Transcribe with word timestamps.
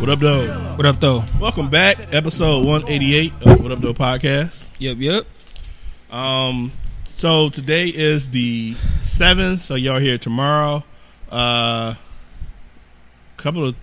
What 0.00 0.08
up, 0.08 0.18
though? 0.18 0.48
What 0.76 0.86
up, 0.86 0.98
though? 0.98 1.24
Welcome 1.38 1.68
back, 1.68 1.98
episode 2.14 2.64
188 2.64 3.34
of 3.42 3.62
What 3.62 3.70
Up, 3.70 3.80
Though 3.80 3.92
podcast. 3.92 4.70
Yep, 4.78 4.96
yep. 4.98 5.26
Um, 6.10 6.72
so 7.04 7.50
today 7.50 7.88
is 7.88 8.30
the 8.30 8.76
seventh, 9.02 9.60
so 9.60 9.74
y'all 9.74 9.98
here 10.00 10.16
tomorrow. 10.16 10.84
Uh, 11.30 11.96
couple 13.36 13.68
of 13.68 13.76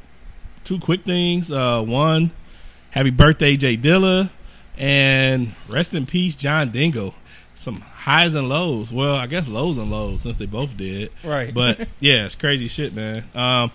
two 0.64 0.80
quick 0.80 1.06
things. 1.06 1.52
Uh, 1.52 1.84
one, 1.84 2.32
happy 2.90 3.12
birthday, 3.12 3.56
Jay 3.56 3.78
Dilla, 3.78 4.32
and 4.76 5.54
rest 5.70 5.94
in 5.94 6.08
peace, 6.08 6.36
John 6.36 6.72
Dingell. 6.72 7.14
Some 7.54 7.80
highs 7.82 8.34
and 8.34 8.50
lows. 8.50 8.92
Well, 8.92 9.16
I 9.16 9.28
guess 9.28 9.48
lows 9.48 9.78
and 9.78 9.92
lows 9.92 10.24
since 10.24 10.38
they 10.38 10.48
both 10.48 10.76
did. 10.76 11.12
Right. 11.24 11.54
But 11.54 11.88
yeah, 12.00 12.26
it's 12.26 12.34
crazy 12.34 12.68
shit, 12.68 12.96
man. 12.96 13.24
Um, 13.36 13.72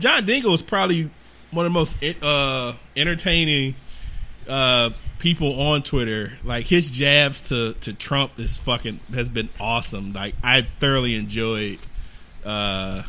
John 0.00 0.26
Dingell 0.26 0.54
is 0.54 0.62
probably 0.62 1.08
one 1.54 1.66
of 1.66 1.72
the 1.72 1.78
most 1.78 2.22
uh, 2.22 2.74
entertaining 2.96 3.74
uh, 4.48 4.90
people 5.18 5.60
on 5.60 5.82
Twitter. 5.82 6.32
Like 6.44 6.66
his 6.66 6.90
jabs 6.90 7.40
to, 7.42 7.74
to 7.74 7.92
Trump 7.92 8.38
is 8.38 8.56
fucking 8.56 9.00
has 9.14 9.28
been 9.28 9.48
awesome. 9.60 10.12
Like 10.12 10.34
I 10.42 10.62
thoroughly 10.62 11.14
enjoyed 11.14 11.78
uh, 12.44 13.02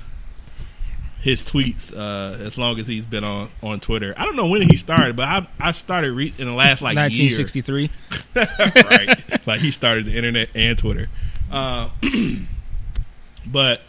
his 1.21 1.43
tweets 1.43 1.91
uh, 1.95 2.41
as 2.43 2.57
long 2.57 2.79
as 2.79 2.87
he's 2.87 3.05
been 3.05 3.23
on, 3.23 3.49
on 3.63 3.79
Twitter. 3.79 4.13
I 4.15 4.25
don't 4.25 4.35
know 4.35 4.49
when 4.49 4.61
he 4.61 4.77
started, 4.77 5.15
but 5.15 5.27
I 5.27 5.47
I 5.59 5.71
started 5.71 6.13
re- 6.13 6.33
in 6.37 6.45
the 6.45 6.53
last 6.53 6.81
like 6.81 6.95
1963. 6.95 7.89
right. 8.35 9.47
like 9.47 9.59
he 9.59 9.71
started 9.71 10.05
the 10.05 10.15
internet 10.15 10.49
and 10.55 10.77
Twitter. 10.77 11.09
Uh, 11.51 11.89
but 13.47 13.81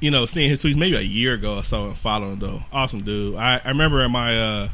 you 0.00 0.10
know, 0.10 0.26
seeing 0.26 0.48
his 0.50 0.62
tweets 0.62 0.76
maybe 0.76 0.96
a 0.96 1.00
year 1.00 1.34
ago 1.34 1.56
or 1.58 1.64
so 1.64 1.84
and 1.86 1.96
following 1.98 2.38
though. 2.38 2.60
Awesome 2.72 3.02
dude. 3.02 3.36
I, 3.36 3.60
I 3.64 3.68
remember 3.68 4.02
in 4.02 4.12
my 4.12 4.38
uh 4.38 4.68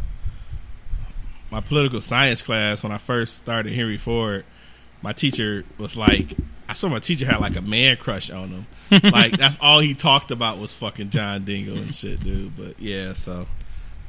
my 1.50 1.61
political 1.61 2.00
science 2.00 2.42
class 2.42 2.83
when 2.83 2.92
I 2.92 2.98
first 2.98 3.36
started 3.36 3.72
Henry 3.72 3.97
Ford, 3.97 4.45
my 5.02 5.12
teacher 5.12 5.64
was 5.78 5.97
like 5.97 6.34
I 6.69 6.72
saw 6.72 6.89
my 6.89 6.98
teacher 6.98 7.27
had 7.27 7.41
like 7.41 7.56
a 7.56 7.62
man 7.62 7.97
crush 7.97 8.30
on 8.30 8.48
him. 8.48 8.67
like 9.12 9.33
that's 9.36 9.58
all 9.61 9.80
he 9.80 9.95
talked 9.95 10.30
about 10.30 10.58
was 10.58 10.75
fucking 10.75 11.11
John 11.11 11.42
Dingell 11.42 11.77
and 11.77 11.95
shit, 11.95 12.20
dude. 12.20 12.56
But 12.56 12.78
yeah, 12.80 13.12
so 13.14 13.47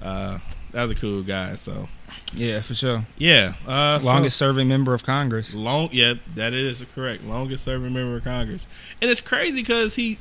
uh 0.02 0.40
that 0.72 0.84
was 0.84 0.92
a 0.92 0.96
cool 0.96 1.24
guy, 1.24 1.56
so 1.56 1.88
Yeah, 2.34 2.60
for 2.60 2.74
sure. 2.74 3.06
yeah. 3.18 3.54
Uh 3.68 4.00
so- 4.00 4.06
Longest 4.06 4.38
serving 4.38 4.68
member 4.68 4.94
of 4.94 5.06
Congress. 5.06 5.56
Long, 5.56 5.90
yeah, 5.92 6.16
that 6.36 6.54
is 6.54 6.84
correct. 6.94 7.24
Longest 7.24 7.64
serving 7.64 7.94
member 7.94 8.18
of 8.18 8.24
Congress, 8.24 8.68
and 9.02 9.10
it's 9.10 9.22
crazy 9.22 9.62
because 9.62 9.96
he 9.96 10.18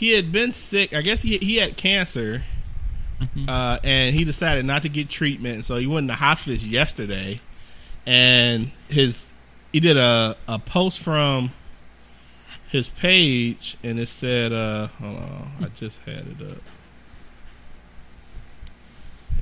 he 0.00 0.14
had 0.14 0.32
been 0.32 0.52
sick. 0.52 0.94
I 0.94 1.02
guess 1.02 1.20
he 1.20 1.36
he 1.36 1.56
had 1.56 1.76
cancer, 1.76 2.42
uh, 3.46 3.78
and 3.84 4.16
he 4.16 4.24
decided 4.24 4.64
not 4.64 4.80
to 4.82 4.88
get 4.88 5.10
treatment. 5.10 5.66
So 5.66 5.76
he 5.76 5.86
went 5.86 6.04
in 6.04 6.06
the 6.06 6.14
hospice 6.14 6.64
yesterday, 6.64 7.38
and 8.06 8.70
his 8.88 9.30
he 9.74 9.78
did 9.78 9.98
a 9.98 10.36
a 10.48 10.58
post 10.58 11.00
from 11.00 11.50
his 12.70 12.88
page, 12.88 13.76
and 13.82 14.00
it 14.00 14.08
said, 14.08 14.54
uh, 14.54 14.86
"Hold 14.86 15.16
on, 15.18 15.52
I 15.60 15.66
just 15.76 16.00
had 16.00 16.26
it 16.26 16.50
up." 16.50 16.62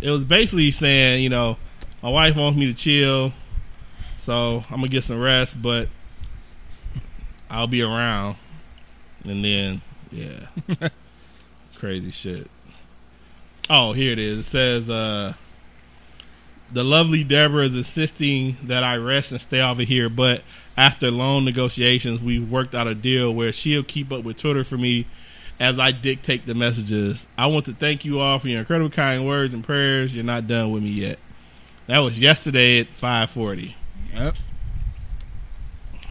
It 0.01 0.11
was 0.11 0.25
basically 0.25 0.73
saying, 0.73 1.23
you 1.23 1.29
know, 1.29 1.57
my 2.03 2.11
wife 2.11 2.37
wants 2.37 2.59
me 2.59 2.67
to 2.67 2.75
chill. 2.75 3.33
So 4.19 4.65
I'm 4.71 4.79
gonna 4.79 4.89
get 4.89 5.05
some 5.05 5.21
rest, 5.21 5.63
but 5.63 5.89
I'll 7.49 7.69
be 7.69 7.83
around. 7.83 8.37
And 9.25 9.45
then, 9.45 9.83
yeah, 10.11 10.89
crazy 11.77 12.11
shit. 12.11 12.51
Oh, 13.71 13.93
here 13.93 14.13
it 14.13 14.19
is. 14.19 14.39
It 14.39 14.43
says, 14.45 14.91
uh, 14.91 15.35
"The 16.73 16.85
lovely 16.85 17.25
Deborah 17.25 17.65
is 17.65 17.77
insisting 17.77 18.57
that 18.65 18.83
I 18.85 18.97
rest 18.97 19.33
and 19.33 19.41
stay 19.41 19.61
over 19.61 19.83
here, 19.83 20.09
but 20.09 20.43
after 20.77 21.11
long 21.11 21.45
negotiations, 21.45 22.21
we've 22.21 22.51
worked 22.51 22.75
out 22.75 22.87
a 22.87 22.95
deal 22.95 23.33
where 23.33 23.53
she'll 23.53 23.83
keep 23.83 24.13
up 24.13 24.25
with 24.25 24.39
Twitter 24.39 24.65
for 24.65 24.79
me." 24.79 25.07
As 25.61 25.81
I 25.81 25.91
dictate 25.91 26.47
the 26.47 26.55
messages, 26.55 27.27
I 27.37 27.49
want 27.49 27.65
to 27.65 27.73
thank 27.73 28.05
you 28.05 28.21
all 28.21 28.39
for 28.39 28.47
your 28.47 28.61
incredible 28.61 28.91
kind 28.91 29.27
words 29.27 29.53
and 29.53 29.65
prayers. 29.65 30.15
You're 30.15 30.25
not 30.25 30.47
done 30.47 30.71
with 30.71 30.85
me 30.85 30.91
yet. 30.91 31.19
That 31.89 31.99
was 31.99 32.21
yesterday 32.21 32.79
at 32.79 32.91
5:40. 32.91 33.75
Yep. 34.15 34.37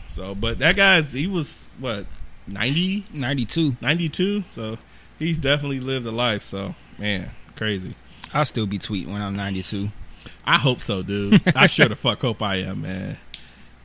So, 0.10 0.34
but 0.36 0.60
that 0.60 0.76
guy's 0.76 1.14
he 1.14 1.28
was 1.28 1.64
what 1.80 2.08
90, 2.48 3.06
92. 3.14 3.78
92? 3.82 4.44
So 4.54 4.78
he's 5.20 5.38
definitely 5.38 5.80
lived 5.80 6.06
a 6.06 6.12
life. 6.12 6.44
So 6.44 6.76
man, 6.98 7.32
crazy. 7.56 7.94
I'll 8.34 8.46
still 8.46 8.66
be 8.68 8.80
tweeting 8.80 9.08
when 9.12 9.22
I'm 9.22 9.36
92. 9.36 9.90
I 10.46 10.58
hope 10.58 10.82
so, 10.82 11.04
dude. 11.04 11.42
I 11.56 11.68
sure 11.68 11.88
the 11.88 11.96
fuck 11.96 12.22
hope 12.22 12.42
I 12.42 12.58
am, 12.58 12.82
man. 12.82 13.18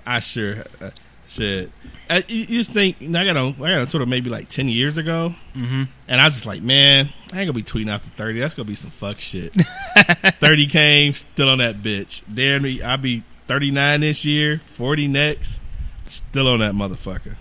I 0.04 0.18
sure 0.20 0.64
uh, 0.80 0.90
shit. 1.28 1.70
Uh, 2.10 2.20
you, 2.28 2.38
you 2.40 2.46
just 2.58 2.72
think 2.72 2.96
I 3.00 3.24
got 3.24 3.36
on 3.36 3.54
I 3.54 3.70
got 3.70 3.80
on 3.80 3.86
Twitter 3.86 4.06
maybe 4.06 4.28
like 4.28 4.48
ten 4.48 4.66
years 4.66 4.98
ago, 4.98 5.34
Mm-hmm. 5.54 5.84
and 6.08 6.20
I 6.20 6.26
was 6.26 6.34
just 6.34 6.46
like, 6.46 6.60
man, 6.62 7.08
I 7.32 7.38
ain't 7.40 7.46
gonna 7.46 7.52
be 7.52 7.62
tweeting 7.62 7.88
after 7.88 8.10
thirty. 8.10 8.40
That's 8.40 8.54
gonna 8.54 8.66
be 8.66 8.74
some 8.74 8.90
fuck 8.90 9.20
shit. 9.20 9.52
thirty 10.40 10.66
came, 10.66 11.12
still 11.12 11.48
on 11.50 11.58
that 11.58 11.76
bitch. 11.76 12.22
Damn 12.32 12.62
me, 12.62 12.82
I'll 12.82 12.96
be 12.98 13.22
thirty 13.46 13.70
nine 13.70 14.00
this 14.00 14.24
year, 14.24 14.58
forty 14.58 15.06
next, 15.06 15.60
still 16.08 16.48
on 16.48 16.58
that 16.58 16.74
motherfucker. 16.74 17.36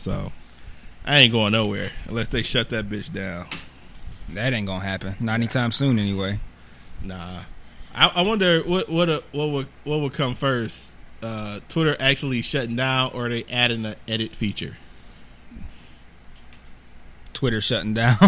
So 0.00 0.32
I 1.04 1.18
ain't 1.18 1.30
going 1.30 1.52
nowhere 1.52 1.90
unless 2.08 2.28
they 2.28 2.40
shut 2.40 2.70
that 2.70 2.88
bitch 2.88 3.12
down. 3.12 3.46
That 4.30 4.54
ain't 4.54 4.66
gonna 4.66 4.82
happen. 4.82 5.14
Not 5.20 5.34
anytime 5.34 5.72
soon, 5.72 5.98
anyway. 5.98 6.40
Nah, 7.02 7.42
I, 7.94 8.08
I 8.08 8.22
wonder 8.22 8.62
what 8.62 8.88
what 8.88 9.10
uh, 9.10 9.20
what 9.32 9.50
would 9.50 9.66
what 9.84 10.00
would 10.00 10.14
come 10.14 10.34
first. 10.34 10.94
Uh, 11.22 11.60
Twitter 11.68 11.98
actually 12.00 12.40
shutting 12.40 12.76
down, 12.76 13.10
or 13.12 13.28
they 13.28 13.44
adding 13.50 13.84
an 13.84 13.94
edit 14.08 14.34
feature. 14.34 14.78
Twitter 17.34 17.60
shutting 17.60 17.92
down. 17.92 18.16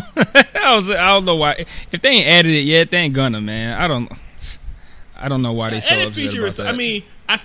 I 0.54 0.74
was. 0.74 0.90
I 0.90 1.06
don't 1.06 1.24
know 1.24 1.36
why. 1.36 1.64
If 1.90 2.02
they 2.02 2.10
ain't 2.10 2.28
added 2.28 2.52
it 2.52 2.64
yet, 2.64 2.90
they 2.90 2.98
ain't 2.98 3.14
gonna, 3.14 3.40
man. 3.40 3.80
I 3.80 3.88
don't. 3.88 4.12
I 5.16 5.30
don't 5.30 5.40
know 5.40 5.54
why 5.54 5.70
they 5.70 5.80
so 5.80 5.94
edit 5.94 6.12
feature 6.12 6.44
is. 6.44 6.60
I 6.60 6.72
mean, 6.72 7.02
I 7.30 7.38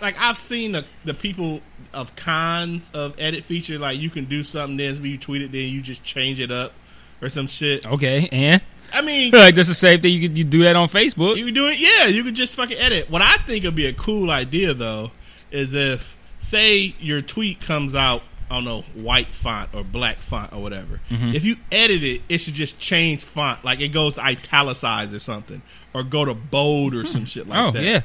like 0.00 0.16
I've 0.18 0.38
seen 0.38 0.72
the 0.72 0.84
the 1.04 1.12
people 1.14 1.60
of 1.96 2.14
cons 2.14 2.90
of 2.94 3.14
edit 3.18 3.44
feature. 3.44 3.78
Like 3.78 3.98
you 3.98 4.10
can 4.10 4.26
do 4.26 4.44
something, 4.44 4.76
then 4.76 5.02
be 5.02 5.18
tweeted, 5.18 5.50
then 5.50 5.68
you 5.70 5.80
just 5.80 6.04
change 6.04 6.38
it 6.38 6.50
up 6.50 6.72
or 7.22 7.28
some 7.28 7.46
shit. 7.46 7.86
okay, 7.86 8.28
and 8.30 8.62
I 8.92 9.02
mean, 9.02 9.30
like 9.32 9.54
that's 9.54 9.68
the 9.68 9.74
same 9.74 10.00
thing. 10.00 10.12
You 10.12 10.28
could 10.28 10.38
you 10.38 10.44
do 10.44 10.62
that 10.64 10.76
on 10.76 10.88
Facebook. 10.88 11.36
You 11.36 11.50
do 11.50 11.66
it, 11.68 11.80
yeah. 11.80 12.06
You 12.06 12.22
could 12.22 12.34
just 12.34 12.54
fucking 12.54 12.76
edit. 12.78 13.10
What 13.10 13.22
I 13.22 13.36
think 13.38 13.64
would 13.64 13.74
be 13.74 13.86
a 13.86 13.92
cool 13.92 14.30
idea 14.30 14.74
though 14.74 15.10
is 15.50 15.74
if, 15.74 16.16
say, 16.40 16.94
your 17.00 17.22
tweet 17.22 17.60
comes 17.60 17.94
out, 17.94 18.22
I 18.50 18.56
don't 18.56 18.64
know, 18.64 18.82
white 19.02 19.28
font 19.28 19.70
or 19.74 19.82
black 19.82 20.16
font 20.16 20.52
or 20.52 20.60
whatever. 20.60 21.00
Mm-hmm. 21.10 21.34
If 21.34 21.44
you 21.44 21.56
edit 21.72 22.02
it, 22.02 22.22
it 22.28 22.38
should 22.38 22.54
just 22.54 22.78
change 22.78 23.24
font, 23.24 23.64
like 23.64 23.80
it 23.80 23.88
goes 23.88 24.18
italicized 24.18 25.14
or 25.14 25.18
something, 25.18 25.62
or 25.94 26.02
go 26.02 26.24
to 26.24 26.34
bold 26.34 26.94
or 26.94 27.04
some 27.06 27.24
shit 27.24 27.48
like 27.48 27.58
oh 27.58 27.70
that. 27.72 27.82
yeah. 27.82 28.02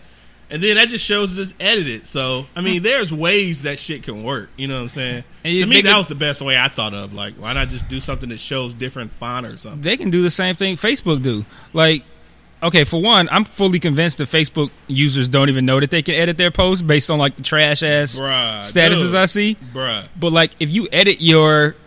And 0.52 0.62
then 0.62 0.76
that 0.76 0.90
just 0.90 1.06
shows 1.06 1.38
it's 1.38 1.54
edited. 1.62 2.06
So 2.06 2.46
I 2.56 2.62
mean, 2.62 2.80
hmm. 2.80 2.84
there's 2.84 3.12
ways 3.12 3.64
that 3.64 3.80
shit 3.80 4.04
can 4.04 4.24
work. 4.24 4.50
You 4.58 4.68
know 4.68 4.76
what 4.76 4.82
I'm 4.84 4.90
saying? 4.90 5.24
To 5.44 5.66
me, 5.66 5.82
that 5.82 5.98
was 5.98 6.10
the 6.10 6.16
best 6.16 6.42
way 6.42 6.58
I 6.58 6.68
thought 6.68 6.94
of. 6.94 7.14
Like, 7.14 7.36
why 7.36 7.54
not 7.54 7.70
just 7.70 7.88
do 7.88 8.02
something 8.02 8.30
that 8.30 8.40
shows 8.40 8.74
different 8.74 9.12
font 9.12 9.48
or 9.48 9.56
something? 9.58 9.82
they 9.82 9.96
can 9.96 10.10
do 10.10 10.22
the 10.22 10.30
same 10.30 10.56
thing 10.56 10.76
Facebook 10.76 11.24
do. 11.24 11.46
Like, 11.72 12.04
okay, 12.62 12.84
for 12.84 13.02
one, 13.02 13.30
I'm 13.32 13.46
fully 13.46 13.80
convinced 13.80 14.18
that 14.18 14.28
Facebook 14.28 14.72
users 14.88 15.30
don't 15.30 15.48
even 15.48 15.66
know 15.66 15.80
that 15.80 15.90
they 15.90 16.02
can 16.02 16.16
edit 16.16 16.38
their 16.38 16.52
posts 16.52 16.82
based 16.82 17.10
on 17.10 17.18
like 17.18 17.38
the 17.38 17.44
trash 17.44 17.82
ass 17.82 18.20
Bruh, 18.20 18.60
statuses 18.60 19.08
dude. 19.08 19.16
I 19.16 19.26
see. 19.28 19.58
Bruh. 19.74 20.06
But 20.20 20.34
like, 20.34 20.52
if 20.60 20.70
you 20.70 20.90
edit 20.92 21.22
your 21.22 21.78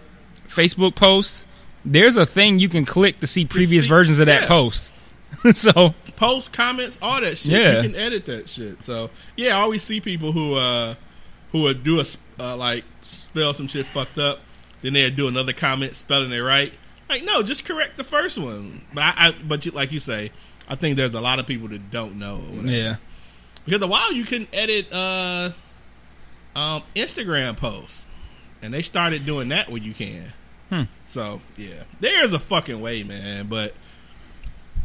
Facebook 0.48 0.94
post, 0.94 1.46
there's 1.84 2.16
a 2.16 2.24
thing 2.24 2.58
you 2.58 2.70
can 2.70 2.86
click 2.86 3.20
to 3.20 3.26
see 3.26 3.44
previous 3.44 3.84
see- 3.84 3.90
versions 3.90 4.20
of 4.20 4.26
that 4.26 4.48
post. 4.48 4.90
so 5.54 5.94
post 6.16 6.52
comments, 6.52 6.98
all 7.02 7.20
that 7.20 7.38
shit. 7.38 7.52
Yeah. 7.52 7.76
You 7.76 7.88
can 7.88 7.96
edit 7.96 8.26
that 8.26 8.48
shit. 8.48 8.82
So 8.82 9.10
yeah, 9.36 9.56
I 9.56 9.60
always 9.60 9.82
see 9.82 10.00
people 10.00 10.32
who 10.32 10.54
uh 10.54 10.94
who 11.52 11.62
would 11.62 11.84
do 11.84 12.00
a 12.00 12.04
uh, 12.38 12.56
like 12.56 12.84
spell 13.02 13.54
some 13.54 13.68
shit 13.68 13.86
fucked 13.86 14.18
up, 14.18 14.40
then 14.82 14.92
they 14.92 15.04
would 15.04 15.16
do 15.16 15.28
another 15.28 15.52
comment 15.52 15.94
spelling 15.94 16.32
it 16.32 16.40
right. 16.40 16.72
Like 17.08 17.24
no, 17.24 17.42
just 17.42 17.64
correct 17.64 17.96
the 17.96 18.04
first 18.04 18.38
one. 18.38 18.84
But 18.92 19.02
I, 19.02 19.14
I 19.16 19.34
but 19.46 19.64
you, 19.66 19.72
like 19.72 19.92
you 19.92 20.00
say, 20.00 20.32
I 20.68 20.74
think 20.74 20.96
there's 20.96 21.14
a 21.14 21.20
lot 21.20 21.38
of 21.38 21.46
people 21.46 21.68
that 21.68 21.90
don't 21.90 22.18
know. 22.18 22.40
Yeah, 22.64 22.96
Because 23.64 23.82
a 23.82 23.86
while 23.86 24.12
you 24.12 24.24
can 24.24 24.48
edit 24.52 24.86
uh 24.92 25.50
um, 26.56 26.82
Instagram 26.94 27.56
posts, 27.56 28.06
and 28.62 28.72
they 28.72 28.82
started 28.82 29.26
doing 29.26 29.48
that 29.48 29.70
when 29.70 29.82
you 29.82 29.92
can. 29.92 30.32
Hmm. 30.70 30.82
So 31.08 31.40
yeah, 31.56 31.84
there 32.00 32.24
is 32.24 32.32
a 32.32 32.38
fucking 32.38 32.80
way, 32.80 33.02
man. 33.04 33.46
But 33.46 33.74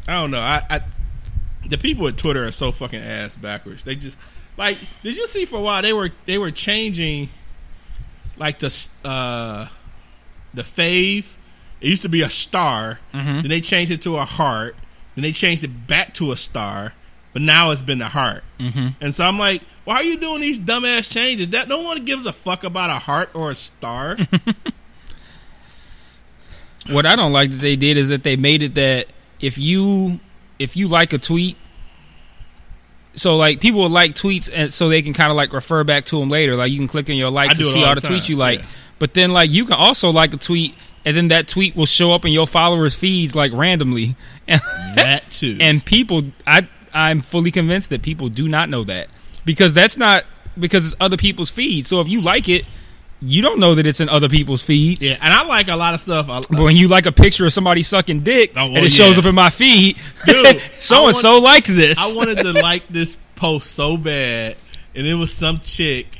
I 0.08 0.22
don't 0.22 0.32
know. 0.32 0.40
I, 0.40 0.64
I 0.70 0.82
the 1.70 1.78
people 1.78 2.08
at 2.08 2.18
Twitter 2.18 2.46
are 2.46 2.52
so 2.52 2.72
fucking 2.72 3.00
ass 3.02 3.36
backwards. 3.36 3.84
They 3.84 3.96
just 3.96 4.18
like. 4.58 4.78
Did 5.04 5.16
you 5.16 5.28
see 5.28 5.46
for 5.46 5.58
a 5.58 5.62
while 5.62 5.82
they 5.82 5.94
were 5.94 6.10
they 6.26 6.38
were 6.38 6.52
changing 6.52 7.30
like 8.38 8.60
the 8.60 8.88
uh 9.06 9.68
the 10.54 10.64
fave. 10.64 11.36
It 11.82 11.88
used 11.88 12.02
to 12.02 12.10
be 12.10 12.22
a 12.22 12.30
star. 12.30 13.00
Mhm. 13.14 13.42
Then 13.42 13.50
they 13.50 13.62
changed 13.62 13.92
it 13.92 14.02
to 14.02 14.18
a 14.18 14.26
heart. 14.26 14.76
Then 15.16 15.24
they 15.24 15.32
changed 15.32 15.64
it 15.64 15.88
back 15.88 16.14
to 16.16 16.32
a 16.32 16.38
star. 16.38 16.94
But 17.32 17.44
now 17.44 17.70
it's 17.72 17.84
been 17.84 18.02
a 18.02 18.10
heart. 18.10 18.44
Mm-hmm. 18.60 18.88
And 19.02 19.14
so 19.14 19.24
I'm 19.24 19.38
like, 19.38 19.62
why 19.86 19.98
are 19.98 20.04
you 20.04 20.18
doing 20.18 20.42
these 20.42 20.60
dumbass 20.60 21.12
changes? 21.14 21.50
That 21.50 21.68
no 21.68 21.82
one 21.82 22.04
gives 22.04 22.26
a 22.26 22.34
fuck 22.34 22.64
about 22.64 22.90
a 22.90 22.96
heart 22.96 23.30
or 23.36 23.52
a 23.52 23.56
star. 23.56 24.18
What 26.90 27.06
I 27.06 27.16
don't 27.16 27.34
like 27.34 27.52
that 27.52 27.58
they 27.58 27.76
did 27.76 27.98
is 27.98 28.10
that 28.10 28.24
they 28.24 28.36
made 28.36 28.64
it 28.64 28.76
that 28.76 29.08
if 29.40 29.58
you 29.58 30.20
if 30.60 30.76
you 30.78 30.88
like 30.88 31.14
a 31.14 31.18
tweet, 31.18 31.58
so 33.14 33.36
like 33.38 33.60
people 33.60 33.82
will 33.82 33.90
like 33.90 34.14
tweets 34.14 34.50
and 34.54 34.74
so 34.74 34.90
they 34.90 35.02
can 35.02 35.14
kind 35.14 35.32
of 35.32 35.38
like 35.38 35.52
refer 35.54 35.84
back 35.84 36.06
to 36.06 36.20
them 36.20 36.30
later. 36.30 36.56
Like 36.56 36.72
you 36.72 36.78
can 36.78 36.88
click 36.88 37.10
on 37.10 37.16
your 37.16 37.28
I 37.28 37.32
like 37.32 37.58
to 37.58 37.66
see 37.66 37.84
all 37.84 37.96
the 37.96 38.02
tweets 38.02 38.30
you 38.30 38.36
like. 38.36 38.60
yeah. 38.60 38.66
But 39.00 39.14
then 39.14 39.32
like 39.32 39.52
you 39.52 39.66
can 39.66 39.74
also 39.74 40.12
like 40.12 40.34
a 40.34 40.38
tweet 40.38 40.76
and 41.06 41.16
then 41.16 41.30
that 41.30 41.48
tweet 41.48 41.76
will 41.76 41.86
show 41.86 42.12
up 42.12 42.26
in 42.26 42.32
your 42.32 42.46
followers 42.48 42.96
feeds 42.96 43.36
like 43.36 43.52
randomly. 43.54 44.16
And 44.48 44.62
that 44.96 45.30
too. 45.32 45.58
and 45.62 45.84
people 45.84 46.24
I 46.46 46.68
I'm 46.94 47.22
fully 47.22 47.52
convinced 47.52 47.90
that 47.92 48.02
people 48.02 48.30
do 48.30 48.48
not 48.48 48.68
know 48.70 48.84
that 48.86 49.10
because 49.46 49.74
that's 49.74 49.96
not 49.98 50.26
because 50.58 50.86
it's 50.86 50.96
other 51.00 51.18
people's 51.18 51.50
feeds. 51.52 51.88
So 51.88 52.00
if 52.00 52.10
you 52.10 52.22
like 52.22 52.50
it, 52.50 52.66
you 53.22 53.42
don't 53.42 53.60
know 53.60 53.76
that 53.76 53.86
it's 53.86 54.00
in 54.00 54.08
other 54.10 54.30
people's 54.30 54.62
feeds. 54.62 55.06
yeah, 55.06 55.18
and 55.22 55.34
I 55.34 55.44
like 55.44 55.68
a 55.68 55.76
lot 55.76 55.94
of 55.94 56.00
stuff. 56.02 56.30
I, 56.30 56.40
But 56.50 56.64
when 56.64 56.76
you 56.76 56.88
like 56.88 57.06
a 57.06 57.12
picture 57.12 57.46
of 57.46 57.54
somebody 57.54 57.82
sucking 57.82 58.22
dick 58.22 58.54
Oh, 58.56 58.68
well, 58.68 58.78
and 58.78 58.86
it 58.86 58.92
shows 58.92 59.18
up 59.18 59.26
in 59.26 59.36
my 59.36 59.50
feed, 59.50 59.98
Dude, 60.26 60.62
so 60.80 61.08
and 61.08 61.16
so 61.16 61.40
liked 61.40 61.68
this. 61.68 61.98
I 62.00 62.16
wanted 62.16 62.38
to 62.44 62.54
like 62.62 62.88
this 62.88 63.18
post 63.36 63.72
so 63.72 63.98
bad, 63.98 64.56
and 64.96 65.06
it 65.06 65.16
was 65.16 65.34
some 65.34 65.60
chick 65.60 66.20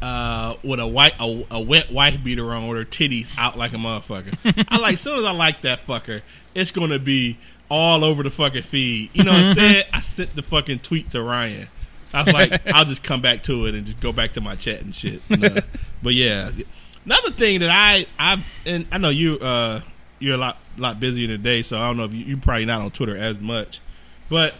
uh, 0.00 0.54
with 0.62 0.80
a 0.80 0.86
white 0.86 1.14
a, 1.20 1.46
a 1.50 1.60
wet 1.60 1.90
white 1.90 2.22
beater 2.22 2.52
on 2.54 2.68
with 2.68 2.78
her 2.78 2.84
titties 2.84 3.30
out 3.36 3.58
like 3.58 3.72
a 3.72 3.76
motherfucker. 3.76 4.64
I 4.68 4.78
like, 4.78 4.94
as 4.94 5.00
soon 5.00 5.18
as 5.18 5.24
I 5.24 5.32
like 5.32 5.62
that 5.62 5.80
fucker, 5.80 6.22
it's 6.54 6.70
gonna 6.70 6.98
be 6.98 7.38
all 7.68 8.04
over 8.04 8.22
the 8.22 8.30
fucking 8.30 8.62
feed. 8.62 9.10
You 9.12 9.24
know, 9.24 9.36
instead 9.36 9.86
I 9.92 10.00
sent 10.00 10.34
the 10.34 10.42
fucking 10.42 10.78
tweet 10.80 11.10
to 11.10 11.22
Ryan. 11.22 11.68
I 12.14 12.22
was 12.22 12.32
like, 12.32 12.66
I'll 12.66 12.84
just 12.84 13.02
come 13.02 13.20
back 13.20 13.42
to 13.44 13.66
it 13.66 13.74
and 13.74 13.84
just 13.86 14.00
go 14.00 14.12
back 14.12 14.32
to 14.32 14.40
my 14.40 14.56
chat 14.56 14.80
and 14.80 14.94
shit. 14.94 15.20
And, 15.28 15.44
uh, 15.58 15.60
but 16.02 16.14
yeah, 16.14 16.50
another 17.04 17.30
thing 17.30 17.60
that 17.60 17.70
I 17.70 18.06
I 18.18 18.42
and 18.66 18.86
I 18.90 18.98
know 18.98 19.10
you 19.10 19.38
uh 19.38 19.80
you're 20.18 20.34
a 20.34 20.38
lot 20.38 20.58
lot 20.76 20.98
busier 21.00 21.26
today, 21.28 21.62
so 21.62 21.78
I 21.78 21.86
don't 21.88 21.96
know 21.96 22.04
if 22.04 22.14
you, 22.14 22.24
you're 22.24 22.38
probably 22.38 22.64
not 22.64 22.80
on 22.80 22.90
Twitter 22.90 23.16
as 23.16 23.40
much, 23.40 23.80
but 24.28 24.54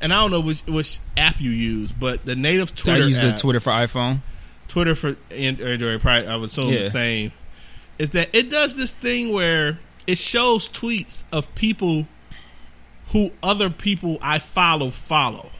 and 0.00 0.12
I 0.12 0.20
don't 0.20 0.30
know 0.30 0.40
which 0.40 0.60
which 0.66 0.98
app 1.16 1.40
you 1.40 1.50
use, 1.50 1.92
but 1.92 2.24
the 2.24 2.36
native 2.36 2.74
Twitter. 2.74 3.04
I 3.04 3.06
use 3.06 3.20
the 3.20 3.32
Twitter 3.32 3.60
for 3.60 3.70
iPhone. 3.70 4.20
Twitter 4.68 4.94
for 4.94 5.16
and- 5.30 5.60
Android, 5.60 6.00
probably 6.00 6.28
I 6.28 6.36
would 6.36 6.50
assume 6.50 6.72
Yeah. 6.72 6.82
the 6.82 6.90
same, 6.90 7.32
is 7.98 8.10
that 8.10 8.28
it 8.34 8.50
does 8.50 8.76
this 8.76 8.90
thing 8.90 9.32
where 9.32 9.78
it 10.06 10.18
shows 10.18 10.68
tweets 10.68 11.24
of 11.32 11.52
people 11.54 12.06
who 13.12 13.30
other 13.42 13.70
people 13.70 14.18
I 14.20 14.38
follow 14.38 14.90
follow. 14.90 15.50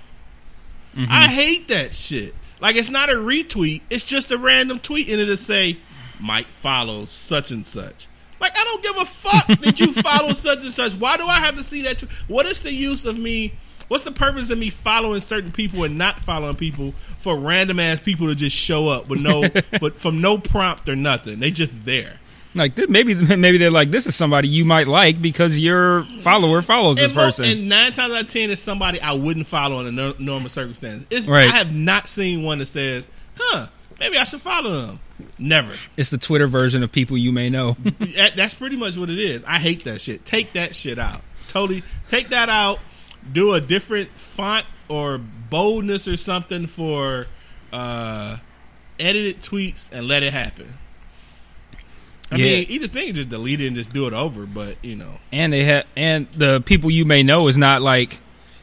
Mm-hmm. 0.99 1.13
I 1.13 1.29
hate 1.29 1.69
that 1.69 1.95
shit. 1.95 2.35
Like 2.61 2.77
it's 2.77 2.91
not 2.91 3.09
a 3.09 3.15
retweet; 3.15 3.83
it's 3.89 4.05
just 4.05 4.31
a 4.33 4.39
random 4.39 4.81
tweet, 4.81 5.09
and 5.09 5.21
it'll 5.21 5.37
say 5.37 5.77
Mike 6.21 6.47
follows 6.49 7.11
such 7.11 7.51
and 7.53 7.65
such. 7.65 8.09
Like 8.41 8.53
I 8.57 8.65
don't 8.65 8.83
give 8.83 8.97
a 8.97 9.05
fuck 9.05 9.47
that 9.61 9.79
you 9.81 9.93
follow 9.93 10.33
such 10.33 10.61
and 10.65 10.73
such. 10.73 10.95
Why 10.95 11.17
do 11.17 11.25
I 11.27 11.39
have 11.39 11.55
to 11.57 11.63
see 11.63 11.83
that? 11.83 11.99
tw- 11.99 12.11
What 12.29 12.47
is 12.47 12.63
the 12.63 12.73
use 12.73 13.07
of 13.07 13.19
me? 13.19 13.53
What's 13.87 14.05
the 14.05 14.13
purpose 14.13 14.51
of 14.51 14.59
me 14.59 14.69
following 14.71 15.21
certain 15.21 15.51
people 15.53 15.85
and 15.85 15.97
not 15.97 16.19
following 16.19 16.57
people 16.57 16.93
for 16.93 17.39
random 17.39 17.81
ass 17.81 18.01
people 18.01 18.27
to 18.27 18.35
just 18.35 18.55
show 18.55 18.89
up 18.89 19.09
with 19.09 19.21
no, 19.21 19.45
but 19.81 19.99
from 19.99 20.21
no 20.21 20.37
prompt 20.37 20.89
or 20.89 20.97
nothing? 20.97 21.39
They 21.41 21.51
just 21.51 21.85
there. 21.87 22.19
Like 22.59 22.75
th- 22.77 22.89
maybe 22.89 23.15
maybe 23.37 23.59
they're 23.59 23.71
like 23.71 23.91
this 23.91 24.07
is 24.07 24.15
somebody 24.15 24.49
you 24.49 24.65
might 24.65 24.87
like 24.89 25.21
because 25.23 25.59
your 25.59 26.05
follower 26.21 26.61
follows 26.63 26.97
this 26.97 27.07
and, 27.07 27.15
mo- 27.17 27.25
person. 27.25 27.45
and 27.47 27.69
nine 27.69 27.93
times 27.93 28.13
out 28.15 28.23
of 28.23 28.27
ten, 28.27 28.51
it's 28.51 28.61
somebody 28.61 29.01
I 29.01 29.13
wouldn't 29.13 29.47
follow 29.47 29.81
in 29.81 29.87
a 29.87 29.93
no- 29.93 30.15
normal 30.19 30.49
circumstance. 30.51 31.07
It's, 31.11 31.27
Right. 31.27 31.49
I 31.49 31.57
have 31.57 31.75
not 31.75 32.07
seen 32.09 32.43
one 32.43 32.59
that 32.59 32.67
says, 32.67 33.09
"Huh, 33.39 33.69
maybe 33.99 34.17
I 34.19 34.25
should 34.25 34.41
follow 34.43 34.83
them." 34.83 35.01
Never. 35.39 35.73
it's 35.97 36.11
the 36.11 36.19
Twitter 36.19 36.47
version 36.47 36.83
of 36.85 36.93
people 36.93 37.17
you 37.19 37.33
may 37.33 37.49
know. 37.49 37.77
That- 38.17 38.33
That's 38.37 38.55
pretty 38.55 38.77
much 38.77 38.97
what 38.97 39.11
it 39.11 39.19
is. 39.19 39.43
I 39.45 39.59
hate 39.59 39.85
that 39.85 40.01
shit. 40.01 40.25
Take 40.25 40.53
that 40.53 40.75
shit 40.75 40.99
out. 40.99 41.21
Totally 41.49 41.83
take 42.09 42.29
that 42.31 42.49
out. 42.49 42.79
Do 43.33 43.55
a 43.55 43.61
different 43.61 44.11
font 44.11 44.65
or 44.89 45.19
boldness 45.19 46.07
or 46.09 46.17
something 46.17 46.67
for 46.67 47.27
uh, 47.73 48.37
edited 48.99 49.43
tweets 49.43 49.91
and 49.93 50.07
let 50.09 50.23
it 50.23 50.33
happen. 50.33 50.73
I 52.31 52.37
Yeah. 52.37 52.45
mean, 52.45 52.67
either 52.69 52.89
thing, 52.89 53.15
just 53.15 53.31
delete 53.31 53.61
it 53.61 53.69
and 53.69 53.77
just 53.77 53.93
do 53.93 54.07
it 54.07 54.13
over. 54.13 54.45
But 54.47 54.77
you 54.83 54.97
know, 54.97 55.19
and 55.33 55.53
they 55.53 55.65
have 55.65 55.87
and 55.97 56.27
the 56.35 56.61
people 56.61 56.91
you 56.91 57.05
may 57.05 57.23
know 57.23 57.49
is 57.49 57.57
not 57.59 57.81
like 57.83 58.21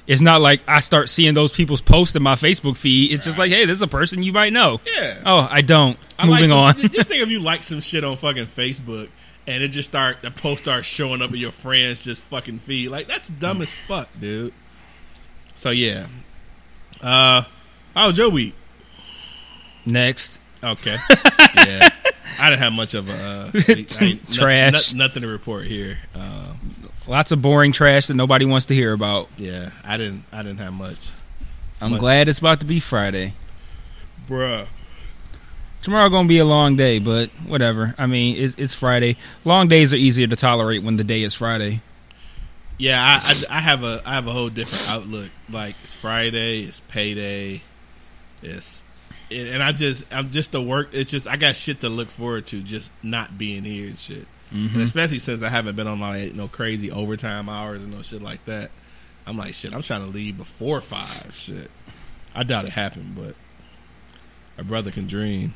it's 0.07 0.21
not 0.21 0.39
like 0.41 0.62
I 0.67 0.81
start 0.81 1.09
seeing 1.09 1.33
those 1.33 1.51
people's 1.51 1.81
posts 1.81 2.15
in 2.15 2.21
my 2.21 2.35
Facebook 2.35 2.77
feed. 2.77 3.12
It's 3.12 3.25
just 3.25 3.39
like, 3.39 3.51
hey, 3.51 3.65
this 3.65 3.77
is 3.77 3.81
a 3.81 3.88
person 3.88 4.21
you 4.21 4.31
might 4.33 4.53
know. 4.53 4.79
yeah. 4.85 5.17
Oh, 5.25 5.47
I 5.50 5.62
don't. 5.62 5.97
I 6.19 6.27
like 6.27 6.41
Moving 6.41 6.50
some- 6.50 6.57
on. 6.59 6.77
just 6.77 7.09
think 7.09 7.23
if 7.23 7.29
you 7.31 7.39
like 7.39 7.63
some 7.63 7.81
shit 7.81 8.03
on 8.03 8.15
fucking 8.17 8.45
Facebook 8.45 9.09
and 9.47 9.63
it 9.63 9.69
just 9.69 9.89
start 9.89 10.21
the 10.21 10.29
post 10.31 10.63
starts 10.63 10.88
showing 10.88 11.21
up 11.23 11.31
in 11.31 11.38
your 11.38 11.51
friends 11.51 12.03
just 12.03 12.21
fucking 12.21 12.59
feed. 12.59 12.89
Like 12.89 13.07
that's 13.07 13.29
dumb 13.29 13.62
as 13.63 13.71
fuck, 13.88 14.09
dude. 14.19 14.53
So 15.56 15.71
yeah. 15.71 16.06
Uh 17.01 17.41
how 17.95 18.07
was 18.07 18.17
your 18.17 18.29
week? 18.29 18.53
Next, 19.85 20.39
Okay. 20.63 20.97
yeah. 21.57 21.89
I 22.45 22.50
didn't 22.50 22.62
have 22.62 22.74
much 22.74 22.94
of 22.94 23.09
a 23.09 23.13
uh, 23.13 23.51
I 23.68 24.03
ain't- 24.06 24.30
no- 24.30 24.33
Trash. 24.33 24.94
no- 24.94 25.06
nothing 25.06 25.21
to 25.24 25.27
report 25.27 25.65
here. 25.68 25.97
Uh, 26.15 26.53
lots 27.07 27.31
of 27.31 27.42
boring 27.42 27.71
trash 27.71 28.07
that 28.07 28.13
nobody 28.13 28.45
wants 28.45 28.68
to 28.68 28.74
hear 28.75 28.94
about. 28.94 29.30
yeah, 29.38 29.69
I 29.83 29.97
didn't 29.97 30.24
I 30.31 30.44
didn't 30.44 30.59
have 30.59 30.74
much. 30.74 31.09
I'm 31.81 31.92
Much. 31.92 32.00
glad 32.00 32.30
it's 32.30 32.39
about 32.39 32.62
to 32.62 32.65
be 32.65 32.80
Friday. 32.80 33.33
Bruh. 34.30 34.68
Tomorrow 35.81 36.10
gonna 36.10 36.27
be 36.27 36.39
a 36.39 36.46
long 36.46 36.75
day, 36.77 37.00
but 37.00 37.29
whatever. 37.46 37.93
I 37.98 38.05
mean, 38.08 38.38
it's, 38.38 38.55
it's 38.55 38.74
Friday. 38.74 39.17
Long 39.43 39.67
days 39.67 39.93
are 39.93 39.98
easier 39.98 40.25
to 40.25 40.36
tolerate 40.36 40.81
when 40.84 40.96
the 40.96 41.03
day 41.03 41.22
is 41.22 41.36
Friday. 41.36 41.81
Yeah, 42.77 43.00
I, 43.01 43.46
I, 43.51 43.58
I 43.58 43.60
have 43.60 43.84
a 43.84 44.01
I 44.05 44.13
have 44.13 44.25
a 44.27 44.31
whole 44.31 44.50
different 44.50 44.89
outlook. 44.89 45.29
Like 45.50 45.75
it's 45.84 45.93
Friday, 45.93 46.62
it's 46.62 46.79
payday, 46.88 47.62
it's 48.41 48.84
and 49.32 49.63
I 49.63 49.72
just 49.72 50.05
I'm 50.13 50.32
just 50.32 50.51
the 50.51 50.62
work. 50.62 50.89
It's 50.91 51.12
just 51.12 51.27
I 51.27 51.38
got 51.38 51.55
shit 51.55 51.82
to 51.82 51.89
look 51.89 52.10
forward 52.10 52.48
to. 52.48 52.62
Just 52.62 52.91
not 53.03 53.38
being 53.38 53.63
here 53.63 53.88
and 53.88 54.00
shit, 54.00 54.27
and 54.51 54.82
especially 54.82 55.20
since 55.20 55.44
I 55.44 55.50
haven't 55.50 55.75
been 55.75 55.88
on 55.88 56.00
my 56.00 56.25
know 56.27 56.48
crazy 56.48 56.91
overtime 56.91 57.50
hours 57.50 57.86
and 57.86 57.94
no 57.94 58.01
shit 58.01 58.22
like 58.22 58.44
that. 58.46 58.72
I'm 59.27 59.38
like 59.38 59.53
shit. 59.53 59.74
I'm 59.74 59.82
trying 59.82 60.01
to 60.01 60.08
leave 60.08 60.38
before 60.38 60.82
five. 60.82 61.34
Shit, 61.34 61.72
I 62.34 62.44
doubt 62.44 62.65
it 62.65 62.72
happened, 62.72 63.15
but 63.15 63.36
a 64.58 64.63
brother 64.63 64.91
can 64.91 65.08
dream. 65.08 65.53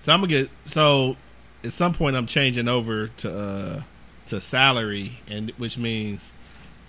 So 0.00 0.12
I'm 0.12 0.20
gonna 0.20 0.28
get 0.28 0.50
so 0.64 1.16
at 1.62 1.72
some 1.72 1.94
point 1.94 2.16
I'm 2.16 2.26
changing 2.26 2.68
over 2.68 3.08
to 3.08 3.38
uh 3.38 3.82
to 4.26 4.40
salary, 4.40 5.20
and 5.28 5.50
which 5.52 5.78
means 5.78 6.32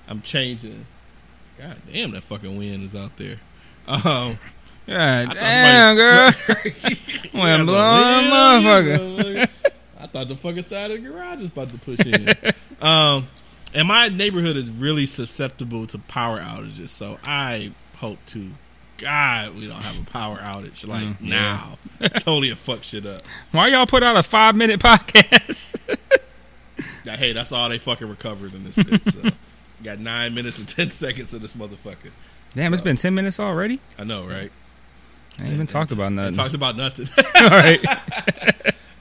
I'm 0.07 0.21
changing. 0.21 0.85
God 1.57 1.77
damn, 1.91 2.11
that 2.11 2.23
fucking 2.23 2.57
wind 2.57 2.83
is 2.83 2.95
out 2.95 3.15
there. 3.17 3.39
Um, 3.87 4.39
God 4.87 5.31
damn, 5.33 5.95
girl. 5.95 6.31
Wind 7.33 7.65
blowing 7.65 8.25
motherfucker. 8.25 9.49
I 9.99 10.07
thought 10.07 10.27
the 10.27 10.35
fucking 10.35 10.63
side 10.63 10.91
of 10.91 11.01
the 11.01 11.09
garage 11.09 11.39
was 11.39 11.49
about 11.49 11.71
to 11.71 11.77
push 11.79 11.99
in. 12.05 12.29
um, 12.81 13.27
and 13.73 13.87
my 13.87 14.09
neighborhood 14.09 14.55
is 14.57 14.69
really 14.69 15.05
susceptible 15.05 15.87
to 15.87 15.97
power 15.97 16.37
outages, 16.39 16.89
so 16.89 17.17
I 17.25 17.71
hope 17.97 18.19
to 18.27 18.51
God 18.97 19.55
we 19.55 19.67
don't 19.67 19.81
have 19.81 20.01
a 20.01 20.09
power 20.09 20.37
outage 20.37 20.87
like 20.87 21.03
Mm, 21.03 21.17
yeah. 21.21 22.07
totally 22.19 22.51
a 22.51 22.55
fuck 22.55 22.83
shit 22.83 23.05
up. 23.05 23.23
Why 23.51 23.67
y'all 23.67 23.85
put 23.87 24.03
out 24.03 24.15
a 24.15 24.23
five 24.23 24.55
minute 24.55 24.79
podcast? 24.79 25.77
Hey, 27.03 27.33
that's 27.33 27.51
all 27.51 27.69
they 27.69 27.77
fucking 27.77 28.07
recovered 28.07 28.53
in 28.53 28.63
this 28.63 28.75
bitch. 28.75 29.13
So. 29.13 29.35
Got 29.83 29.99
nine 29.99 30.33
minutes 30.33 30.57
and 30.59 30.67
ten 30.67 30.89
seconds 30.89 31.33
of 31.33 31.41
this 31.41 31.53
motherfucker. 31.53 32.11
Damn, 32.53 32.73
it's 32.73 32.81
been 32.81 32.95
ten 32.95 33.13
minutes 33.13 33.39
already. 33.39 33.79
I 33.99 34.03
know, 34.05 34.25
right? 34.25 34.51
I 35.39 35.43
ain't 35.43 35.53
even 35.53 35.67
talked 35.67 35.91
about 35.91 36.11
nothing. 36.13 36.33
talked 36.33 36.53
about 36.53 36.77
nothing. 36.77 37.07
All 37.43 37.49
right. 37.49 37.79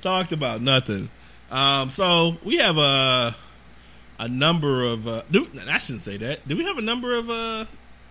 talked 0.00 0.32
about 0.32 0.60
nothing. 0.62 1.08
Um, 1.50 1.90
so 1.90 2.36
we 2.42 2.56
have 2.58 2.76
a 2.78 3.34
a 4.18 4.28
number 4.28 4.82
of. 4.84 5.06
Uh, 5.06 5.22
do, 5.30 5.46
I 5.68 5.78
shouldn't 5.78 6.02
say 6.02 6.16
that. 6.18 6.46
Do 6.48 6.56
we 6.56 6.64
have 6.64 6.78
a 6.78 6.82
number 6.82 7.14
of 7.14 7.30
uh, 7.30 7.64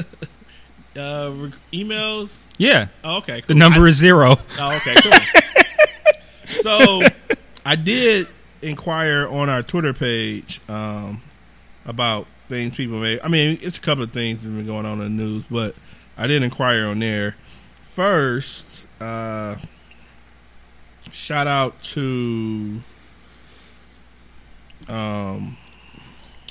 uh, 0.97 1.31
rec- 1.35 1.53
emails? 1.73 2.37
Yeah, 2.59 2.89
Oh, 3.05 3.19
okay. 3.19 3.43
the 3.47 3.55
number 3.55 3.85
I- 3.87 3.89
is 3.89 3.97
zero. 3.97 4.37
Oh, 4.59 4.77
okay, 4.77 4.95
cool. 5.03 6.57
so 6.61 7.03
I 7.65 7.77
did 7.77 8.27
inquire 8.63 9.29
on 9.29 9.49
our 9.49 9.63
Twitter 9.63 9.95
page 9.95 10.61
um, 10.69 11.23
about 11.87 12.27
things 12.49 12.77
people 12.77 12.99
may. 13.01 13.21
I 13.21 13.29
mean, 13.29 13.59
it's 13.63 13.79
a 13.79 13.81
couple 13.81 14.03
of 14.05 14.13
things 14.13 14.41
that 14.43 14.49
have 14.49 14.57
been 14.57 14.67
going 14.67 14.87
on 14.87 15.01
in 15.01 15.17
the 15.17 15.23
news, 15.23 15.45
but 15.51 15.75
I 16.17 16.27
did 16.27 16.43
inquire 16.43 16.87
on 16.87 16.99
there. 16.99 17.37
First, 17.99 18.87
uh, 19.01 19.57
shout 21.11 21.49
out 21.49 21.83
to 21.83 22.81
um, 24.89 25.57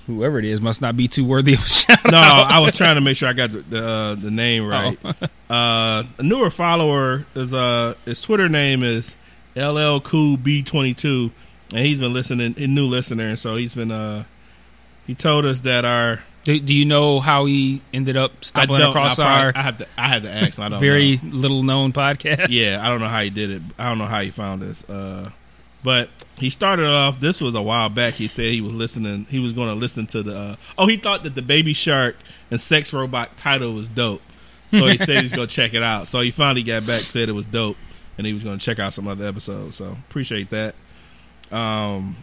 Whoever 0.07 0.39
it 0.39 0.43
is 0.43 0.59
must 0.59 0.81
not 0.81 0.97
be 0.97 1.07
too 1.07 1.23
worthy 1.23 1.53
of 1.53 1.61
a 1.61 1.65
shout. 1.69 1.99
no, 2.03 2.17
I 2.17 2.59
was 2.59 2.75
trying 2.75 2.95
to 2.95 3.01
make 3.01 3.15
sure 3.15 3.29
I 3.29 3.31
got 3.31 3.53
the 3.53 3.59
the, 3.61 3.81
uh, 3.81 4.15
the 4.15 4.29
name 4.29 4.67
right. 4.67 4.97
Uh, 5.49 6.03
a 6.17 6.23
newer 6.23 6.49
follower 6.49 7.25
is 7.33 7.53
uh 7.53 7.93
his 8.03 8.21
Twitter 8.21 8.49
name 8.49 8.83
is 8.83 9.15
LL 9.55 10.01
Cool 10.01 10.35
B 10.35 10.63
twenty 10.63 10.93
two, 10.93 11.31
and 11.69 11.79
he's 11.79 11.97
been 11.97 12.11
listening, 12.11 12.55
a 12.57 12.67
new 12.67 12.87
listener, 12.87 13.29
and 13.29 13.39
so 13.39 13.55
he's 13.55 13.73
been 13.73 13.89
uh 13.89 14.25
he 15.05 15.15
told 15.15 15.45
us 15.45 15.61
that 15.61 15.85
our 15.85 16.23
Do, 16.47 16.57
do 16.61 16.73
you 16.73 16.85
know 16.85 17.19
how 17.19 17.43
he 17.43 17.81
ended 17.93 18.15
up 18.15 18.31
stumbling 18.45 18.81
across 18.81 19.19
I, 19.19 19.23
probably- 19.25 19.45
our 19.47 19.51
I 19.53 19.61
have 19.63 19.77
to 19.79 19.87
I 19.97 20.07
have 20.07 20.23
to 20.23 20.31
ask. 20.31 20.57
I 20.59 20.69
don't 20.69 20.79
very 20.79 21.17
know. 21.17 21.35
little 21.35 21.61
known 21.61 21.91
podcast? 21.91 22.47
yeah 22.51 22.79
I 22.81 22.87
don't 22.87 23.01
know 23.01 23.09
how 23.09 23.19
he 23.21 23.29
did 23.29 23.51
it. 23.51 23.61
I 23.77 23.89
don't 23.89 23.97
know 23.97 24.05
how 24.05 24.21
he 24.21 24.29
found 24.29 24.61
this. 24.61 24.81
Uh, 24.89 25.29
but 25.83 26.09
he 26.37 26.49
started 26.49 26.85
off. 26.87 27.19
This 27.19 27.41
was 27.41 27.53
a 27.53 27.61
while 27.61 27.89
back. 27.89 28.13
He 28.13 28.29
said 28.29 28.45
he 28.45 28.61
was 28.61 28.71
listening. 28.73 29.25
He 29.29 29.39
was 29.39 29.51
going 29.51 29.67
to 29.67 29.75
listen 29.75 30.07
to 30.07 30.23
the. 30.23 30.37
Uh, 30.37 30.55
oh, 30.77 30.87
he 30.87 30.95
thought 30.95 31.23
that 31.23 31.35
the 31.35 31.41
Baby 31.41 31.73
Shark 31.73 32.15
and 32.49 32.61
Sex 32.61 32.93
Robot 32.93 33.35
title 33.35 33.73
was 33.73 33.89
dope. 33.89 34.21
So 34.71 34.85
he 34.87 34.97
said 34.97 35.23
he's 35.23 35.33
going 35.33 35.47
to 35.49 35.53
check 35.53 35.73
it 35.73 35.83
out. 35.83 36.07
So 36.07 36.21
he 36.21 36.31
finally 36.31 36.63
got 36.63 36.87
back, 36.87 36.99
said 37.01 37.27
it 37.27 37.33
was 37.33 37.45
dope, 37.45 37.75
and 38.17 38.25
he 38.25 38.31
was 38.31 38.43
going 38.43 38.57
to 38.57 38.65
check 38.65 38.79
out 38.79 38.93
some 38.93 39.05
other 39.07 39.27
episodes. 39.27 39.75
So 39.75 39.85
appreciate 40.09 40.49
that. 40.51 40.75
Um, 41.51 42.15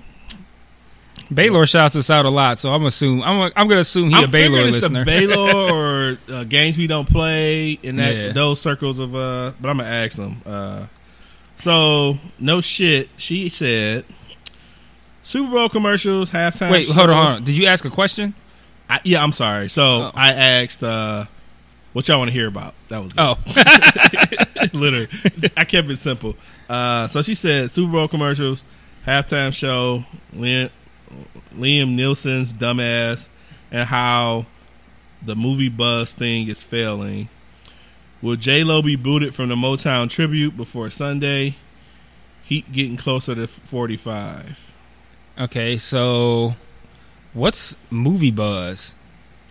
Baylor 1.32 1.66
shouts 1.66 1.96
us 1.96 2.10
out 2.10 2.24
a 2.26 2.30
lot, 2.30 2.58
so 2.58 2.72
I'm 2.72 2.84
assume 2.84 3.22
I'm 3.22 3.50
I'm 3.56 3.68
gonna 3.68 3.80
assume 3.80 4.10
he 4.10 4.14
I'm 4.16 4.24
a 4.24 4.28
Baylor 4.28 4.60
it's 4.60 4.76
listener. 4.76 5.00
the 5.00 5.10
Baylor 5.10 5.36
or 5.72 6.18
uh, 6.32 6.44
games 6.44 6.76
we 6.78 6.86
don't 6.86 7.08
play 7.08 7.72
in 7.72 7.96
that 7.96 8.14
Yeah. 8.14 8.32
those 8.32 8.60
circles 8.60 8.98
of. 8.98 9.14
uh 9.14 9.52
But 9.60 9.68
I'm 9.70 9.78
gonna 9.78 9.88
ask 9.88 10.18
him. 10.18 10.42
Uh, 10.44 10.86
so 11.56 12.18
no 12.38 12.60
shit. 12.60 13.08
She 13.16 13.48
said 13.48 14.04
Super 15.22 15.50
Bowl 15.52 15.68
commercials 15.68 16.30
halftime. 16.30 16.70
Wait, 16.70 16.86
show. 16.88 16.92
hold 16.94 17.10
on, 17.10 17.16
hold 17.16 17.36
on. 17.38 17.44
Did 17.44 17.56
you 17.56 17.66
ask 17.66 17.84
a 17.84 17.90
question? 17.90 18.34
I, 18.88 19.00
yeah, 19.04 19.22
I'm 19.22 19.32
sorry. 19.32 19.68
So 19.70 19.82
Oh. 19.82 20.10
I 20.14 20.32
asked 20.32 20.82
uh 20.84 21.24
what 21.94 22.06
y'all 22.08 22.18
want 22.18 22.28
to 22.28 22.32
hear 22.32 22.48
about. 22.48 22.74
That 22.88 23.02
was 23.02 23.12
it. 23.12 23.18
Oh, 23.18 23.36
literally. 24.78 25.08
I 25.56 25.64
kept 25.64 25.88
it 25.88 25.96
simple. 25.96 26.36
Uh, 26.68 27.06
so 27.06 27.22
she 27.22 27.34
said 27.34 27.70
Super 27.70 27.92
Bowl 27.92 28.08
commercials, 28.08 28.64
halftime 29.06 29.54
show, 29.54 30.04
Liam, 30.36 30.70
Liam 31.56 31.94
Nielsen's 31.94 32.52
dumbass, 32.52 33.28
and 33.70 33.88
how 33.88 34.46
the 35.22 35.34
movie 35.36 35.68
buzz 35.68 36.12
thing 36.12 36.48
is 36.48 36.62
failing. 36.62 37.28
Will 38.22 38.36
J 38.36 38.64
Lo 38.64 38.80
be 38.82 38.96
booted 38.96 39.34
from 39.34 39.48
the 39.50 39.54
Motown 39.56 40.08
tribute 40.08 40.56
before 40.56 40.88
Sunday? 40.90 41.56
Heat 42.44 42.72
getting 42.72 42.96
closer 42.96 43.34
to 43.34 43.46
forty 43.46 43.96
five. 43.96 44.72
okay. 45.38 45.76
So, 45.76 46.54
what's 47.32 47.76
movie 47.90 48.30
buzz? 48.30 48.94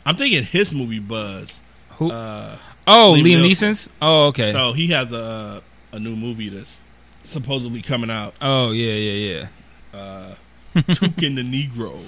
I'm 0.06 0.16
thinking 0.16 0.44
his 0.44 0.74
movie 0.74 1.00
buzz. 1.00 1.62
Who? 1.98 2.12
Uh, 2.12 2.58
oh, 2.88 3.16
Liam 3.18 3.24
Liam, 3.24 3.50
Neeson's. 3.50 3.90
Oh, 4.02 4.28
okay. 4.28 4.52
So 4.52 4.74
he 4.74 4.88
has 4.88 5.12
a 5.12 5.62
a 5.92 6.00
new 6.00 6.16
movie 6.16 6.50
that's 6.50 6.80
supposedly 7.24 7.82
coming 7.82 8.10
out. 8.10 8.34
oh, 8.42 8.72
yeah, 8.72 8.94
yeah, 8.94 9.48
yeah. 9.94 10.00
uh, 10.00 10.36
Toucan 10.94 11.36
the 11.36 11.44
Negro. 11.44 12.00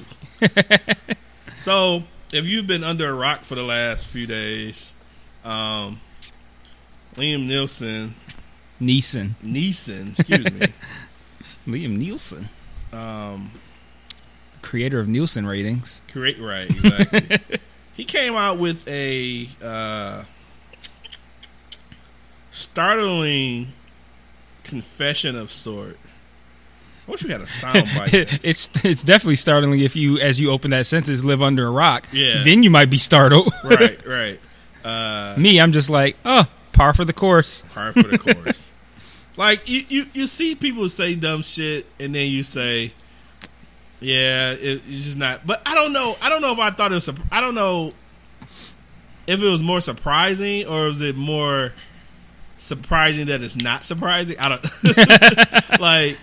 so, 1.62 2.03
if 2.31 2.45
you've 2.45 2.67
been 2.67 2.84
under 2.84 3.10
a 3.10 3.13
rock 3.13 3.41
for 3.41 3.55
the 3.55 3.63
last 3.63 4.07
few 4.07 4.25
days, 4.25 4.95
um, 5.43 6.01
Liam 7.15 7.45
Nielsen, 7.48 8.15
Neeson. 8.81 9.36
Neeson, 9.43 10.17
excuse 10.19 10.51
me, 10.51 10.67
Liam 11.67 11.98
Nielsen, 11.98 12.50
um, 12.91 13.51
creator 14.62 15.00
of 15.00 15.07
Nielsen 15.07 15.45
ratings. 15.45 16.01
correct, 16.07 16.39
right, 16.39 16.69
exactly. 16.69 17.60
he 17.93 18.03
came 18.03 18.36
out 18.36 18.57
with 18.57 18.88
a 18.88 19.48
uh, 19.63 20.24
startling 22.51 23.74
confession 24.63 25.36
of 25.36 25.51
sort. 25.51 26.00
I 27.07 27.12
wish 27.12 27.24
we 27.24 27.29
had 27.31 27.41
a 27.41 27.47
sound 27.47 27.88
bite. 27.95 28.13
it's 28.43 28.69
it's 28.83 29.03
definitely 29.03 29.35
startling 29.35 29.79
if 29.79 29.95
you, 29.95 30.17
as 30.19 30.39
you 30.39 30.50
open 30.51 30.71
that 30.71 30.85
sentence, 30.88 31.24
live 31.24 31.41
under 31.43 31.67
a 31.67 31.71
rock. 31.71 32.07
Yeah. 32.12 32.41
Then 32.43 32.63
you 32.63 32.69
might 32.71 32.89
be 32.89 32.97
startled. 32.97 33.53
right, 33.63 34.05
right. 34.07 34.39
Uh, 34.83 35.35
Me, 35.38 35.59
I'm 35.59 35.71
just 35.71 35.89
like, 35.89 36.17
oh, 36.25 36.47
par 36.74 36.93
for 36.93 37.05
the 37.05 37.13
course. 37.13 37.63
par 37.74 37.93
for 37.93 38.03
the 38.03 38.17
course. 38.17 38.71
like 39.38 39.67
you, 39.69 39.83
you, 39.88 40.05
you 40.13 40.27
see 40.27 40.55
people 40.55 40.89
say 40.89 41.15
dumb 41.15 41.43
shit, 41.43 41.85
and 42.00 42.15
then 42.15 42.29
you 42.29 42.41
say, 42.43 42.91
"Yeah, 44.00 44.53
it, 44.53 44.81
it's 44.88 45.05
just 45.05 45.17
not." 45.17 45.45
But 45.45 45.62
I 45.65 45.75
don't 45.75 45.93
know. 45.93 46.17
I 46.21 46.29
don't 46.29 46.41
know 46.41 46.53
if 46.53 46.59
I 46.59 46.71
thought 46.71 46.91
it 46.91 46.95
was. 46.95 47.09
I 47.31 47.39
don't 47.41 47.55
know 47.55 47.91
if 49.27 49.39
it 49.39 49.47
was 49.47 49.62
more 49.62 49.81
surprising 49.81 50.67
or 50.67 50.85
was 50.85 51.01
it 51.01 51.15
more 51.15 51.74
surprising 52.57 53.27
that 53.27 53.43
it's 53.43 53.55
not 53.55 53.83
surprising. 53.83 54.38
I 54.39 54.50
don't 54.50 55.79
like. 55.79 56.17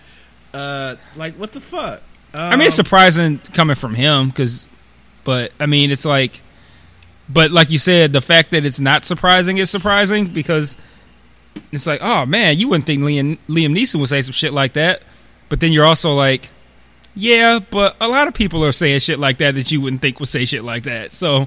Uh, 0.54 0.96
like 1.16 1.34
what 1.36 1.52
the 1.52 1.60
fuck? 1.60 2.02
I 2.34 2.56
mean, 2.56 2.66
it's 2.66 2.78
Um, 2.78 2.84
surprising 2.84 3.38
coming 3.52 3.76
from 3.76 3.94
him 3.94 4.28
because, 4.28 4.66
but 5.24 5.52
I 5.60 5.66
mean, 5.66 5.90
it's 5.90 6.04
like, 6.04 6.40
but 7.28 7.50
like 7.50 7.70
you 7.70 7.78
said, 7.78 8.12
the 8.12 8.20
fact 8.20 8.50
that 8.50 8.64
it's 8.66 8.80
not 8.80 9.04
surprising 9.04 9.58
is 9.58 9.70
surprising 9.70 10.26
because 10.28 10.76
it's 11.72 11.86
like, 11.86 12.00
oh 12.02 12.24
man, 12.26 12.56
you 12.58 12.68
wouldn't 12.68 12.86
think 12.86 13.02
Liam 13.02 13.38
Liam 13.48 13.76
Neeson 13.76 14.00
would 14.00 14.08
say 14.08 14.22
some 14.22 14.32
shit 14.32 14.52
like 14.52 14.72
that, 14.74 15.02
but 15.48 15.60
then 15.60 15.72
you're 15.72 15.84
also 15.84 16.14
like, 16.14 16.50
yeah, 17.14 17.58
but 17.70 17.96
a 18.00 18.08
lot 18.08 18.28
of 18.28 18.34
people 18.34 18.64
are 18.64 18.72
saying 18.72 18.98
shit 19.00 19.18
like 19.18 19.36
that 19.38 19.54
that 19.54 19.70
you 19.70 19.80
wouldn't 19.82 20.00
think 20.00 20.18
would 20.18 20.28
say 20.30 20.44
shit 20.46 20.64
like 20.64 20.84
that. 20.84 21.12
So, 21.12 21.46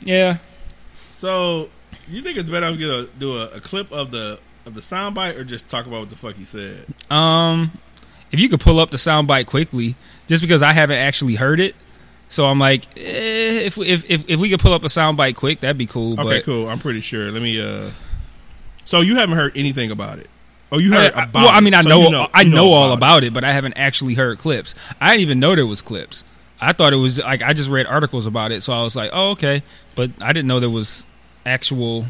yeah, 0.00 0.38
So, 1.14 1.68
you 2.08 2.22
think 2.22 2.38
it's 2.38 2.48
better 2.48 2.70
to 2.70 2.76
get 2.76 2.88
a, 2.88 3.08
do 3.18 3.36
a, 3.36 3.48
a 3.56 3.60
clip 3.60 3.90
of 3.92 4.10
the 4.10 4.38
of 4.64 4.74
the 4.74 4.80
soundbite 4.80 5.36
or 5.36 5.44
just 5.44 5.68
talk 5.68 5.86
about 5.86 6.00
what 6.00 6.10
the 6.10 6.16
fuck 6.16 6.34
he 6.36 6.44
said? 6.44 6.86
um, 7.10 7.70
if 8.32 8.40
you 8.40 8.48
could 8.48 8.60
pull 8.60 8.80
up 8.80 8.90
the 8.90 8.96
soundbite 8.96 9.46
quickly, 9.46 9.94
just 10.26 10.42
because 10.42 10.62
I 10.62 10.72
haven't 10.72 10.98
actually 10.98 11.34
heard 11.36 11.60
it. 11.60 11.74
So 12.28 12.46
I'm 12.46 12.58
like, 12.58 12.84
eh, 12.96 13.60
if, 13.66 13.76
we- 13.76 13.86
if 13.86 14.04
if 14.10 14.28
if 14.28 14.40
we 14.40 14.50
could 14.50 14.60
pull 14.60 14.72
up 14.72 14.82
a 14.84 14.88
soundbite 14.88 15.36
quick, 15.36 15.60
that'd 15.60 15.78
be 15.78 15.86
cool. 15.86 16.14
Okay, 16.20 16.22
but 16.38 16.44
cool. 16.44 16.68
I'm 16.68 16.78
pretty 16.80 17.00
sure. 17.00 17.30
Let 17.30 17.40
me. 17.42 17.60
uh 17.60 17.90
So 18.84 19.00
you 19.00 19.16
haven't 19.16 19.36
heard 19.36 19.56
anything 19.56 19.90
about 19.90 20.18
it? 20.18 20.28
Oh, 20.72 20.78
you 20.78 20.92
heard 20.92 21.12
I- 21.14 21.22
about? 21.24 21.34
well, 21.34 21.48
I 21.48 21.60
mean, 21.60 21.74
I 21.74 21.82
So 21.82 21.88
know, 21.88 22.08
you 22.10 22.26
I 22.34 22.40
you 22.42 22.50
know, 22.50 22.72
all 22.72 22.92
about 22.92 23.22
it. 23.22 23.32
but 23.32 23.44
I 23.44 23.52
haven't 23.52 23.74
actually 23.74 24.14
heard 24.14 24.38
clips. 24.38 24.74
I 25.00 25.10
didn't 25.10 25.20
even 25.22 25.38
know 25.40 25.54
there 25.54 25.66
was 25.66 25.80
clips. 25.82 26.24
I 26.60 26.72
thought 26.72 26.92
it 26.92 26.96
was 26.96 27.20
like 27.20 27.42
I 27.42 27.52
just 27.52 27.70
read 27.70 27.86
articles 27.86 28.26
about 28.26 28.50
it, 28.50 28.62
so 28.64 28.72
I 28.72 28.82
was 28.82 28.96
like, 28.96 29.10
oh, 29.12 29.30
okay. 29.32 29.62
But 29.94 30.10
I 30.20 30.32
didn't 30.32 30.48
know 30.48 30.58
there 30.58 30.68
was 30.70 31.06
actual 31.44 32.06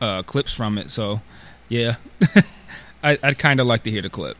uh, 0.00 0.22
clips 0.22 0.52
from 0.52 0.78
it. 0.78 0.90
So, 0.92 1.22
yeah, 1.68 1.96
I, 3.02 3.18
I'd 3.22 3.38
kind 3.38 3.58
of 3.58 3.66
like 3.66 3.82
to 3.84 3.90
hear 3.90 4.02
the 4.02 4.10
clip. 4.10 4.36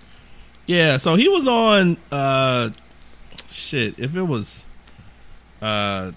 Yeah, 0.68 0.98
so 0.98 1.14
he 1.14 1.28
was 1.28 1.48
on. 1.48 1.96
uh 2.12 2.70
Shit, 3.48 3.98
if 3.98 4.14
it 4.14 4.22
was. 4.22 4.64
uh 5.60 6.12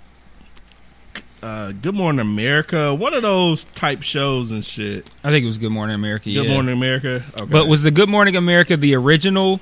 uh, 1.44 1.72
Good 1.72 1.96
Morning 1.96 2.20
America, 2.20 2.94
one 2.94 3.16
of 3.16 3.24
those 3.24 3.64
type 3.74 4.04
shows 4.04 4.52
and 4.52 4.64
shit. 4.64 5.10
I 5.24 5.32
think 5.32 5.42
it 5.42 5.48
was 5.48 5.58
Good 5.58 5.72
Morning 5.72 5.96
America. 5.96 6.26
Good 6.26 6.46
yeah. 6.46 6.54
Morning 6.54 6.74
America. 6.74 7.24
Okay. 7.34 7.46
But 7.52 7.68
was 7.68 7.82
the 7.82 7.90
Good 7.90 8.10
Morning 8.10 8.36
America 8.36 8.78
the 8.78 8.94
original 8.96 9.60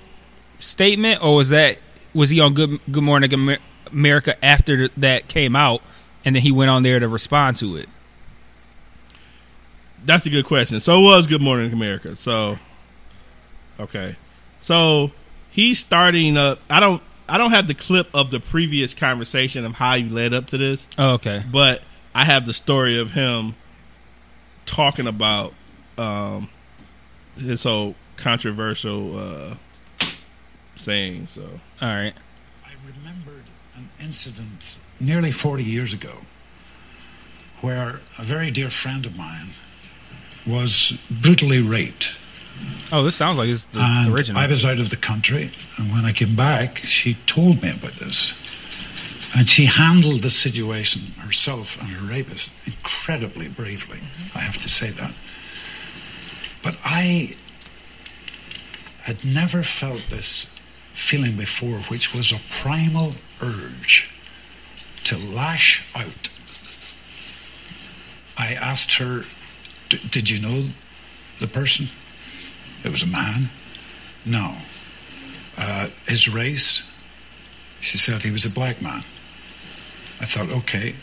statement, 0.57 1.23
or 1.23 1.35
was 1.35 1.49
that 1.49 1.77
was 2.13 2.31
he 2.31 2.41
on 2.41 2.53
Good 2.53 2.79
Good 2.91 3.03
Morning 3.03 3.31
Amer- 3.31 3.59
America 3.93 4.43
after 4.43 4.89
that 4.97 5.29
came 5.29 5.55
out, 5.55 5.81
and 6.25 6.35
then 6.35 6.43
he 6.43 6.51
went 6.51 6.69
on 6.69 6.83
there 6.83 6.99
to 6.99 7.07
respond 7.07 7.55
to 7.57 7.77
it? 7.77 7.87
That's 10.03 10.25
a 10.25 10.29
good 10.29 10.45
question. 10.45 10.81
So 10.81 10.99
it 10.99 11.03
was 11.03 11.27
Good 11.27 11.41
Morning 11.41 11.71
America. 11.71 12.15
So 12.17 12.57
okay. 13.79 14.17
So 14.59 15.11
he's 15.49 15.79
starting 15.79 16.37
up 16.37 16.59
I 16.69 16.79
don't 16.79 17.01
I 17.27 17.37
don't 17.37 17.51
have 17.51 17.67
the 17.67 17.73
clip 17.75 18.07
of 18.13 18.31
the 18.31 18.39
previous 18.39 18.93
conversation 18.93 19.63
of 19.65 19.73
how 19.73 19.93
you 19.95 20.09
led 20.13 20.33
up 20.33 20.47
to 20.47 20.57
this, 20.57 20.87
Oh, 20.97 21.11
okay. 21.13 21.43
but 21.51 21.83
I 22.15 22.25
have 22.25 22.45
the 22.45 22.53
story 22.53 22.99
of 22.99 23.11
him 23.11 23.55
talking 24.65 25.07
about 25.07 25.53
um 25.97 26.49
his 27.37 27.63
whole 27.63 27.95
controversial 28.17 29.17
uh 29.17 29.55
saying. 30.75 31.27
So 31.27 31.41
All 31.81 31.89
right. 31.89 32.13
I 32.65 32.71
remembered 32.97 33.43
an 33.75 33.89
incident 33.99 34.77
nearly 34.99 35.31
40 35.31 35.63
years 35.63 35.93
ago 35.93 36.13
where 37.61 37.99
a 38.17 38.23
very 38.23 38.51
dear 38.51 38.69
friend 38.69 39.05
of 39.05 39.15
mine 39.17 39.49
was 40.47 40.97
brutally 41.11 41.61
raped. 41.61 42.15
Oh, 42.91 43.03
this 43.03 43.15
sounds 43.15 43.37
like 43.37 43.49
it's 43.49 43.65
the 43.65 43.79
and 43.79 44.13
original. 44.13 44.41
I 44.41 44.47
was 44.47 44.65
out 44.65 44.79
of 44.79 44.89
the 44.89 44.95
country, 44.97 45.51
and 45.77 45.91
when 45.91 46.05
I 46.05 46.11
came 46.11 46.35
back, 46.35 46.77
she 46.79 47.15
told 47.27 47.61
me 47.61 47.69
about 47.71 47.93
this. 47.93 48.33
And 49.37 49.47
she 49.47 49.65
handled 49.65 50.21
the 50.21 50.31
situation 50.31 51.11
herself 51.19 51.79
and 51.79 51.89
her 51.91 52.07
rapist 52.11 52.49
incredibly 52.65 53.47
bravely. 53.47 53.99
I 54.33 54.39
have 54.39 54.57
to 54.59 54.69
say 54.69 54.89
that. 54.91 55.11
But 56.63 56.79
I 56.83 57.35
had 59.03 59.23
never 59.23 59.61
felt 59.61 60.01
this 60.09 60.47
feeling 60.93 61.35
before, 61.37 61.77
which 61.89 62.13
was 62.13 62.31
a 62.31 62.39
primal 62.49 63.13
urge 63.41 64.09
to 65.05 65.17
lash 65.17 65.83
out. 65.95 66.29
I 68.37 68.53
asked 68.53 68.93
her, 68.93 69.25
"D- 69.89 69.99
Did 70.09 70.29
you 70.29 70.39
know 70.39 70.69
the 71.39 71.47
person? 71.47 71.87
It 72.83 72.91
was 72.91 73.03
a 73.03 73.07
man. 73.07 73.49
No. 74.25 74.55
Uh, 75.57 75.89
his 76.07 76.29
race? 76.29 76.83
She 77.79 77.97
said 77.97 78.23
he 78.23 78.31
was 78.31 78.45
a 78.45 78.49
black 78.49 78.81
man. 78.81 79.03
I 80.21 80.25
thought, 80.25 80.51
okay. 80.51 80.95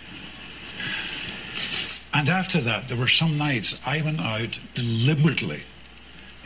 And 2.13 2.29
after 2.29 2.61
that, 2.61 2.89
there 2.89 2.97
were 2.97 3.09
some 3.09 3.37
nights 3.37 3.81
I 3.85 4.01
went 4.01 4.21
out 4.21 4.59
deliberately 4.75 5.61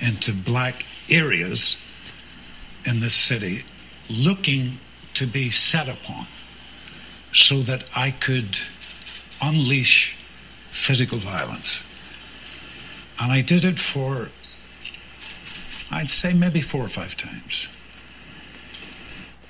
into 0.00 0.32
black 0.32 0.84
areas 1.08 1.76
in 2.84 3.00
this 3.00 3.14
city 3.14 3.62
looking 4.08 4.78
to 5.14 5.26
be 5.26 5.50
set 5.50 5.88
upon 5.88 6.26
so 7.32 7.60
that 7.60 7.84
I 7.94 8.10
could 8.10 8.58
unleash 9.40 10.16
physical 10.70 11.18
violence. 11.18 11.80
And 13.20 13.30
I 13.30 13.42
did 13.42 13.64
it 13.64 13.78
for, 13.78 14.30
I'd 15.90 16.10
say 16.10 16.32
maybe 16.32 16.60
four 16.60 16.84
or 16.84 16.88
five 16.88 17.16
times 17.16 17.66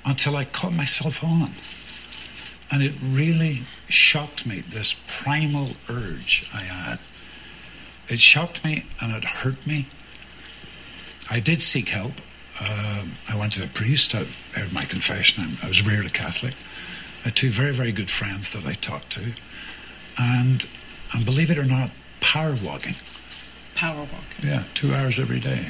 until 0.05 0.35
I 0.35 0.45
caught 0.45 0.75
myself 0.75 1.23
on. 1.23 1.51
And 2.71 2.81
it 2.81 2.93
really 3.03 3.63
shocked 3.89 4.45
me, 4.45 4.61
this 4.61 4.95
primal 5.07 5.71
urge 5.89 6.47
I 6.53 6.61
had. 6.61 6.99
It 8.07 8.19
shocked 8.19 8.63
me 8.63 8.85
and 8.99 9.13
it 9.13 9.23
hurt 9.23 9.65
me. 9.67 9.87
I 11.29 11.39
did 11.39 11.61
seek 11.61 11.89
help. 11.89 12.13
Um, 12.59 13.13
I 13.29 13.35
went 13.35 13.53
to 13.53 13.63
a 13.63 13.67
priest. 13.67 14.15
I 14.15 14.25
heard 14.53 14.71
my 14.73 14.85
confession. 14.85 15.43
I'm- 15.43 15.57
I 15.63 15.67
was 15.67 15.81
reared 15.81 16.05
a 16.05 16.09
Catholic. 16.09 16.53
I 17.21 17.25
had 17.25 17.35
two 17.35 17.49
very, 17.49 17.73
very 17.73 17.91
good 17.91 18.09
friends 18.09 18.51
that 18.51 18.65
I 18.65 18.73
talked 18.73 19.11
to. 19.11 19.33
And, 20.17 20.67
and 21.13 21.25
believe 21.25 21.51
it 21.51 21.57
or 21.57 21.65
not, 21.65 21.91
power 22.19 22.55
walking. 22.55 22.95
Power 23.75 23.99
walking. 23.99 24.49
Yeah, 24.49 24.63
two 24.73 24.93
hours 24.93 25.19
every 25.19 25.39
day 25.39 25.67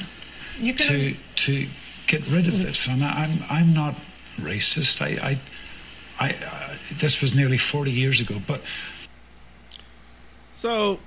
to 0.60 1.14
to 1.14 1.66
get 2.06 2.26
rid 2.28 2.46
of 2.48 2.58
this. 2.62 2.86
And 2.88 3.02
I- 3.04 3.24
I'm 3.24 3.38
I'm 3.50 3.74
not 3.74 3.94
racist. 4.36 5.00
I 5.02 5.28
I, 5.28 5.40
I 6.20 6.30
uh, 6.30 6.74
this 6.98 7.20
was 7.20 7.34
nearly 7.34 7.58
forty 7.58 7.90
years 7.90 8.20
ago, 8.20 8.36
but 8.46 8.60
So, 10.54 11.00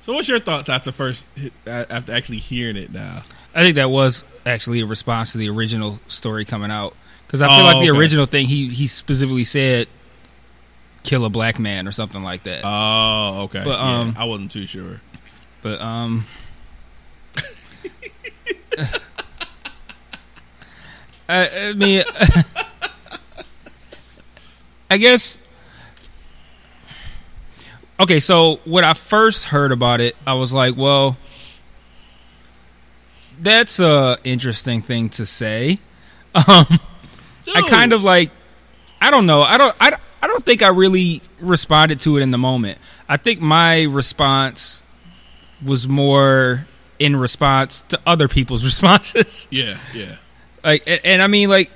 so 0.00 0.12
what's 0.12 0.28
your 0.28 0.40
thoughts 0.40 0.68
after 0.68 0.92
first 0.92 1.26
after 1.66 2.12
actually 2.12 2.38
hearing 2.38 2.76
it 2.76 2.92
now? 2.92 3.22
I 3.54 3.62
think 3.62 3.76
that 3.76 3.90
was 3.90 4.24
actually 4.44 4.80
a 4.80 4.86
response 4.86 5.32
to 5.32 5.38
the 5.38 5.48
original 5.48 6.00
story 6.08 6.44
coming 6.44 6.70
out 6.70 6.94
because 7.26 7.40
I 7.42 7.48
feel 7.48 7.60
Oh, 7.60 7.64
like 7.64 7.84
the 7.84 7.90
okay. 7.90 7.98
original 7.98 8.26
thing 8.26 8.46
he 8.46 8.68
he 8.68 8.86
specifically 8.86 9.44
said 9.44 9.88
kill 11.04 11.24
a 11.24 11.30
black 11.30 11.58
man 11.58 11.86
or 11.86 11.92
something 11.92 12.22
like 12.22 12.42
that. 12.44 12.62
Oh, 12.64 13.42
okay. 13.44 13.62
But, 13.64 13.78
Yeah, 13.78 14.00
um, 14.00 14.14
I 14.16 14.24
wasn't 14.24 14.50
too 14.50 14.66
sure. 14.66 15.00
But 15.62 15.80
um, 15.80 16.26
I, 21.28 21.68
I 21.68 21.72
mean, 21.72 22.04
I 24.90 24.96
guess. 24.96 25.38
Okay, 27.98 28.20
so 28.20 28.60
when 28.64 28.84
I 28.84 28.92
first 28.92 29.44
heard 29.44 29.72
about 29.72 30.00
it, 30.00 30.16
I 30.26 30.34
was 30.34 30.52
like, 30.52 30.76
"Well, 30.76 31.16
that's 33.40 33.80
a 33.80 34.18
interesting 34.24 34.82
thing 34.82 35.08
to 35.10 35.26
say." 35.26 35.78
Um, 36.36 36.80
I 37.54 37.62
kind 37.68 37.92
of 37.92 38.02
like 38.02 38.32
I 39.00 39.12
don't 39.12 39.26
know. 39.26 39.42
I 39.42 39.56
don't 39.56 39.72
I, 39.80 39.96
I 40.20 40.26
don't 40.26 40.44
think 40.44 40.62
I 40.62 40.68
really 40.68 41.22
responded 41.38 42.00
to 42.00 42.16
it 42.16 42.22
in 42.22 42.32
the 42.32 42.38
moment. 42.38 42.78
I 43.08 43.18
think 43.18 43.40
my 43.40 43.82
response 43.82 44.82
was 45.64 45.86
more 45.86 46.66
in 47.04 47.16
response 47.16 47.82
to 47.88 48.00
other 48.06 48.28
people's 48.28 48.64
responses. 48.70 49.46
Yeah, 49.50 49.78
yeah. 49.92 50.16
like 50.64 50.84
and, 50.86 51.00
and 51.04 51.22
I 51.22 51.26
mean 51.26 51.50
like 51.50 51.70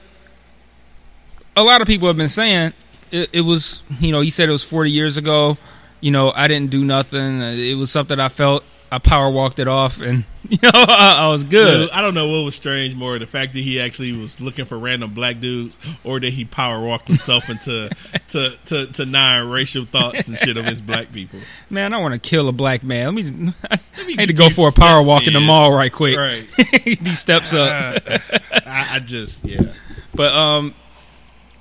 a 1.54 1.62
lot 1.62 1.82
of 1.82 1.86
people 1.86 2.08
have 2.08 2.16
been 2.16 2.28
saying 2.30 2.72
it, 3.10 3.28
it 3.34 3.40
was 3.42 3.84
you 4.00 4.10
know, 4.10 4.22
he 4.22 4.30
said 4.30 4.48
it 4.48 4.52
was 4.52 4.64
40 4.64 4.90
years 4.90 5.18
ago. 5.18 5.58
You 6.00 6.12
know, 6.12 6.30
I 6.30 6.48
didn't 6.48 6.70
do 6.70 6.82
nothing. 6.84 7.42
It 7.42 7.76
was 7.76 7.90
something 7.90 8.18
I 8.18 8.28
felt 8.28 8.64
I 8.90 8.98
power 8.98 9.30
walked 9.30 9.58
it 9.58 9.68
off 9.68 10.00
and 10.00 10.24
you 10.48 10.58
know, 10.62 10.70
I, 10.72 11.16
I 11.18 11.28
was 11.28 11.44
good. 11.44 11.88
Dude, 11.88 11.90
I 11.90 12.00
don't 12.00 12.14
know 12.14 12.28
what 12.30 12.44
was 12.44 12.54
strange 12.54 12.94
more 12.94 13.18
the 13.18 13.26
fact 13.26 13.52
that 13.52 13.58
he 13.58 13.80
actually 13.80 14.12
was 14.12 14.40
looking 14.40 14.64
for 14.64 14.78
random 14.78 15.12
black 15.12 15.40
dudes 15.40 15.78
or 16.04 16.20
that 16.20 16.30
he 16.30 16.44
power 16.44 16.82
walked 16.82 17.08
himself 17.08 17.50
into 17.50 17.90
to, 18.28 18.56
to, 18.66 18.86
to 18.86 19.04
nine 19.04 19.48
racial 19.48 19.84
thoughts 19.84 20.28
and 20.28 20.38
shit 20.38 20.56
of 20.56 20.64
his 20.64 20.80
black 20.80 21.12
people. 21.12 21.40
Man, 21.68 21.92
I 21.92 21.98
want 21.98 22.14
to 22.14 22.20
kill 22.20 22.48
a 22.48 22.52
black 22.52 22.82
man. 22.82 23.14
Let 23.14 23.14
me. 23.14 23.52
I 23.70 24.04
me 24.06 24.16
had 24.16 24.28
to 24.28 24.34
go 24.34 24.48
for 24.48 24.68
a 24.68 24.72
power 24.72 25.02
walk 25.02 25.26
in 25.26 25.34
the 25.34 25.40
mall 25.40 25.70
right 25.70 25.92
quick. 25.92 26.16
Right. 26.16 26.46
These 26.84 27.18
steps 27.18 27.52
up. 27.52 28.02
I, 28.08 28.88
I 28.94 28.98
just 29.00 29.44
yeah. 29.44 29.74
But 30.14 30.32
um, 30.32 30.74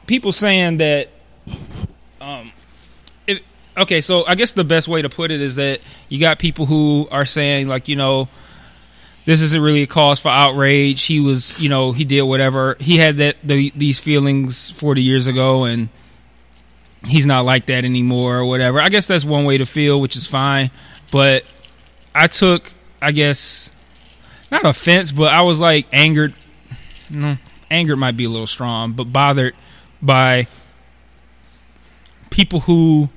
people 0.06 0.32
saying 0.32 0.78
that 0.78 1.10
um, 2.22 2.52
okay, 3.78 4.02
so 4.02 4.26
I 4.26 4.36
guess 4.36 4.52
the 4.52 4.64
best 4.64 4.88
way 4.88 5.02
to 5.02 5.10
put 5.10 5.32
it 5.32 5.42
is 5.42 5.56
that 5.56 5.82
you 6.10 6.20
got 6.20 6.40
people 6.40 6.66
who 6.66 7.08
are 7.12 7.26
saying 7.26 7.68
like 7.68 7.88
you 7.88 7.96
know. 7.96 8.30
This 9.26 9.42
isn't 9.42 9.62
really 9.62 9.82
a 9.82 9.88
cause 9.88 10.22
for 10.22 10.30
outrage. 10.30 11.04
He 11.04 11.20
was, 11.20 11.60
you 11.60 11.68
know, 11.68 11.92
he 11.92 12.06
did 12.06 12.22
whatever. 12.22 12.78
He 12.80 12.96
had 12.96 13.18
that 13.18 13.36
the, 13.44 13.74
these 13.76 14.00
feelings 14.00 14.72
40 14.72 15.02
years 15.02 15.28
ago, 15.28 15.66
and 15.66 15.90
he's 17.06 17.26
not 17.26 17.42
like 17.44 17.66
that 17.68 17.86
anymore 17.86 18.38
or 18.38 18.46
whatever. 18.46 18.80
I 18.80 18.88
guess 18.88 19.06
that's 19.06 19.26
one 19.26 19.46
way 19.46 19.58
to 19.58 19.66
feel, 19.66 20.00
which 20.00 20.16
is 20.16 20.26
fine. 20.26 20.72
But 21.12 21.44
I 22.14 22.28
took, 22.28 22.72
I 23.02 23.12
guess, 23.12 23.72
not 24.52 24.66
offense, 24.66 25.12
but 25.12 25.34
I 25.34 25.42
was 25.42 25.60
like 25.60 25.88
angered. 25.92 26.34
No, 27.10 27.36
angered 27.70 27.98
might 27.98 28.18
be 28.18 28.26
a 28.26 28.30
little 28.30 28.48
strong, 28.48 28.94
but 28.94 29.06
bothered 29.06 29.56
by 30.02 30.48
people 32.30 32.62
who 32.62 33.10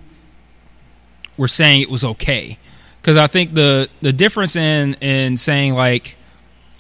were 1.40 1.48
saying 1.48 1.81
it 1.81 1.90
was 1.90 2.05
okay. 2.05 2.59
Because 2.98 3.16
I 3.16 3.26
think 3.26 3.55
the 3.55 3.88
the 4.03 4.12
difference 4.12 4.55
in 4.57 4.94
in 4.94 5.38
saying 5.38 5.74
like 5.74 6.16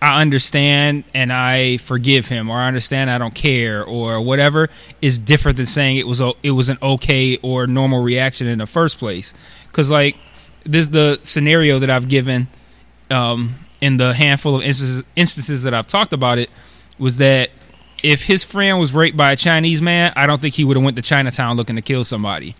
I 0.02 0.20
understand 0.20 1.04
and 1.14 1.32
I 1.32 1.78
forgive 1.78 2.28
him, 2.28 2.50
or 2.50 2.58
I 2.58 2.68
understand 2.68 3.10
I 3.10 3.16
don't 3.18 3.34
care, 3.34 3.82
or 3.82 4.20
whatever, 4.20 4.68
is 5.00 5.18
different 5.18 5.56
than 5.56 5.66
saying 5.66 5.96
it 5.96 6.06
was 6.06 6.20
o- 6.20 6.36
it 6.42 6.50
was 6.50 6.68
an 6.68 6.76
okay 6.82 7.38
or 7.38 7.66
normal 7.66 8.02
reaction 8.02 8.46
in 8.46 8.58
the 8.58 8.66
first 8.66 8.98
place. 8.98 9.32
Because 9.66 9.90
like 9.90 10.16
this 10.64 10.82
is 10.82 10.90
the 10.90 11.18
scenario 11.22 11.78
that 11.78 11.88
I've 11.88 12.08
given 12.08 12.48
um, 13.10 13.54
in 13.80 13.96
the 13.96 14.12
handful 14.12 14.56
of 14.56 14.62
instances, 14.62 15.02
instances 15.16 15.62
that 15.62 15.72
I've 15.72 15.86
talked 15.86 16.12
about 16.12 16.38
it 16.38 16.50
was 16.98 17.16
that 17.16 17.48
if 18.02 18.24
his 18.24 18.44
friend 18.44 18.78
was 18.78 18.92
raped 18.92 19.16
by 19.16 19.32
a 19.32 19.36
Chinese 19.36 19.80
man, 19.80 20.12
I 20.16 20.26
don't 20.26 20.40
think 20.40 20.54
he 20.54 20.64
would 20.64 20.76
have 20.76 20.84
went 20.84 20.96
to 20.96 21.02
Chinatown 21.02 21.56
looking 21.56 21.76
to 21.76 21.82
kill 21.82 22.04
somebody. 22.04 22.54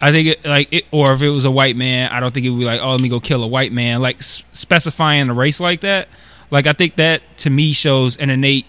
I 0.00 0.12
think 0.12 0.28
it, 0.28 0.44
like 0.44 0.72
it, 0.72 0.84
or 0.90 1.12
if 1.12 1.22
it 1.22 1.28
was 1.28 1.44
a 1.44 1.50
white 1.50 1.76
man, 1.76 2.10
I 2.10 2.20
don't 2.20 2.32
think 2.32 2.46
it 2.46 2.50
would 2.50 2.58
be 2.58 2.64
like, 2.64 2.80
oh, 2.80 2.92
let 2.92 3.00
me 3.00 3.08
go 3.08 3.20
kill 3.20 3.44
a 3.44 3.48
white 3.48 3.72
man. 3.72 4.00
Like 4.00 4.22
specifying 4.22 5.26
the 5.26 5.34
race 5.34 5.60
like 5.60 5.82
that. 5.82 6.08
Like 6.50 6.66
I 6.66 6.72
think 6.72 6.96
that 6.96 7.22
to 7.38 7.50
me 7.50 7.72
shows 7.72 8.16
an 8.16 8.30
innate 8.30 8.66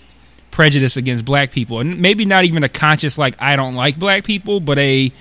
prejudice 0.52 0.98
against 0.98 1.24
black 1.24 1.52
people, 1.52 1.80
and 1.80 2.00
maybe 2.00 2.26
not 2.26 2.44
even 2.44 2.64
a 2.64 2.70
conscious 2.70 3.18
like 3.18 3.42
I 3.42 3.56
don't 3.56 3.76
like 3.76 3.98
black 3.98 4.24
people, 4.24 4.60
but 4.60 4.78
a 4.78 5.12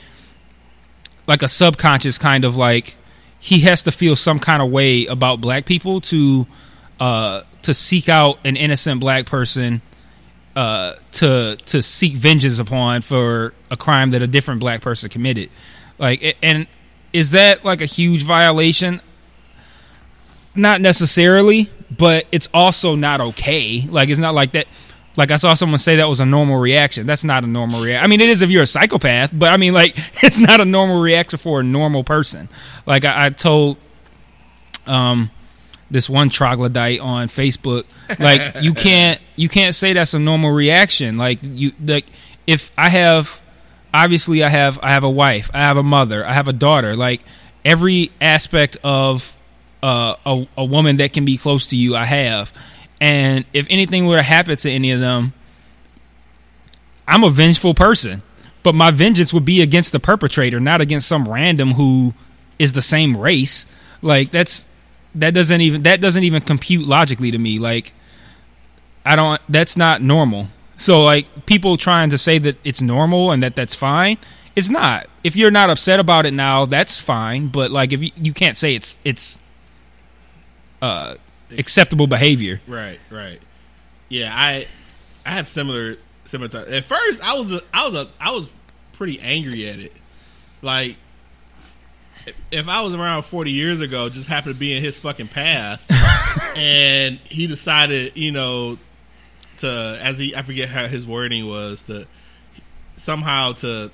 like 1.26 1.42
a 1.42 1.48
subconscious 1.48 2.18
kind 2.18 2.44
of 2.44 2.56
like 2.56 2.96
he 3.38 3.60
has 3.60 3.84
to 3.84 3.92
feel 3.92 4.16
some 4.16 4.38
kind 4.38 4.60
of 4.60 4.70
way 4.70 5.06
about 5.06 5.40
black 5.40 5.64
people 5.64 6.00
to 6.00 6.46
uh 6.98 7.42
to 7.62 7.72
seek 7.72 8.08
out 8.08 8.38
an 8.44 8.56
innocent 8.56 9.00
black 9.00 9.26
person 9.26 9.80
uh 10.56 10.94
to 11.12 11.56
to 11.66 11.80
seek 11.80 12.14
vengeance 12.14 12.58
upon 12.58 13.00
for 13.00 13.54
a 13.70 13.76
crime 13.76 14.10
that 14.10 14.22
a 14.22 14.26
different 14.26 14.60
black 14.60 14.80
person 14.80 15.08
committed 15.08 15.48
like 16.00 16.36
and 16.42 16.66
is 17.12 17.30
that 17.30 17.64
like 17.64 17.80
a 17.80 17.86
huge 17.86 18.24
violation 18.24 19.00
not 20.56 20.80
necessarily 20.80 21.70
but 21.96 22.26
it's 22.32 22.48
also 22.52 22.96
not 22.96 23.20
okay 23.20 23.84
like 23.88 24.08
it's 24.08 24.18
not 24.18 24.34
like 24.34 24.52
that 24.52 24.66
Like 25.16 25.30
I 25.32 25.36
saw 25.36 25.54
someone 25.54 25.78
say 25.80 25.96
that 25.96 26.08
was 26.08 26.20
a 26.20 26.24
normal 26.24 26.56
reaction. 26.58 27.04
That's 27.04 27.24
not 27.24 27.42
a 27.42 27.46
normal 27.46 27.82
reaction. 27.82 28.04
I 28.04 28.06
mean, 28.06 28.20
it 28.20 28.30
is 28.30 28.42
if 28.42 28.48
you're 28.50 28.62
a 28.62 28.66
psychopath, 28.66 29.32
but 29.34 29.50
I 29.50 29.56
mean, 29.56 29.72
like 29.74 29.96
it's 30.22 30.38
not 30.38 30.60
a 30.60 30.64
normal 30.64 31.00
reaction 31.00 31.38
for 31.38 31.60
a 31.60 31.62
normal 31.64 32.04
person. 32.04 32.48
Like 32.86 33.04
I, 33.04 33.26
I 33.26 33.30
told 33.30 33.76
um 34.86 35.30
this 35.90 36.08
one 36.08 36.30
troglodyte 36.30 37.00
on 37.00 37.26
Facebook, 37.28 37.84
like 38.20 38.62
you 38.62 38.72
can't 38.86 39.20
you 39.34 39.48
can't 39.48 39.74
say 39.74 39.92
that's 39.92 40.14
a 40.14 40.18
normal 40.18 40.52
reaction. 40.52 41.18
Like 41.18 41.40
you 41.42 41.72
like 41.84 42.06
if 42.46 42.70
I 42.78 42.88
have 42.88 43.40
obviously 43.92 44.42
I 44.42 44.48
have 44.48 44.78
I 44.82 44.92
have 44.92 45.04
a 45.04 45.10
wife, 45.10 45.50
I 45.52 45.64
have 45.64 45.76
a 45.76 45.82
mother, 45.82 46.24
I 46.24 46.32
have 46.32 46.48
a 46.48 46.52
daughter. 46.52 46.94
Like 46.94 47.22
every 47.64 48.10
aspect 48.20 48.76
of 48.82 49.36
uh, 49.82 50.16
a 50.24 50.46
a 50.56 50.64
woman 50.64 50.96
that 50.96 51.12
can 51.12 51.24
be 51.24 51.36
close 51.36 51.66
to 51.68 51.76
you, 51.76 51.96
I 51.96 52.04
have. 52.04 52.52
And 53.00 53.44
if 53.52 53.66
anything 53.70 54.06
were 54.06 54.18
to 54.18 54.22
happen 54.22 54.56
to 54.56 54.70
any 54.70 54.90
of 54.90 55.00
them, 55.00 55.32
I'm 57.08 57.24
a 57.24 57.30
vengeful 57.30 57.74
person. 57.74 58.22
But 58.62 58.74
my 58.74 58.90
vengeance 58.90 59.32
would 59.32 59.46
be 59.46 59.62
against 59.62 59.90
the 59.92 60.00
perpetrator, 60.00 60.60
not 60.60 60.82
against 60.82 61.08
some 61.08 61.26
random 61.26 61.72
who 61.72 62.12
is 62.58 62.74
the 62.74 62.82
same 62.82 63.16
race. 63.16 63.66
Like 64.02 64.30
that's 64.30 64.68
that 65.14 65.34
doesn't 65.34 65.60
even 65.60 65.82
that 65.84 66.00
doesn't 66.00 66.22
even 66.22 66.42
compute 66.42 66.86
logically 66.86 67.30
to 67.30 67.38
me. 67.38 67.58
Like 67.58 67.92
I 69.04 69.16
don't 69.16 69.40
that's 69.48 69.76
not 69.76 70.02
normal. 70.02 70.48
So 70.80 71.02
like 71.02 71.44
people 71.44 71.76
trying 71.76 72.08
to 72.08 72.16
say 72.16 72.38
that 72.38 72.56
it's 72.64 72.80
normal 72.80 73.32
and 73.32 73.42
that 73.42 73.54
that's 73.54 73.74
fine, 73.74 74.16
it's 74.56 74.70
not. 74.70 75.08
If 75.22 75.36
you're 75.36 75.50
not 75.50 75.68
upset 75.68 76.00
about 76.00 76.24
it 76.24 76.32
now, 76.32 76.64
that's 76.64 76.98
fine. 76.98 77.48
But 77.48 77.70
like 77.70 77.92
if 77.92 78.02
you, 78.02 78.10
you 78.16 78.32
can't 78.32 78.56
say 78.56 78.74
it's 78.74 78.98
it's 79.04 79.38
uh 80.80 81.16
acceptable 81.58 82.06
behavior. 82.06 82.62
Right, 82.66 82.98
right. 83.10 83.38
Yeah, 84.08 84.32
I 84.34 84.66
I 85.26 85.32
have 85.32 85.50
similar 85.50 85.98
similar 86.24 86.48
thoughts. 86.48 86.72
At 86.72 86.84
first, 86.84 87.22
I 87.22 87.38
was 87.38 87.52
a, 87.52 87.60
I 87.74 87.84
was 87.84 87.94
a, 87.94 88.08
I 88.18 88.30
was 88.30 88.50
pretty 88.94 89.20
angry 89.20 89.68
at 89.68 89.80
it. 89.80 89.92
Like 90.62 90.96
if 92.50 92.68
I 92.68 92.80
was 92.80 92.94
around 92.94 93.24
40 93.24 93.50
years 93.50 93.80
ago, 93.80 94.08
just 94.08 94.28
happened 94.28 94.54
to 94.54 94.58
be 94.58 94.74
in 94.74 94.82
his 94.82 94.98
fucking 94.98 95.28
path, 95.28 95.86
and 96.56 97.18
he 97.24 97.46
decided, 97.46 98.16
you 98.16 98.32
know, 98.32 98.78
to 99.60 99.98
as 100.02 100.18
he 100.18 100.34
I 100.36 100.42
forget 100.42 100.68
how 100.68 100.86
his 100.86 101.06
wording 101.06 101.46
was 101.48 101.82
to 101.84 102.06
somehow 102.96 103.52
to 103.52 103.90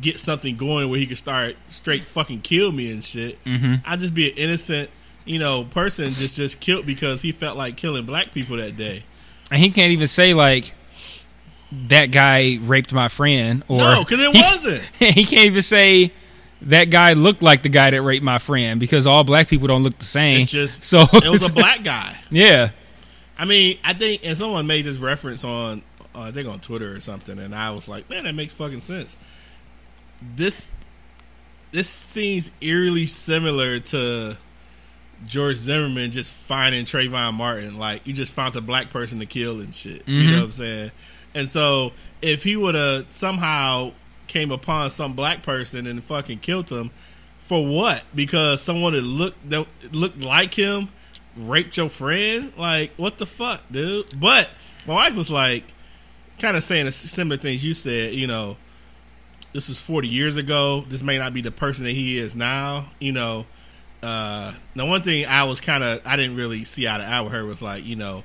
get 0.00 0.20
something 0.20 0.56
going 0.56 0.88
where 0.90 0.98
he 0.98 1.06
could 1.06 1.18
start 1.18 1.56
straight 1.68 2.02
fucking 2.02 2.40
kill 2.42 2.70
me 2.72 2.92
and 2.92 3.02
shit. 3.02 3.42
Mm-hmm. 3.44 3.74
I'd 3.84 3.98
just 4.00 4.14
be 4.14 4.30
an 4.30 4.36
innocent, 4.36 4.90
you 5.24 5.38
know, 5.38 5.64
person 5.64 6.06
just 6.12 6.36
just 6.36 6.60
killed 6.60 6.86
because 6.86 7.22
he 7.22 7.32
felt 7.32 7.56
like 7.56 7.76
killing 7.76 8.06
black 8.06 8.32
people 8.32 8.56
that 8.58 8.76
day. 8.76 9.02
And 9.50 9.60
he 9.60 9.70
can't 9.70 9.90
even 9.90 10.06
say 10.06 10.34
like 10.34 10.72
that 11.88 12.06
guy 12.12 12.58
raped 12.62 12.92
my 12.92 13.08
friend 13.08 13.64
or 13.68 13.78
No, 13.78 14.04
because 14.04 14.20
it 14.20 14.30
he- 14.36 14.40
wasn't. 14.40 14.82
he 15.14 15.24
can't 15.24 15.46
even 15.46 15.62
say 15.62 16.12
that 16.62 16.90
guy 16.90 17.14
looked 17.14 17.42
like 17.42 17.64
the 17.64 17.68
guy 17.68 17.90
that 17.90 18.02
raped 18.02 18.24
my 18.24 18.38
friend 18.38 18.78
because 18.78 19.06
all 19.06 19.24
black 19.24 19.48
people 19.48 19.66
don't 19.66 19.82
look 19.82 19.98
the 19.98 20.04
same. 20.04 20.42
It's 20.42 20.52
just 20.52 20.84
so 20.84 21.00
it 21.12 21.28
was 21.28 21.48
a 21.48 21.52
black 21.52 21.82
guy. 21.82 22.16
yeah. 22.30 22.70
I 23.42 23.44
mean, 23.44 23.76
I 23.82 23.92
think, 23.92 24.24
and 24.24 24.38
someone 24.38 24.68
made 24.68 24.84
this 24.84 24.98
reference 24.98 25.42
on, 25.42 25.82
uh, 26.14 26.20
I 26.20 26.30
think 26.30 26.46
on 26.46 26.60
Twitter 26.60 26.94
or 26.94 27.00
something, 27.00 27.40
and 27.40 27.52
I 27.56 27.72
was 27.72 27.88
like, 27.88 28.08
man, 28.08 28.22
that 28.22 28.36
makes 28.36 28.52
fucking 28.52 28.82
sense. 28.82 29.16
This, 30.36 30.72
this 31.72 31.88
seems 31.88 32.52
eerily 32.60 33.06
similar 33.06 33.80
to 33.80 34.36
George 35.26 35.56
Zimmerman 35.56 36.12
just 36.12 36.30
finding 36.32 36.84
Trayvon 36.84 37.34
Martin. 37.34 37.80
Like, 37.80 38.06
you 38.06 38.12
just 38.12 38.32
found 38.32 38.54
a 38.54 38.60
black 38.60 38.90
person 38.90 39.18
to 39.18 39.26
kill 39.26 39.58
and 39.58 39.74
shit. 39.74 40.06
You 40.06 40.30
know 40.30 40.36
what 40.36 40.44
I'm 40.44 40.52
saying? 40.52 40.90
And 41.34 41.48
so, 41.48 41.94
if 42.20 42.44
he 42.44 42.54
would 42.54 42.76
have 42.76 43.06
somehow 43.08 43.90
came 44.28 44.52
upon 44.52 44.90
some 44.90 45.14
black 45.14 45.42
person 45.42 45.88
and 45.88 46.04
fucking 46.04 46.38
killed 46.38 46.70
him, 46.70 46.92
for 47.40 47.66
what? 47.66 48.04
Because 48.14 48.62
someone 48.62 48.92
that 48.92 49.02
looked 49.02 49.50
that 49.50 49.66
looked 49.90 50.20
like 50.20 50.54
him 50.54 50.90
raped 51.36 51.76
your 51.76 51.88
friend? 51.88 52.52
Like, 52.56 52.92
what 52.96 53.18
the 53.18 53.26
fuck, 53.26 53.62
dude? 53.70 54.18
But 54.18 54.48
my 54.86 54.94
wife 54.94 55.14
was 55.14 55.30
like, 55.30 55.64
kind 56.38 56.56
of 56.56 56.64
saying 56.64 56.86
the 56.86 56.92
similar 56.92 57.36
things 57.36 57.64
you 57.64 57.74
said. 57.74 58.14
You 58.14 58.26
know, 58.26 58.56
this 59.52 59.68
was 59.68 59.80
40 59.80 60.08
years 60.08 60.36
ago. 60.36 60.84
This 60.88 61.02
may 61.02 61.18
not 61.18 61.32
be 61.32 61.40
the 61.40 61.50
person 61.50 61.84
that 61.84 61.92
he 61.92 62.18
is 62.18 62.34
now. 62.34 62.86
You 62.98 63.12
know, 63.12 63.46
uh, 64.02 64.52
now 64.74 64.86
one 64.86 65.02
thing 65.02 65.26
I 65.26 65.44
was 65.44 65.60
kind 65.60 65.84
of 65.84 66.02
I 66.04 66.16
didn't 66.16 66.36
really 66.36 66.64
see 66.64 66.86
out 66.86 67.00
of 67.00 67.06
eye 67.06 67.20
with 67.20 67.32
her 67.32 67.44
was 67.44 67.62
like, 67.62 67.84
you 67.84 67.96
know, 67.96 68.24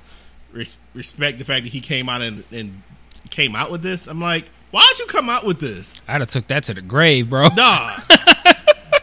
res- 0.52 0.76
respect 0.94 1.38
the 1.38 1.44
fact 1.44 1.64
that 1.64 1.72
he 1.72 1.80
came 1.80 2.08
out 2.08 2.22
and, 2.22 2.44
and 2.50 2.82
came 3.30 3.54
out 3.54 3.70
with 3.70 3.82
this. 3.82 4.06
I'm 4.06 4.20
like, 4.20 4.46
why'd 4.70 4.98
you 4.98 5.06
come 5.06 5.30
out 5.30 5.44
with 5.44 5.60
this? 5.60 6.00
I'd 6.08 6.20
have 6.20 6.28
took 6.28 6.48
that 6.48 6.64
to 6.64 6.74
the 6.74 6.82
grave, 6.82 7.30
bro. 7.30 7.48
Nah. 7.48 7.96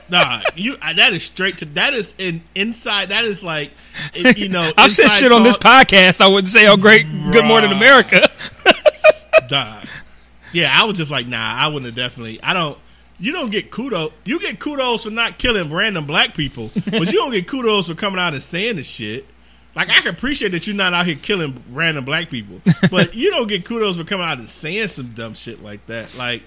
Nah, 0.09 0.41
you 0.55 0.77
that 0.77 1.13
is 1.13 1.23
straight 1.23 1.57
to 1.59 1.65
that 1.65 1.93
is 1.93 2.13
in 2.17 2.41
inside 2.53 3.09
that 3.09 3.25
is 3.25 3.43
like 3.43 3.71
you 4.13 4.49
know 4.49 4.71
I've 4.77 4.91
said 4.91 5.07
shit 5.07 5.31
on 5.31 5.43
this 5.43 5.57
podcast. 5.57 6.21
I 6.21 6.27
wouldn't 6.27 6.51
say, 6.51 6.67
"Oh, 6.67 6.77
great, 6.77 7.07
Good 7.31 7.45
Morning 7.45 7.71
America." 7.71 8.29
Nah. 9.51 9.81
Yeah, 10.53 10.71
I 10.73 10.85
was 10.85 10.97
just 10.97 11.11
like, 11.11 11.27
nah, 11.27 11.37
I 11.37 11.67
wouldn't 11.67 11.85
have 11.85 11.95
definitely. 11.95 12.41
I 12.41 12.53
don't. 12.53 12.77
You 13.19 13.31
don't 13.31 13.49
get 13.51 13.71
kudos. 13.71 14.11
You 14.25 14.39
get 14.39 14.59
kudos 14.59 15.03
for 15.03 15.09
not 15.09 15.37
killing 15.37 15.71
random 15.71 16.05
black 16.05 16.33
people, 16.33 16.71
but 16.89 17.11
you 17.11 17.13
don't 17.13 17.31
get 17.31 17.47
kudos 17.47 17.87
for 17.87 17.95
coming 17.95 18.19
out 18.19 18.33
and 18.33 18.41
saying 18.41 18.75
this 18.75 18.89
shit. 18.89 19.25
Like 19.75 19.89
I 19.89 19.99
can 19.99 20.07
appreciate 20.07 20.49
that 20.53 20.67
you're 20.67 20.75
not 20.75 20.93
out 20.93 21.05
here 21.05 21.15
killing 21.21 21.61
random 21.71 22.05
black 22.05 22.29
people, 22.29 22.59
but 22.89 23.13
you 23.13 23.31
don't 23.31 23.47
get 23.47 23.65
kudos 23.65 23.97
for 23.97 24.03
coming 24.03 24.25
out 24.25 24.39
and 24.39 24.49
saying 24.49 24.87
some 24.87 25.13
dumb 25.13 25.33
shit 25.33 25.61
like 25.61 25.85
that. 25.87 26.15
Like 26.17 26.43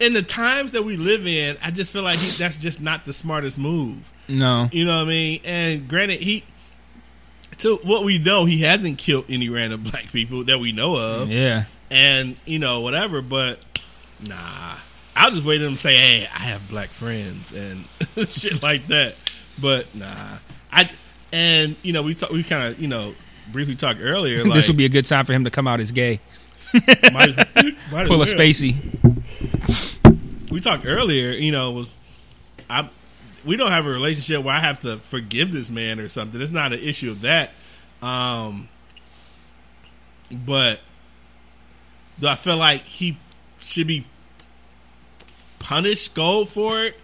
in 0.00 0.12
the 0.12 0.22
times 0.22 0.72
that 0.72 0.84
we 0.84 0.96
live 0.96 1.26
in, 1.26 1.56
I 1.62 1.70
just 1.70 1.92
feel 1.92 2.02
like 2.02 2.18
he, 2.18 2.30
that's 2.36 2.56
just 2.56 2.80
not 2.80 3.04
the 3.04 3.12
smartest 3.12 3.58
move. 3.58 4.12
no, 4.28 4.68
You 4.72 4.84
know 4.84 4.98
what 4.98 5.06
I 5.06 5.08
mean? 5.08 5.40
And 5.44 5.88
granted, 5.88 6.20
he 6.20 6.44
to 7.58 7.76
what 7.76 8.04
we 8.04 8.18
know, 8.18 8.44
he 8.44 8.62
hasn't 8.62 8.98
killed 8.98 9.26
any 9.28 9.48
random 9.48 9.82
black 9.90 10.12
people 10.12 10.44
that 10.44 10.58
we 10.58 10.72
know 10.72 10.96
of 10.96 11.30
yeah, 11.30 11.64
and 11.90 12.36
you 12.44 12.58
know 12.58 12.80
whatever. 12.80 13.22
But 13.22 13.60
nah, 14.26 14.74
I'll 15.14 15.30
just 15.30 15.44
wait 15.44 15.58
to 15.58 15.76
say, 15.76 15.96
"Hey, 15.96 16.28
I 16.32 16.40
have 16.40 16.68
black 16.68 16.90
friends" 16.90 17.52
and 17.52 17.84
shit 18.28 18.62
like 18.62 18.86
that. 18.88 19.14
But 19.60 19.94
nah, 19.94 20.38
I 20.70 20.90
and 21.32 21.76
you 21.82 21.92
know 21.92 22.02
we 22.02 22.14
talk, 22.14 22.30
we 22.30 22.42
kind 22.42 22.74
of 22.74 22.80
you 22.80 22.88
know 22.88 23.14
briefly 23.50 23.76
talked 23.76 24.00
earlier. 24.02 24.44
Like, 24.44 24.54
this 24.54 24.68
would 24.68 24.76
be 24.76 24.84
a 24.84 24.90
good 24.90 25.06
time 25.06 25.24
for 25.24 25.32
him 25.32 25.44
to 25.44 25.50
come 25.50 25.66
out 25.66 25.80
as 25.80 25.92
gay. 25.92 26.20
might, 26.74 27.12
might 27.12 28.02
as 28.02 28.08
Pull 28.08 28.20
a 28.20 28.26
spacey. 28.26 28.74
We 30.50 30.60
talked 30.60 30.86
earlier, 30.86 31.30
you 31.30 31.52
know, 31.52 31.72
was 31.72 31.96
I 32.68 32.88
we 33.44 33.56
don't 33.56 33.70
have 33.70 33.86
a 33.86 33.90
relationship 33.90 34.42
where 34.42 34.54
I 34.54 34.58
have 34.60 34.80
to 34.82 34.96
forgive 34.96 35.52
this 35.52 35.70
man 35.70 36.00
or 36.00 36.08
something. 36.08 36.40
It's 36.40 36.52
not 36.52 36.72
an 36.72 36.80
issue 36.80 37.10
of 37.10 37.22
that. 37.22 37.50
Um 38.02 38.68
but 40.30 40.80
do 42.18 42.26
I 42.26 42.34
feel 42.34 42.56
like 42.56 42.82
he 42.82 43.16
should 43.60 43.86
be 43.86 44.06
punished 45.58 46.14
gold 46.14 46.48
for 46.48 46.82
it? 46.82 46.96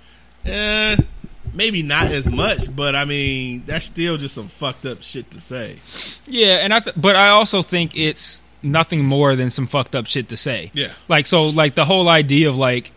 Eh, 0.44 0.96
maybe 1.55 1.83
not 1.83 2.07
as 2.09 2.27
much, 2.27 2.75
but 2.75 2.96
I 2.96 3.05
mean, 3.05 3.62
that's 3.66 3.85
still 3.85 4.16
just 4.16 4.35
some 4.35 4.48
fucked 4.48 4.87
up 4.87 5.03
shit 5.03 5.31
to 5.33 5.40
say. 5.40 5.79
Yeah, 6.27 6.57
and 6.57 6.72
I 6.75 6.81
th- 6.81 6.96
but 6.96 7.14
I 7.14 7.29
also 7.29 7.62
think 7.62 7.96
it's 7.96 8.42
nothing 8.62 9.05
more 9.05 9.35
than 9.37 9.51
some 9.51 9.66
fucked 9.66 9.94
up 9.94 10.07
shit 10.07 10.29
to 10.31 10.37
say. 10.37 10.70
Yeah. 10.75 10.92
Like 11.09 11.27
so 11.27 11.48
like 11.48 11.75
the 11.75 11.85
whole 11.85 12.09
idea 12.09 12.48
of 12.48 12.57
like 12.57 12.92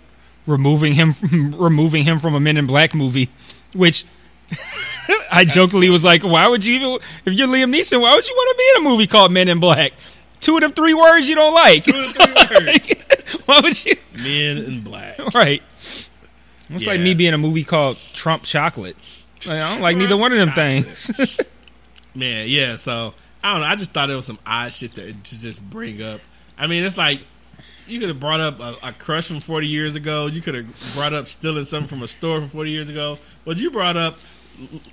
removing 0.47 0.93
him 0.93 1.13
from 1.13 1.51
removing 1.57 2.03
him 2.03 2.19
from 2.19 2.35
a 2.35 2.39
Men 2.39 2.57
in 2.57 2.67
Black 2.67 2.93
movie, 2.93 3.29
which 3.73 4.05
I 5.31 5.45
jokingly 5.45 5.89
was 5.89 6.03
like, 6.03 6.23
why 6.23 6.47
would 6.47 6.63
you 6.65 6.75
even 6.75 6.99
if 7.25 7.33
you're 7.33 7.47
Liam 7.47 7.75
Neeson, 7.75 8.01
why 8.01 8.13
would 8.15 8.27
you 8.27 8.35
want 8.35 8.57
to 8.57 8.57
be 8.57 8.71
in 8.75 8.85
a 8.85 8.89
movie 8.89 9.07
called 9.07 9.31
Men 9.31 9.47
in 9.47 9.59
Black? 9.59 9.93
Two 10.39 10.55
of 10.57 10.61
them 10.61 10.73
three 10.73 10.93
words 10.93 11.27
you 11.27 11.35
don't 11.35 11.53
like. 11.53 11.83
Two 11.83 11.97
of 11.97 12.05
three 12.05 12.65
like, 12.65 13.41
why 13.45 13.59
would 13.61 13.85
you 13.85 13.95
Men 14.13 14.57
in 14.57 14.81
black. 14.81 15.17
Right. 15.33 15.63
It's 16.69 16.85
like 16.87 16.99
me 16.99 17.13
being 17.13 17.33
a 17.33 17.37
movie 17.37 17.63
called 17.63 17.97
Trump 18.13 18.43
Chocolate. 18.43 18.97
Like, 19.45 19.61
I 19.61 19.71
don't 19.73 19.81
like 19.81 19.97
neither 19.97 20.17
one 20.17 20.31
of 20.31 20.37
them 20.37 20.49
Chocolate. 20.49 20.85
things. 20.97 21.39
Man, 22.15 22.47
yeah. 22.47 22.75
So 22.75 23.13
I 23.45 23.51
don't 23.51 23.61
know. 23.61 23.67
I 23.67 23.75
just 23.75 23.91
thought 23.91 24.09
it 24.09 24.15
was 24.15 24.25
some 24.25 24.39
odd 24.43 24.73
shit 24.73 24.95
to, 24.95 25.13
to 25.13 25.39
just 25.39 25.61
bring 25.69 26.01
up. 26.01 26.19
I 26.57 26.65
mean, 26.65 26.83
it's 26.83 26.97
like 26.97 27.21
you 27.85 27.99
could 27.99 28.09
have 28.09 28.19
brought 28.19 28.39
up 28.39 28.59
a, 28.59 28.87
a 28.87 28.91
crush 28.91 29.27
from 29.27 29.39
forty 29.39 29.67
years 29.67 29.93
ago. 29.93 30.25
You 30.25 30.41
could 30.41 30.55
have 30.55 30.93
brought 30.95 31.13
up 31.13 31.27
stealing 31.27 31.63
something 31.63 31.87
from 31.87 32.01
a 32.01 32.07
store 32.07 32.39
from 32.39 32.49
forty 32.49 32.71
years 32.71 32.89
ago. 32.89 33.19
But 33.45 33.57
you 33.57 33.69
brought 33.69 33.97
up 33.97 34.17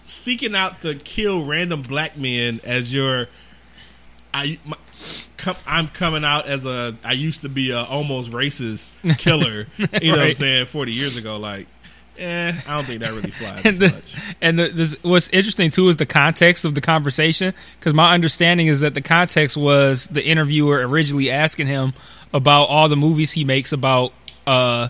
seeking 0.04 0.54
out 0.54 0.82
to 0.82 0.94
kill 0.94 1.46
random 1.46 1.80
black 1.80 2.18
men 2.18 2.60
as 2.62 2.92
your. 2.92 3.28
I, 4.34 4.58
my, 4.66 4.76
come, 5.38 5.56
I'm 5.66 5.88
coming 5.88 6.22
out 6.22 6.46
as 6.46 6.66
a. 6.66 6.94
I 7.02 7.12
used 7.12 7.40
to 7.42 7.48
be 7.48 7.70
a 7.70 7.82
almost 7.82 8.32
racist 8.32 8.90
killer. 9.16 9.66
You 10.02 10.12
know 10.12 10.18
what 10.18 10.26
I'm 10.26 10.34
saying? 10.34 10.66
Forty 10.66 10.92
years 10.92 11.16
ago, 11.16 11.38
like 11.38 11.68
eh, 12.18 12.52
I 12.66 12.74
don't 12.76 12.84
think 12.84 13.00
that 13.00 13.10
really 13.12 13.30
flies 13.30 13.58
And 13.64 13.66
as 13.66 13.78
the- 13.78 13.88
much. 13.96 14.14
And 14.40 14.58
the, 14.58 14.68
this, 14.68 14.96
what's 15.02 15.28
interesting 15.30 15.70
too 15.70 15.88
is 15.88 15.96
the 15.96 16.06
context 16.06 16.64
of 16.64 16.74
the 16.74 16.80
conversation. 16.80 17.54
Because 17.78 17.94
my 17.94 18.12
understanding 18.14 18.66
is 18.66 18.80
that 18.80 18.94
the 18.94 19.00
context 19.02 19.56
was 19.56 20.06
the 20.08 20.24
interviewer 20.24 20.86
originally 20.86 21.30
asking 21.30 21.66
him 21.68 21.94
about 22.32 22.64
all 22.68 22.88
the 22.88 22.96
movies 22.96 23.32
he 23.32 23.44
makes 23.44 23.72
about 23.72 24.12
uh, 24.46 24.88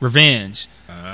revenge. 0.00 0.68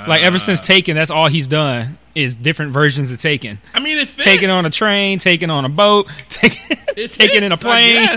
like 0.07 0.21
ever 0.23 0.39
since 0.39 0.59
Taken, 0.61 0.95
that's 0.95 1.11
all 1.11 1.27
he's 1.27 1.47
done 1.47 1.97
is 2.15 2.35
different 2.35 2.71
versions 2.71 3.11
of 3.11 3.19
Taken. 3.21 3.59
I 3.73 3.79
mean, 3.79 3.97
it 3.99 4.07
fits. 4.07 4.23
Taken 4.23 4.49
on 4.49 4.65
a 4.65 4.69
train, 4.71 5.19
taken 5.19 5.49
on 5.49 5.65
a 5.65 5.69
boat, 5.69 6.07
taken, 6.29 6.77
taken 7.09 7.43
in 7.43 7.51
a 7.51 7.57
plane. 7.57 8.07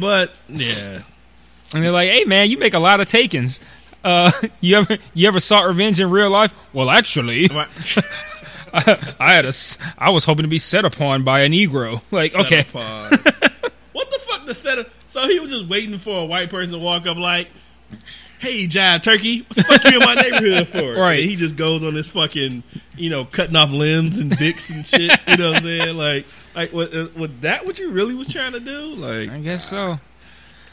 but 0.00 0.32
yeah, 0.48 1.00
And 1.74 1.82
they're 1.82 1.90
like, 1.92 2.10
"Hey, 2.10 2.24
man, 2.24 2.50
you 2.50 2.58
make 2.58 2.74
a 2.74 2.78
lot 2.78 3.00
of 3.00 3.06
takens. 3.08 3.60
Uh, 4.06 4.30
you 4.60 4.76
ever 4.76 4.98
you 5.14 5.26
ever 5.26 5.40
sought 5.40 5.66
revenge 5.66 6.00
in 6.00 6.08
real 6.10 6.30
life? 6.30 6.54
Well, 6.72 6.88
actually, 6.88 7.50
I 8.72 8.98
had 9.18 9.46
a 9.46 9.52
I 9.98 10.10
was 10.10 10.24
hoping 10.24 10.44
to 10.44 10.48
be 10.48 10.58
set 10.58 10.84
upon 10.84 11.24
by 11.24 11.40
a 11.40 11.48
Negro. 11.48 12.00
Like, 12.12 12.30
Set 12.30 12.46
okay, 12.46 12.62
what 12.72 14.10
the 14.10 14.18
fuck? 14.20 14.46
The 14.46 14.54
setup. 14.54 14.88
So 15.08 15.26
he 15.26 15.40
was 15.40 15.50
just 15.50 15.66
waiting 15.66 15.98
for 15.98 16.20
a 16.20 16.24
white 16.24 16.50
person 16.50 16.72
to 16.72 16.78
walk 16.78 17.06
up, 17.06 17.16
like, 17.16 17.48
"Hey, 18.38 18.68
jive 18.68 19.02
turkey, 19.02 19.40
what 19.40 19.56
the 19.56 19.64
fuck 19.64 19.84
you 19.84 19.98
in 19.98 20.06
my 20.06 20.14
neighborhood 20.14 20.68
for?" 20.68 20.94
Right. 20.94 21.18
And 21.18 21.28
he 21.28 21.34
just 21.34 21.56
goes 21.56 21.82
on 21.82 21.94
this 21.94 22.10
fucking, 22.12 22.62
you 22.96 23.10
know, 23.10 23.24
cutting 23.24 23.56
off 23.56 23.72
limbs 23.72 24.20
and 24.20 24.36
dicks 24.36 24.70
and 24.70 24.86
shit. 24.86 25.18
You 25.26 25.36
know 25.36 25.48
what 25.48 25.56
I'm 25.56 25.62
saying? 25.64 25.96
Like, 25.96 26.26
like, 26.54 26.72
was, 26.72 26.94
uh, 26.94 27.08
was 27.16 27.30
that 27.40 27.66
what 27.66 27.80
you 27.80 27.90
really 27.90 28.14
was 28.14 28.32
trying 28.32 28.52
to 28.52 28.60
do? 28.60 28.94
Like, 28.94 29.30
I 29.30 29.40
guess 29.40 29.64
so. 29.68 29.98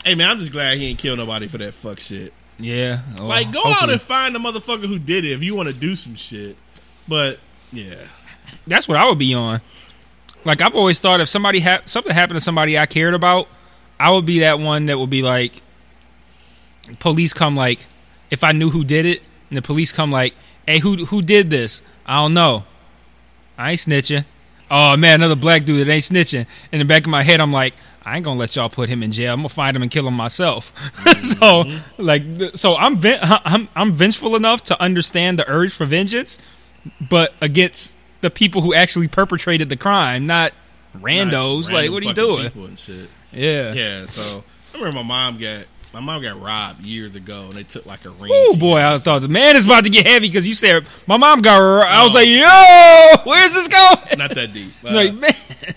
hey 0.05 0.13
man, 0.13 0.29
I'm 0.29 0.39
just 0.39 0.51
glad 0.51 0.77
he 0.77 0.85
ain't 0.85 0.99
kill 0.99 1.15
nobody 1.15 1.47
for 1.47 1.57
that 1.57 1.73
fuck 1.73 1.99
shit. 1.99 2.31
Yeah, 2.63 3.01
oh, 3.19 3.25
Like, 3.25 3.51
go 3.51 3.61
out 3.65 3.89
and 3.89 4.01
find 4.01 4.33
the 4.33 4.39
motherfucker 4.39 4.87
who 4.87 4.97
did 4.97 5.25
it 5.25 5.31
if 5.31 5.43
you 5.43 5.55
want 5.55 5.67
to 5.67 5.73
do 5.73 5.95
some 5.95 6.15
shit. 6.15 6.55
But 7.07 7.39
yeah, 7.71 8.07
That's 8.65 8.87
what 8.87 8.97
I 8.97 9.07
would 9.07 9.19
be 9.19 9.33
on. 9.33 9.61
Like 10.45 10.61
I've 10.61 10.75
always 10.75 10.99
thought, 10.99 11.21
if 11.21 11.29
somebody 11.29 11.59
ha- 11.59 11.81
something 11.85 12.13
happened 12.13 12.37
to 12.37 12.41
somebody 12.41 12.77
I 12.77 12.85
cared 12.85 13.13
about, 13.13 13.47
I 13.99 14.11
would 14.11 14.25
be 14.25 14.39
that 14.39 14.59
one 14.59 14.87
that 14.87 14.99
would 14.99 15.09
be 15.09 15.21
like, 15.21 15.61
police 16.99 17.33
come 17.33 17.55
like, 17.55 17.85
if 18.29 18.43
I 18.43 18.51
knew 18.51 18.69
who 18.69 18.83
did 18.83 19.05
it, 19.05 19.21
and 19.49 19.57
the 19.57 19.61
police 19.61 19.91
come 19.91 20.11
like, 20.11 20.33
hey, 20.67 20.79
who 20.79 21.05
who 21.05 21.21
did 21.21 21.49
this? 21.49 21.81
I 22.05 22.21
don't 22.21 22.33
know. 22.33 22.65
I 23.57 23.71
ain't 23.71 23.79
snitching. 23.79 24.25
Oh 24.71 24.97
man, 24.97 25.15
another 25.15 25.35
black 25.35 25.65
dude 25.65 25.85
that 25.85 25.91
ain't 25.91 26.03
snitching. 26.03 26.45
In 26.71 26.79
the 26.79 26.85
back 26.85 27.05
of 27.05 27.09
my 27.09 27.23
head, 27.23 27.39
I'm 27.39 27.53
like, 27.53 27.75
I 28.05 28.17
ain't 28.17 28.25
gonna 28.25 28.39
let 28.39 28.55
y'all 28.55 28.69
put 28.69 28.89
him 28.89 29.01
in 29.03 29.11
jail. 29.11 29.33
I'm 29.33 29.39
gonna 29.39 29.49
find 29.49 29.75
him 29.75 29.81
and 29.83 29.91
kill 29.91 30.07
him 30.07 30.13
myself. 30.15 30.73
Mm-hmm. 31.03 31.21
so 31.21 32.03
like, 32.03 32.23
so 32.55 32.75
I'm, 32.75 32.97
ven- 32.97 33.19
I'm 33.21 33.67
I'm 33.75 33.93
vengeful 33.93 34.35
enough 34.35 34.63
to 34.63 34.81
understand 34.81 35.37
the 35.39 35.49
urge 35.49 35.73
for 35.73 35.85
vengeance, 35.85 36.39
but 37.01 37.33
against 37.41 37.95
the 38.21 38.29
people 38.29 38.61
who 38.61 38.73
actually 38.73 39.07
perpetrated 39.07 39.69
the 39.69 39.77
crime, 39.77 40.25
not 40.25 40.53
randos. 40.97 41.63
Not 41.63 41.73
like, 41.73 41.91
what 41.91 42.03
are 42.03 42.05
you 42.07 42.13
doing? 42.13 42.51
Yeah. 43.31 43.73
Yeah, 43.73 44.05
so 44.05 44.43
I 44.73 44.77
remember 44.77 44.97
my 44.97 45.03
mom 45.03 45.37
got 45.37 45.65
my 45.93 45.99
mom 45.99 46.21
got 46.21 46.41
robbed 46.41 46.85
years 46.85 47.15
ago, 47.15 47.43
and 47.45 47.53
they 47.53 47.63
took 47.63 47.85
like 47.85 48.03
a 48.05 48.09
ring. 48.09 48.31
Oh 48.33 48.57
boy. 48.57 48.79
I 48.79 48.97
thought 48.97 49.21
the 49.21 49.27
man 49.27 49.55
is 49.55 49.65
about 49.65 49.83
to 49.83 49.89
get 49.89 50.05
heavy 50.07 50.27
because 50.27 50.47
you 50.47 50.53
said 50.55 50.85
my 51.07 51.17
mom 51.17 51.41
got. 51.41 51.57
ro- 51.57 51.81
I 51.87 52.03
was 52.03 52.13
like, 52.13 52.27
yo, 52.27 53.23
where's 53.31 53.53
this 53.53 53.67
going? 53.67 54.17
not 54.17 54.33
that 54.35 54.51
deep. 54.53 54.71
Uh, 54.83 54.93
like, 54.93 55.13
man, 55.13 55.31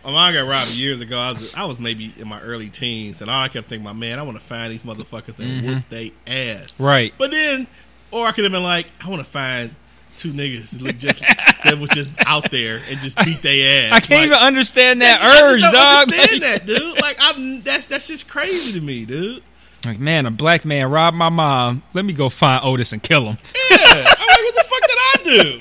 my 0.05 0.11
mom 0.11 0.35
got 0.35 0.49
robbed 0.49 0.71
years 0.73 1.01
ago. 1.01 1.19
I 1.19 1.31
was 1.33 1.55
I 1.55 1.65
was 1.65 1.79
maybe 1.79 2.13
in 2.19 2.27
my 2.29 2.41
early 2.41 2.69
teens, 2.71 3.21
and 3.23 3.31
all 3.31 3.41
I 3.43 3.49
kept 3.49 3.69
thinking, 3.69 3.85
my 3.85 3.93
man, 3.93 4.19
I 4.19 4.23
want 4.23 4.39
to 4.39 4.45
find 4.45 4.73
these 4.73 4.83
motherfuckers 4.83 5.39
and 5.39 5.47
Mm-hmm. 5.63 5.67
whoop 5.67 5.83
they 5.91 6.13
ass. 6.27 6.75
right? 6.79 7.13
But 7.19 7.31
then, 7.31 7.67
or 8.11 8.27
I 8.27 8.33
could 8.33 8.45
have 8.45 8.53
been 8.53 8.63
like, 8.63 8.87
I 9.05 9.09
want 9.11 9.21
to 9.25 9.29
find 9.31 9.75
two 10.17 10.33
niggas 10.33 10.71
that 10.83 10.97
just 10.99 11.21
that 11.65 11.79
was 11.79 11.91
just 11.91 12.15
out 12.25 12.51
there 12.51 12.81
and 12.89 12.99
just 13.01 13.19
beat 13.25 13.43
their 13.43 13.87
ass. 13.89 13.93
I 13.93 14.01
can't 14.01 14.21
Like, 14.23 14.27
even 14.29 14.39
understand 14.39 15.03
that 15.03 15.21
I 15.21 15.33
just 15.33 15.45
urge, 15.45 15.61
don't 15.61 15.73
dog. 15.73 16.03
Understand 16.09 16.43
that, 16.43 16.67
dude? 16.67 17.01
Like 17.01 17.17
I'm 17.21 17.61
that's 17.63 17.85
that's 17.87 18.09
just 18.09 18.27
crazy 18.29 18.73
to 18.73 18.81
me, 18.85 19.05
dude. 19.05 19.43
Like, 19.85 19.99
man, 19.99 20.27
a 20.27 20.31
black 20.31 20.65
man 20.65 20.91
robbed 20.91 21.17
my 21.17 21.29
mom. 21.29 21.83
Let 21.93 22.05
me 22.05 22.13
go 22.13 22.29
find 22.29 22.65
Otis 22.65 22.93
and 22.93 23.03
kill 23.03 23.25
him. 23.27 23.39
Yeah, 23.71 23.77
I'm 24.19 24.27
like, 24.29 24.43
what 24.43 24.55
the 24.55 24.65
fuck 24.65 24.81
did 24.89 24.99
I 24.99 25.17
do? 25.25 25.59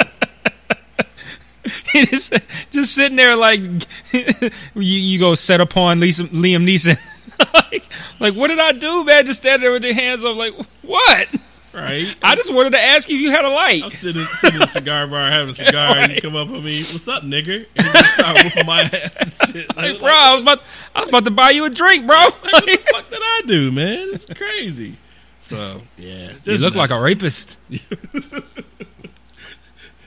Just, 2.12 2.34
just 2.72 2.94
sitting 2.94 3.16
there 3.16 3.36
like 3.38 3.62
you, 4.12 4.52
you 4.76 5.18
go 5.18 5.34
set 5.34 5.62
upon 5.62 6.00
Lisa, 6.00 6.26
Liam 6.26 6.66
Neeson. 6.66 6.98
like, 7.54 7.88
like, 8.20 8.34
what 8.36 8.50
did 8.50 8.60
I 8.60 8.74
do, 8.74 9.04
man? 9.06 9.26
Just 9.26 9.40
standing 9.40 9.62
there 9.62 9.72
with 9.72 9.84
your 9.84 9.94
hands 9.94 10.24
up, 10.24 10.36
like, 10.36 10.54
what? 10.82 11.30
Right? 11.76 12.16
I 12.24 12.36
just 12.36 12.54
wanted 12.54 12.72
to 12.72 12.80
ask 12.80 13.10
you 13.10 13.16
if 13.16 13.22
you 13.22 13.32
had 13.32 13.46
a 13.46 13.50
light. 13.50 13.84
I'm 13.84 13.92
sitting, 13.92 14.26
sitting 14.40 14.58
in 14.58 14.64
a 14.64 14.68
cigar 14.68 15.08
bar 15.08 15.30
having 15.30 15.50
a 15.50 15.54
cigar, 15.66 15.98
and 15.98 16.14
you 16.14 16.22
come 16.22 16.36
up 16.36 16.50
on 16.50 16.64
me, 16.64 16.84
"What's 16.84 17.08
up, 17.08 17.24
nigger?" 17.24 17.66
And 17.76 17.86
you 17.86 18.04
start 18.04 18.44
whooping 18.44 18.66
my 18.66 18.82
ass 18.82 19.42
and 19.42 19.54
shit. 19.54 19.76
Like, 19.76 20.00
bro, 20.00 20.10
I 20.10 20.32
was 20.34 20.42
about, 20.42 20.62
I 20.96 21.00
was 21.02 21.10
about 21.10 21.26
to 21.26 21.32
buy 21.32 21.52
you 21.52 21.66
a 21.66 21.70
drink, 21.70 22.08
bro. 22.08 22.16
Like, 22.16 22.44
what 22.44 22.66
the 22.66 22.78
fuck 22.78 23.10
did 23.10 23.20
I 23.22 23.42
do, 23.46 23.72
man? 23.72 24.08
It's 24.12 24.26
crazy. 24.26 24.96
So 25.42 25.82
yeah, 25.98 26.32
you 26.44 26.58
look 26.58 26.76
like 26.76 26.90
a 26.90 27.02
rapist. 27.02 27.60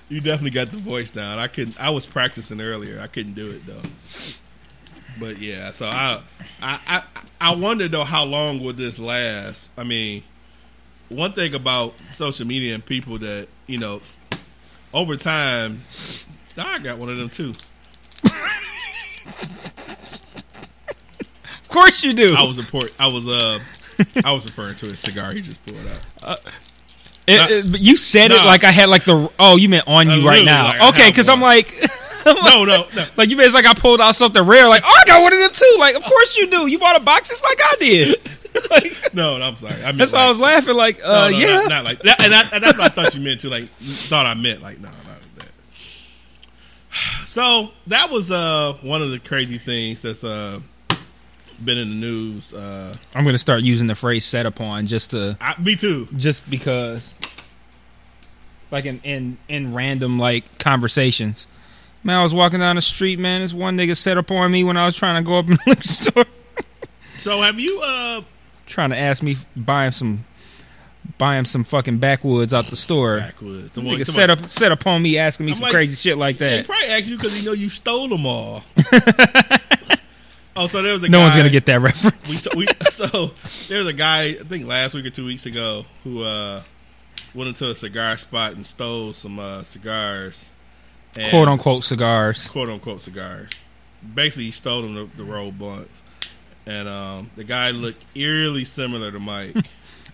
You 0.09 0.21
definitely 0.23 0.53
got 0.53 0.71
the 0.71 0.79
voice 0.79 1.11
down. 1.11 1.39
I 1.39 1.49
couldn't. 1.49 1.79
I 1.79 1.91
was 1.91 2.07
practicing 2.07 2.61
earlier. 2.61 2.99
I 3.01 3.09
couldn't 3.09 3.35
do 3.35 3.51
it 3.51 3.67
though. 3.67 3.83
But 5.21 5.39
yeah, 5.39 5.71
so 5.73 5.87
I, 5.87 6.23
I, 6.63 6.81
I, 6.87 7.03
I 7.41 7.55
wonder 7.55 7.89
though 7.89 8.05
how 8.05 8.25
long 8.25 8.63
would 8.63 8.77
this 8.77 8.99
last? 8.99 9.71
I 9.77 9.85
mean, 9.85 10.23
one 11.09 11.33
thing 11.33 11.55
about 11.55 11.95
social 12.11 12.47
media 12.47 12.75
and 12.75 12.85
people 12.85 13.19
that 13.19 13.49
you 13.67 13.79
know, 13.79 14.01
over 14.93 15.17
time, 15.17 15.83
I 16.57 16.79
got 16.79 16.99
one 16.99 17.09
of 17.09 17.17
them 17.17 17.29
too. 17.29 17.53
Of 21.61 21.69
course 21.69 22.03
you 22.03 22.13
do. 22.15 22.35
I 22.37 22.43
was 22.45 22.59
report. 22.59 22.91
I 22.99 23.07
was 23.09 23.27
uh, 23.29 23.59
I 24.25 24.33
was 24.33 24.45
referring 24.45 24.77
to 24.77 24.87
a 24.87 24.97
cigar 24.97 25.33
he 25.33 25.41
just 25.43 25.65
pulled 25.67 25.79
out. 26.23 26.41
It- 27.27 27.51
it- 27.51 27.71
but 27.71 27.81
you 27.81 27.97
said 27.97 28.31
it 28.31 28.43
like 28.45 28.65
I 28.65 28.71
had 28.71 28.89
like 28.89 29.05
the. 29.05 29.31
Oh, 29.39 29.57
you 29.57 29.69
meant 29.69 29.87
on 29.87 30.09
you 30.11 30.27
right 30.27 30.45
now? 30.45 30.65
like 30.69 30.95
okay, 30.95 31.11
because 31.11 31.29
I'm 31.29 31.41
like. 31.41 31.73
No, 32.27 32.65
no, 32.67 32.85
no. 32.95 33.07
Like 33.17 33.31
you 33.31 33.37
mean 33.39 33.47
it's 33.47 33.55
like 33.55 33.65
I 33.65 33.73
pulled 33.73 34.03
out 34.03 34.15
something 34.15 34.43
rare. 34.43 34.69
Like 34.69 34.83
oh, 34.85 34.89
I 34.95 35.03
got 35.07 35.23
one 35.23 35.33
of 35.33 35.39
them 35.39 35.51
too. 35.55 35.77
Like 35.79 35.95
of 35.97 36.03
course 36.05 36.37
you 36.37 36.51
do. 36.51 36.67
You 36.67 36.79
bought 36.79 37.01
a 37.01 37.03
box 37.03 37.31
just 37.31 37.43
like 37.43 37.59
I 37.59 37.77
did. 37.79 38.21
like, 38.71 39.15
No, 39.15 39.39
no, 39.39 39.45
I'm 39.45 39.57
sorry. 39.57 39.83
I 39.83 39.93
that's 39.93 40.13
why 40.13 40.25
I 40.25 40.29
was 40.29 40.39
laughing. 40.39 40.77
Like 40.77 41.01
uh, 41.05 41.29
No, 41.29 41.31
no, 41.31 41.39
yeah, 41.39 41.57
not, 41.61 41.69
not 41.69 41.85
like 41.85 42.03
that. 42.03 42.23
And, 42.23 42.35
I, 42.35 42.43
and 42.53 42.63
that's 42.65 42.79
what 42.79 42.93
I 42.93 42.95
thought 42.95 43.15
you 43.15 43.21
meant 43.21 43.41
too. 43.41 43.49
Like 43.49 43.69
thought 43.69 44.27
I 44.27 44.35
meant 44.35 44.63
like 44.63 44.79
no, 44.81 44.89
not 44.89 44.97
that. 45.39 45.49
So 47.27 47.71
that 47.89 48.11
was 48.11 48.31
uh 48.31 48.75
one 48.83 49.03
of 49.03 49.11
the 49.11 49.19
crazy 49.19 49.59
things 49.59 50.03
that's 50.03 50.25
uh 50.25 50.61
been 51.65 51.79
in 51.79 51.89
the 51.91 51.95
news. 51.97 52.53
Uh, 52.55 52.93
I'm 53.15 53.25
gonna 53.25 53.39
start 53.39 53.63
using 53.63 53.87
the 53.87 53.95
phrase 53.95 54.25
"set 54.25 54.47
upon" 54.47 54.87
just 54.87 55.11
to 55.11 55.37
I, 55.41 55.61
me 55.61 55.77
too. 55.77 56.09
just 56.17 56.49
because, 56.49 57.15
like 58.71 58.87
in 58.87 59.01
in 59.05 59.39
in 59.49 59.75
random 59.75 60.19
like 60.19 60.59
conversations. 60.59 61.47
Man, 62.05 62.17
I 62.19 62.23
was 62.23 62.33
walking 62.33 62.61
down 62.61 62.77
the 62.77 62.83
street. 62.83 63.19
Man, 63.19 63.41
this 63.43 63.53
one 63.53 63.77
nigga 63.77 63.97
set 63.97 64.17
up 64.17 64.31
on 64.31 64.51
me 64.53 64.63
when 64.63 64.77
I 64.77 64.85
was 64.85 64.97
trying 64.97 65.23
to 65.23 65.27
go 65.27 65.39
up 65.39 65.47
in 65.49 65.53
the 65.55 65.61
liquor 65.67 65.83
store, 65.83 66.25
So 67.17 67.41
have 67.43 67.59
you 67.59 67.81
uh 67.83 68.23
trying 68.69 68.91
to 68.91 68.97
ask 68.97 69.23
me 69.23 69.37
buy 69.57 69.87
him 69.87 69.93
some 69.93 70.25
buy 71.17 71.37
him 71.37 71.45
some 71.45 71.65
fucking 71.65 71.99
backwoods 71.99 72.53
out 72.55 72.67
the 72.67 72.77
store. 72.77 73.19
backwoods? 73.19 73.71
The 73.73 73.81
Nigga 73.81 74.07
set 74.07 74.31
up 74.31 74.47
set 74.49 74.71
upon 74.73 75.03
me 75.03 75.19
asking 75.19 75.47
me 75.47 75.53
I'm 75.53 75.57
some 75.57 75.63
like, 75.65 75.73
crazy 75.73 75.97
shit 75.97 76.19
like 76.19 76.39
that. 76.39 76.61
He 76.61 76.63
probably 76.65 76.87
asked 76.89 77.09
you 77.09 77.17
because 77.17 77.37
he 77.39 77.45
know 77.47 77.53
you 77.53 77.69
stole 77.69 78.09
them 78.09 78.27
all. 78.27 78.63
oh, 80.57 80.67
so 80.67 80.83
there 80.83 80.93
was 80.93 81.03
a 81.03 81.09
No 81.09 81.19
guy, 81.19 81.25
one's 81.25 81.37
gonna 81.37 81.51
get 81.51 81.67
that 81.67 81.81
reference. 81.81 82.47
we, 82.55 82.67
we 82.67 82.67
so 82.91 83.33
there 83.69 83.79
was 83.81 83.89
a 83.89 83.93
guy 83.93 84.25
I 84.25 84.35
think 84.35 84.67
last 84.67 84.95
week 84.95 85.07
or 85.07 85.11
two 85.11 85.25
weeks 85.27 85.47
ago 85.47 85.87
who 86.05 86.23
uh 86.23 86.63
went 87.35 87.49
into 87.49 87.71
a 87.71 87.75
cigar 87.75 88.17
spot 88.17 88.53
and 88.53 88.67
stole 88.67 89.13
some 89.13 89.39
uh 89.39 89.63
cigars. 89.63 90.51
And- 91.17 91.31
quote 91.31 91.49
unquote 91.49 91.85
cigars. 91.85 92.49
quote 92.49 92.69
unquote 92.69 93.03
cigars. 93.03 93.51
Basically, 94.15 94.45
he 94.45 94.51
stole 94.53 94.83
them 94.83 94.95
the, 94.95 95.09
the 95.17 95.25
roll 95.25 95.51
blunts, 95.51 96.05
and 96.69 96.89
um, 96.89 97.31
the 97.37 97.45
guy 97.45 97.71
looked 97.71 98.05
eerily 98.15 98.65
similar 98.65 99.11
to 99.11 99.19
Mike. 99.19 99.57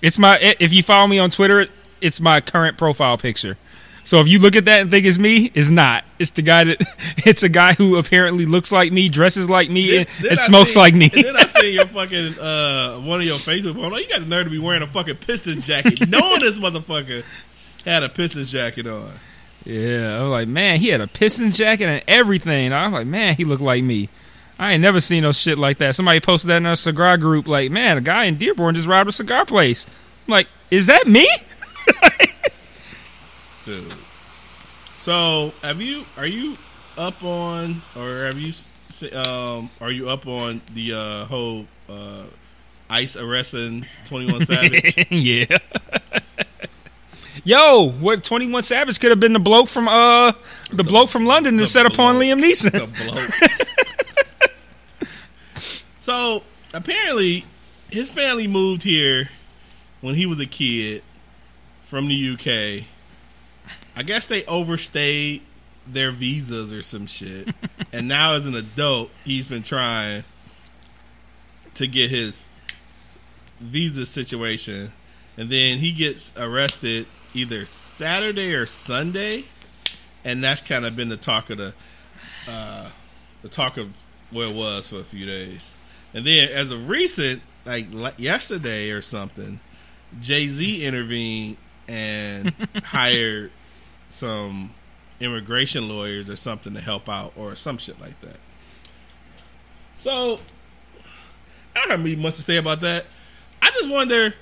It's 0.03 0.19
my 0.19 0.37
if 0.61 0.71
you 0.73 0.83
follow 0.83 1.07
me 1.07 1.19
on 1.19 1.31
Twitter, 1.31 1.67
it's 2.03 2.21
my 2.21 2.43
current 2.43 2.77
profile 2.77 3.17
picture. 3.17 3.57
So 4.03 4.21
if 4.21 4.29
you 4.29 4.39
look 4.39 4.55
at 4.55 4.67
that 4.67 4.83
and 4.83 4.91
think 4.91 5.07
it's 5.07 5.19
me, 5.19 5.51
it's 5.55 5.71
not. 5.71 6.05
It's 6.19 6.33
the 6.33 6.43
guy 6.43 6.65
that 6.65 6.77
it's 7.25 7.43
a 7.43 7.49
guy 7.49 7.73
who 7.73 7.97
apparently 7.97 8.45
looks 8.45 8.71
like 8.71 8.93
me, 8.93 9.09
dresses 9.09 9.49
like 9.49 9.71
me, 9.71 9.97
and, 9.99 10.09
Then 10.21 10.33
and 10.33 10.41
smokes 10.41 10.73
seen- 10.75 10.81
like 10.83 10.95
me. 10.95 11.09
Then 11.09 11.35
I 11.37 11.47
see 11.47 11.73
your 11.73 11.87
fucking 11.99 12.39
uh, 12.39 12.97
one 13.01 13.21
of 13.21 13.27
your 13.27 13.37
Facebook 13.39 13.77
posts. 13.77 13.93
Like, 13.93 14.03
you 14.05 14.11
got 14.11 14.21
the 14.21 14.27
nerve 14.27 14.45
to 14.45 14.51
be 14.51 14.59
wearing 14.59 14.83
a 14.83 14.87
fucking 14.87 15.17
Pistons 15.17 15.67
jacket, 15.67 16.07
knowing 16.07 16.41
this 16.41 16.59
motherfucker 16.59 17.25
had 17.87 18.03
a 18.03 18.11
Pistons 18.11 18.51
jacket 18.53 18.87
on. 18.87 19.11
yeah, 19.65 20.19
I 20.19 20.23
was 20.23 20.31
like, 20.33 20.49
man, 20.49 20.81
he 20.81 20.89
had 20.89 21.01
a 21.01 21.07
piston 21.07 21.51
jacket 21.53 21.87
and 21.87 22.05
everything. 22.07 22.75
I 22.75 22.85
was 22.85 22.93
like, 22.93 23.07
man, 23.07 23.37
he 23.37 23.45
looked 23.47 23.63
like 23.63 23.83
me. 23.83 24.11
I 24.59 24.73
ain't 24.73 24.83
never 24.83 25.01
seen 25.01 25.23
no 25.25 25.33
shit 25.33 25.59
like 25.59 25.79
that. 25.79 25.95
Somebody 25.97 26.21
posted 26.21 26.49
that 26.51 26.59
in 26.59 26.67
our 26.67 26.77
cigar 26.77 27.17
group. 27.17 27.49
Like, 27.49 27.71
man, 27.71 27.97
a 27.99 28.01
guy 28.01 28.25
in 28.25 28.37
Dearborn 28.39 28.75
just 28.77 28.87
robbed 28.87 29.09
a 29.09 29.13
cigar 29.13 29.45
place. 29.45 29.87
I'm 30.27 30.33
like, 30.33 30.47
is 30.71 30.87
that 30.87 31.07
me? 31.09 31.29
Dude, 33.65 33.93
So, 34.99 35.53
have 35.63 35.81
you? 35.81 36.05
Are 36.17 36.27
you 36.27 36.57
up 36.99 37.23
on, 37.25 37.83
or 37.97 38.25
have 38.27 38.39
you? 38.39 38.53
Um, 39.13 39.71
are 39.81 39.91
you 39.91 40.09
up 40.09 40.27
on 40.29 40.61
the 40.73 40.93
uh, 40.93 41.25
whole 41.25 41.67
uh, 41.89 42.23
ICE 42.89 43.17
arresting 43.17 43.87
Twenty 44.07 44.31
One 44.31 44.45
Savage? 44.47 45.07
yeah. 45.11 45.59
Yo, 47.43 47.91
what 47.99 48.23
Twenty 48.23 48.51
One 48.51 48.63
Savage 48.63 49.01
could 49.01 49.11
have 49.11 49.19
been 49.21 49.33
the 49.33 49.41
bloke 49.41 49.69
from 49.69 49.89
uh 49.89 50.33
the 50.71 50.85
bloke 50.85 51.09
from 51.11 51.27
London 51.27 51.57
that 51.57 51.63
the 51.65 51.67
set 51.67 51.87
upon. 51.87 52.17
Liam 52.17 52.41
Neeson. 52.43 52.71
so 56.05 56.43
apparently, 56.75 57.47
his 57.91 58.11
family 58.11 58.47
moved 58.47 58.83
here 58.83 59.31
when 60.03 60.15
he 60.15 60.27
was 60.27 60.39
a 60.39 60.45
kid 60.45 61.03
from 61.83 62.09
the 62.09 62.33
UK. 62.35 62.85
I 63.97 64.03
guess 64.03 64.27
they 64.27 64.45
overstayed 64.45 65.41
their 65.87 66.11
visas 66.11 66.75
or 66.75 66.83
some 66.83 67.07
shit, 67.07 67.49
and 67.93 68.07
now 68.07 68.35
as 68.35 68.47
an 68.47 68.55
adult, 68.55 69.13
he's 69.25 69.47
been 69.47 69.63
trying 69.63 70.25
to 71.73 71.87
get 71.87 72.11
his 72.11 72.53
visa 73.59 74.05
situation, 74.05 74.93
and 75.39 75.49
then 75.49 75.79
he 75.79 75.91
gets 75.91 76.35
arrested 76.37 77.07
either 77.33 77.65
Saturday 77.65 78.55
or 78.55 78.67
Sunday, 78.67 79.45
and 80.23 80.45
that's 80.45 80.61
kind 80.61 80.85
of 80.85 80.97
been 80.97 81.09
the 81.09 81.17
talk 81.17 81.49
of 81.49 81.57
the 81.57 81.73
uh, 82.47 82.91
the 83.41 83.49
talk 83.49 83.79
of 83.79 83.89
where 84.31 84.49
it 84.49 84.55
was 84.55 84.91
for 84.91 84.97
a 84.97 85.05
few 85.05 85.25
days, 85.25 85.75
and 86.15 86.25
then 86.25 86.49
as 86.49 86.71
of 86.71 86.89
recent, 86.89 87.43
like 87.67 87.89
yesterday 88.19 88.91
or 88.91 89.03
something, 89.03 89.61
Jay 90.21 90.47
Z 90.47 90.85
intervened 90.85 91.57
and 91.89 92.55
hired 92.85 93.51
some 94.11 94.71
immigration 95.21 95.89
lawyers 95.89 96.29
or 96.31 96.37
something 96.37 96.75
to 96.75 96.81
help 96.81 97.09
out 97.09 97.33
or 97.37 97.57
some 97.57 97.79
shit 97.79 98.01
like 98.01 98.19
that. 98.21 98.37
So 99.99 100.39
I 101.75 101.81
don't 101.81 101.91
have 101.91 102.05
really 102.05 102.17
much 102.17 102.37
to 102.37 102.43
say 102.43 102.57
about 102.57 102.81
that. 102.83 103.07
I 103.61 103.71
just 103.71 103.89
wonder. 103.89 104.35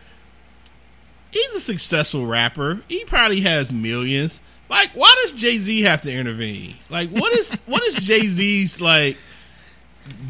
He's 1.30 1.54
a 1.54 1.60
successful 1.60 2.26
rapper. 2.26 2.82
He 2.88 3.04
probably 3.06 3.40
has 3.40 3.72
millions. 3.72 4.40
Like, 4.68 4.90
why 4.92 5.14
does 5.22 5.32
Jay 5.32 5.56
Z 5.56 5.82
have 5.82 6.02
to 6.02 6.12
intervene? 6.12 6.74
Like, 6.90 7.08
what 7.08 7.32
is 7.32 7.54
what 7.64 7.82
is 7.84 7.96
Jay 7.96 8.26
Z's 8.26 8.80
like 8.80 9.16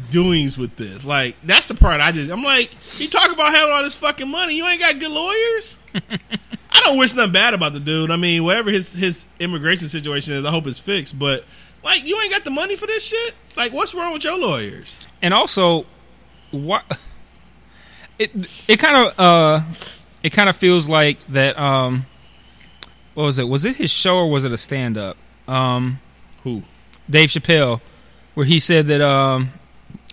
doings 0.09 0.57
with 0.57 0.75
this? 0.75 1.05
Like, 1.05 1.35
that's 1.43 1.67
the 1.67 1.75
part 1.75 2.01
I 2.01 2.11
just 2.11 2.31
I'm 2.31 2.43
like, 2.43 2.71
you 2.99 3.07
talk 3.07 3.31
about 3.31 3.53
having 3.53 3.73
all 3.73 3.83
this 3.83 3.95
fucking 3.95 4.29
money. 4.29 4.55
You 4.55 4.67
ain't 4.67 4.79
got 4.79 4.99
good 4.99 5.11
lawyers. 5.11 5.79
I 5.93 6.81
don't 6.81 6.97
wish 6.97 7.13
nothing 7.13 7.33
bad 7.33 7.53
about 7.53 7.73
the 7.73 7.79
dude. 7.79 8.11
I 8.11 8.15
mean, 8.15 8.43
whatever 8.43 8.71
his 8.71 8.93
his 8.93 9.25
immigration 9.39 9.89
situation 9.89 10.33
is, 10.33 10.45
I 10.45 10.49
hope 10.49 10.67
it's 10.67 10.79
fixed. 10.79 11.17
But 11.17 11.45
like, 11.83 12.05
you 12.05 12.19
ain't 12.21 12.31
got 12.31 12.43
the 12.43 12.51
money 12.51 12.75
for 12.75 12.87
this 12.87 13.05
shit. 13.05 13.33
Like, 13.55 13.73
what's 13.73 13.93
wrong 13.93 14.13
with 14.13 14.23
your 14.23 14.37
lawyers? 14.37 15.07
And 15.21 15.33
also, 15.33 15.85
what 16.51 16.83
it 18.19 18.31
it 18.69 18.79
kind 18.79 19.07
of 19.07 19.19
uh 19.19 19.61
it 20.21 20.31
kind 20.31 20.49
of 20.49 20.55
feels 20.55 20.87
like 20.87 21.19
that 21.25 21.57
um 21.59 22.05
what 23.13 23.23
was 23.23 23.39
it? 23.39 23.47
Was 23.47 23.65
it 23.65 23.75
his 23.75 23.91
show 23.91 24.17
or 24.17 24.29
was 24.29 24.45
it 24.45 24.51
a 24.51 24.57
stand 24.57 24.97
up? 24.97 25.17
Um 25.47 25.99
Who? 26.43 26.63
Dave 27.09 27.29
Chappelle 27.29 27.81
where 28.33 28.45
he 28.45 28.59
said 28.59 28.87
that 28.87 29.01
um 29.01 29.51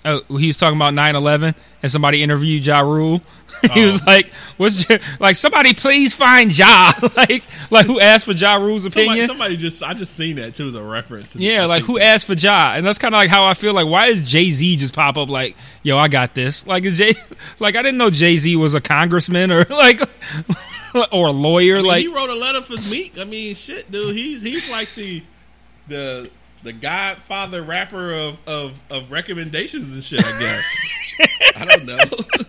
uh, 0.04 0.20
he 0.38 0.46
was 0.46 0.56
talking 0.56 0.76
about 0.76 0.94
9/11 0.94 1.54
and 1.82 1.92
somebody 1.92 2.22
interviewed 2.22 2.64
Ja 2.64 2.80
Rule. 2.80 3.20
he 3.74 3.82
Oh. 3.82 3.86
was 3.86 4.02
like, 4.06 4.30
"What's 4.56 4.88
Ja- 4.88 4.96
like 5.18 5.36
somebody 5.36 5.74
please 5.74 6.14
find 6.14 6.56
Ja?" 6.56 6.92
like 7.16 7.44
like 7.70 7.84
who 7.84 8.00
asked 8.00 8.24
for 8.24 8.32
Ja 8.32 8.54
Rule's 8.54 8.86
opinion? 8.86 9.26
somebody 9.26 9.56
just 9.58 9.82
I 9.82 9.92
just 9.92 10.16
seen 10.16 10.36
that 10.36 10.54
too 10.54 10.68
as 10.68 10.74
a 10.74 10.82
reference. 10.82 11.32
To, 11.32 11.38
Yeah, 11.42 11.62
I 11.62 11.66
like 11.66 11.82
who 11.84 11.98
asked 11.98 12.24
for 12.26 12.32
Ja? 12.32 12.72
And 12.74 12.86
that's 12.86 12.98
kind 12.98 13.14
of 13.14 13.18
like 13.18 13.28
how 13.28 13.44
I 13.44 13.52
feel. 13.54 13.74
Like, 13.74 13.86
why 13.86 14.06
is 14.06 14.22
Jay 14.22 14.50
Z 14.50 14.76
just 14.76 14.94
pop 14.94 15.18
up? 15.18 15.28
Like, 15.28 15.56
yo, 15.82 15.98
I 15.98 16.08
got 16.08 16.34
this. 16.34 16.66
Like, 16.66 16.84
is 16.86 16.96
Jay? 16.96 17.14
Like, 17.58 17.76
I 17.76 17.82
didn't 17.82 17.98
know 17.98 18.08
Jay 18.10 18.36
Z 18.38 18.56
was 18.56 18.72
a 18.74 18.80
congressman 18.80 19.52
or 19.52 19.64
like 19.68 20.00
or 21.12 21.26
a 21.28 21.30
lawyer. 21.32 21.74
I 21.76 21.78
mean, 21.80 21.86
like, 21.86 22.06
he 22.06 22.12
wrote 22.14 22.30
a 22.30 22.34
letter 22.34 22.62
for 22.62 22.74
Meek. 22.90 23.18
I 23.18 23.24
mean, 23.24 23.54
shit, 23.54 23.90
dude. 23.92 24.14
He's 24.16 24.40
he's 24.42 24.70
like 24.70 24.88
the 24.94 25.22
the 25.88 26.30
the 26.62 26.72
Godfather 26.72 27.62
rapper 27.62 28.12
of 28.12 28.38
of 28.48 28.78
of 28.90 29.10
recommendations 29.10 29.92
and 29.94 30.04
shit. 30.04 30.24
I 30.24 30.38
guess. 30.38 30.64
I 31.56 31.64
don't 31.64 31.84
know. 31.86 31.98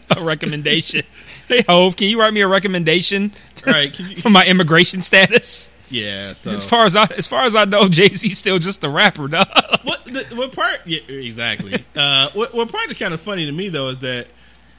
a 0.10 0.24
recommendation. 0.24 1.04
hey, 1.48 1.64
Hove, 1.68 1.96
can 1.96 2.08
you 2.08 2.20
write 2.20 2.34
me 2.34 2.42
a 2.42 2.48
recommendation 2.48 3.32
right? 3.66 3.92
Can 3.94 4.10
you, 4.10 4.16
for 4.18 4.30
my 4.30 4.46
immigration 4.46 5.02
status? 5.02 5.70
yeah. 5.90 6.34
So 6.34 6.52
As 6.52 6.68
far 6.68 6.86
as 6.86 6.96
I, 6.96 7.04
as 7.18 7.28
far 7.28 7.44
as 7.44 7.54
I 7.56 7.66
know, 7.66 7.88
Jay 7.90 8.10
Z's 8.10 8.38
still 8.38 8.60
just 8.60 8.84
a 8.84 8.90
rapper. 8.90 9.28
Dog. 9.28 9.48
what 9.84 10.06
the, 10.06 10.26
what 10.36 10.54
part? 10.56 10.80
Yeah, 10.86 11.00
exactly. 11.08 11.74
uh, 11.96 12.30
what 12.34 12.54
what 12.54 12.72
part 12.72 12.90
is 12.90 12.98
kind 12.98 13.14
of 13.14 13.22
funny 13.22 13.46
to 13.46 13.52
me 13.52 13.70
though 13.70 13.90
is 13.90 14.00
that 14.00 14.28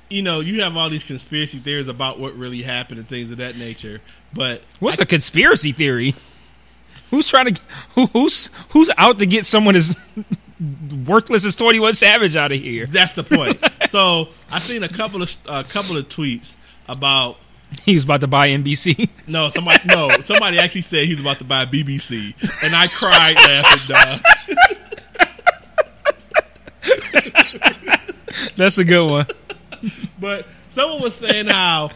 you 0.08 0.22
know 0.22 0.40
you 0.40 0.62
have 0.62 0.76
all 0.76 0.88
these 0.90 1.04
conspiracy 1.04 1.58
theories 1.58 1.88
about 1.88 2.18
what 2.18 2.34
really 2.36 2.62
happened 2.62 2.98
and 3.00 3.08
things 3.08 3.30
of 3.30 3.38
that 3.38 3.56
nature, 3.56 4.00
but 4.32 4.62
What's 4.78 4.98
a 5.00 5.06
conspiracy 5.06 5.72
theory? 5.72 6.14
Who's 7.12 7.28
trying 7.28 7.54
to 7.54 7.60
who, 7.90 8.06
who's 8.06 8.48
who's 8.70 8.90
out 8.96 9.18
to 9.18 9.26
get 9.26 9.44
someone 9.44 9.76
as 9.76 9.94
worthless 11.06 11.44
as 11.44 11.56
Twenty 11.56 11.78
One 11.78 11.92
Savage 11.92 12.36
out 12.36 12.52
of 12.52 12.58
here? 12.58 12.86
that's 12.86 13.12
the 13.12 13.22
point. 13.22 13.60
so 13.90 14.30
I've 14.50 14.62
seen 14.62 14.82
a 14.82 14.88
couple 14.88 15.22
of 15.22 15.36
a 15.46 15.62
couple 15.62 15.98
of 15.98 16.08
tweets 16.08 16.56
about 16.88 17.36
He's 17.84 18.04
about 18.04 18.22
to 18.22 18.26
buy 18.26 18.48
NBC. 18.48 19.10
No, 19.26 19.50
somebody 19.50 19.80
no, 19.84 20.10
somebody 20.22 20.58
actually 20.58 20.82
said 20.82 21.04
he's 21.04 21.20
about 21.20 21.38
to 21.38 21.44
buy 21.44 21.66
BBC, 21.66 22.34
and 22.62 22.74
I 22.74 22.86
cried 22.86 23.34
laughing, 23.36 23.94
dog. 23.94 24.20
That's 28.56 28.78
a 28.78 28.84
good 28.84 29.10
one. 29.10 29.26
But 30.18 30.46
someone 30.70 31.02
was 31.02 31.14
saying 31.14 31.46
how 31.46 31.90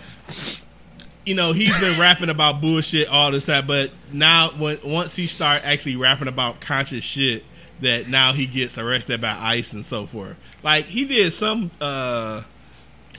you 1.27 1.35
know 1.35 1.53
he's 1.53 1.77
been 1.79 1.99
rapping 1.99 2.31
about 2.31 2.61
bullshit 2.61 3.09
all 3.09 3.31
this 3.33 3.45
time, 3.47 3.67
but 3.67 3.91
now 4.13 4.51
when 4.51 4.79
once 4.85 5.15
he 5.15 5.27
start 5.27 5.63
actually 5.65 5.97
rapping 5.97 6.29
about 6.29 6.61
conscious 6.61 7.05
shit, 7.05 7.45
that 7.81 8.09
now 8.09 8.33
he 8.33 8.47
gets 8.47 8.79
arrested 8.79 9.21
by 9.21 9.37
ICE 9.39 9.73
and 9.75 9.85
so 9.85 10.07
forth. 10.07 10.37
Like 10.63 10.87
he 10.87 11.05
did 11.05 11.33
some 11.33 11.71
uh 11.81 12.43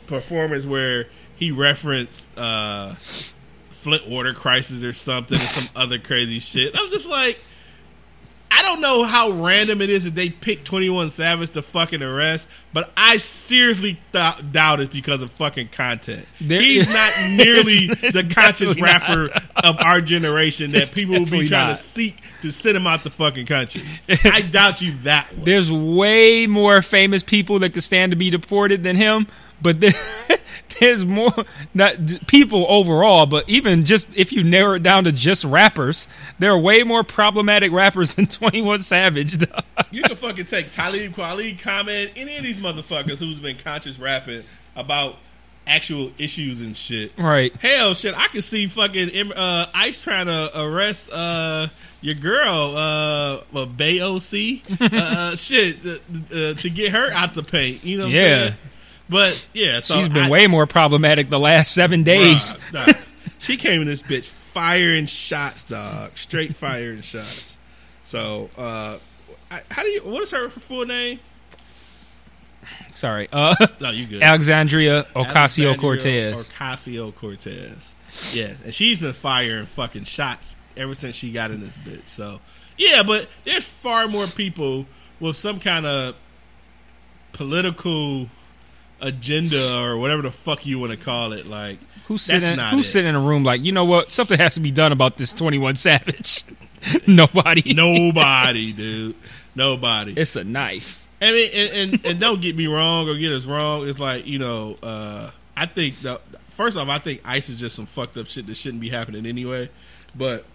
performance 0.07 0.65
where 0.65 1.07
he 1.35 1.51
referenced 1.51 2.27
uh 2.37 2.95
Flint 3.71 4.07
water 4.07 4.33
crisis 4.33 4.83
or 4.83 4.93
something 4.93 5.37
or 5.37 5.41
some 5.41 5.69
other 5.75 5.99
crazy 5.99 6.39
shit. 6.39 6.75
I 6.75 6.81
was 6.81 6.91
just 6.91 7.07
like, 7.07 7.39
I 8.57 8.61
don't 8.63 8.81
know 8.81 9.03
how 9.03 9.29
random 9.31 9.81
it 9.81 9.89
is 9.89 10.05
that 10.05 10.15
they 10.15 10.29
pick 10.29 10.63
Twenty 10.63 10.89
One 10.89 11.09
Savage 11.09 11.51
to 11.51 11.61
fucking 11.61 12.01
arrest, 12.01 12.47
but 12.73 12.91
I 12.97 13.17
seriously 13.17 13.99
th- 14.13 14.51
doubt 14.51 14.79
it's 14.79 14.91
because 14.91 15.21
of 15.21 15.29
fucking 15.31 15.69
content. 15.69 16.25
There- 16.41 16.59
He's 16.61 16.87
not 16.89 17.13
nearly 17.29 17.85
It's- 17.91 18.03
it's 18.03 18.13
the 18.15 18.23
conscious 18.33 18.79
rapper 18.81 19.27
of 19.55 19.77
our 19.79 20.01
generation 20.01 20.71
that 20.71 20.81
It's 20.83 20.91
people 20.91 21.19
will 21.19 21.25
be 21.25 21.47
trying 21.47 21.67
not. 21.67 21.77
to 21.77 21.83
seek 21.83 22.19
to 22.41 22.51
send 22.51 22.75
him 22.75 22.87
out 22.87 23.03
the 23.03 23.09
fucking 23.11 23.45
country. 23.45 23.83
I 24.23 24.41
doubt 24.41 24.81
you 24.81 24.93
that 25.03 25.31
one. 25.35 25.45
There's 25.45 25.71
way 25.71 26.47
more 26.47 26.81
famous 26.81 27.21
people 27.23 27.59
that 27.59 27.73
could 27.73 27.83
stand 27.83 28.11
to 28.11 28.15
be 28.15 28.29
deported 28.29 28.81
than 28.83 28.95
him, 28.95 29.27
but 29.61 29.79
there, 29.79 29.93
there's 30.79 31.05
more 31.05 31.33
not 31.73 31.95
people 32.27 32.65
overall. 32.69 33.25
But 33.25 33.49
even 33.49 33.85
just 33.85 34.09
if 34.15 34.31
you 34.31 34.43
narrow 34.43 34.73
it 34.75 34.83
down 34.83 35.03
to 35.05 35.11
just 35.11 35.43
rappers, 35.43 36.07
there 36.39 36.51
are 36.51 36.57
way 36.59 36.83
more 36.83 37.03
problematic 37.03 37.71
rappers 37.71 38.11
than 38.15 38.27
Twenty 38.27 38.61
One 38.61 38.81
Savage. 38.81 39.37
dog. 39.37 39.63
You 39.91 40.03
can 40.03 40.15
fucking 40.15 40.45
take 40.45 40.71
Talib 40.71 41.13
Kweli, 41.13 41.59
comment 41.61 42.11
any 42.15 42.37
of 42.37 42.43
these 42.43 42.57
motherfuckers 42.57 43.17
who's 43.17 43.39
been 43.39 43.57
conscious 43.57 43.99
rapping 43.99 44.43
about 44.75 45.15
actual 45.65 46.11
issues 46.17 46.61
and 46.61 46.77
shit. 46.77 47.11
Right. 47.17 47.53
Hell, 47.57 47.93
shit, 47.93 48.17
I 48.17 48.27
could 48.27 48.43
see 48.43 48.67
fucking 48.67 49.33
uh, 49.33 49.65
Ice 49.73 50.01
trying 50.01 50.27
to 50.27 50.49
arrest 50.61 51.09
uh, 51.11 51.67
your 51.99 52.15
girl, 52.15 52.77
uh, 52.77 53.41
well, 53.51 53.65
Bay 53.65 53.99
OC, 53.99 54.61
uh, 54.79 55.35
shit, 55.35 55.77
uh, 55.85 55.89
uh, 56.33 56.53
to 56.53 56.69
get 56.69 56.91
her 56.93 57.11
out 57.11 57.33
the 57.33 57.43
paint. 57.43 57.83
You 57.83 57.97
know 57.97 58.05
what 58.05 58.13
Yeah. 58.13 58.53
But 59.09 59.47
yeah, 59.53 59.79
so 59.79 59.95
She's 59.95 60.09
been 60.09 60.25
I- 60.25 60.29
way 60.29 60.47
more 60.47 60.67
problematic 60.67 61.29
the 61.29 61.39
last 61.39 61.73
seven 61.73 62.03
days. 62.03 62.53
Bruh, 62.71 62.87
nah. 62.87 62.93
she 63.39 63.57
came 63.57 63.81
in 63.81 63.87
this 63.87 64.03
bitch 64.03 64.27
firing 64.27 65.05
shots, 65.05 65.63
dog. 65.63 66.17
Straight 66.17 66.55
firing 66.55 67.01
shots. 67.01 67.57
So, 68.03 68.49
uh, 68.57 68.97
I, 69.51 69.61
how 69.71 69.83
do 69.83 69.89
you? 69.89 70.01
What 70.01 70.23
is 70.23 70.31
her 70.31 70.49
full 70.49 70.85
name? 70.85 71.19
Sorry, 72.93 73.27
uh, 73.31 73.55
No, 73.79 73.91
you 73.91 74.07
good. 74.07 74.23
Alexandria 74.23 75.05
Ocasio 75.15 75.77
Cortez. 75.77 76.49
Ocasio 76.49 77.13
Cortez. 77.13 77.93
Yeah, 78.33 78.53
and 78.63 78.73
she's 78.73 78.99
been 78.99 79.13
firing 79.13 79.65
fucking 79.67 80.05
shots 80.05 80.55
ever 80.75 80.95
since 80.95 81.15
she 81.15 81.31
got 81.31 81.51
in 81.51 81.61
this 81.61 81.77
bitch. 81.77 82.07
So, 82.07 82.41
yeah, 82.77 83.03
but 83.03 83.29
there's 83.43 83.65
far 83.67 84.07
more 84.07 84.25
people 84.25 84.85
with 85.19 85.37
some 85.37 85.59
kind 85.59 85.85
of 85.85 86.15
political 87.33 88.29
agenda 89.01 89.79
or 89.79 89.97
whatever 89.97 90.21
the 90.21 90.31
fuck 90.31 90.65
you 90.65 90.79
want 90.79 90.91
to 90.91 90.97
call 90.97 91.33
it. 91.33 91.47
Like, 91.47 91.77
Who's 92.07 92.21
sitting? 92.21 92.57
Who's 92.57 92.85
it. 92.85 92.89
sitting 92.89 93.09
in 93.09 93.15
a 93.15 93.19
room 93.19 93.43
like 93.43 93.63
you 93.63 93.71
know 93.71 93.85
what? 93.85 94.11
Something 94.11 94.37
has 94.37 94.55
to 94.55 94.61
be 94.61 94.71
done 94.71 94.91
about 94.91 95.17
this 95.17 95.33
Twenty 95.33 95.57
One 95.57 95.75
Savage. 95.75 96.43
Nobody. 97.07 97.73
Nobody, 97.73 98.71
dude. 98.71 99.15
Nobody. 99.55 100.13
It's 100.13 100.35
a 100.35 100.43
knife. 100.43 101.05
I 101.21 101.31
mean, 101.31 101.49
and, 101.53 101.93
and, 101.93 102.05
and 102.05 102.19
don't 102.19 102.41
get 102.41 102.55
me 102.55 102.67
wrong 102.67 103.09
or 103.09 103.17
get 103.17 103.31
us 103.33 103.45
wrong. 103.45 103.87
It's 103.87 103.99
like 103.99 104.27
you 104.27 104.39
know, 104.39 104.77
uh, 104.83 105.31
I 105.55 105.65
think 105.65 105.99
the, 106.01 106.21
first 106.49 106.77
off, 106.77 106.87
I 106.87 106.99
think 106.99 107.21
ice 107.25 107.49
is 107.49 107.59
just 107.59 107.75
some 107.75 107.87
fucked 107.87 108.17
up 108.17 108.27
shit 108.27 108.47
that 108.47 108.55
shouldn't 108.55 108.81
be 108.81 108.89
happening 108.89 109.25
anyway. 109.25 109.69
But 110.15 110.45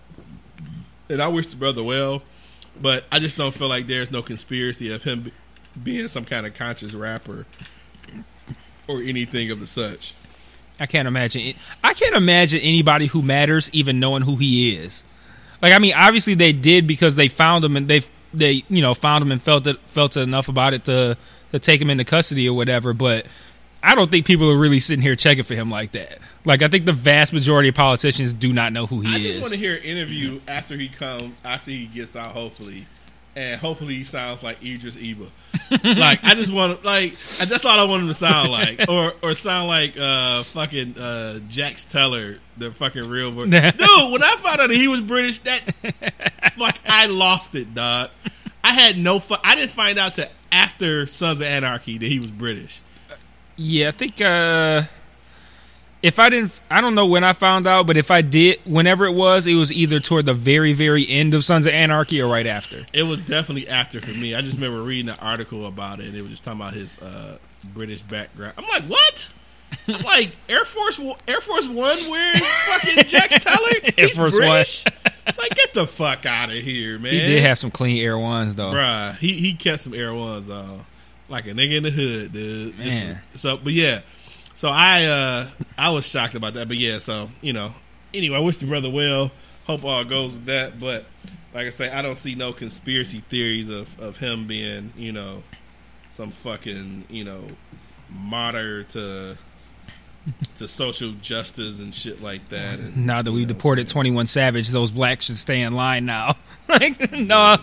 and 1.09 1.21
I 1.21 1.29
wish 1.29 1.49
the 1.49 1.57
brother 1.57 1.83
well, 1.83 2.23
but 2.81 3.05
I 3.13 3.19
just 3.19 3.37
don't 3.37 3.55
feel 3.55 3.69
like 3.69 3.87
there's 3.87 4.11
no 4.11 4.23
conspiracy 4.23 4.93
of 4.93 5.03
him 5.03 5.23
be- 5.23 5.33
being 5.83 6.09
some 6.09 6.25
kind 6.25 6.47
of 6.47 6.55
conscious 6.55 6.95
rapper 6.95 7.47
or 8.89 9.01
anything 9.03 9.51
of 9.51 9.61
the 9.61 9.67
such. 9.67 10.15
I 10.81 10.87
can't 10.87 11.07
imagine 11.07 11.43
it. 11.43 11.57
I 11.85 11.95
can't 11.95 12.15
imagine 12.15 12.61
anybody 12.61 13.07
who 13.07 13.23
matters 13.23 13.71
even 13.73 14.01
knowing 14.01 14.23
who 14.23 14.37
he 14.37 14.75
is. 14.75 15.05
Like 15.61 15.73
I 15.73 15.79
mean, 15.79 15.95
obviously 15.95 16.35
they 16.35 16.53
did 16.53 16.87
because 16.87 17.15
they 17.17 17.29
found 17.29 17.65
him 17.65 17.77
and 17.77 17.87
they 17.89 18.03
they 18.35 18.65
you 18.69 18.83
know 18.83 18.95
found 18.95 19.23
him 19.23 19.31
and 19.31 19.41
felt 19.41 19.67
it 19.67 19.79
felt 19.87 20.17
enough 20.17 20.49
about 20.49 20.75
it 20.75 20.85
to 20.87 21.17
to 21.53 21.59
take 21.59 21.81
him 21.81 21.91
into 21.91 22.05
custody 22.05 22.49
or 22.49 22.57
whatever. 22.57 22.93
But 22.93 23.27
I 23.83 23.95
don't 23.95 24.11
think 24.11 24.27
people 24.27 24.51
are 24.51 24.57
really 24.57 24.79
sitting 24.79 25.03
here 25.03 25.17
checking 25.17 25.45
for 25.45 25.55
him 25.55 25.71
like 25.71 25.93
that. 25.93 26.19
Like 26.45 26.63
I 26.63 26.69
think 26.69 26.85
the 26.85 26.93
vast 26.93 27.33
majority 27.33 27.69
of 27.69 27.75
politicians 27.75 28.35
do 28.35 28.53
not 28.53 28.73
know 28.73 28.87
who 28.87 29.01
he 29.01 29.09
I 29.09 29.19
is. 29.19 29.25
I 29.25 29.29
just 29.29 29.41
want 29.41 29.53
to 29.53 29.59
hear 29.59 29.75
an 29.77 29.83
interview 29.83 30.41
after 30.49 30.77
he 30.77 30.89
comes, 30.89 31.35
after 31.45 31.71
he 31.71 31.87
gets 31.87 32.17
out, 32.17 32.33
hopefully, 32.33 32.87
and 33.35 33.61
hopefully 33.61 33.95
he 33.95 34.05
sounds 34.05 34.43
like 34.43 34.63
Idris 34.65 34.97
Elba. 34.97 35.31
like 35.99 36.23
I 36.23 36.35
just 36.35 36.53
want 36.53 36.81
to, 36.81 36.87
like 36.87 37.17
that's 37.45 37.65
all 37.65 37.79
I 37.79 37.85
want 37.85 38.03
him 38.03 38.09
to 38.09 38.15
sound 38.15 38.51
like, 38.51 38.85
or 38.89 39.15
or 39.23 39.35
sound 39.35 39.69
like 39.69 39.99
uh 39.99 40.43
fucking 40.45 40.99
uh 40.99 41.41
Jax 41.49 41.85
Teller, 41.85 42.39
the 42.57 42.71
fucking 42.73 43.09
real 43.09 43.31
voice. 43.31 43.51
Dude, 43.51 43.63
when 44.13 44.23
I 44.23 44.37
found 44.39 44.61
out 44.61 44.69
that 44.69 44.77
he 44.77 44.89
was 44.89 45.01
British, 45.01 45.39
that 45.41 45.61
fuck, 46.57 46.79
I 46.87 47.07
lost 47.07 47.55
it, 47.55 47.75
dog. 47.75 48.11
I 48.65 48.73
had 48.73 48.97
no 48.99 49.19
fu- 49.19 49.35
I 49.43 49.55
didn't 49.55 49.73
find 49.73 49.99
out 49.99 50.15
till 50.15 50.27
after 50.51 51.07
Sons 51.07 51.41
of 51.41 51.47
Anarchy 51.47 51.99
that 51.99 52.07
he 52.07 52.19
was 52.19 52.31
British. 52.31 52.81
Yeah, 53.57 53.89
I 53.89 53.93
think 53.93 54.21
uh 54.21 54.83
if 56.03 56.19
I 56.19 56.29
didn't 56.29 56.61
I 56.71 56.81
don't 56.81 56.95
know 56.95 57.07
when 57.07 57.25
I 57.25 57.33
found 57.33 57.67
out, 57.67 57.87
but 57.87 57.97
if 57.97 58.11
I 58.11 58.23
did 58.23 58.59
whenever 58.65 59.05
it 59.07 59.13
was, 59.13 59.47
it 59.47 59.55
was 59.55 59.73
either 59.73 60.01
toward 60.01 60.27
the 60.27 60.35
very 60.35 60.73
very 60.73 61.09
end 61.09 61.35
of 61.35 61.45
Sons 61.45 61.67
of 61.67 61.73
Anarchy 61.73 62.21
or 62.21 62.31
right 62.31 62.47
after. 62.47 62.85
It 62.93 63.05
was 63.05 63.23
definitely 63.23 63.69
after 63.69 64.01
for 64.01 64.11
me. 64.11 64.35
I 64.35 64.41
just 64.41 64.55
remember 64.55 64.83
reading 64.83 65.09
an 65.11 65.19
article 65.21 65.67
about 65.67 66.01
it, 66.01 66.07
and 66.07 66.17
it 66.17 66.23
was 66.23 66.31
just 66.31 66.45
talking 66.45 66.61
about 66.61 66.75
his 66.75 66.99
uh, 66.99 67.39
British 67.73 68.03
background. 68.03 68.55
I'm 68.59 68.67
like, 68.69 68.85
what? 68.85 69.29
I'm 69.89 70.03
like 70.05 70.33
Air 70.49 70.65
Force 70.65 71.01
Air 71.29 71.41
Force 71.41 71.69
One 71.69 71.97
wearing 72.11 72.41
fucking 72.67 73.05
Jax 73.05 73.39
Teller? 73.45 73.71
Air 73.97 74.07
He's 74.09 74.17
Force 74.17 74.37
British? 74.37 74.85
like, 75.27 75.55
get 75.55 75.73
the 75.75 75.87
fuck 75.87 76.27
out 76.27 76.49
of 76.49 76.55
here, 76.57 76.99
man. 76.99 77.13
He 77.13 77.21
did 77.21 77.43
have 77.43 77.59
some 77.59 77.71
clean 77.71 78.03
Air 78.03 78.19
Ones 78.19 78.55
though. 78.55 78.73
Bruh, 78.73 79.17
he 79.17 79.33
he 79.35 79.55
kept 79.55 79.81
some 79.81 79.95
Air 79.95 80.13
Ones 80.13 80.51
on, 80.51 80.85
like 81.29 81.47
a 81.47 81.51
nigga 81.51 81.77
in 81.79 81.83
the 81.85 81.91
hood, 81.91 82.33
dude. 82.33 82.79
Man. 82.79 83.21
some- 83.35 83.39
so, 83.39 83.57
but 83.57 83.73
yeah, 83.73 84.01
so 84.63 84.69
I 84.69 85.05
uh 85.07 85.49
I 85.77 85.91
was 85.91 86.07
shocked 86.07 86.37
about 86.37 86.55
that, 86.55 86.69
but 86.69 86.77
yeah, 86.77 86.99
so 86.99 87.29
you 87.41 87.53
know, 87.53 87.75
anyway, 88.15 88.37
I 88.37 88.39
wish 88.39 88.59
the 88.59 88.67
brother 88.67 88.89
well. 88.89 89.33
Hope 89.67 89.83
all 89.83 90.05
goes 90.05 90.31
with 90.31 90.45
that, 90.45 90.79
but 90.79 91.05
like 91.53 91.67
I 91.67 91.71
say, 91.71 91.91
I 91.91 92.01
don't 92.01 92.15
see 92.15 92.37
no 92.37 92.53
conspiracy 92.53 93.25
theories 93.29 93.69
of 93.69 93.99
of 93.99 94.19
him 94.19 94.47
being, 94.47 94.93
you 94.97 95.11
know, 95.11 95.43
some 96.13 96.31
fucking, 96.31 97.07
you 97.11 97.25
know, 97.25 97.43
martyr 98.09 98.85
to 98.85 99.37
to 100.55 100.69
social 100.69 101.11
justice 101.21 101.81
and 101.81 101.93
shit 101.93 102.23
like 102.23 102.49
that. 102.51 102.79
And 102.79 103.05
Now 103.05 103.21
that 103.21 103.33
we 103.33 103.45
deported 103.45 103.89
21 103.89 104.29
Savage, 104.29 104.69
those 104.69 104.93
blacks 104.93 105.25
should 105.25 105.39
stay 105.39 105.63
in 105.63 105.73
line 105.73 106.07
now. 106.07 106.37
like, 106.69 107.11
no. 107.11 107.57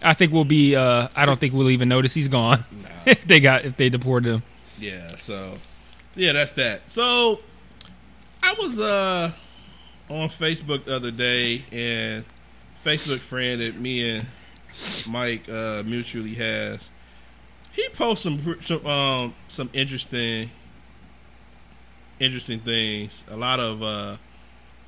I 0.00 0.14
think 0.14 0.32
we'll 0.32 0.44
be 0.44 0.76
uh 0.76 1.08
I 1.16 1.26
don't 1.26 1.40
think 1.40 1.54
we'll 1.54 1.70
even 1.70 1.88
notice 1.88 2.14
he's 2.14 2.28
gone. 2.28 2.64
if 3.04 3.22
they 3.22 3.40
got 3.40 3.64
if 3.64 3.76
they 3.76 3.88
deported 3.88 4.34
him. 4.34 4.42
Yeah, 4.78 5.16
so 5.16 5.58
yeah, 6.18 6.32
that's 6.32 6.52
that. 6.52 6.90
So 6.90 7.40
I 8.42 8.54
was 8.58 8.78
uh 8.80 9.30
on 10.10 10.28
Facebook 10.28 10.84
the 10.84 10.96
other 10.96 11.10
day 11.10 11.62
and 11.72 12.24
Facebook 12.84 13.18
friend 13.20 13.60
that 13.60 13.76
me 13.78 14.16
and 14.16 14.26
Mike 15.08 15.48
uh 15.48 15.82
mutually 15.84 16.34
has 16.34 16.88
he 17.72 17.88
posted 17.90 18.40
some 18.42 18.56
some 18.62 18.86
um 18.86 19.34
some 19.48 19.70
interesting 19.72 20.50
interesting 22.20 22.60
things. 22.60 23.24
A 23.30 23.36
lot 23.36 23.60
of 23.60 23.82
uh 23.82 24.16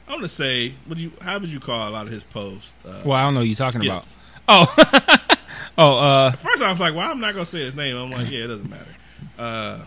I 0.08 0.12
want 0.12 0.22
to 0.22 0.28
say, 0.28 0.74
what 0.86 0.98
do 0.98 1.04
you? 1.04 1.12
How 1.20 1.38
would 1.38 1.50
you 1.52 1.60
call 1.60 1.88
a 1.88 1.92
lot 1.92 2.06
of 2.06 2.12
his 2.12 2.24
posts? 2.24 2.74
Uh, 2.84 3.02
Well, 3.04 3.12
I 3.16 3.22
don't 3.22 3.34
know 3.34 3.40
what 3.40 3.46
you're 3.46 3.54
talking 3.54 3.80
skips. 3.80 4.16
about. 4.48 4.66
Oh. 4.78 5.26
oh, 5.78 5.98
uh 5.98 6.30
At 6.32 6.38
first, 6.40 6.62
I 6.64 6.70
was 6.72 6.80
like, 6.80 6.96
"Well, 6.96 7.08
I'm 7.08 7.20
not 7.20 7.32
gonna 7.34 7.46
say 7.46 7.60
his 7.64 7.76
name." 7.76 7.96
I'm 7.96 8.10
like, 8.10 8.28
"Yeah, 8.28 8.44
it 8.44 8.46
doesn't 8.48 8.68
matter." 8.68 9.86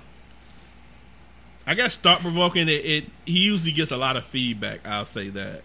I 1.65 1.75
guess 1.75 1.97
thought 1.97 2.21
provoking. 2.21 2.67
It, 2.67 2.85
it 2.85 3.05
he 3.25 3.39
usually 3.39 3.71
gets 3.71 3.91
a 3.91 3.97
lot 3.97 4.17
of 4.17 4.25
feedback. 4.25 4.85
I'll 4.87 5.05
say 5.05 5.29
that. 5.29 5.61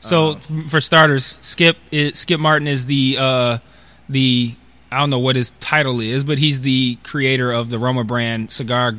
So 0.00 0.32
Uh, 0.32 0.36
for 0.68 0.80
starters, 0.80 1.24
Skip 1.42 1.76
is, 1.90 2.18
Skip 2.18 2.38
Martin 2.38 2.68
is 2.68 2.86
the 2.86 3.16
uh, 3.18 3.58
the 4.08 4.54
I 4.92 4.98
don't 5.00 5.10
know 5.10 5.18
what 5.18 5.34
his 5.34 5.52
title 5.60 6.00
is, 6.00 6.24
but 6.24 6.38
he's 6.38 6.60
the 6.60 6.98
creator 7.02 7.50
of 7.50 7.70
the 7.70 7.78
Roma 7.78 8.04
brand 8.04 8.52
cigar, 8.52 8.94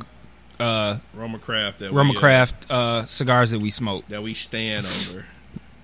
uh, 0.59 0.97
Roma 1.13 1.39
Craft 1.39 1.79
that 1.79 1.93
Roma 1.93 2.11
we, 2.11 2.17
uh, 2.17 2.19
Craft 2.19 2.71
uh, 2.71 3.05
cigars 3.05 3.51
that 3.51 3.59
we 3.59 3.69
smoke. 3.69 4.05
that 4.07 4.21
we 4.23 4.33
stand 4.33 4.85
over. 4.85 5.25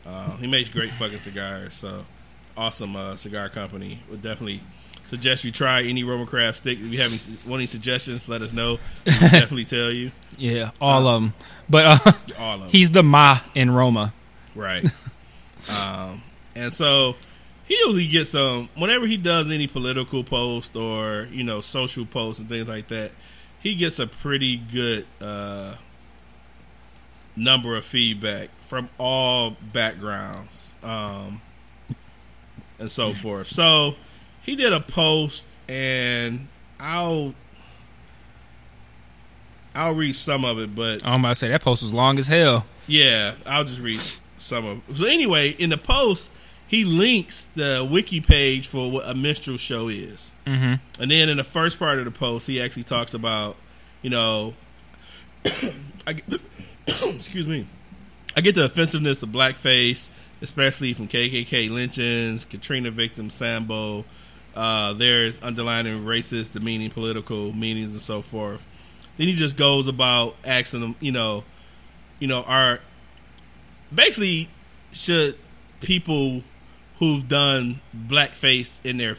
Uh, 0.05 0.35
he 0.37 0.47
makes 0.47 0.67
great 0.69 0.91
fucking 0.91 1.19
cigars. 1.19 1.75
So 1.75 2.05
awesome 2.57 2.95
uh, 2.95 3.15
cigar 3.15 3.47
company. 3.47 3.99
Would 4.09 4.21
definitely 4.21 4.61
suggest 5.11 5.43
you 5.43 5.51
try 5.51 5.83
any 5.83 6.05
Roma 6.05 6.25
Craft 6.25 6.59
stick. 6.59 6.79
If 6.79 6.85
you 6.85 7.01
have 7.01 7.11
any, 7.11 7.37
want 7.49 7.59
any 7.59 7.65
suggestions, 7.67 8.29
let 8.29 8.41
us 8.41 8.53
know. 8.53 8.79
We'll 9.05 9.19
definitely 9.19 9.65
tell 9.65 9.93
you 9.93 10.11
Yeah, 10.37 10.71
all 10.79 11.05
of 11.05 11.21
them. 11.21 11.33
But 11.69 11.85
uh, 11.85 12.11
all 12.39 12.55
of 12.55 12.61
them. 12.61 12.69
he's 12.69 12.91
the 12.91 13.03
Ma 13.03 13.41
in 13.53 13.69
Roma. 13.71 14.13
Right. 14.55 14.85
um, 15.85 16.23
and 16.55 16.71
so 16.71 17.17
he 17.65 17.75
usually 17.75 18.07
gets 18.07 18.33
um 18.35 18.69
whenever 18.75 19.05
he 19.05 19.17
does 19.17 19.51
any 19.51 19.67
political 19.67 20.23
post 20.23 20.75
or 20.77 21.27
you 21.29 21.43
know 21.43 21.59
social 21.59 22.05
posts 22.05 22.39
and 22.39 22.47
things 22.47 22.69
like 22.69 22.87
that, 22.87 23.11
he 23.59 23.75
gets 23.75 23.99
a 23.99 24.07
pretty 24.07 24.55
good 24.55 25.05
uh, 25.19 25.75
number 27.35 27.75
of 27.75 27.83
feedback 27.83 28.49
from 28.61 28.87
all 28.97 29.57
backgrounds 29.73 30.73
um, 30.83 31.41
and 32.79 32.89
so 32.89 33.13
forth. 33.13 33.47
So 33.47 33.95
he 34.43 34.55
did 34.55 34.73
a 34.73 34.79
post, 34.79 35.47
and 35.69 36.47
I'll 36.79 37.33
I'll 39.73 39.93
read 39.95 40.15
some 40.15 40.43
of 40.43 40.59
it, 40.59 40.75
but 40.75 41.05
I'm 41.05 41.21
about 41.21 41.29
to 41.29 41.35
say 41.35 41.47
that 41.49 41.61
post 41.63 41.81
was 41.81 41.93
long 41.93 42.19
as 42.19 42.27
hell. 42.27 42.65
yeah, 42.87 43.33
I'll 43.45 43.63
just 43.63 43.79
read 43.81 43.99
some 44.37 44.65
of. 44.65 44.97
So 44.97 45.05
anyway, 45.05 45.49
in 45.51 45.69
the 45.69 45.77
post, 45.77 46.29
he 46.67 46.83
links 46.83 47.45
the 47.55 47.87
wiki 47.89 48.19
page 48.21 48.67
for 48.67 48.91
what 48.91 49.07
a 49.07 49.13
minstrel 49.13 49.57
show 49.57 49.87
is, 49.87 50.33
hmm 50.45 50.73
and 50.99 51.09
then 51.11 51.29
in 51.29 51.37
the 51.37 51.43
first 51.43 51.79
part 51.79 51.99
of 51.99 52.05
the 52.05 52.11
post, 52.11 52.47
he 52.47 52.61
actually 52.61 52.83
talks 52.83 53.13
about, 53.13 53.55
you 54.01 54.09
know, 54.09 54.53
I 56.05 56.13
get, 56.13 56.41
excuse 56.87 57.47
me, 57.47 57.65
I 58.35 58.41
get 58.41 58.55
the 58.55 58.65
offensiveness 58.65 59.23
of 59.23 59.29
blackface, 59.29 60.09
especially 60.41 60.93
from 60.93 61.07
KKK 61.07 61.69
lynchings, 61.71 62.43
Katrina 62.45 62.91
victims, 62.91 63.33
Sambo. 63.33 64.03
Uh, 64.55 64.93
there's 64.93 65.41
underlining 65.41 66.03
racist, 66.03 66.53
demeaning 66.53 66.89
political 66.89 67.53
meanings, 67.53 67.93
and 67.93 68.01
so 68.01 68.21
forth. 68.21 68.65
Then 69.17 69.27
he 69.27 69.33
just 69.33 69.55
goes 69.55 69.87
about 69.87 70.35
asking 70.43 70.81
them, 70.81 70.95
you 70.99 71.11
know, 71.11 71.43
you 72.19 72.27
know, 72.27 72.43
are 72.43 72.79
basically 73.93 74.49
should 74.91 75.37
people 75.79 76.43
who've 76.99 77.27
done 77.27 77.81
blackface 77.95 78.79
in 78.83 78.97
their 78.97 79.15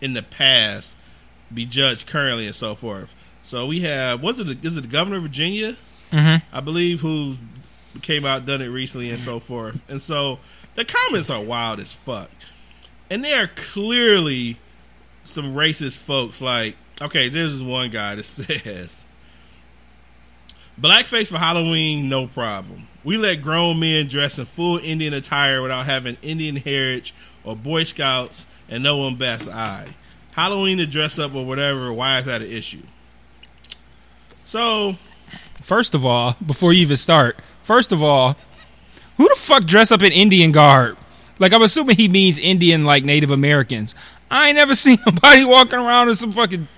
in 0.00 0.12
the 0.14 0.22
past 0.22 0.96
be 1.52 1.64
judged 1.64 2.06
currently 2.06 2.46
and 2.46 2.54
so 2.54 2.74
forth. 2.74 3.14
So 3.42 3.66
we 3.66 3.80
have 3.80 4.22
was 4.22 4.40
it 4.40 4.44
the, 4.44 4.66
is 4.66 4.76
it 4.76 4.82
the 4.82 4.88
governor 4.88 5.16
of 5.16 5.22
Virginia, 5.22 5.76
hmm 6.10 6.36
I 6.52 6.60
believe, 6.60 7.00
who 7.00 7.36
came 8.02 8.24
out 8.26 8.46
done 8.46 8.60
it 8.60 8.66
recently 8.68 9.10
and 9.10 9.18
so 9.20 9.40
forth. 9.40 9.82
And 9.88 10.02
so 10.02 10.38
the 10.74 10.84
comments 10.84 11.30
are 11.30 11.40
wild 11.40 11.80
as 11.80 11.92
fuck, 11.92 12.30
and 13.10 13.24
they 13.24 13.34
are 13.34 13.48
clearly 13.48 14.58
some 15.24 15.54
racist 15.54 15.96
folks. 15.96 16.40
Like, 16.40 16.76
okay, 17.00 17.28
this 17.28 17.60
one 17.60 17.90
guy 17.90 18.14
that 18.16 18.22
says. 18.24 19.04
Blackface 20.80 21.28
for 21.28 21.38
Halloween, 21.38 22.08
no 22.08 22.26
problem. 22.26 22.86
We 23.02 23.16
let 23.16 23.36
grown 23.40 23.80
men 23.80 24.08
dress 24.08 24.38
in 24.38 24.44
full 24.44 24.78
Indian 24.78 25.14
attire 25.14 25.62
without 25.62 25.86
having 25.86 26.18
Indian 26.20 26.56
heritage 26.56 27.14
or 27.44 27.56
Boy 27.56 27.84
Scouts 27.84 28.46
and 28.68 28.82
no 28.82 28.98
one 28.98 29.16
bats 29.16 29.48
eye. 29.48 29.94
Halloween 30.32 30.76
to 30.78 30.86
dress 30.86 31.18
up 31.18 31.34
or 31.34 31.46
whatever, 31.46 31.92
why 31.92 32.18
is 32.18 32.26
that 32.26 32.42
an 32.42 32.50
issue? 32.50 32.82
So, 34.44 34.96
First 35.62 35.94
of 35.94 36.04
all, 36.04 36.36
before 36.44 36.72
you 36.72 36.82
even 36.82 36.96
start, 36.96 37.38
first 37.62 37.90
of 37.90 38.02
all, 38.02 38.36
who 39.16 39.28
the 39.28 39.34
fuck 39.34 39.64
dress 39.64 39.90
up 39.90 40.02
in 40.02 40.12
Indian 40.12 40.52
garb? 40.52 40.96
Like 41.38 41.52
I'm 41.52 41.62
assuming 41.62 41.96
he 41.96 42.08
means 42.08 42.38
Indian, 42.38 42.84
like 42.84 43.04
Native 43.04 43.30
Americans. 43.30 43.94
I 44.30 44.48
ain't 44.48 44.56
never 44.56 44.74
seen 44.76 44.98
nobody 45.06 45.44
walking 45.44 45.78
around 45.78 46.08
in 46.08 46.14
some 46.16 46.32
fucking 46.32 46.68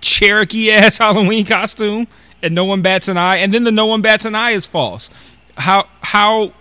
Cherokee 0.00 0.70
ass 0.70 0.98
Halloween 0.98 1.44
costume, 1.44 2.06
and 2.42 2.54
no 2.54 2.64
one 2.64 2.82
bats 2.82 3.08
an 3.08 3.16
eye. 3.16 3.36
And 3.36 3.52
then 3.52 3.64
the 3.64 3.72
no 3.72 3.86
one 3.86 4.02
bats 4.02 4.24
an 4.24 4.34
eye 4.34 4.52
is 4.52 4.66
false. 4.66 5.10
How 5.56 5.88
how? 6.00 6.52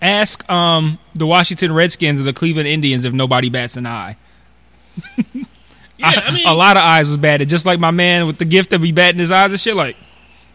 Ask 0.00 0.48
um 0.48 0.98
the 1.14 1.26
Washington 1.26 1.72
Redskins 1.72 2.20
or 2.20 2.22
the 2.22 2.32
Cleveland 2.32 2.68
Indians 2.68 3.04
if 3.04 3.12
nobody 3.12 3.50
bats 3.50 3.76
an 3.76 3.86
eye. 3.86 4.16
Yeah, 5.98 6.12
I 6.14 6.32
mean, 6.32 6.46
a 6.46 6.54
lot 6.54 6.76
of 6.76 6.84
eyes 6.84 7.08
was 7.08 7.18
batted, 7.18 7.48
just 7.48 7.66
like 7.66 7.80
my 7.80 7.90
man 7.90 8.28
with 8.28 8.38
the 8.38 8.44
gift 8.44 8.72
of 8.72 8.82
be 8.82 8.92
batting 8.92 9.18
his 9.18 9.32
eyes 9.32 9.50
and 9.50 9.58
shit. 9.58 9.74
Like, 9.74 9.96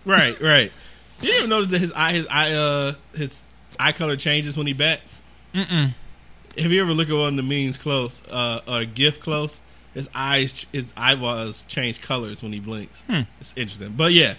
right, 0.06 0.40
right. 0.40 0.72
You 1.20 1.28
didn't 1.28 1.38
even 1.38 1.50
notice 1.50 1.72
that 1.72 1.80
his 1.80 1.92
eye, 1.94 2.14
his 2.14 2.28
eye, 2.28 2.54
uh, 2.54 2.94
his 3.14 3.46
eye 3.78 3.92
color 3.92 4.16
changes 4.16 4.56
when 4.56 4.68
he 4.68 4.74
bats. 4.74 5.22
mm-mm. 5.54 5.94
Have 6.58 6.72
you 6.72 6.82
ever 6.82 6.94
look 6.94 7.10
at 7.10 7.16
one 7.16 7.38
of 7.40 7.46
the 7.48 7.66
memes 7.66 7.78
close, 7.78 8.22
uh, 8.30 8.62
or 8.68 8.82
a 8.82 8.86
GIF 8.86 9.20
close? 9.20 9.62
His 9.94 10.10
eyes, 10.14 10.66
his 10.72 10.92
eyeballs 10.98 11.64
change 11.68 12.02
colors 12.02 12.42
when 12.42 12.54
he 12.54 12.60
blinks. 12.60 13.02
Hmm. 13.04 13.22
It's 13.40 13.54
interesting, 13.56 13.94
but 13.96 14.12
yeah. 14.12 14.36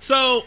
So, 0.00 0.42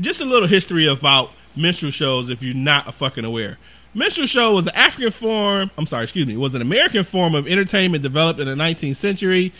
just 0.00 0.20
a 0.20 0.24
little 0.24 0.48
history 0.48 0.86
about 0.86 1.30
minstrel 1.56 1.90
shows, 1.90 2.30
if 2.30 2.42
you're 2.42 2.54
not 2.54 2.88
a 2.88 2.92
fucking 2.92 3.24
aware. 3.24 3.58
Minstrel 3.92 4.26
show 4.26 4.54
was 4.54 4.66
an 4.66 4.74
African 4.76 5.10
form. 5.10 5.70
I'm 5.76 5.86
sorry, 5.86 6.04
excuse 6.04 6.26
me. 6.26 6.36
Was 6.36 6.54
an 6.54 6.62
American 6.62 7.02
form 7.04 7.34
of 7.34 7.48
entertainment 7.48 8.02
developed 8.02 8.38
in 8.38 8.46
the 8.46 8.54
19th 8.54 8.96
century. 8.96 9.52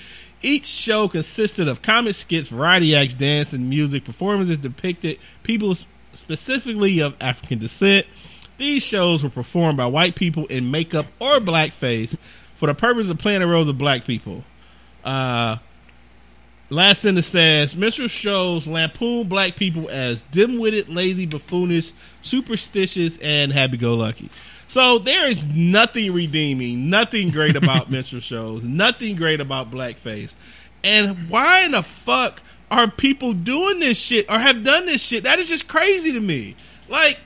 Each 0.42 0.66
show 0.66 1.08
consisted 1.08 1.66
of 1.66 1.82
comic 1.82 2.14
skits, 2.14 2.48
variety 2.48 2.94
acts, 2.94 3.14
dance, 3.14 3.52
and 3.52 3.68
music. 3.68 4.04
Performances 4.04 4.56
depicted 4.58 5.18
people 5.42 5.76
specifically 6.12 7.00
of 7.00 7.16
African 7.20 7.58
descent. 7.58 8.06
These 8.60 8.84
shows 8.84 9.24
were 9.24 9.30
performed 9.30 9.78
by 9.78 9.86
white 9.86 10.16
people 10.16 10.44
in 10.48 10.70
makeup 10.70 11.06
or 11.18 11.38
blackface 11.38 12.18
for 12.56 12.66
the 12.66 12.74
purpose 12.74 13.08
of 13.08 13.16
playing 13.16 13.40
the 13.40 13.46
roles 13.46 13.68
of 13.68 13.78
black 13.78 14.04
people. 14.04 14.44
Uh, 15.02 15.56
last 16.68 17.00
sentence 17.00 17.26
says 17.26 17.74
minstrel 17.74 18.06
shows 18.06 18.66
lampoon 18.66 19.28
black 19.28 19.56
people 19.56 19.88
as 19.88 20.20
dim-witted, 20.30 20.90
lazy, 20.90 21.26
buffoonish, 21.26 21.94
superstitious, 22.20 23.16
and 23.20 23.50
happy-go-lucky. 23.50 24.28
So 24.68 24.98
there 24.98 25.26
is 25.26 25.46
nothing 25.46 26.12
redeeming, 26.12 26.90
nothing 26.90 27.30
great 27.30 27.56
about 27.56 27.90
minstrel 27.90 28.20
shows, 28.20 28.62
nothing 28.62 29.16
great 29.16 29.40
about 29.40 29.70
blackface. 29.70 30.34
And 30.84 31.30
why 31.30 31.60
in 31.60 31.70
the 31.70 31.82
fuck 31.82 32.42
are 32.70 32.90
people 32.90 33.32
doing 33.32 33.78
this 33.78 33.98
shit 33.98 34.30
or 34.30 34.38
have 34.38 34.62
done 34.64 34.84
this 34.84 35.02
shit? 35.02 35.24
That 35.24 35.38
is 35.38 35.48
just 35.48 35.66
crazy 35.66 36.12
to 36.12 36.20
me. 36.20 36.56
Like, 36.90 37.18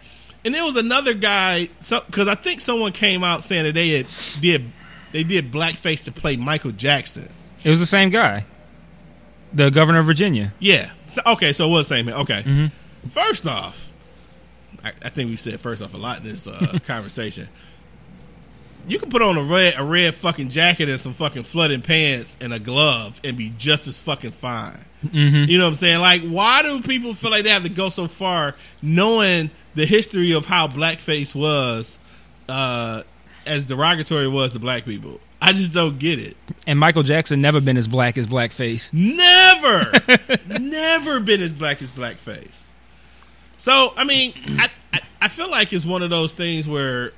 and 0.44 0.54
there 0.54 0.64
was 0.64 0.76
another 0.76 1.14
guy 1.14 1.68
because 1.88 2.28
I 2.28 2.34
think 2.34 2.60
someone 2.60 2.92
came 2.92 3.24
out 3.24 3.44
saying 3.44 3.64
that 3.64 3.74
they 3.74 3.90
had 3.90 4.06
did 4.40 4.70
they 5.12 5.22
did 5.24 5.50
blackface 5.52 6.02
to 6.04 6.12
play 6.12 6.36
Michael 6.36 6.72
Jackson. 6.72 7.28
it 7.62 7.70
was 7.70 7.80
the 7.80 7.86
same 7.86 8.08
guy, 8.08 8.44
the 9.52 9.70
governor 9.70 10.00
of 10.00 10.06
Virginia. 10.06 10.52
Yeah. 10.58 10.90
So, 11.08 11.22
okay, 11.26 11.52
so 11.52 11.66
it 11.68 11.70
was 11.70 11.88
the 11.88 11.94
same. 11.96 12.06
man. 12.06 12.14
Okay. 12.16 12.42
Mhm. 12.42 12.72
First 13.10 13.46
off, 13.46 13.92
I, 14.82 14.92
I 15.02 15.08
think 15.10 15.30
we 15.30 15.36
said 15.36 15.60
first 15.60 15.82
off 15.82 15.94
a 15.94 15.98
lot 15.98 16.18
in 16.18 16.24
this 16.24 16.46
uh, 16.46 16.78
conversation. 16.86 17.48
You 18.86 18.98
can 18.98 19.08
put 19.08 19.22
on 19.22 19.38
a 19.38 19.42
red 19.42 19.74
a 19.78 19.84
red 19.84 20.14
fucking 20.14 20.50
jacket 20.50 20.88
and 20.90 21.00
some 21.00 21.14
fucking 21.14 21.44
flooding 21.44 21.80
pants 21.80 22.36
and 22.40 22.52
a 22.52 22.58
glove 22.58 23.18
and 23.24 23.36
be 23.38 23.50
just 23.56 23.86
as 23.86 23.98
fucking 23.98 24.32
fine. 24.32 24.78
Mm-hmm. 25.06 25.50
You 25.50 25.58
know 25.58 25.64
what 25.64 25.70
I'm 25.70 25.76
saying? 25.76 26.00
Like, 26.00 26.22
why 26.22 26.62
do 26.62 26.80
people 26.82 27.14
feel 27.14 27.30
like 27.30 27.44
they 27.44 27.50
have 27.50 27.62
to 27.62 27.70
go 27.70 27.88
so 27.88 28.08
far, 28.08 28.54
knowing 28.82 29.50
the 29.74 29.86
history 29.86 30.32
of 30.32 30.46
how 30.46 30.68
blackface 30.68 31.34
was, 31.34 31.98
uh, 32.48 33.02
as 33.46 33.64
derogatory 33.64 34.28
was 34.28 34.52
to 34.52 34.58
black 34.58 34.84
people? 34.84 35.20
I 35.40 35.52
just 35.52 35.72
don't 35.72 35.98
get 35.98 36.18
it. 36.18 36.36
And 36.66 36.78
Michael 36.78 37.02
Jackson 37.02 37.40
never 37.40 37.60
been 37.60 37.76
as 37.76 37.86
black 37.86 38.16
as 38.16 38.26
blackface. 38.26 38.92
Never, 38.92 39.92
never 40.58 41.20
been 41.20 41.42
as 41.42 41.52
black 41.52 41.82
as 41.82 41.90
blackface. 41.90 42.70
So, 43.58 43.92
I 43.96 44.04
mean, 44.04 44.32
I, 44.58 44.68
I 44.92 45.00
I 45.24 45.28
feel 45.28 45.50
like 45.50 45.72
it's 45.72 45.86
one 45.86 46.02
of 46.02 46.10
those 46.10 46.34
things 46.34 46.68
where 46.68 47.12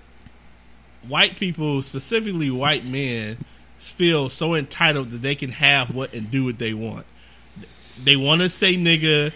white 1.08 1.34
people, 1.34 1.82
specifically 1.82 2.52
white 2.52 2.84
men, 2.84 3.36
feel 3.78 4.28
so 4.28 4.54
entitled 4.54 5.10
that 5.10 5.22
they 5.22 5.34
can 5.34 5.50
have 5.50 5.92
what 5.92 6.14
and 6.14 6.30
do 6.30 6.44
what 6.44 6.58
they 6.58 6.72
want. 6.72 7.04
They 8.02 8.14
want 8.14 8.42
to 8.42 8.48
say 8.48 8.76
nigga. 8.76 9.32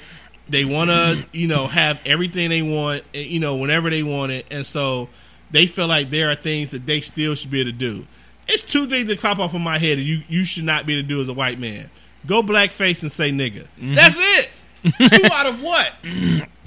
They 0.51 0.65
want 0.65 0.91
to, 0.91 1.25
you 1.33 1.47
know, 1.47 1.67
have 1.67 2.01
everything 2.05 2.51
they 2.51 2.63
want, 2.63 3.03
eh, 3.15 3.21
you 3.21 3.41
know, 3.41 3.57
whenever 3.57 3.89
they 3.89 4.03
want 4.03 4.33
it, 4.33 4.47
and 4.51 4.67
so 4.67 5.09
they 5.51 5.67
feel 5.67 5.87
like 5.87 6.11
there 6.11 6.31
are 6.31 6.35
things 6.35 6.73
that 6.73 6.87
they 6.87 7.01
still 7.01 7.35
should 7.35 7.51
be 7.51 7.61
able 7.61 7.71
to 7.71 7.77
do. 7.77 8.07
It's 8.49 8.63
two 8.63 8.89
things 8.89 9.09
that 9.09 9.21
pop 9.21 9.39
off 9.39 9.55
in 9.55 9.63
my 9.63 9.79
head 9.79 9.99
that 9.99 10.03
you 10.03 10.23
you 10.29 10.45
should 10.45 10.65
not 10.65 10.87
be 10.87 10.95
able 10.95 11.03
to 11.03 11.09
do 11.09 11.21
as 11.21 11.29
a 11.29 11.35
white 11.35 11.59
man. 11.59 11.89
Go 12.27 12.43
blackface 12.43 13.03
and 13.03 13.13
say 13.13 13.31
nigga. 13.31 13.67
That's 13.79 14.17
it. 14.19 14.51
two 14.83 15.27
out 15.33 15.47
of 15.47 15.63
what? 15.63 15.93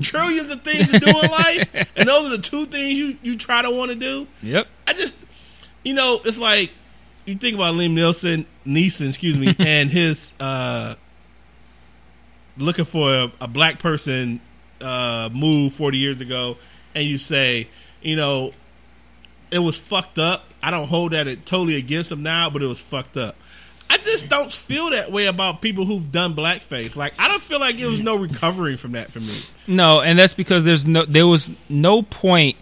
Trillions 0.02 0.50
of 0.50 0.62
things 0.62 0.90
to 0.92 1.00
do 1.00 1.10
in 1.10 1.32
life, 1.32 1.92
and 1.96 2.08
those 2.08 2.26
are 2.26 2.38
the 2.38 2.42
two 2.42 2.66
things 2.68 2.94
you 2.94 3.18
you 3.22 3.38
try 3.38 3.62
to 3.62 3.72
want 3.72 3.90
to 3.90 3.96
do. 3.96 4.28
Yep. 4.42 4.68
I 4.88 4.94
just, 4.94 5.16
you 5.84 5.94
know, 5.94 6.20
it's 6.24 6.40
like 6.40 6.72
you 7.26 7.36
think 7.36 7.56
about 7.56 7.76
Liam 7.76 7.94
Nielsen, 7.94 8.46
Neeson, 8.66 9.10
excuse 9.10 9.38
me, 9.38 9.56
and 9.60 9.90
his 9.90 10.34
uh, 10.40 10.96
looking 12.58 12.86
for 12.86 13.14
a, 13.14 13.32
a 13.42 13.48
black 13.48 13.80
person 13.80 14.42
uh, 14.82 15.30
move 15.34 15.74
forty 15.74 15.98
years 15.98 16.22
ago, 16.22 16.58
and 16.96 17.04
you 17.04 17.18
say, 17.18 17.68
you 18.02 18.16
know, 18.16 18.52
it 19.52 19.60
was 19.60 19.78
fucked 19.78 20.20
up. 20.20 20.46
I 20.62 20.72
don't 20.72 20.88
hold 20.88 21.12
that 21.12 21.28
it 21.28 21.46
totally 21.46 21.76
against 21.76 22.10
them 22.10 22.24
now, 22.24 22.50
but 22.50 22.62
it 22.62 22.68
was 22.68 22.82
fucked 22.82 23.18
up. 23.18 23.36
I 23.90 23.98
just 23.98 24.30
don't 24.30 24.52
feel 24.52 24.90
that 24.90 25.12
way 25.12 25.28
about 25.28 25.62
people 25.62 25.86
who've 25.86 26.12
done 26.12 26.36
blackface. 26.36 26.96
Like 26.96 27.14
I 27.20 27.28
don't 27.28 27.42
feel 27.42 27.60
like 27.60 27.78
there 27.78 27.90
was 27.90 28.02
no 28.02 28.16
recovering 28.16 28.78
from 28.78 28.94
that 28.94 29.12
for 29.12 29.20
me. 29.20 29.36
No, 29.68 30.02
and 30.02 30.18
that's 30.18 30.34
because 30.34 30.64
there's 30.64 30.86
no 30.86 31.06
there 31.06 31.28
was 31.28 31.52
no 31.70 32.02
point 32.02 32.58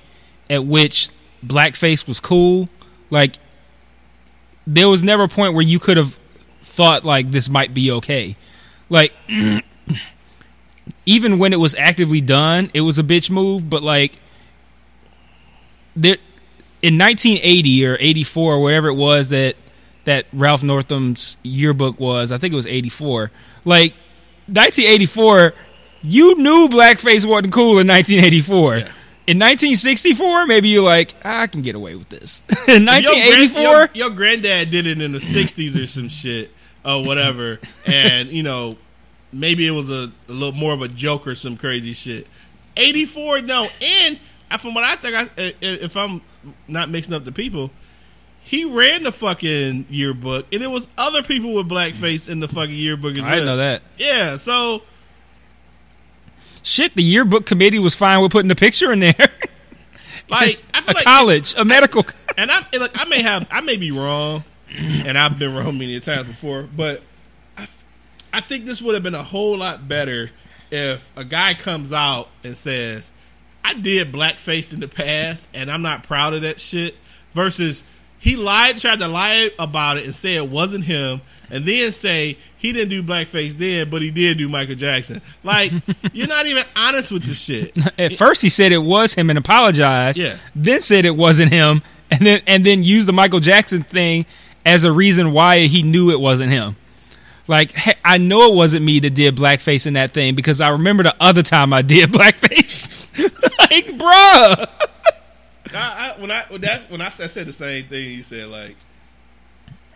at 0.49 0.65
which 0.65 1.09
blackface 1.45 2.07
was 2.07 2.19
cool. 2.19 2.67
Like 3.09 3.35
there 4.67 4.89
was 4.89 5.03
never 5.03 5.23
a 5.23 5.27
point 5.27 5.53
where 5.53 5.63
you 5.63 5.79
could 5.79 5.97
have 5.97 6.19
thought 6.61 7.05
like 7.05 7.31
this 7.31 7.49
might 7.49 7.73
be 7.73 7.91
okay. 7.91 8.35
Like 8.89 9.13
even 11.05 11.39
when 11.39 11.53
it 11.53 11.59
was 11.59 11.75
actively 11.75 12.21
done, 12.21 12.71
it 12.73 12.81
was 12.81 12.99
a 12.99 13.03
bitch 13.03 13.29
move, 13.29 13.69
but 13.69 13.83
like 13.83 14.17
there 15.95 16.17
in 16.81 16.97
1980 16.97 17.85
or 17.85 17.97
84 17.99 18.53
or 18.53 18.59
whatever 18.59 18.87
it 18.87 18.95
was 18.95 19.29
that 19.29 19.55
that 20.05 20.25
Ralph 20.33 20.63
Northam's 20.63 21.37
yearbook 21.43 21.99
was, 21.99 22.31
I 22.31 22.37
think 22.37 22.53
it 22.53 22.55
was 22.55 22.65
84. 22.65 23.31
Like 23.65 23.93
1984 24.47 25.53
you 26.03 26.35
knew 26.35 26.67
blackface 26.67 27.25
wasn't 27.25 27.53
cool 27.53 27.79
in 27.79 27.87
1984. 27.87 28.75
Yeah. 28.75 28.79
In 29.27 29.37
1964, 29.37 30.47
maybe 30.47 30.69
you're 30.69 30.83
like, 30.83 31.13
I 31.23 31.47
can 31.47 31.61
get 31.61 31.75
away 31.75 31.95
with 31.95 32.09
this. 32.09 32.41
in 32.49 32.55
Your, 32.83 32.93
1984, 32.93 33.61
grand- 33.61 33.95
your, 33.95 34.07
your 34.07 34.15
granddad 34.15 34.71
did 34.71 34.87
it 34.87 34.99
in 34.99 35.11
the 35.11 35.19
'60s 35.19 35.81
or 35.81 35.85
some 35.85 36.09
shit 36.09 36.51
or 36.83 37.03
whatever, 37.03 37.59
and 37.85 38.29
you 38.29 38.41
know 38.43 38.77
maybe 39.33 39.65
it 39.67 39.71
was 39.71 39.89
a, 39.89 40.11
a 40.27 40.31
little 40.31 40.51
more 40.53 40.73
of 40.73 40.81
a 40.81 40.87
joke 40.87 41.27
or 41.27 41.35
some 41.35 41.57
crazy 41.57 41.93
shit. 41.93 42.27
'84, 42.77 43.41
no, 43.41 43.67
and 43.81 44.19
from 44.59 44.73
what 44.73 44.83
I 44.83 44.95
think, 44.95 45.15
I, 45.15 45.21
i- 45.41 45.55
if 45.61 45.95
I'm 45.97 46.21
not 46.67 46.89
mixing 46.89 47.13
up 47.13 47.23
the 47.25 47.31
people, 47.31 47.71
he 48.43 48.65
ran 48.65 49.03
the 49.03 49.11
fucking 49.11 49.85
yearbook, 49.89 50.47
and 50.51 50.61
it 50.63 50.69
was 50.69 50.87
other 50.97 51.21
people 51.23 51.53
with 51.53 51.69
blackface 51.69 52.27
in 52.29 52.39
the 52.39 52.47
fucking 52.47 52.73
yearbook 52.75 53.17
as 53.17 53.23
I 53.23 53.27
well. 53.27 53.31
didn't 53.35 53.45
know 53.45 53.57
that. 53.57 53.81
Yeah, 53.97 54.37
so 54.37 54.81
Shit, 56.63 56.93
the 56.95 57.01
yearbook 57.03 57.45
committee 57.47 57.79
was 57.79 57.95
fine 57.95 58.21
with 58.21 58.31
putting 58.31 58.47
the 58.49 58.55
picture 58.55 58.91
in 58.91 58.99
there. 58.99 59.15
like 60.29 60.63
I 60.73 60.81
feel 60.81 60.91
a 60.91 60.93
like 60.93 61.03
college, 61.03 61.55
a 61.57 61.65
medical. 61.65 62.05
and 62.37 62.51
I'm 62.51 62.63
and 62.71 62.81
look, 62.81 62.91
I 62.99 63.05
may 63.05 63.21
have, 63.23 63.47
I 63.51 63.61
may 63.61 63.77
be 63.77 63.91
wrong, 63.91 64.43
and 64.77 65.17
I've 65.17 65.39
been 65.39 65.55
wrong 65.55 65.77
many 65.79 65.99
times 65.99 66.27
before, 66.27 66.63
but 66.63 67.01
I, 67.01 67.01
I 68.33 68.41
think 68.41 68.65
this 68.65 68.81
would 68.81 68.93
have 68.95 69.03
been 69.03 69.15
a 69.15 69.23
whole 69.23 69.57
lot 69.57 69.87
better 69.87 70.31
if 70.71 71.09
a 71.15 71.23
guy 71.23 71.53
comes 71.53 71.91
out 71.91 72.29
and 72.43 72.55
says, 72.55 73.11
"I 73.63 73.73
did 73.73 74.11
blackface 74.11 74.73
in 74.73 74.79
the 74.79 74.87
past, 74.87 75.49
and 75.53 75.69
I'm 75.69 75.81
not 75.81 76.03
proud 76.03 76.33
of 76.33 76.41
that 76.43 76.61
shit," 76.61 76.95
versus 77.33 77.83
he 78.21 78.35
lied, 78.35 78.77
tried 78.77 78.99
to 78.99 79.07
lie 79.07 79.49
about 79.57 79.97
it 79.97 80.05
and 80.05 80.13
say 80.13 80.35
it 80.35 80.47
wasn't 80.47 80.85
him, 80.85 81.21
and 81.49 81.65
then 81.65 81.91
say 81.91 82.37
he 82.55 82.71
didn't 82.71 82.89
do 82.89 83.01
blackface 83.01 83.53
then, 83.53 83.89
but 83.89 84.03
he 84.03 84.11
did 84.11 84.37
do 84.37 84.47
Michael 84.47 84.75
Jackson. 84.75 85.21
Like 85.43 85.73
you're 86.13 86.27
not 86.27 86.45
even 86.45 86.63
honest 86.75 87.11
with 87.11 87.25
the 87.25 87.33
shit. 87.33 87.75
At 87.99 88.13
first, 88.13 88.41
he 88.43 88.49
said 88.49 88.71
it 88.71 88.77
was 88.77 89.15
him 89.15 89.29
and 89.29 89.39
apologized. 89.39 90.19
Yeah. 90.19 90.37
Then 90.55 90.81
said 90.81 91.05
it 91.05 91.15
wasn't 91.15 91.51
him, 91.51 91.81
and 92.11 92.21
then 92.25 92.41
and 92.45 92.63
then 92.63 92.83
used 92.83 93.07
the 93.07 93.13
Michael 93.13 93.39
Jackson 93.39 93.83
thing 93.83 94.25
as 94.65 94.83
a 94.83 94.91
reason 94.91 95.33
why 95.33 95.65
he 95.65 95.81
knew 95.81 96.11
it 96.11 96.19
wasn't 96.19 96.51
him. 96.51 96.75
Like, 97.51 97.73
hey, 97.73 97.95
I 98.05 98.17
know 98.17 98.49
it 98.49 98.55
wasn't 98.55 98.85
me 98.85 99.01
that 99.01 99.09
did 99.09 99.35
blackface 99.35 99.85
in 99.85 99.95
that 99.95 100.11
thing 100.11 100.35
because 100.35 100.61
I 100.61 100.69
remember 100.69 101.03
the 101.03 101.15
other 101.19 101.43
time 101.43 101.73
I 101.73 101.81
did 101.81 102.09
blackface. 102.13 103.05
like, 103.59 103.87
bruh. 103.87 104.69
I, 105.73 106.15
I, 106.15 106.21
when 106.21 106.31
I 106.31 106.45
when 106.47 106.61
that 106.61 106.89
when 106.89 107.01
I 107.01 107.09
said, 107.09 107.25
I 107.25 107.27
said 107.27 107.47
the 107.47 107.53
same 107.53 107.83
thing, 107.87 108.09
you 108.13 108.23
said 108.23 108.47
like, 108.47 108.77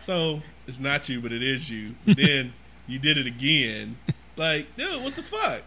so 0.00 0.42
it's 0.68 0.78
not 0.78 1.08
you, 1.08 1.22
but 1.22 1.32
it 1.32 1.42
is 1.42 1.70
you. 1.70 1.94
But 2.04 2.16
then 2.18 2.52
you 2.86 2.98
did 2.98 3.16
it 3.16 3.26
again. 3.26 3.96
Like, 4.36 4.76
dude, 4.76 5.02
what 5.02 5.14
the 5.14 5.22
fuck? 5.22 5.62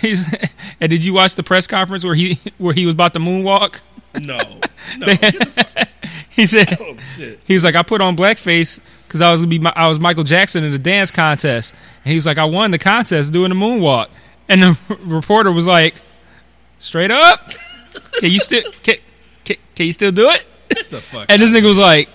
He's, 0.00 0.32
and 0.80 0.90
did 0.90 1.04
you 1.04 1.12
watch 1.12 1.34
the 1.34 1.42
press 1.42 1.66
conference 1.66 2.04
where 2.04 2.14
he 2.14 2.38
where 2.58 2.72
he 2.72 2.86
was 2.86 2.94
about 2.94 3.14
to 3.14 3.18
moonwalk? 3.18 3.80
No, 4.14 4.38
no. 4.96 5.06
get 5.06 5.38
the 5.40 5.46
fuck. 5.46 5.88
He 6.30 6.46
said 6.46 6.78
Oh 6.80 6.96
shit. 7.16 7.40
he 7.46 7.54
was 7.54 7.64
like 7.64 7.74
I 7.74 7.82
put 7.82 8.00
on 8.00 8.16
blackface 8.16 8.80
because 9.06 9.20
I 9.22 9.30
was 9.30 9.40
gonna 9.40 9.50
be 9.50 9.58
my, 9.58 9.72
I 9.74 9.86
was 9.88 10.00
Michael 10.00 10.24
Jackson 10.24 10.64
in 10.64 10.72
the 10.72 10.78
dance 10.78 11.10
contest, 11.10 11.74
and 12.04 12.10
he 12.10 12.14
was 12.14 12.26
like 12.26 12.38
I 12.38 12.44
won 12.44 12.70
the 12.70 12.78
contest 12.78 13.32
doing 13.32 13.50
the 13.50 13.54
moonwalk, 13.54 14.08
and 14.48 14.62
the 14.62 14.78
reporter 15.00 15.52
was 15.52 15.66
like, 15.66 15.94
straight 16.78 17.10
up, 17.10 17.50
can 18.18 18.30
you 18.30 18.38
still 18.38 18.62
can, 18.82 18.96
can, 19.44 19.56
can 19.74 19.86
you 19.86 19.92
still 19.92 20.12
do 20.12 20.28
it? 20.28 20.44
The 20.90 21.00
fuck. 21.00 21.26
And 21.28 21.40
this 21.40 21.52
nigga 21.52 21.68
was 21.68 21.78
like, 21.78 22.08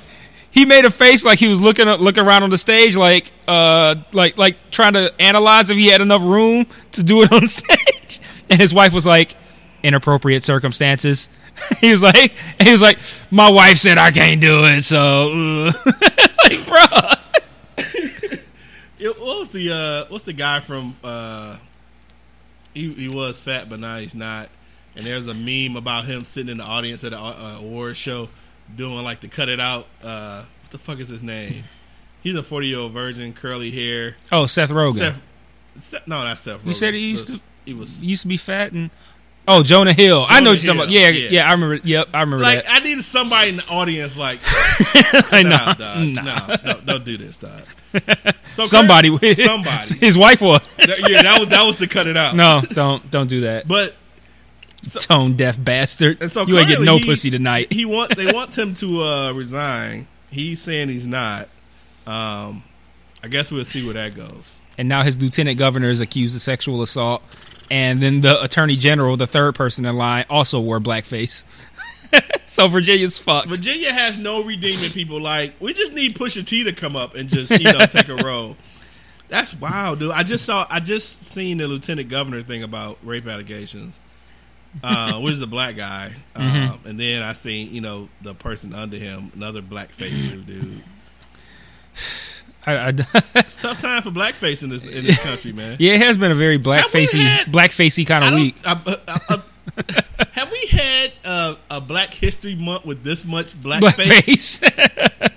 he 0.51 0.65
made 0.65 0.85
a 0.85 0.91
face 0.91 1.23
like 1.23 1.39
he 1.39 1.47
was 1.47 1.61
looking 1.61 1.87
looking 1.87 2.25
around 2.25 2.43
on 2.43 2.49
the 2.49 2.57
stage, 2.57 2.97
like 2.97 3.31
uh, 3.47 3.95
like 4.11 4.37
like 4.37 4.69
trying 4.71 4.93
to 4.93 5.13
analyze 5.19 5.69
if 5.69 5.77
he 5.77 5.87
had 5.87 6.01
enough 6.01 6.21
room 6.21 6.65
to 6.93 7.03
do 7.03 7.21
it 7.23 7.31
on 7.31 7.47
stage. 7.47 8.19
And 8.49 8.59
his 8.59 8.73
wife 8.73 8.93
was 8.93 9.05
like, 9.05 9.35
inappropriate 9.83 10.43
circumstances. 10.43 11.29
he 11.79 11.91
was 11.91 12.01
like, 12.03 12.33
he 12.59 12.71
was 12.71 12.81
like, 12.81 12.99
my 13.29 13.49
wife 13.51 13.77
said 13.77 13.97
I 13.97 14.11
can't 14.11 14.41
do 14.41 14.65
it, 14.65 14.83
so 14.83 15.27
like, 16.45 16.67
bro. 16.67 17.09
What 18.99 19.17
was 19.39 19.49
the 19.49 19.73
uh, 19.73 20.05
what's 20.11 20.25
the 20.25 20.33
guy 20.33 20.59
from? 20.59 20.95
Uh, 21.03 21.57
he 22.73 22.93
he 22.93 23.07
was 23.09 23.39
fat, 23.39 23.67
but 23.67 23.79
now 23.79 23.97
he's 23.97 24.13
not. 24.13 24.49
And 24.95 25.05
there's 25.07 25.25
a 25.27 25.33
meme 25.33 25.75
about 25.75 26.05
him 26.05 26.23
sitting 26.23 26.51
in 26.51 26.57
the 26.57 26.63
audience 26.63 27.03
at 27.03 27.13
an 27.13 27.19
uh, 27.19 27.57
award 27.59 27.97
show, 27.97 28.29
doing 28.75 29.03
like 29.03 29.21
the 29.21 29.27
cut 29.27 29.49
it 29.49 29.59
out. 29.59 29.87
Uh, 30.03 30.43
what 30.61 30.71
the 30.71 30.77
fuck 30.77 30.99
is 30.99 31.07
his 31.07 31.23
name? 31.23 31.63
He's 32.21 32.35
a 32.35 32.43
40 32.43 32.67
year 32.67 32.77
old 32.79 32.91
virgin, 32.91 33.33
curly 33.33 33.71
hair. 33.71 34.17
Oh, 34.31 34.45
Seth 34.45 34.69
Rogen. 34.69 34.97
Seth, 34.97 35.21
Seth, 35.79 36.07
no, 36.07 36.23
not 36.23 36.37
Seth. 36.37 36.63
You 36.63 36.73
said 36.73 36.93
he 36.93 37.09
used 37.09 37.29
was, 37.29 37.39
to- 37.39 37.45
He 37.65 37.73
was 37.73 37.97
He 37.99 38.05
used 38.07 38.21
to 38.23 38.27
be 38.27 38.37
fat 38.37 38.71
and. 38.71 38.91
Oh, 39.47 39.63
Jonah 39.63 39.93
Hill. 39.93 40.25
I 40.29 40.39
know 40.39 40.51
you're 40.51 40.59
talking 40.59 40.75
about. 40.81 40.89
Yeah, 40.91 41.09
yeah, 41.09 41.29
yeah. 41.29 41.49
I 41.49 41.53
remember. 41.53 41.79
Yep, 41.83 42.09
I 42.13 42.21
remember 42.21 42.43
like 42.43 42.63
that. 42.65 42.71
I 42.81 42.83
needed 42.83 43.03
somebody 43.03 43.49
in 43.49 43.55
the 43.57 43.67
audience 43.69 44.17
like, 44.17 44.39
nah, 45.33 45.73
dog, 45.73 46.07
Nah. 46.07 46.47
no, 46.47 46.55
no, 46.63 46.81
don't 46.85 47.03
do 47.05 47.17
this, 47.17 47.37
dog. 47.37 47.61
So 48.53 48.63
Somebody, 48.63 49.17
Kurt- 49.17 49.37
somebody. 49.37 49.95
His 49.99 50.17
wife 50.17 50.41
was. 50.41 50.59
That- 50.77 51.07
yeah, 51.09 51.21
that 51.23 51.39
was 51.39 51.49
that 51.49 51.63
was 51.63 51.77
to 51.77 51.87
cut 51.87 52.05
it 52.07 52.15
out. 52.17 52.35
No, 52.35 52.61
don't 52.69 53.09
don't 53.11 53.27
do 53.27 53.41
that. 53.41 53.67
but 53.67 53.95
Tone 54.99 55.35
deaf 55.37 55.61
bastard. 55.63 56.21
And 56.21 56.31
so 56.31 56.45
you 56.45 56.57
ain't 56.57 56.67
getting 56.67 56.85
no 56.85 56.97
he- 56.97 57.05
pussy 57.05 57.29
tonight. 57.29 57.71
he 57.71 57.85
want 57.85 58.15
they 58.15 58.31
want 58.31 58.57
him 58.57 58.73
to 58.75 59.01
uh, 59.03 59.31
resign. 59.33 60.07
He's 60.31 60.61
saying 60.61 60.89
he's 60.89 61.07
not. 61.07 61.49
Um, 62.07 62.63
I 63.23 63.27
guess 63.29 63.51
we'll 63.51 63.63
see 63.65 63.83
where 63.85 63.93
that 63.93 64.15
goes. 64.15 64.57
And 64.81 64.89
now 64.89 65.03
his 65.03 65.21
lieutenant 65.21 65.59
governor 65.59 65.91
is 65.91 66.01
accused 66.01 66.35
of 66.35 66.41
sexual 66.41 66.81
assault. 66.81 67.21
And 67.69 68.01
then 68.01 68.21
the 68.21 68.41
attorney 68.41 68.75
general, 68.75 69.15
the 69.15 69.27
third 69.27 69.53
person 69.53 69.85
in 69.85 69.95
line, 69.95 70.25
also 70.27 70.59
wore 70.59 70.79
blackface. 70.79 71.45
so 72.45 72.67
Virginia's 72.67 73.19
fucked. 73.19 73.47
Virginia 73.47 73.93
has 73.93 74.17
no 74.17 74.43
redeeming 74.43 74.89
people. 74.89 75.21
Like 75.21 75.53
we 75.59 75.73
just 75.73 75.93
need 75.93 76.15
Pusha 76.15 76.43
T 76.43 76.63
to 76.63 76.73
come 76.73 76.95
up 76.95 77.13
and 77.13 77.29
just 77.29 77.51
you 77.51 77.71
know 77.71 77.85
take 77.85 78.09
a 78.09 78.15
role. 78.23 78.57
That's 79.29 79.53
wild, 79.53 79.99
dude. 79.99 80.13
I 80.13 80.23
just 80.23 80.45
saw. 80.45 80.65
I 80.67 80.79
just 80.79 81.25
seen 81.25 81.59
the 81.59 81.67
lieutenant 81.67 82.09
governor 82.09 82.41
thing 82.41 82.63
about 82.63 82.97
rape 83.03 83.27
allegations. 83.27 83.99
Uh, 84.83 85.19
which 85.19 85.33
is 85.33 85.41
a 85.43 85.47
black 85.47 85.75
guy, 85.75 86.11
um, 86.33 86.79
and 86.85 86.97
then 86.97 87.21
I 87.21 87.33
seen 87.33 87.71
you 87.71 87.81
know 87.81 88.09
the 88.23 88.33
person 88.33 88.73
under 88.73 88.97
him, 88.97 89.31
another 89.35 89.61
black-faced 89.61 90.23
dude. 90.31 90.47
dude. 90.47 90.83
I, 92.65 92.73
I, 92.75 92.89
It's 93.35 93.57
a 93.63 93.67
tough 93.67 93.81
time 93.81 94.01
for 94.03 94.11
blackface 94.11 94.63
in 94.63 94.69
this 94.69 94.81
in 94.83 95.05
this 95.05 95.17
country, 95.21 95.51
man. 95.51 95.77
yeah, 95.79 95.93
it 95.93 96.01
has 96.01 96.17
been 96.17 96.31
a 96.31 96.35
very 96.35 96.59
blackfacey, 96.59 97.19
had- 97.23 97.47
blackfacey 97.47 98.05
kind 98.05 98.23
of 98.25 98.33
week. 98.33 98.55
I- 98.65 98.79
I- 99.07 99.19
I- 99.35 99.41
have 100.31 100.51
we 100.51 100.67
had 100.67 101.11
a, 101.23 101.55
a 101.69 101.81
Black 101.81 102.13
History 102.13 102.55
Month 102.55 102.83
with 102.85 103.03
this 103.03 103.23
much 103.23 103.53
blackface? 103.61 104.59
Blackface. 104.59 105.31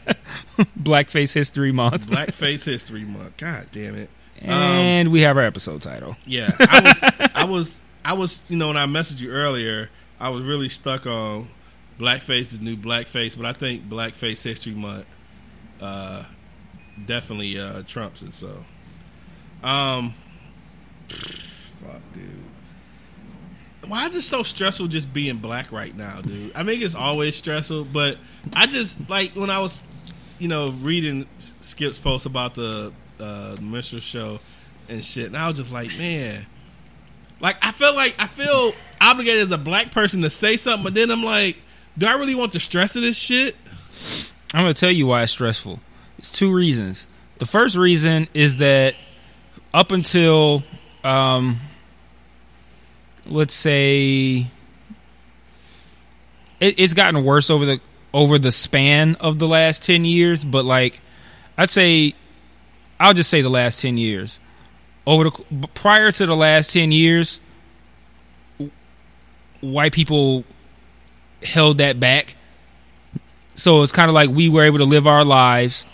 Blackface 0.78 1.34
History 1.34 1.72
Month. 1.72 2.06
Blackface 2.06 2.64
History 2.64 3.04
Month. 3.04 3.36
God 3.36 3.66
damn 3.72 3.94
it. 3.96 4.08
Um, 4.42 4.50
And 4.50 5.12
we 5.12 5.20
have 5.22 5.36
our 5.36 5.42
episode 5.42 5.82
title. 5.82 6.16
Yeah, 6.26 6.50
I 6.58 6.80
was, 6.80 7.30
I 7.34 7.44
was, 7.44 7.82
I 8.04 8.12
was, 8.14 8.42
you 8.48 8.56
know, 8.56 8.68
when 8.68 8.76
I 8.76 8.86
messaged 8.86 9.20
you 9.20 9.30
earlier, 9.30 9.90
I 10.20 10.28
was 10.30 10.42
really 10.44 10.68
stuck 10.68 11.06
on 11.06 11.48
blackface 11.98 12.52
is 12.52 12.60
new 12.60 12.76
blackface, 12.76 13.36
but 13.36 13.46
I 13.46 13.52
think 13.52 13.88
Blackface 13.88 14.42
History 14.42 14.72
Month 14.74 15.06
uh, 15.80 16.24
definitely 17.06 17.58
uh, 17.58 17.82
trumps 17.86 18.22
it. 18.22 18.32
So, 18.32 18.64
um, 19.62 20.14
fuck, 21.08 22.00
dude. 22.12 22.30
Why 23.86 24.06
is 24.06 24.16
it 24.16 24.22
so 24.22 24.42
stressful 24.42 24.86
just 24.88 25.12
being 25.12 25.38
black 25.38 25.70
right 25.70 25.94
now, 25.94 26.20
dude? 26.22 26.54
I 26.56 26.64
think 26.64 26.82
it's 26.82 26.94
always 26.94 27.36
stressful, 27.36 27.84
but 27.84 28.16
I 28.54 28.66
just 28.66 29.10
like 29.10 29.32
when 29.32 29.50
I 29.50 29.58
was, 29.58 29.82
you 30.38 30.48
know, 30.48 30.70
reading 30.70 31.26
Skip's 31.60 31.98
post 31.98 32.24
about 32.24 32.54
the 32.54 32.92
uh, 33.20 33.56
minstrel 33.60 34.00
show 34.00 34.40
and 34.88 35.04
shit, 35.04 35.26
and 35.26 35.36
I 35.36 35.48
was 35.48 35.58
just 35.58 35.72
like, 35.72 35.88
man, 35.98 36.46
like 37.40 37.56
I 37.62 37.72
feel 37.72 37.94
like 37.94 38.14
I 38.18 38.26
feel 38.26 38.72
obligated 39.00 39.42
as 39.42 39.50
a 39.52 39.58
black 39.58 39.90
person 39.90 40.22
to 40.22 40.30
say 40.30 40.56
something, 40.56 40.84
but 40.84 40.94
then 40.94 41.10
I'm 41.10 41.22
like, 41.22 41.56
do 41.98 42.06
I 42.06 42.14
really 42.14 42.34
want 42.34 42.52
the 42.52 42.60
stress 42.60 42.96
of 42.96 43.02
this 43.02 43.18
shit? 43.18 43.54
I'm 44.54 44.72
to 44.72 44.78
tell 44.78 44.90
you 44.90 45.06
why 45.06 45.22
it's 45.22 45.32
stressful. 45.32 45.80
Two 46.30 46.52
reasons. 46.52 47.06
The 47.38 47.46
first 47.46 47.76
reason 47.76 48.28
is 48.34 48.58
that 48.58 48.94
up 49.72 49.90
until, 49.90 50.62
um, 51.02 51.60
let's 53.26 53.54
say, 53.54 54.46
it, 56.60 56.78
it's 56.78 56.94
gotten 56.94 57.24
worse 57.24 57.50
over 57.50 57.66
the 57.66 57.80
over 58.12 58.38
the 58.38 58.52
span 58.52 59.16
of 59.16 59.38
the 59.38 59.48
last 59.48 59.82
ten 59.82 60.04
years. 60.04 60.44
But 60.44 60.64
like, 60.64 61.00
I'd 61.58 61.70
say, 61.70 62.14
I'll 63.00 63.14
just 63.14 63.30
say 63.30 63.42
the 63.42 63.50
last 63.50 63.80
ten 63.80 63.98
years. 63.98 64.38
Over 65.06 65.24
the 65.24 65.68
prior 65.74 66.12
to 66.12 66.26
the 66.26 66.36
last 66.36 66.72
ten 66.72 66.92
years, 66.92 67.40
white 69.60 69.92
people 69.92 70.44
held 71.42 71.78
that 71.78 72.00
back 72.00 72.36
so 73.56 73.82
it's 73.82 73.92
kind 73.92 74.08
of 74.08 74.14
like 74.14 74.30
we 74.30 74.48
were 74.48 74.64
able 74.64 74.78
to 74.78 74.84
live 74.84 75.06
our 75.06 75.24
lives 75.24 75.86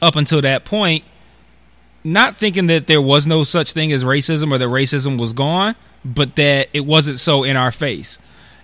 up 0.00 0.16
until 0.16 0.40
that 0.42 0.64
point, 0.64 1.04
not 2.04 2.36
thinking 2.36 2.66
that 2.66 2.86
there 2.86 3.02
was 3.02 3.26
no 3.26 3.44
such 3.44 3.72
thing 3.72 3.92
as 3.92 4.04
racism 4.04 4.52
or 4.52 4.58
that 4.58 4.68
racism 4.68 5.18
was 5.18 5.32
gone, 5.32 5.74
but 6.04 6.36
that 6.36 6.68
it 6.72 6.80
wasn't 6.80 7.18
so 7.18 7.44
in 7.44 7.56
our 7.56 7.70
face. 7.70 8.18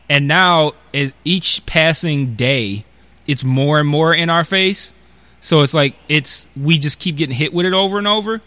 And 0.08 0.28
now, 0.28 0.72
as 0.92 1.14
each 1.24 1.64
passing 1.66 2.34
day, 2.34 2.84
it's 3.26 3.42
more 3.42 3.80
and 3.80 3.88
more 3.88 4.14
in 4.14 4.30
our 4.30 4.44
face. 4.44 4.92
So 5.40 5.62
it's 5.62 5.74
like 5.74 5.96
it's 6.08 6.46
we 6.56 6.78
just 6.78 6.98
keep 6.98 7.16
getting 7.16 7.34
hit 7.36 7.52
with 7.52 7.66
it 7.66 7.72
over 7.72 7.98
and 7.98 8.06
over. 8.06 8.40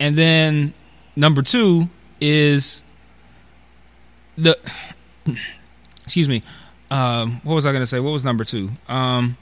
And 0.00 0.16
then 0.16 0.74
number 1.14 1.42
two 1.42 1.88
is 2.20 2.82
the 4.36 4.58
excuse 6.04 6.28
me 6.28 6.42
um, 6.92 7.40
what 7.42 7.54
was 7.54 7.64
I 7.64 7.72
going 7.72 7.82
to 7.82 7.86
say? 7.86 8.00
What 8.00 8.10
was 8.10 8.22
number 8.22 8.44
two? 8.44 8.70
Um, 8.86 9.38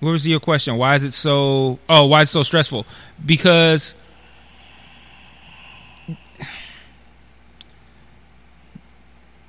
what 0.00 0.10
was 0.10 0.26
your 0.26 0.40
question? 0.40 0.76
Why 0.76 0.94
is 0.94 1.02
it 1.02 1.12
so? 1.12 1.78
Oh, 1.88 2.06
why 2.06 2.22
is 2.22 2.28
it 2.28 2.32
so 2.32 2.42
stressful? 2.42 2.86
Because 3.24 3.96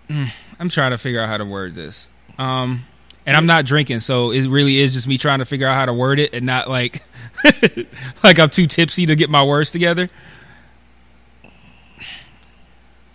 Mm, 0.10 0.32
I'm 0.60 0.70
trying 0.70 0.92
to 0.92 0.98
figure 0.98 1.20
out 1.20 1.28
how 1.30 1.38
to 1.38 1.46
word 1.46 1.76
this. 1.76 2.10
Um, 2.38 2.86
and 3.26 3.36
I'm 3.36 3.46
not 3.46 3.66
drinking, 3.66 4.02
so 4.02 4.32
it 4.32 4.48
really 4.48 4.78
is 4.78 4.94
just 4.94 5.08
me 5.08 5.18
trying 5.18 5.40
to 5.40 5.46
figure 5.46 5.68
out 5.68 5.74
how 5.74 5.86
to 5.86 5.94
word 5.94 6.20
it, 6.20 6.34
and 6.34 6.46
not 6.46 6.70
like 6.70 7.02
like 8.24 8.38
I'm 8.40 8.50
too 8.50 8.68
tipsy 8.68 9.08
to 9.08 9.16
get 9.16 9.30
my 9.30 9.44
words 9.44 9.72
together. 9.72 10.10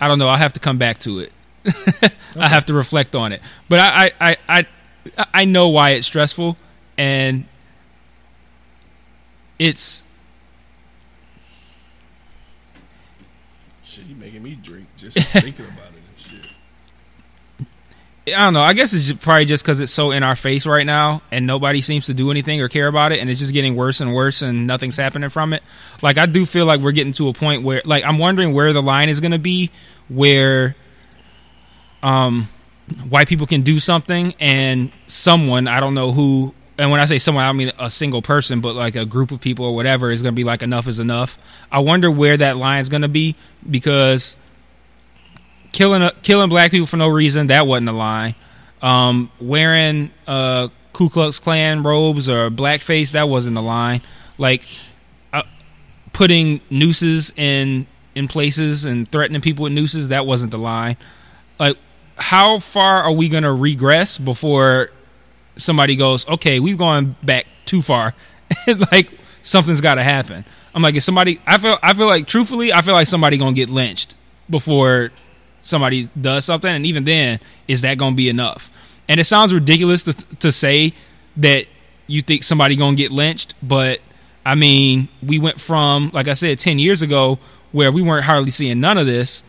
I 0.00 0.08
don't 0.08 0.18
know. 0.18 0.28
I'll 0.28 0.36
have 0.36 0.54
to 0.54 0.60
come 0.60 0.78
back 0.78 0.98
to 1.00 1.20
it. 1.20 1.32
I 2.36 2.48
have 2.48 2.64
to 2.66 2.74
reflect 2.74 3.14
on 3.14 3.32
it. 3.32 3.42
But 3.68 3.80
I, 3.80 4.12
I, 4.20 4.36
I, 4.48 4.66
I, 5.18 5.26
I 5.34 5.44
know 5.44 5.68
why 5.68 5.90
it's 5.90 6.06
stressful, 6.06 6.56
and 7.00 7.46
it's 9.58 10.04
Shit, 13.82 14.04
you 14.04 14.14
making 14.16 14.42
me 14.42 14.54
drink 14.62 14.86
just 14.98 15.18
thinking 15.32 15.64
about 15.64 15.88
it 15.88 16.02
and 16.06 16.46
shit. 18.26 18.36
I 18.36 18.44
don't 18.44 18.52
know. 18.52 18.60
I 18.60 18.74
guess 18.74 18.92
it's 18.92 19.12
probably 19.14 19.46
just 19.46 19.64
because 19.64 19.80
it's 19.80 19.90
so 19.90 20.10
in 20.10 20.22
our 20.22 20.36
face 20.36 20.66
right 20.66 20.84
now, 20.84 21.22
and 21.32 21.46
nobody 21.46 21.80
seems 21.80 22.06
to 22.06 22.14
do 22.14 22.30
anything 22.30 22.60
or 22.60 22.68
care 22.68 22.86
about 22.86 23.12
it, 23.12 23.18
and 23.20 23.30
it's 23.30 23.40
just 23.40 23.54
getting 23.54 23.76
worse 23.76 24.02
and 24.02 24.14
worse, 24.14 24.42
and 24.42 24.66
nothing's 24.66 24.98
happening 24.98 25.30
from 25.30 25.54
it. 25.54 25.62
Like 26.02 26.18
I 26.18 26.26
do 26.26 26.44
feel 26.44 26.66
like 26.66 26.82
we're 26.82 26.92
getting 26.92 27.14
to 27.14 27.28
a 27.28 27.32
point 27.32 27.62
where, 27.62 27.80
like, 27.86 28.04
I'm 28.04 28.18
wondering 28.18 28.52
where 28.52 28.74
the 28.74 28.82
line 28.82 29.08
is 29.08 29.20
going 29.20 29.32
to 29.32 29.38
be, 29.38 29.70
where, 30.08 30.76
um, 32.02 32.48
white 33.08 33.26
people 33.26 33.46
can 33.46 33.62
do 33.62 33.80
something 33.80 34.34
and 34.38 34.92
someone 35.06 35.66
I 35.66 35.80
don't 35.80 35.94
know 35.94 36.12
who 36.12 36.54
and 36.80 36.90
when 36.90 36.98
I 36.98 37.04
say 37.04 37.18
someone 37.18 37.44
I 37.44 37.52
mean 37.52 37.72
a 37.78 37.90
single 37.90 38.22
person 38.22 38.60
but 38.60 38.74
like 38.74 38.96
a 38.96 39.04
group 39.04 39.30
of 39.32 39.40
people 39.40 39.66
or 39.66 39.74
whatever 39.74 40.10
is 40.10 40.22
going 40.22 40.32
to 40.32 40.36
be 40.36 40.44
like 40.44 40.62
enough 40.62 40.88
is 40.88 40.98
enough. 40.98 41.38
I 41.70 41.80
wonder 41.80 42.10
where 42.10 42.36
that 42.36 42.56
line 42.56 42.80
is 42.80 42.88
going 42.88 43.02
to 43.02 43.08
be 43.08 43.36
because 43.68 44.36
killing 45.72 46.02
a, 46.02 46.12
killing 46.22 46.48
black 46.48 46.70
people 46.70 46.86
for 46.86 46.96
no 46.96 47.08
reason 47.08 47.48
that 47.48 47.66
wasn't 47.66 47.90
a 47.90 47.92
line. 47.92 48.34
Um, 48.80 49.30
wearing 49.38 50.10
uh, 50.26 50.68
Ku 50.94 51.10
Klux 51.10 51.38
Klan 51.38 51.82
robes 51.82 52.30
or 52.30 52.48
blackface 52.48 53.12
that 53.12 53.28
wasn't 53.28 53.58
a 53.58 53.60
line. 53.60 54.00
Like 54.38 54.64
uh, 55.34 55.42
putting 56.14 56.62
nooses 56.70 57.30
in 57.36 57.86
in 58.14 58.26
places 58.26 58.86
and 58.86 59.06
threatening 59.06 59.42
people 59.42 59.64
with 59.64 59.74
nooses 59.74 60.08
that 60.08 60.24
wasn't 60.24 60.50
the 60.50 60.58
line. 60.58 60.96
Like 61.58 61.76
how 62.16 62.58
far 62.58 63.02
are 63.02 63.12
we 63.12 63.28
going 63.28 63.44
to 63.44 63.52
regress 63.52 64.16
before 64.16 64.90
somebody 65.60 65.96
goes, 65.96 66.28
okay, 66.28 66.60
we've 66.60 66.78
gone 66.78 67.16
back 67.22 67.46
too 67.64 67.82
far. 67.82 68.14
like 68.92 69.10
something's 69.42 69.80
got 69.80 69.94
to 69.94 70.02
happen. 70.02 70.44
I'm 70.74 70.82
like, 70.82 70.94
if 70.94 71.02
somebody, 71.02 71.40
I 71.46 71.58
feel, 71.58 71.78
I 71.82 71.94
feel 71.94 72.06
like, 72.06 72.26
truthfully, 72.26 72.72
I 72.72 72.82
feel 72.82 72.94
like 72.94 73.06
somebody 73.06 73.38
gonna 73.38 73.52
get 73.52 73.68
lynched 73.68 74.16
before 74.48 75.10
somebody 75.62 76.08
does 76.20 76.44
something, 76.44 76.72
and 76.72 76.86
even 76.86 77.04
then, 77.04 77.40
is 77.68 77.82
that 77.82 77.98
gonna 77.98 78.16
be 78.16 78.28
enough? 78.28 78.70
And 79.08 79.18
it 79.20 79.24
sounds 79.24 79.52
ridiculous 79.52 80.04
to 80.04 80.12
to 80.12 80.52
say 80.52 80.94
that 81.36 81.66
you 82.06 82.22
think 82.22 82.44
somebody 82.44 82.76
gonna 82.76 82.96
get 82.96 83.10
lynched, 83.10 83.54
but 83.62 84.00
I 84.44 84.54
mean, 84.54 85.08
we 85.22 85.38
went 85.38 85.60
from, 85.60 86.10
like 86.14 86.28
I 86.28 86.34
said, 86.34 86.58
ten 86.58 86.78
years 86.78 87.02
ago, 87.02 87.38
where 87.72 87.90
we 87.92 88.02
weren't 88.02 88.24
hardly 88.24 88.50
seeing 88.50 88.80
none 88.80 88.98
of 88.98 89.06
this, 89.06 89.44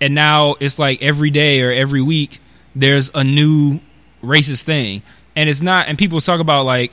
and 0.00 0.14
now 0.14 0.56
it's 0.60 0.78
like 0.78 1.02
every 1.02 1.30
day 1.30 1.60
or 1.62 1.70
every 1.70 2.02
week 2.02 2.40
there's 2.74 3.10
a 3.14 3.22
new 3.22 3.80
racist 4.22 4.64
thing, 4.64 5.02
and 5.36 5.48
it's 5.48 5.62
not. 5.62 5.88
And 5.88 5.98
people 5.98 6.20
talk 6.20 6.40
about 6.40 6.64
like 6.64 6.92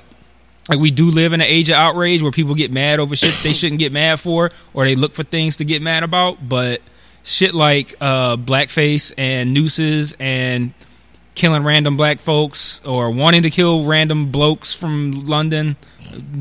like 0.69 0.79
we 0.79 0.91
do 0.91 1.09
live 1.09 1.33
in 1.33 1.41
an 1.41 1.47
age 1.47 1.69
of 1.69 1.75
outrage 1.75 2.21
where 2.21 2.31
people 2.31 2.53
get 2.55 2.71
mad 2.71 2.99
over 2.99 3.15
shit 3.15 3.35
they 3.43 3.53
shouldn't 3.53 3.79
get 3.79 3.91
mad 3.91 4.19
for 4.19 4.51
or 4.73 4.85
they 4.85 4.95
look 4.95 5.15
for 5.15 5.23
things 5.23 5.57
to 5.57 5.65
get 5.65 5.81
mad 5.81 6.03
about 6.03 6.47
but 6.47 6.81
shit 7.23 7.53
like 7.53 7.95
uh, 7.99 8.37
blackface 8.37 9.11
and 9.17 9.53
nooses 9.53 10.15
and 10.19 10.73
killing 11.35 11.63
random 11.63 11.97
black 11.97 12.19
folks 12.19 12.81
or 12.85 13.09
wanting 13.09 13.41
to 13.41 13.49
kill 13.49 13.85
random 13.85 14.31
blokes 14.31 14.73
from 14.73 15.25
london 15.25 15.75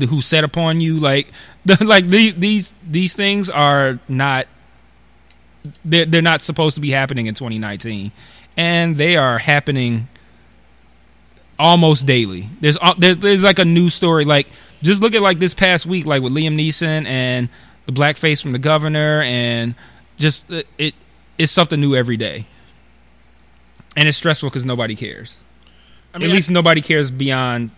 who 0.09 0.21
set 0.21 0.43
upon 0.43 0.79
you 0.79 0.99
like 0.99 1.31
the, 1.65 1.83
like 1.83 2.07
the, 2.07 2.31
these 2.31 2.73
these 2.87 3.13
things 3.13 3.49
are 3.49 3.99
not 4.07 4.47
they're, 5.83 6.05
they're 6.05 6.21
not 6.21 6.41
supposed 6.41 6.75
to 6.75 6.81
be 6.81 6.91
happening 6.91 7.25
in 7.25 7.33
2019 7.33 8.11
and 8.55 8.97
they 8.97 9.15
are 9.15 9.37
happening 9.37 10.07
almost 11.59 12.05
daily. 12.05 12.49
There's 12.61 12.77
uh, 12.81 12.95
there's 12.97 13.17
there's 13.17 13.43
like 13.43 13.59
a 13.59 13.65
news 13.65 13.93
story. 13.93 14.25
Like 14.25 14.47
just 14.81 15.01
look 15.01 15.13
at 15.13 15.21
like 15.21 15.37
this 15.39 15.53
past 15.53 15.85
week, 15.85 16.05
like 16.05 16.23
with 16.23 16.33
Liam 16.33 16.55
Neeson 16.55 17.05
and 17.05 17.49
the 17.85 17.91
blackface 17.91 18.41
from 18.41 18.53
the 18.53 18.59
governor, 18.59 19.21
and 19.21 19.75
just 20.17 20.49
it, 20.49 20.67
it 20.77 20.95
it's 21.37 21.51
something 21.51 21.79
new 21.79 21.95
every 21.95 22.17
day, 22.17 22.45
and 23.95 24.07
it's 24.07 24.17
stressful 24.17 24.49
because 24.49 24.65
nobody 24.65 24.95
cares. 24.95 25.35
I 26.13 26.17
mean, 26.17 26.29
At 26.29 26.35
least 26.35 26.49
nobody 26.49 26.81
cares 26.81 27.11
beyond 27.11 27.69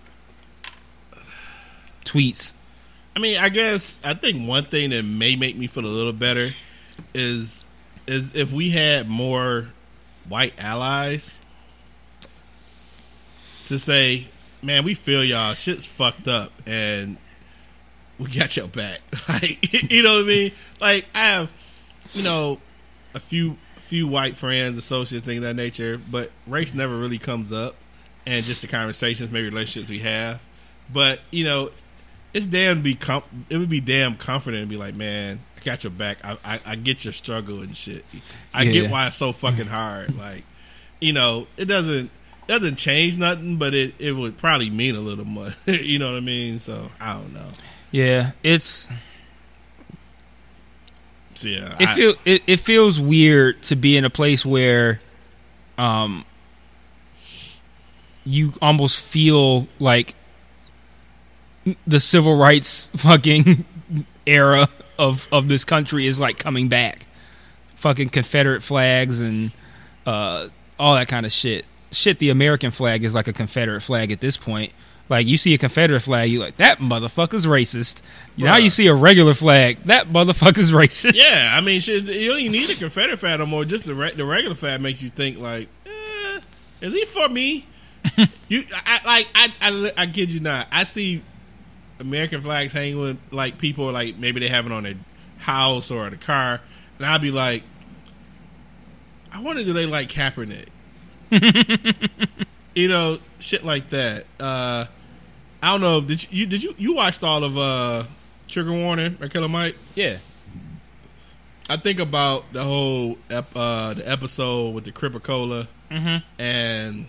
tweets. 2.06 2.54
I 3.14 3.20
mean, 3.20 3.38
I 3.38 3.50
guess 3.50 4.00
I 4.06 4.14
think 4.14 4.48
one 4.48 4.64
thing 4.64 4.92
that 4.92 5.04
may 5.04 5.36
make 5.36 5.58
me 5.58 5.68
feel 5.68 5.86
a 5.86 5.88
little 5.88 6.14
better 6.14 6.54
is 7.14 7.66
is 8.08 8.36
if 8.36 8.52
we 8.54 8.70
had 8.70 9.10
more 9.10 9.70
white 10.30 10.54
allies 10.58 11.41
to 13.68 13.78
say, 13.80 14.28
"Man, 14.62 14.84
we 14.84 14.94
feel 14.94 15.24
y'all. 15.24 15.54
Shit's 15.54 15.86
fucked 15.88 16.28
up, 16.28 16.52
and 16.66 17.18
we 18.20 18.28
got 18.32 18.56
your 18.58 18.68
back." 18.68 19.00
Like, 19.30 19.92
you 19.92 20.04
know 20.04 20.16
what 20.16 20.26
I 20.26 20.28
mean? 20.28 20.52
Like, 20.80 21.06
I 21.16 21.20
have, 21.26 21.54
you 22.14 22.24
know, 22.24 22.60
a 23.14 23.20
few 23.20 23.58
few 23.78 24.08
white 24.08 24.38
friends, 24.38 24.78
associates, 24.78 25.26
things 25.26 25.38
of 25.40 25.44
that 25.44 25.56
nature, 25.56 26.00
but 26.10 26.32
race 26.48 26.74
never 26.74 26.98
really 26.98 27.18
comes 27.18 27.52
up, 27.52 27.76
and 28.26 28.44
just 28.46 28.62
the 28.62 28.68
conversations, 28.68 29.32
maybe 29.32 29.50
relationships 29.50 29.90
we 29.90 30.00
have. 30.00 30.40
But 30.92 31.20
you 31.32 31.44
know, 31.44 31.72
it's 32.34 32.46
damn 32.46 32.82
be 32.82 32.96
com- 32.96 33.24
it 33.50 33.58
would 33.58 33.70
be 33.70 33.82
damn 33.82 34.16
comforting 34.16 34.62
to 34.62 34.68
be 34.68 34.78
like, 34.78 34.96
man, 34.96 35.40
I 35.58 35.64
got 35.64 35.84
your 35.84 35.92
back. 35.92 36.18
I 36.24 36.38
I, 36.44 36.60
I 36.66 36.76
get 36.76 37.04
your 37.06 37.14
struggle 37.14 37.62
and 37.62 37.76
shit. 37.76 38.06
I 38.54 38.64
Yeah. 38.64 38.72
get 38.74 38.92
why 38.92 39.08
it's 39.08 39.16
so 39.18 39.32
fucking 39.32 39.68
hard. 39.68 40.18
Like, 40.18 40.44
you 41.00 41.14
know, 41.14 41.48
it 41.58 41.66
doesn't 41.66 42.12
doesn't 42.52 42.76
change 42.76 43.18
nothing, 43.18 43.56
but 43.58 43.74
it 43.74 43.96
it 44.00 44.12
would 44.12 44.38
probably 44.38 44.70
mean 44.70 44.96
a 44.96 45.00
little 45.00 45.24
more. 45.26 45.50
you 45.66 45.98
know 46.00 46.12
what 46.12 46.18
I 46.18 46.22
mean? 46.22 46.60
So 46.60 46.90
I 47.00 47.14
don't 47.14 47.34
know. 47.34 47.48
Yeah, 47.92 48.32
it's 48.44 48.90
So, 51.34 51.48
yeah, 51.48 51.76
it 51.80 51.88
I- 51.90 51.96
feel 51.96 52.14
it, 52.26 52.44
it 52.48 52.58
feels 52.60 53.00
weird 53.00 53.62
to 53.64 53.76
be 53.76 53.96
in 53.98 54.06
a 54.06 54.10
place 54.10 54.46
where 54.46 55.00
um 55.78 56.26
you 58.26 58.54
almost 58.62 59.00
feel 59.00 59.68
like 59.80 60.14
the 61.88 62.00
civil 62.00 62.36
rights 62.38 62.92
fucking 62.98 63.66
era 64.26 64.68
of 65.00 65.28
of 65.32 65.48
this 65.48 65.64
country 65.66 66.06
is 66.06 66.20
like 66.20 66.38
coming 66.38 66.68
back 66.68 67.06
fucking 67.76 68.10
confederate 68.10 68.62
flags 68.62 69.22
and 69.22 69.52
uh 70.06 70.48
all 70.78 70.94
that 70.96 71.08
kind 71.08 71.26
of 71.26 71.32
shit 71.32 71.66
shit 71.92 72.20
the 72.20 72.30
american 72.30 72.72
flag 72.72 73.04
is 73.04 73.14
like 73.14 73.28
a 73.28 73.34
confederate 73.34 73.82
flag 73.82 74.12
at 74.12 74.22
this 74.22 74.38
point 74.38 74.72
like 75.10 75.28
you 75.28 75.36
see 75.38 75.54
a 75.54 75.58
confederate 75.58 76.00
flag 76.00 76.30
you 76.30 76.40
like 76.40 76.56
that 76.58 76.80
motherfucker's 76.80 77.46
racist 77.46 78.02
now 78.38 78.56
you 78.56 78.70
see 78.70 78.88
a 78.88 78.94
regular 78.94 79.34
flag 79.34 79.78
that 79.84 80.08
motherfucker's 80.08 80.72
racist 80.72 81.14
Yeah, 81.16 81.52
I 81.54 81.60
mean, 81.62 81.82
shit, 81.82 82.04
you 82.06 82.30
don't 82.30 82.40
even 82.40 82.52
need 82.54 82.70
a 82.70 82.76
Confederate 82.76 83.18
flag 83.18 83.40
no 83.40 83.46
more. 83.46 83.66
Just 83.66 83.86
the 83.86 83.94
re- 83.94 84.14
the 84.14 84.26
regular 84.26 84.56
flag 84.56 84.80
makes 84.82 85.02
you 85.02 85.10
think 85.10 85.38
like, 85.38 85.68
eh, 85.86 86.40
is 86.80 86.94
he 86.94 87.06
for 87.06 87.28
me? 87.28 87.68
you, 88.48 88.64
I, 88.74 89.00
like, 89.06 89.28
I, 89.36 89.54
I, 89.62 89.92
I 89.98 90.06
kid 90.08 90.32
you 90.32 90.40
not. 90.40 90.68
I 90.72 90.86
see 90.86 91.22
American 92.00 92.42
flags 92.42 92.74
hanging 92.74 92.98
with 93.00 93.18
like 93.32 93.58
people, 93.58 93.92
like 93.92 94.18
maybe 94.18 94.40
they 94.40 94.48
have 94.48 94.66
it 94.66 94.72
on 94.72 94.84
their 94.84 94.96
house 95.38 95.92
or 95.92 96.10
the 96.10 96.18
car, 96.18 96.62
and 96.98 97.06
I'd 97.06 97.22
be 97.22 97.32
like, 97.32 97.64
I 99.32 99.42
wonder 99.42 99.64
do 99.64 99.74
they 99.74 99.86
like 99.86 100.10
Kaepernick? 100.10 100.68
you 102.76 102.88
know, 102.88 103.20
shit 103.40 103.64
like 103.64 103.90
that. 103.90 104.26
Uh, 104.40 104.86
I 105.64 105.72
don't 105.72 105.82
know. 105.82 106.02
Did 106.02 106.32
you, 106.32 106.46
did 106.46 106.64
you 106.64 106.76
you 106.78 106.96
watched 106.96 107.24
all 107.24 107.44
of 107.44 107.58
uh, 107.58 108.04
Trigger 108.48 108.74
Warning 108.74 109.18
or 109.22 109.28
Killer 109.28 109.50
Mike? 109.50 109.76
yeah 109.96 110.18
I 111.70 111.78
think 111.78 112.00
about 112.00 112.52
the 112.52 112.64
whole 112.66 113.18
ep- 113.30 113.56
uh, 113.56 113.94
the 113.94 114.10
episode 114.10 114.74
with 114.74 114.84
the 114.84 114.92
Crip-A-Cola, 114.92 115.70
and 116.38 117.08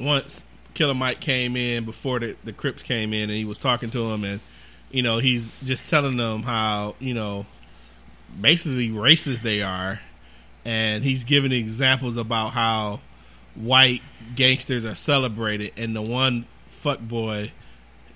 once 0.00 0.42
Killer 0.72 0.94
Mike 0.94 1.20
came 1.20 1.54
in 1.54 1.84
before 1.84 2.18
the 2.18 2.34
the 2.44 2.52
Crips 2.54 2.82
came 2.82 3.12
in, 3.12 3.24
and 3.24 3.32
he 3.32 3.44
was 3.44 3.58
talking 3.58 3.90
to 3.90 4.10
him, 4.10 4.24
and 4.24 4.40
you 4.90 5.02
know 5.02 5.18
he's 5.18 5.52
just 5.62 5.86
telling 5.90 6.16
them 6.16 6.44
how 6.44 6.94
you 6.98 7.12
know 7.12 7.44
basically 8.40 8.88
racist 8.88 9.42
they 9.42 9.60
are, 9.60 10.00
and 10.64 11.04
he's 11.04 11.24
giving 11.24 11.52
examples 11.52 12.16
about 12.16 12.50
how 12.50 13.00
white 13.54 14.02
gangsters 14.34 14.84
are 14.84 14.94
celebrated, 14.94 15.72
and 15.76 15.94
the 15.94 16.02
one 16.02 16.46
fuck 16.66 17.00
boy 17.00 17.52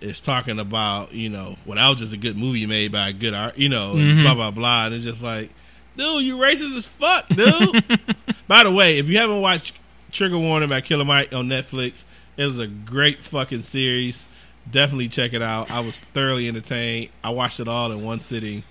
is 0.01 0.21
talking 0.21 0.59
about, 0.59 1.13
you 1.13 1.29
know, 1.29 1.57
well, 1.67 1.77
that 1.77 1.89
was 1.89 1.99
just 1.99 2.13
a 2.13 2.17
good 2.17 2.37
movie 2.37 2.67
made 2.67 2.93
by 2.93 3.09
a 3.09 3.13
good 3.13 3.35
art, 3.35 3.59
you 3.59 3.69
know, 3.69 3.93
and 3.93 4.01
mm-hmm. 4.01 4.23
blah 4.23 4.35
blah 4.35 4.51
blah, 4.51 4.87
and 4.87 4.95
it's 4.95 5.05
just 5.05 5.23
like, 5.23 5.51
dude, 5.97 6.25
you 6.25 6.37
racist 6.37 6.77
as 6.77 6.87
fuck, 6.87 7.29
dude. 7.29 7.99
by 8.49 8.65
the 8.65 8.73
way, 8.73 8.99
if 8.99 9.09
you 9.09 9.19
haven't 9.19 9.41
watched 9.41 9.75
Trigger 10.13 10.39
Warning 10.39 10.69
by 10.69 10.81
Killer 10.81 11.05
Mike 11.05 11.33
on 11.33 11.49
Netflix, 11.49 12.05
it 12.37 12.45
was 12.45 12.59
a 12.59 12.67
great 12.67 13.19
fucking 13.19 13.63
series. 13.63 14.25
Definitely 14.71 15.09
check 15.09 15.33
it 15.33 15.43
out. 15.43 15.71
I 15.71 15.81
was 15.81 16.01
thoroughly 16.01 16.47
entertained. 16.47 17.11
I 17.25 17.31
watched 17.31 17.59
it 17.59 17.69
all 17.69 17.91
in 17.91 18.05
one 18.05 18.21
sitting. 18.21 18.65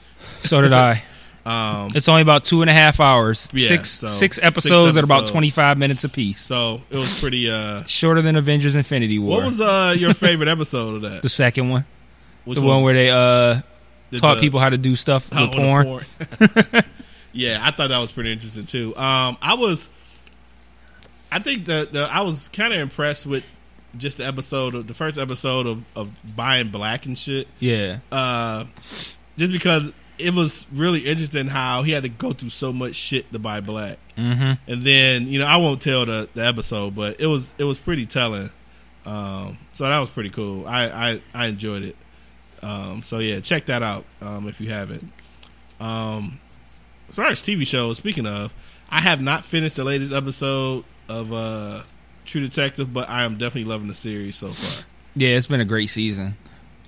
so 0.43 0.61
did 0.61 0.73
i 0.73 1.03
Um, 1.47 1.91
It's 1.95 2.07
only 2.07 2.21
about 2.23 2.43
two 2.43 2.61
and 2.61 2.69
a 2.69 2.73
half 2.73 2.99
hours. 2.99 3.47
Yeah, 3.53 3.67
six 3.67 3.89
so 3.89 4.07
six 4.07 4.35
six 4.35 4.39
episodes 4.45 4.95
that 4.95 5.01
are 5.01 5.05
about 5.05 5.27
twenty 5.27 5.49
five 5.49 5.77
minutes 5.77 6.03
apiece. 6.03 6.39
so 6.39 6.81
it 6.89 6.97
was 6.97 7.19
pretty. 7.19 7.49
uh 7.49 7.83
Shorter 7.85 8.21
than 8.21 8.35
Avengers 8.35 8.75
Infinity 8.75 9.19
War. 9.19 9.37
What 9.37 9.45
was 9.45 9.61
uh 9.61 9.95
your 9.97 10.13
favorite 10.13 10.49
episode 10.49 10.95
of 10.95 11.01
that? 11.03 11.21
the 11.21 11.29
second 11.29 11.69
one? 11.69 11.85
Which 12.45 12.59
the 12.59 12.65
one 12.65 12.83
where 12.83 12.93
they 12.93 13.09
uh 13.11 13.61
taught 14.17 14.35
the- 14.35 14.41
people 14.41 14.59
how 14.59 14.69
to 14.69 14.77
do 14.77 14.95
stuff 14.95 15.29
with 15.31 15.51
porn. 15.53 15.85
porn. 15.85 16.05
yeah, 17.33 17.59
I 17.61 17.71
thought 17.71 17.89
that 17.89 17.99
was 17.99 18.11
pretty 18.11 18.31
interesting 18.33 18.65
too. 18.65 18.95
Um, 18.97 19.37
I 19.41 19.55
was, 19.55 19.89
I 21.31 21.39
think 21.39 21.65
the 21.65 21.87
the 21.91 22.09
I 22.11 22.21
was 22.21 22.47
kind 22.49 22.73
of 22.73 22.79
impressed 22.79 23.25
with 23.25 23.43
just 23.97 24.17
the 24.17 24.25
episode 24.27 24.75
of 24.75 24.87
the 24.87 24.93
first 24.93 25.17
episode 25.17 25.65
of 25.67 25.83
of 25.95 26.35
buying 26.35 26.69
black 26.69 27.05
and 27.05 27.17
shit. 27.17 27.47
Yeah. 27.59 27.99
Uh, 28.11 28.65
just 29.37 29.51
because 29.51 29.91
it 30.19 30.33
was 30.33 30.65
really 30.73 31.01
interesting 31.01 31.47
how 31.47 31.83
he 31.83 31.91
had 31.91 32.03
to 32.03 32.09
go 32.09 32.33
through 32.33 32.49
so 32.49 32.73
much 32.73 32.95
shit 32.95 33.31
to 33.31 33.39
buy 33.39 33.61
black. 33.61 33.97
Mm-hmm. 34.17 34.71
And 34.71 34.83
then 34.83 35.27
you 35.27 35.39
know 35.39 35.45
I 35.45 35.57
won't 35.57 35.81
tell 35.81 36.05
the, 36.05 36.29
the 36.33 36.45
episode, 36.45 36.95
but 36.95 37.19
it 37.19 37.27
was 37.27 37.53
it 37.57 37.63
was 37.63 37.79
pretty 37.79 38.05
telling. 38.05 38.49
Um, 39.05 39.57
so 39.75 39.85
that 39.85 39.99
was 39.99 40.09
pretty 40.09 40.29
cool. 40.29 40.67
I 40.67 40.87
I, 40.87 41.21
I 41.33 41.45
enjoyed 41.47 41.83
it. 41.83 41.95
Um, 42.61 43.03
so 43.03 43.19
yeah, 43.19 43.39
check 43.39 43.67
that 43.67 43.83
out 43.83 44.05
um, 44.21 44.47
if 44.47 44.59
you 44.59 44.69
haven't. 44.69 45.11
Um, 45.79 46.39
as 47.09 47.15
far 47.15 47.27
as 47.27 47.39
TV 47.39 47.65
shows, 47.65 47.97
speaking 47.97 48.25
of, 48.25 48.53
I 48.89 49.01
have 49.01 49.21
not 49.21 49.43
finished 49.43 49.75
the 49.75 49.83
latest 49.83 50.11
episode 50.11 50.83
of 51.07 51.31
uh, 51.31 51.83
True 52.25 52.41
Detective, 52.41 52.91
but 52.93 53.09
I 53.09 53.23
am 53.23 53.33
definitely 53.33 53.65
loving 53.65 53.87
the 53.87 53.93
series 53.93 54.35
so 54.35 54.49
far. 54.49 54.85
Yeah, 55.15 55.29
it's 55.29 55.47
been 55.47 55.61
a 55.61 55.65
great 55.65 55.87
season. 55.87 56.35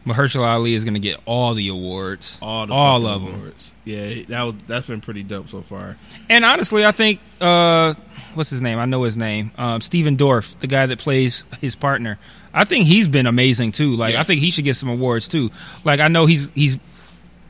Mahershala 0.05 0.47
Ali 0.47 0.73
is 0.73 0.83
going 0.85 0.93
to 0.95 0.99
get 0.99 1.19
all 1.25 1.53
the 1.53 1.67
awards, 1.67 2.39
All 2.41 2.65
the 2.65 2.73
all 2.73 3.05
of 3.05 3.21
them. 3.23 3.53
Yeah, 3.85 4.23
that 4.29 4.43
was 4.43 4.55
that's 4.67 4.87
been 4.87 5.01
pretty 5.01 5.23
dope 5.23 5.49
so 5.49 5.61
far. 5.61 5.97
And 6.29 6.45
honestly, 6.45 6.85
I 6.85 6.91
think 6.91 7.19
uh, 7.41 7.93
what's 8.33 8.49
his 8.49 8.61
name? 8.61 8.79
I 8.79 8.85
know 8.85 9.03
his 9.03 9.17
name. 9.17 9.51
Um, 9.57 9.81
Stephen 9.81 10.15
Dorff, 10.17 10.57
the 10.59 10.67
guy 10.67 10.85
that 10.85 10.99
plays 10.99 11.45
his 11.61 11.75
partner. 11.75 12.17
I 12.53 12.63
think 12.63 12.85
he's 12.85 13.07
been 13.07 13.27
amazing 13.27 13.73
too. 13.73 13.95
Like 13.95 14.13
Yeah. 14.13 14.21
I 14.21 14.23
think 14.23 14.41
he 14.41 14.51
should 14.51 14.65
get 14.65 14.75
some 14.75 14.89
awards 14.89 15.27
too. 15.27 15.51
Like 15.83 15.99
I 15.99 16.07
know 16.07 16.25
he's 16.25 16.49
he's 16.55 16.77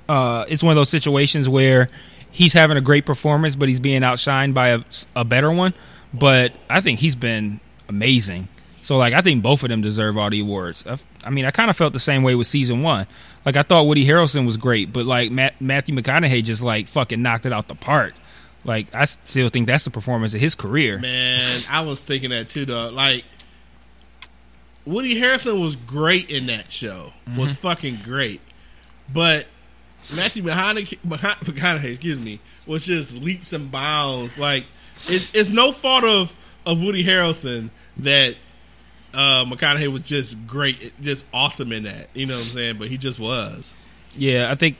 uh, 0.10 0.46
it's 0.50 0.64
one 0.64 0.72
of 0.72 0.76
those 0.76 0.90
situations 0.90 1.48
where 1.48 1.88
he's 2.32 2.54
having 2.54 2.78
a 2.78 2.82
great 2.82 3.06
performance, 3.06 3.56
but 3.56 3.70
he's 3.70 3.80
being 3.80 4.02
outshined 4.02 4.54
by 4.54 4.70
a, 4.70 4.80
a 5.16 5.24
better 5.24 5.52
one. 5.52 5.74
But 6.14 6.52
I 6.70 6.82
think 6.82 7.00
he's 7.00 7.16
been 7.16 7.60
amazing. 7.88 8.48
So 8.90 8.98
like 8.98 9.14
I 9.14 9.22
think 9.22 9.44
both 9.44 9.62
of 9.62 9.70
them 9.70 9.82
deserve 9.82 10.18
all 10.18 10.32
the 10.32 10.40
awards. 10.40 10.84
I, 10.88 10.98
I 11.24 11.30
mean, 11.30 11.46
I 11.46 11.52
kind 11.52 11.70
of 11.70 11.78
felt 11.78 11.94
the 11.94 12.00
same 12.00 12.24
way 12.24 12.34
with 12.34 12.48
season 12.48 12.82
one. 12.82 13.06
Like 13.46 13.56
I 13.56 13.62
thought 13.62 13.84
Woody 13.84 14.04
Harrelson 14.04 14.48
was 14.48 14.58
great, 14.58 14.92
but 14.92 15.06
like 15.06 15.30
Matt, 15.30 15.62
Matthew 15.62 15.94
McConaughey 15.94 16.44
just 16.44 16.64
like 16.64 16.88
fucking 16.88 17.22
knocked 17.22 17.46
it 17.46 17.54
out 17.54 17.68
the 17.68 17.76
park. 17.76 18.16
Like 18.66 18.88
I 18.92 19.06
still 19.06 19.50
think 19.50 19.68
that's 19.68 19.84
the 19.84 19.92
performance 19.92 20.34
of 20.34 20.42
his 20.42 20.56
career. 20.56 20.98
Man, 20.98 21.62
I 21.70 21.82
was 21.82 22.02
thinking 22.02 22.32
that 22.32 22.50
too, 22.50 22.66
though. 22.66 22.90
Like 22.90 23.26
Woody 24.88 25.22
Harrelson 25.22 25.62
was 25.62 25.76
great 25.76 26.32
in 26.32 26.48
that 26.48 26.72
show. 26.72 27.14
Was 27.38 27.52
mm-hmm. 27.52 27.62
fucking 27.62 28.00
great, 28.04 28.42
but 29.14 29.46
Matthew 30.16 30.42
McConaughey, 30.42 30.98
McConaughey, 31.06 31.92
excuse 31.92 32.20
me, 32.20 32.40
was 32.66 32.88
just 32.88 33.14
leaps 33.14 33.54
and 33.54 33.72
bounds. 33.72 34.40
Like 34.40 34.66
it's, 35.02 35.32
it's 35.36 35.52
no 35.52 35.74
fault 35.74 36.06
of 36.06 36.36
of 36.66 36.82
Woody 36.82 37.04
Harrelson 37.04 37.70
that 37.98 38.36
uh, 39.14 39.46
McConaughey 39.46 39.88
was 39.88 40.04
just 40.04 40.48
great, 40.48 40.94
just 41.02 41.26
awesome 41.34 41.72
in 41.72 41.84
that. 41.84 42.10
You 42.14 42.26
know 42.26 42.36
what 42.36 42.46
I'm 42.46 42.50
saying? 42.50 42.78
But 42.78 42.88
he 42.90 42.98
just 42.98 43.20
was. 43.20 43.74
Yeah, 44.16 44.52
I 44.52 44.56
think 44.56 44.78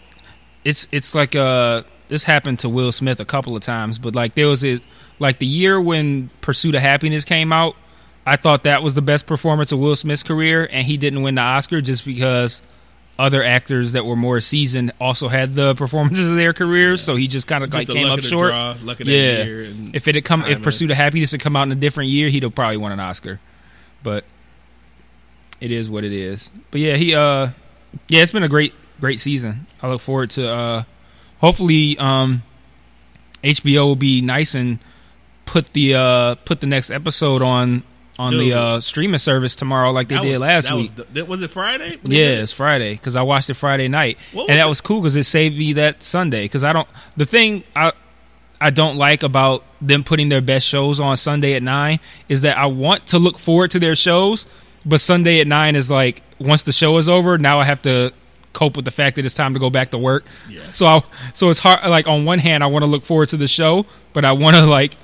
it's 0.64 0.88
it's 0.92 1.16
like 1.16 1.36
uh 1.36 1.84
this 2.10 2.24
happened 2.24 2.60
to 2.60 2.70
Will 2.70 2.92
Smith 2.92 3.20
a 3.20 3.26
couple 3.26 3.56
of 3.56 3.62
times, 3.62 4.00
but 4.00 4.16
like 4.16 4.36
there 4.36 4.48
was 4.48 4.66
a 4.66 4.82
like 5.20 5.40
the 5.40 5.46
year 5.46 5.80
when 5.80 6.30
Pursuit 6.42 6.76
of 6.76 6.82
Happiness 6.82 7.24
came 7.24 7.54
out, 7.54 7.76
I 8.26 8.36
thought 8.36 8.64
that 8.64 8.84
was 8.84 8.96
the 8.96 9.02
best 9.02 9.28
performance 9.28 9.72
of 9.72 9.80
Will 9.80 9.96
Smith's 9.96 10.24
career, 10.24 10.68
and 10.72 10.86
he 10.86 10.98
didn't 10.98 11.22
win 11.22 11.36
the 11.36 11.42
Oscar 11.42 11.82
just 11.82 12.06
because 12.06 12.62
other 13.18 13.44
actors 13.44 13.92
that 13.92 14.06
were 14.06 14.16
more 14.16 14.40
seasoned 14.40 14.94
also 15.00 15.28
had 15.28 15.54
the 15.54 15.76
performances 15.76 16.30
of 16.30 16.38
their 16.38 16.54
careers, 16.54 17.04
so 17.04 17.16
he 17.16 17.28
just 17.28 17.48
kind 17.48 17.64
of 17.64 17.74
like 17.74 17.88
came 17.88 18.04
luck 18.04 18.14
up 18.14 18.18
of 18.20 18.24
the 18.24 18.30
short. 18.30 18.52
draw, 18.52 18.96
yeah, 19.00 19.44
year 19.44 19.64
and 19.66 19.96
if 19.96 20.08
it 20.08 20.16
had 20.16 20.24
come, 20.26 20.46
if. 20.46 20.62
Pursuit 20.62 20.90
of 20.90 20.98
Happiness 20.98 21.32
had 21.32 21.42
come 21.42 21.56
out 21.56 21.64
in 21.64 21.72
a 21.72 21.76
different 21.76 22.10
year, 22.10 22.30
he'd 22.30 22.44
have 22.44 22.56
probably 22.56 22.78
won 22.78 22.92
an 22.92 23.00
Oscar. 23.00 23.40
But 24.04 24.24
it 25.62 25.72
is 25.72 25.90
what 25.90 26.04
it 26.04 26.14
is. 26.14 26.50
But 26.72 26.82
yeah, 26.82 26.96
he 26.96 27.14
uh, 27.16 27.50
yeah, 28.08 28.22
it's 28.22 28.32
been 28.32 28.44
a 28.44 28.50
great 28.50 28.74
great 29.00 29.20
season. 29.20 29.68
I 29.82 29.90
look 29.90 30.02
forward 30.02 30.32
to 30.32 30.50
uh, 30.50 30.84
hopefully 31.40 31.98
um, 31.98 32.44
HBO 33.44 33.86
will 33.86 33.96
be 33.96 34.22
nice 34.22 34.56
and 34.56 34.80
put 35.46 35.74
the 35.74 35.96
uh 35.96 36.36
put 36.46 36.62
the 36.62 36.68
next 36.68 36.92
episode 36.92 37.42
on 37.42 37.84
on 38.20 38.34
Dude. 38.34 38.42
the 38.52 38.54
uh 38.54 38.80
streaming 38.82 39.18
service 39.18 39.56
tomorrow 39.56 39.92
like 39.92 40.08
they 40.10 40.20
did 40.20 40.32
was- 40.34 40.42
last 40.42 40.68
that 40.68 40.76
week. 40.76 40.92
Was, 40.98 41.06
the- 41.12 41.26
was 41.26 41.42
it 41.42 41.50
Friday? 41.50 41.98
when 42.02 42.12
Yeah, 42.12 42.42
it's 42.42 42.52
Friday 42.54 42.94
because 42.94 43.16
I 43.16 43.22
watched 43.24 43.50
it 43.50 43.56
Friday 43.56 43.88
night, 43.88 44.18
and 44.34 44.50
that 44.50 44.66
it? 44.66 44.70
was 44.70 44.80
cool 44.82 45.02
because 45.02 45.16
it 45.16 45.24
saved 45.24 45.58
me 45.58 45.74
that 45.74 46.04
Sunday. 46.04 46.44
Because 46.44 46.64
I 46.64 46.72
don't 46.74 46.88
the 47.18 47.26
thing 47.26 47.64
I 47.76 47.94
I 48.62 48.70
don't 48.70 48.98
like 48.98 49.24
about 49.24 49.64
them 49.82 50.04
putting 50.04 50.30
their 50.30 50.42
best 50.42 50.68
shows 50.68 51.00
on 51.00 51.16
Sunday 51.18 51.54
at 51.54 51.64
nine 51.64 52.00
is 52.28 52.42
that 52.42 52.58
I 52.58 52.66
want 52.66 53.08
to 53.08 53.20
look 53.20 53.40
forward 53.40 53.72
to 53.72 53.80
their 53.80 53.96
shows, 53.96 54.46
but 54.86 55.00
Sunday 55.00 55.40
at 55.40 55.48
nine 55.48 55.76
is 55.76 55.90
like 55.90 56.22
once 56.40 56.64
the 56.64 56.72
show 56.72 56.98
is 56.98 57.08
over, 57.08 57.38
now 57.38 57.60
I 57.60 57.64
have 57.64 57.82
to 57.84 58.12
cope 58.54 58.76
with 58.76 58.86
the 58.86 58.92
fact 58.92 59.16
that 59.16 59.26
it's 59.26 59.34
time 59.34 59.54
to 59.54 59.60
go 59.60 59.70
back 59.70 59.90
to 59.90 59.98
work. 59.98 60.26
Yeah. 60.50 60.72
So 60.72 60.86
I 60.86 61.04
so 61.34 61.50
it's 61.50 61.60
hard. 61.60 61.90
Like 61.90 62.08
on 62.08 62.26
one 62.26 62.40
hand, 62.40 62.64
I 62.64 62.68
want 62.68 62.84
to 62.84 62.88
look 62.90 63.06
forward 63.06 63.30
to 63.30 63.38
the 63.38 63.48
show, 63.48 63.86
but 64.14 64.26
I 64.26 64.34
want 64.34 64.56
to 64.56 64.66
like 64.66 64.98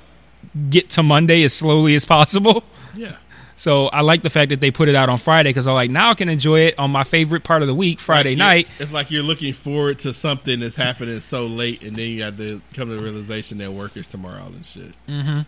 get 0.70 0.90
to 0.90 1.02
Monday 1.02 1.42
as 1.42 1.52
slowly 1.52 1.94
as 1.94 2.04
possible. 2.04 2.64
Yeah. 2.94 3.16
So 3.58 3.86
I 3.88 4.02
like 4.02 4.22
the 4.22 4.30
fact 4.30 4.50
that 4.50 4.60
they 4.60 4.70
put 4.70 4.88
it 4.88 4.94
out 4.94 5.08
on 5.08 5.16
Friday 5.16 5.48
because 5.50 5.66
I'm 5.66 5.74
like 5.74 5.90
now 5.90 6.10
I 6.10 6.14
can 6.14 6.28
enjoy 6.28 6.60
it 6.60 6.78
on 6.78 6.90
my 6.90 7.04
favorite 7.04 7.42
part 7.42 7.62
of 7.62 7.68
the 7.68 7.74
week, 7.74 8.00
Friday 8.00 8.30
Like, 8.30 8.38
night. 8.38 8.68
It's 8.78 8.92
like 8.92 9.10
you're 9.10 9.22
looking 9.22 9.52
forward 9.54 9.98
to 10.00 10.12
something 10.12 10.60
that's 10.60 10.76
happening 10.76 11.18
so 11.20 11.46
late, 11.46 11.82
and 11.82 11.96
then 11.96 12.08
you 12.10 12.18
got 12.18 12.36
to 12.36 12.60
come 12.74 12.90
to 12.90 12.96
the 12.96 13.02
realization 13.02 13.58
that 13.58 13.72
work 13.72 13.96
is 13.96 14.06
tomorrow 14.06 14.44
and 14.46 14.64
shit. 14.64 14.92
Mm-hmm. 15.08 15.40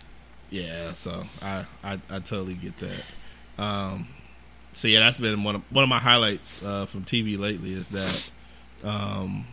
Yeah, 0.50 0.92
so 0.92 1.24
I, 1.42 1.66
I 1.84 2.00
I 2.10 2.18
totally 2.20 2.54
get 2.54 2.74
that. 2.78 3.62
Um, 3.62 4.08
so 4.72 4.88
yeah, 4.88 5.00
that's 5.00 5.18
been 5.18 5.42
one 5.44 5.56
of 5.56 5.62
one 5.70 5.82
of 5.82 5.90
my 5.90 5.98
highlights 5.98 6.64
uh, 6.64 6.86
from 6.86 7.04
TV 7.04 7.38
lately 7.38 7.72
is 7.72 7.88
that. 7.88 8.30
Um, 8.84 9.44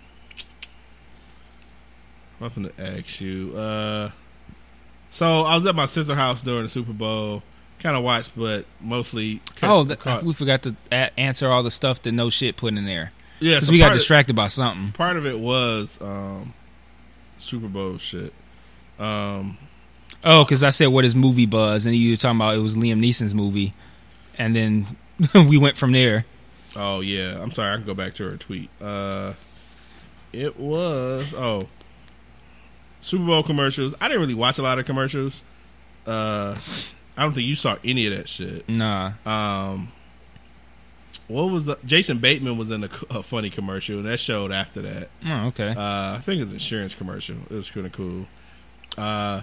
I'm 2.42 2.50
going 2.50 2.70
to 2.70 2.98
ask 2.98 3.22
you. 3.22 3.58
Uh, 3.58 4.12
so 5.10 5.42
I 5.42 5.56
was 5.56 5.66
at 5.66 5.76
my 5.76 5.86
sister's 5.86 6.18
house 6.18 6.42
during 6.42 6.64
the 6.64 6.70
Super 6.70 6.94
Bowl. 6.94 7.44
Kind 7.80 7.96
of 7.96 8.04
watched, 8.04 8.32
but 8.36 8.66
mostly. 8.82 9.42
Oh, 9.62 9.86
th- 9.86 10.00
caught- 10.00 10.24
we 10.24 10.34
forgot 10.34 10.64
to 10.64 10.76
a- 10.92 11.20
answer 11.20 11.48
all 11.50 11.62
the 11.62 11.70
stuff 11.72 12.02
that 12.04 12.12
no 12.14 12.30
shit 12.30 12.58
put 12.58 12.74
in 12.74 12.86
there 12.86 13.12
yeah, 13.40 13.56
because 13.56 13.68
so 13.68 13.72
we 13.74 13.78
got 13.78 13.86
part 13.86 13.96
of- 13.96 14.00
distracted 14.00 14.36
by 14.36 14.48
something. 14.48 14.92
part 14.94 15.18
of 15.18 15.26
it 15.26 15.40
was 15.40 16.00
um, 16.02 16.54
Super 17.38 17.68
Bowl 17.68 17.98
shit. 17.98 18.34
Um, 19.00 19.58
Oh, 20.24 20.44
because 20.44 20.64
I 20.64 20.72
said 20.72 20.88
what 20.88 21.06
is 21.06 21.14
movie 21.16 21.46
buzz, 21.46 21.86
and 21.86 21.96
you 21.96 22.12
were 22.12 22.16
talking 22.18 22.38
about 22.38 22.56
it 22.56 22.60
was 22.60 22.76
Liam 22.76 23.00
Neeson's 23.00 23.36
movie, 23.36 23.74
and 24.40 24.56
then 24.56 24.88
we 25.36 25.58
went 25.60 25.78
from 25.78 25.92
there. 25.92 26.26
oh 26.76 27.02
yeah, 27.02 27.40
I'm 27.40 27.52
sorry. 27.52 27.74
I 27.74 27.76
can 27.78 27.86
go 27.86 27.94
back 27.94 28.16
to 28.16 28.24
her 28.32 28.38
tweet. 28.38 28.70
Uh, 28.82 29.34
it 30.34 30.58
was 30.60 31.32
oh 31.36 31.68
Super 33.02 33.26
Bowl 33.26 33.44
commercials. 33.44 33.94
I 34.02 34.08
didn't 34.08 34.22
really 34.22 34.34
watch 34.34 34.58
a 34.58 34.64
lot 34.64 34.80
of 34.80 34.86
commercials. 34.86 35.44
Uh, 36.08 36.56
I 37.18 37.24
don't 37.24 37.34
think 37.34 37.48
you 37.48 37.56
saw 37.56 37.78
any 37.84 38.08
of 38.08 38.18
that 38.18 38.28
shit. 38.30 38.68
Nah, 38.68 39.14
Um, 39.26 39.92
what 41.28 41.46
was 41.50 41.66
the, 41.66 41.78
Jason 41.86 42.20
Bateman 42.20 42.58
was 42.58 42.70
in 42.70 42.84
a, 42.84 42.90
a 43.10 43.24
funny 43.24 43.50
commercial, 43.50 43.98
and 43.98 44.06
that 44.06 44.20
showed 44.20 44.52
after 44.52 44.82
that. 44.84 45.10
oh, 45.26 45.48
okay. 45.48 45.70
Uh, 45.70 46.16
I 46.16 46.20
think 46.22 46.42
it's 46.42 46.52
an 46.52 46.58
insurance 46.58 46.94
commercial. 46.94 47.38
It 47.50 47.52
was 47.56 47.72
kind 47.72 47.86
of 47.88 47.94
cool. 47.94 48.28
Uh, 48.98 49.42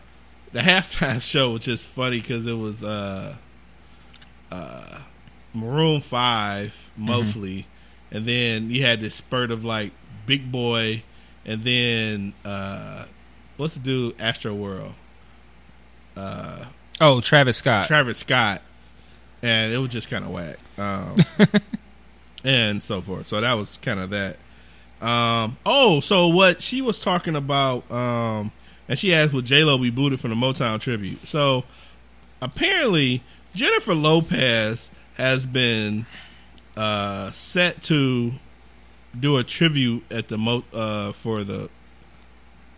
the 0.52 0.60
halftime 0.60 1.20
show 1.28 1.50
was 1.52 1.64
just 1.64 1.86
funny 1.86 2.20
because 2.20 2.46
it 2.46 2.52
was 2.54 2.84
uh, 2.84 3.36
uh, 4.50 4.98
Maroon 5.54 6.00
Five 6.00 6.90
mostly, 6.96 7.66
and 8.10 8.24
then 8.24 8.70
you 8.70 8.82
had 8.84 9.00
this 9.00 9.14
spurt 9.14 9.50
of 9.50 9.64
like 9.64 9.92
Big 10.26 10.52
Boi, 10.52 11.02
and 11.44 11.62
then 11.62 12.32
uh, 12.44 13.06
what's 13.56 13.74
the 13.74 13.80
dude 13.80 14.20
Astro 14.20 14.54
World, 14.54 14.92
uh, 16.16 16.66
oh, 17.02 17.20
Travis 17.20 17.58
Scott. 17.58 17.86
Travis 17.86 18.18
Scott, 18.18 18.62
and 19.42 19.72
it 19.72 19.78
was 19.78 19.90
just 19.90 20.08
kind 20.08 20.24
of 20.24 20.30
whack, 20.30 20.58
um, 20.78 21.16
and 22.44 22.82
so 22.82 23.00
forth. 23.00 23.26
So 23.26 23.40
that 23.40 23.54
was 23.54 23.78
kind 23.82 24.00
of 24.00 24.10
that. 24.10 24.36
Um, 25.00 25.56
oh, 25.66 26.00
so 26.00 26.28
what 26.28 26.62
she 26.62 26.80
was 26.80 26.98
talking 26.98 27.34
about, 27.34 27.90
um, 27.90 28.52
and 28.88 28.98
she 28.98 29.12
asked, 29.14 29.32
"Would 29.32 29.44
J 29.44 29.64
Lo 29.64 29.76
be 29.76 29.90
booted 29.90 30.20
from 30.20 30.30
the 30.30 30.36
Motown 30.36 30.80
tribute?" 30.80 31.26
So 31.26 31.64
apparently, 32.40 33.22
Jennifer 33.54 33.94
Lopez 33.94 34.90
has 35.14 35.44
been 35.44 36.06
uh, 36.76 37.30
set 37.32 37.82
to 37.82 38.32
do 39.18 39.36
a 39.36 39.44
tribute 39.44 40.04
at 40.10 40.28
the 40.28 40.38
Mo 40.38 40.64
uh, 40.72 41.12
for 41.12 41.44
the 41.44 41.68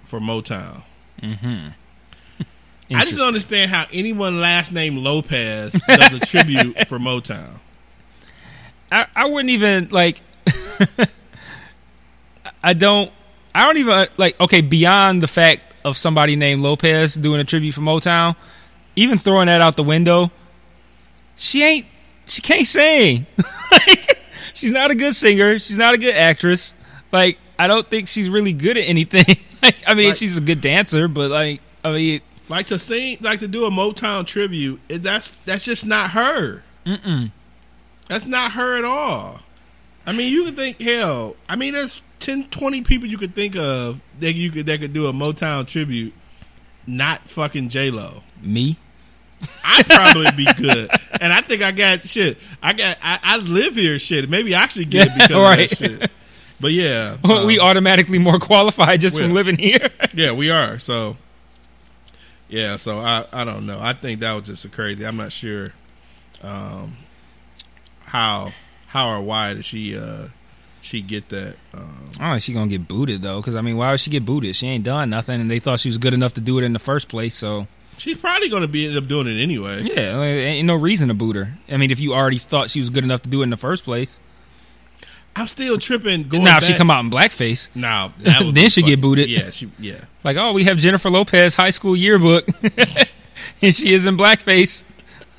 for 0.02 0.18
Motown. 0.18 0.82
mm-hmm. 1.20 1.68
I 2.92 3.04
just 3.04 3.16
don't 3.16 3.28
understand 3.28 3.70
how 3.70 3.86
anyone 3.92 4.40
last 4.40 4.72
name 4.72 4.98
Lopez 4.98 5.72
does 5.72 6.12
a 6.12 6.20
tribute 6.20 6.76
for 6.88 6.98
Motown. 6.98 7.58
I, 8.92 9.06
I 9.16 9.26
wouldn't 9.26 9.50
even 9.50 9.88
like. 9.90 10.20
I 12.62 12.72
don't. 12.74 13.10
I 13.54 13.64
don't 13.66 13.78
even 13.78 14.06
like. 14.16 14.38
Okay, 14.40 14.60
beyond 14.60 15.22
the 15.22 15.26
fact 15.26 15.60
of 15.84 15.96
somebody 15.96 16.36
named 16.36 16.62
Lopez 16.62 17.14
doing 17.14 17.40
a 17.40 17.44
tribute 17.44 17.72
for 17.72 17.80
Motown, 17.80 18.36
even 18.96 19.18
throwing 19.18 19.46
that 19.46 19.60
out 19.60 19.76
the 19.76 19.82
window, 19.82 20.30
she 21.36 21.62
ain't. 21.62 21.86
She 22.26 22.40
can't 22.40 22.66
sing. 22.66 23.26
like, 23.70 24.18
she's 24.54 24.70
not 24.72 24.90
a 24.90 24.94
good 24.94 25.14
singer. 25.14 25.58
She's 25.58 25.76
not 25.78 25.94
a 25.94 25.98
good 25.98 26.14
actress. 26.14 26.74
Like 27.12 27.38
I 27.58 27.66
don't 27.66 27.86
think 27.88 28.08
she's 28.08 28.28
really 28.30 28.52
good 28.54 28.78
at 28.78 28.84
anything. 28.88 29.36
like, 29.62 29.76
I 29.86 29.94
mean, 29.94 30.08
Like- 30.08 30.16
she's 30.16 30.36
a 30.38 30.40
good 30.40 30.60
dancer, 30.60 31.06
but 31.08 31.30
like, 31.30 31.60
I 31.84 31.92
mean, 31.92 32.20
Like 32.48 32.66
to 32.66 32.78
sing, 32.78 33.18
like 33.20 33.40
to 33.40 33.48
do 33.48 33.64
a 33.66 33.70
Motown 33.70 34.26
tribute. 34.26 34.80
That's 34.88 35.36
that's 35.46 35.64
just 35.64 35.86
not 35.86 36.10
her. 36.10 36.62
mm-mm. 36.84 37.30
That's 38.08 38.26
not 38.26 38.52
her 38.52 38.76
at 38.78 38.84
all. 38.84 39.40
I 40.06 40.12
mean, 40.12 40.30
you 40.30 40.44
could 40.44 40.54
think, 40.56 40.78
hell, 40.80 41.36
I 41.48 41.56
mean, 41.56 41.72
there's 41.72 42.02
10, 42.20 42.48
20 42.50 42.82
people 42.82 43.08
you 43.08 43.16
could 43.16 43.34
think 43.34 43.56
of 43.56 44.02
that 44.20 44.34
you 44.34 44.50
could 44.50 44.66
that 44.66 44.80
could 44.80 44.92
do 44.92 45.06
a 45.06 45.12
Motown 45.12 45.66
tribute, 45.66 46.12
not 46.86 47.26
fucking 47.28 47.68
J 47.70 47.90
Lo. 47.90 48.22
me. 48.42 48.76
I'd 49.62 49.86
probably 49.86 50.30
be 50.36 50.46
good, 50.54 50.90
and 51.20 51.30
I 51.32 51.40
think 51.42 51.60
I 51.62 51.70
got 51.70 52.06
shit. 52.08 52.38
I 52.62 52.72
got 52.72 52.96
I, 53.02 53.18
I 53.22 53.36
live 53.38 53.74
here, 53.76 53.98
shit. 53.98 54.28
Maybe 54.30 54.54
I 54.54 54.62
actually 54.62 54.84
get 54.86 55.08
it 55.08 55.14
because 55.18 55.30
Right. 55.30 55.70
of 55.72 55.78
that 55.78 56.00
shit. 56.00 56.10
But 56.60 56.72
yeah, 56.72 57.16
we 57.44 57.58
um, 57.58 57.66
automatically 57.66 58.18
more 58.18 58.38
qualified 58.38 59.00
just 59.02 59.18
from 59.18 59.32
living 59.34 59.58
here. 59.58 59.90
yeah, 60.14 60.32
we 60.32 60.50
are. 60.50 60.78
So 60.78 61.16
yeah, 62.48 62.76
so 62.76 62.98
I 62.98 63.24
I 63.32 63.44
don't 63.44 63.66
know. 63.66 63.78
I 63.80 63.92
think 63.92 64.20
that 64.20 64.32
was 64.34 64.44
just 64.44 64.64
a 64.64 64.68
crazy. 64.68 65.06
I'm 65.06 65.16
not 65.16 65.32
sure 65.32 65.72
um, 66.42 66.96
how 68.00 68.52
how 68.86 69.16
or 69.16 69.22
why 69.22 69.54
did 69.54 69.64
she 69.64 69.96
uh 69.96 70.28
she 70.84 71.00
get 71.00 71.30
that. 71.30 71.56
Um, 71.72 72.08
I 72.16 72.20
don't 72.20 72.30
know 72.30 72.36
if 72.36 72.42
she 72.42 72.52
gonna 72.52 72.66
get 72.68 72.86
booted 72.86 73.22
though, 73.22 73.40
because 73.40 73.54
I 73.54 73.60
mean, 73.60 73.76
why 73.76 73.90
would 73.90 74.00
she 74.00 74.10
get 74.10 74.24
booted? 74.24 74.54
She 74.54 74.66
ain't 74.66 74.84
done 74.84 75.10
nothing, 75.10 75.40
and 75.40 75.50
they 75.50 75.58
thought 75.58 75.80
she 75.80 75.88
was 75.88 75.98
good 75.98 76.14
enough 76.14 76.34
to 76.34 76.40
do 76.40 76.58
it 76.58 76.64
in 76.64 76.72
the 76.72 76.78
first 76.78 77.08
place. 77.08 77.34
So 77.34 77.66
she's 77.96 78.18
probably 78.18 78.48
going 78.48 78.62
to 78.62 78.68
be 78.68 78.86
end 78.86 78.96
up 78.96 79.06
doing 79.06 79.26
it 79.26 79.42
anyway. 79.42 79.82
yeah, 79.82 80.16
like, 80.16 80.28
ain't 80.28 80.66
no 80.66 80.76
reason 80.76 81.08
to 81.08 81.14
boot 81.14 81.36
her. 81.36 81.54
I 81.68 81.76
mean, 81.76 81.90
if 81.90 82.00
you 82.00 82.12
already 82.12 82.38
thought 82.38 82.70
she 82.70 82.80
was 82.80 82.90
good 82.90 83.04
enough 83.04 83.22
to 83.22 83.30
do 83.30 83.40
it 83.40 83.44
in 83.44 83.50
the 83.50 83.56
first 83.56 83.84
place, 83.84 84.20
I'm 85.36 85.48
still 85.48 85.78
tripping. 85.78 86.28
Going 86.28 86.44
now 86.44 86.58
if 86.58 86.64
she 86.64 86.74
come 86.74 86.90
out 86.90 87.04
in 87.04 87.10
blackface, 87.10 87.74
now 87.74 88.12
would 88.40 88.54
Then 88.54 88.70
she 88.70 88.82
get 88.82 89.00
booted. 89.00 89.28
Yeah, 89.28 89.50
she 89.50 89.70
yeah. 89.78 90.04
like 90.22 90.36
oh, 90.36 90.52
we 90.52 90.64
have 90.64 90.78
Jennifer 90.78 91.10
Lopez 91.10 91.56
high 91.56 91.70
school 91.70 91.96
yearbook, 91.96 92.46
and 93.62 93.74
she 93.74 93.92
is 93.92 94.06
in 94.06 94.16
blackface, 94.16 94.84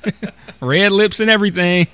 red 0.60 0.92
lips 0.92 1.20
and 1.20 1.30
everything. 1.30 1.86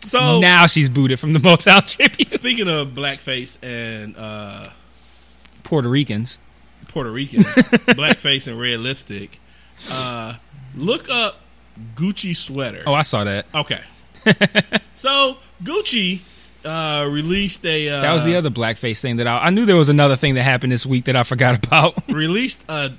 So 0.00 0.40
now 0.40 0.66
she's 0.66 0.88
booted 0.88 1.20
from 1.20 1.34
the 1.34 1.38
Motown 1.38 1.86
tribute. 1.86 2.30
speaking 2.30 2.68
of 2.68 2.88
blackface 2.88 3.58
and 3.62 4.14
uh, 4.16 4.64
Puerto 5.62 5.88
Ricans. 5.88 6.38
Puerto 6.88 7.10
Rican, 7.12 7.42
blackface 7.44 8.48
and 8.48 8.58
red 8.58 8.80
lipstick, 8.80 9.38
uh, 9.92 10.34
look 10.74 11.08
up 11.08 11.36
Gucci 11.94 12.34
sweater. 12.34 12.82
Oh, 12.84 12.94
I 12.94 13.02
saw 13.02 13.22
that. 13.22 13.46
Okay. 13.54 13.80
so 14.96 15.36
Gucci 15.62 16.20
uh, 16.64 17.08
released 17.10 17.64
a 17.64 17.88
uh, 17.88 18.00
That 18.02 18.12
was 18.12 18.24
the 18.24 18.36
other 18.36 18.50
blackface 18.50 19.00
thing 19.00 19.16
that 19.16 19.26
I, 19.26 19.46
I 19.46 19.50
knew 19.50 19.64
there 19.66 19.76
was 19.76 19.88
another 19.88 20.16
thing 20.16 20.34
that 20.34 20.42
happened 20.42 20.72
this 20.72 20.84
week 20.86 21.04
that 21.06 21.16
I 21.16 21.22
forgot 21.22 21.64
about. 21.66 21.94
released 22.08 22.62
a 22.68 22.92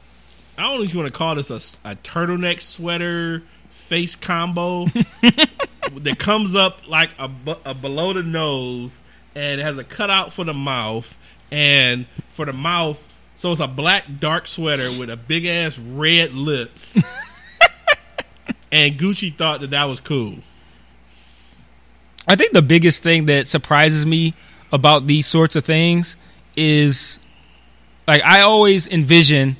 I 0.57 0.63
don't 0.63 0.77
know 0.77 0.83
if 0.83 0.93
you 0.93 0.99
want 0.99 1.11
to 1.11 1.17
call 1.17 1.35
this 1.35 1.49
a, 1.49 1.89
a 1.89 1.95
turtleneck 1.95 2.61
sweater 2.61 3.43
face 3.69 4.15
combo 4.15 4.85
that 5.95 6.15
comes 6.19 6.55
up 6.55 6.87
like 6.87 7.09
a, 7.17 7.29
a 7.65 7.73
below 7.73 8.13
the 8.13 8.23
nose 8.23 8.99
and 9.35 9.59
it 9.59 9.63
has 9.63 9.77
a 9.77 9.83
cutout 9.83 10.33
for 10.33 10.45
the 10.45 10.53
mouth 10.53 11.17
and 11.51 12.05
for 12.29 12.45
the 12.45 12.53
mouth 12.53 13.07
so 13.35 13.51
it's 13.51 13.61
a 13.61 13.67
black 13.67 14.05
dark 14.19 14.45
sweater 14.45 14.87
with 14.99 15.09
a 15.09 15.17
big 15.17 15.45
ass 15.45 15.79
red 15.79 16.33
lips 16.33 16.95
and 18.71 18.99
Gucci 18.99 19.35
thought 19.35 19.61
that 19.61 19.71
that 19.71 19.85
was 19.85 19.99
cool. 19.99 20.35
I 22.31 22.37
think 22.37 22.53
the 22.53 22.61
biggest 22.61 23.03
thing 23.03 23.25
that 23.25 23.49
surprises 23.49 24.05
me 24.05 24.33
about 24.71 25.05
these 25.05 25.27
sorts 25.27 25.57
of 25.57 25.65
things 25.65 26.15
is 26.55 27.19
like 28.07 28.21
I 28.23 28.39
always 28.39 28.87
envision 28.87 29.57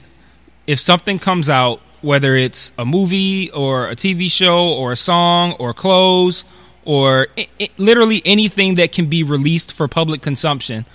if 0.68 0.80
something 0.80 1.20
comes 1.20 1.50
out, 1.50 1.82
whether 2.02 2.34
it's 2.34 2.72
a 2.78 2.86
movie 2.86 3.52
or 3.52 3.90
a 3.90 3.96
TV 3.98 4.32
show 4.32 4.70
or 4.70 4.94
a 4.94 4.96
song 4.96 5.52
or 5.60 5.74
clothes 5.74 6.46
or 6.86 7.28
i 7.38 7.46
i 7.60 7.68
literally 7.78 8.22
anything 8.24 8.76
that 8.76 8.94
can 8.94 9.08
be 9.08 9.22
released 9.22 9.74
for 9.74 9.90
public 9.90 10.22
consumption, 10.22 10.86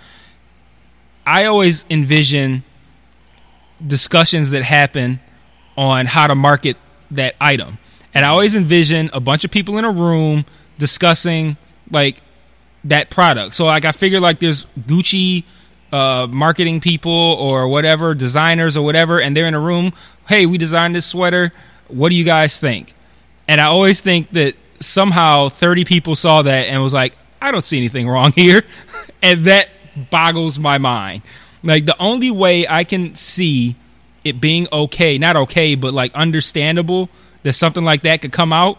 I 1.27 1.45
always 1.45 1.85
envision 1.91 2.65
discussions 3.87 4.51
that 4.53 4.63
happen 4.63 5.21
on 5.77 6.07
how 6.07 6.27
to 6.27 6.35
market 6.35 6.79
that 7.11 7.35
item. 7.39 7.77
And 8.15 8.25
I 8.25 8.31
always 8.31 8.55
envision 8.55 9.11
a 9.13 9.21
bunch 9.21 9.45
of 9.45 9.51
people 9.51 9.77
in 9.77 9.85
a 9.85 9.93
room 9.93 10.47
discussing 10.79 11.59
like 11.91 12.21
that 12.85 13.11
product. 13.11 13.55
So 13.55 13.67
like 13.67 13.85
I 13.85 13.93
figure 13.93 14.21
like 14.21 14.41
there's 14.41 14.67
Gucci 14.79 15.45
uh, 15.93 16.27
marketing 16.31 16.81
people 16.81 17.13
or 17.13 17.69
whatever, 17.69 18.15
designers 18.15 18.77
or 18.77 18.85
whatever, 18.85 19.21
and 19.21 19.37
they're 19.37 19.47
in 19.47 19.55
a 19.55 19.61
room. 19.61 19.93
Hey, 20.29 20.47
we 20.47 20.59
designed 20.59 20.95
this 20.95 21.07
sweater. 21.07 21.53
What 21.89 22.09
do 22.09 22.15
you 22.15 22.25
guys 22.25 22.59
think? 22.59 22.95
And 23.49 23.61
I 23.61 23.67
always 23.67 24.01
think 24.01 24.31
that 24.33 24.55
somehow 24.81 25.49
30 25.49 25.85
people 25.85 26.17
saw 26.17 26.43
that 26.43 26.69
and 26.69 26.83
was 26.83 26.93
like, 26.93 27.17
I 27.41 27.51
don't 27.51 27.65
see 27.65 27.77
anything 27.77 28.09
wrong 28.09 28.33
here. 28.37 28.65
and 29.23 29.45
that 29.47 29.69
boggles 30.11 30.59
my 30.59 30.79
mind. 30.79 31.23
Like 31.63 31.87
the 31.87 31.97
only 31.99 32.31
way 32.31 32.67
I 32.69 32.85
can 32.85 33.15
see 33.15 33.77
it 34.25 34.41
being 34.41 34.69
okay, 34.73 35.19
not 35.19 35.37
okay, 35.37 35.75
but 35.75 35.93
like 35.93 36.15
understandable 36.15 37.09
that 37.43 37.53
something 37.53 37.85
like 37.85 38.03
that 38.03 38.23
could 38.23 38.33
come 38.33 38.53
out 38.53 38.79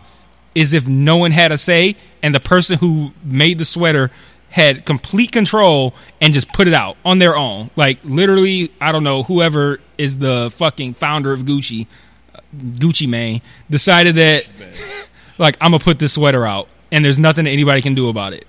is 0.54 0.74
if 0.74 0.88
no 0.88 1.18
one 1.18 1.32
had 1.32 1.52
a 1.52 1.58
say 1.58 1.96
and 2.28 2.36
the 2.36 2.42
person 2.42 2.78
who 2.78 3.14
made 3.24 3.58
the 3.58 3.64
sweater 3.64 4.12
had 4.50 4.86
complete 4.86 5.32
control 5.32 5.94
and 6.20 6.34
just 6.34 6.52
put 6.52 6.68
it 6.68 6.74
out 6.74 6.98
on 7.06 7.20
their 7.20 7.38
own. 7.38 7.70
Like 7.78 8.00
literally, 8.04 8.70
I 8.82 8.92
don't 8.92 9.06
know, 9.06 9.24
whoever 9.24 9.80
is 9.98 10.18
the 10.18 10.52
fucking 10.52 10.96
founder 10.96 11.32
of 11.32 11.44
Gucci, 11.44 11.88
uh, 12.36 12.40
Gucci 12.54 13.08
Mane, 13.08 13.42
decided 13.70 14.16
that 14.16 14.46
like 15.38 15.56
I'm 15.62 15.72
gonna 15.72 15.82
put 15.82 16.00
this 16.00 16.14
sweater 16.14 16.46
out 16.46 16.68
and 16.92 17.06
there's 17.06 17.18
nothing 17.18 17.46
that 17.46 17.52
anybody 17.52 17.82
can 17.82 17.96
do 17.96 18.10
about 18.10 18.34
it. 18.34 18.46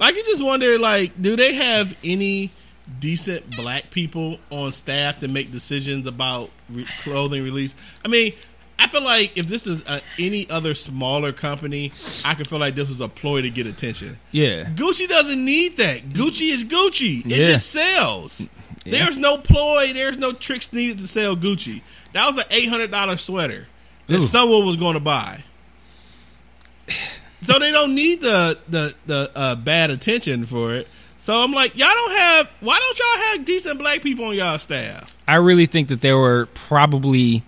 I 0.00 0.10
can 0.10 0.24
just 0.24 0.42
wonder, 0.42 0.76
like, 0.76 1.12
do 1.22 1.36
they 1.36 1.54
have 1.54 1.96
any 2.02 2.50
decent 2.98 3.56
black 3.56 3.92
people 3.92 4.38
on 4.50 4.72
staff 4.72 5.20
to 5.20 5.28
make 5.28 5.52
decisions 5.52 6.08
about 6.08 6.50
re- 6.68 6.84
clothing 7.04 7.44
release? 7.44 7.76
I 8.04 8.08
mean, 8.08 8.32
I 8.78 8.88
feel 8.88 9.02
like 9.02 9.36
if 9.38 9.46
this 9.46 9.66
is 9.66 9.84
uh 9.86 10.00
any 10.18 10.48
other 10.50 10.74
smaller 10.74 11.32
company, 11.32 11.92
I 12.24 12.34
could 12.34 12.48
feel 12.48 12.58
like 12.58 12.74
this 12.74 12.90
is 12.90 13.00
a 13.00 13.08
ploy 13.08 13.42
to 13.42 13.50
get 13.50 13.66
attention. 13.66 14.18
Yeah. 14.32 14.64
Gucci 14.64 15.08
doesn't 15.08 15.42
need 15.44 15.76
that. 15.78 16.08
Gucci 16.10 16.50
is 16.52 16.64
Gucci. 16.64 17.20
It 17.24 17.26
Yeah. 17.26 17.36
just 17.44 17.70
sells. 17.70 18.40
Yeah. 18.84 19.04
There's 19.04 19.16
no 19.18 19.38
ploy. 19.38 19.92
There's 19.92 20.18
no 20.18 20.32
tricks 20.32 20.72
needed 20.72 20.98
to 20.98 21.06
sell 21.08 21.36
Gucci. 21.36 21.82
That 22.12 22.26
was 22.26 22.36
an 22.36 22.44
eight 22.50 22.68
hundred 22.68 22.90
dollar 22.90 23.16
sweater 23.16 23.66
that 24.08 24.18
Ooh. 24.18 24.20
someone 24.20 24.66
was 24.66 24.76
going 24.76 24.94
to 24.94 25.00
buy. 25.00 25.42
So 27.42 27.58
they 27.58 27.72
don't 27.72 27.94
need 27.94 28.20
the 28.22 28.58
the 28.68 28.94
the 29.06 29.30
uh, 29.34 29.54
bad 29.54 29.90
attention 29.90 30.46
for 30.46 30.74
it. 30.74 30.88
So 31.18 31.34
I'm 31.34 31.52
like, 31.52 31.76
y'all 31.76 31.88
don't 31.92 32.12
have. 32.16 32.50
Why 32.60 32.78
don't 32.78 32.98
y'all 32.98 33.24
have 33.32 33.44
decent 33.44 33.78
black 33.78 34.02
people 34.02 34.26
on 34.26 34.34
y'all 34.34 34.58
staff? 34.58 35.16
I 35.26 35.36
really 35.36 35.66
think 35.66 35.88
that 35.88 36.00
there 36.02 36.18
were 36.18 36.46
probably 36.54 37.42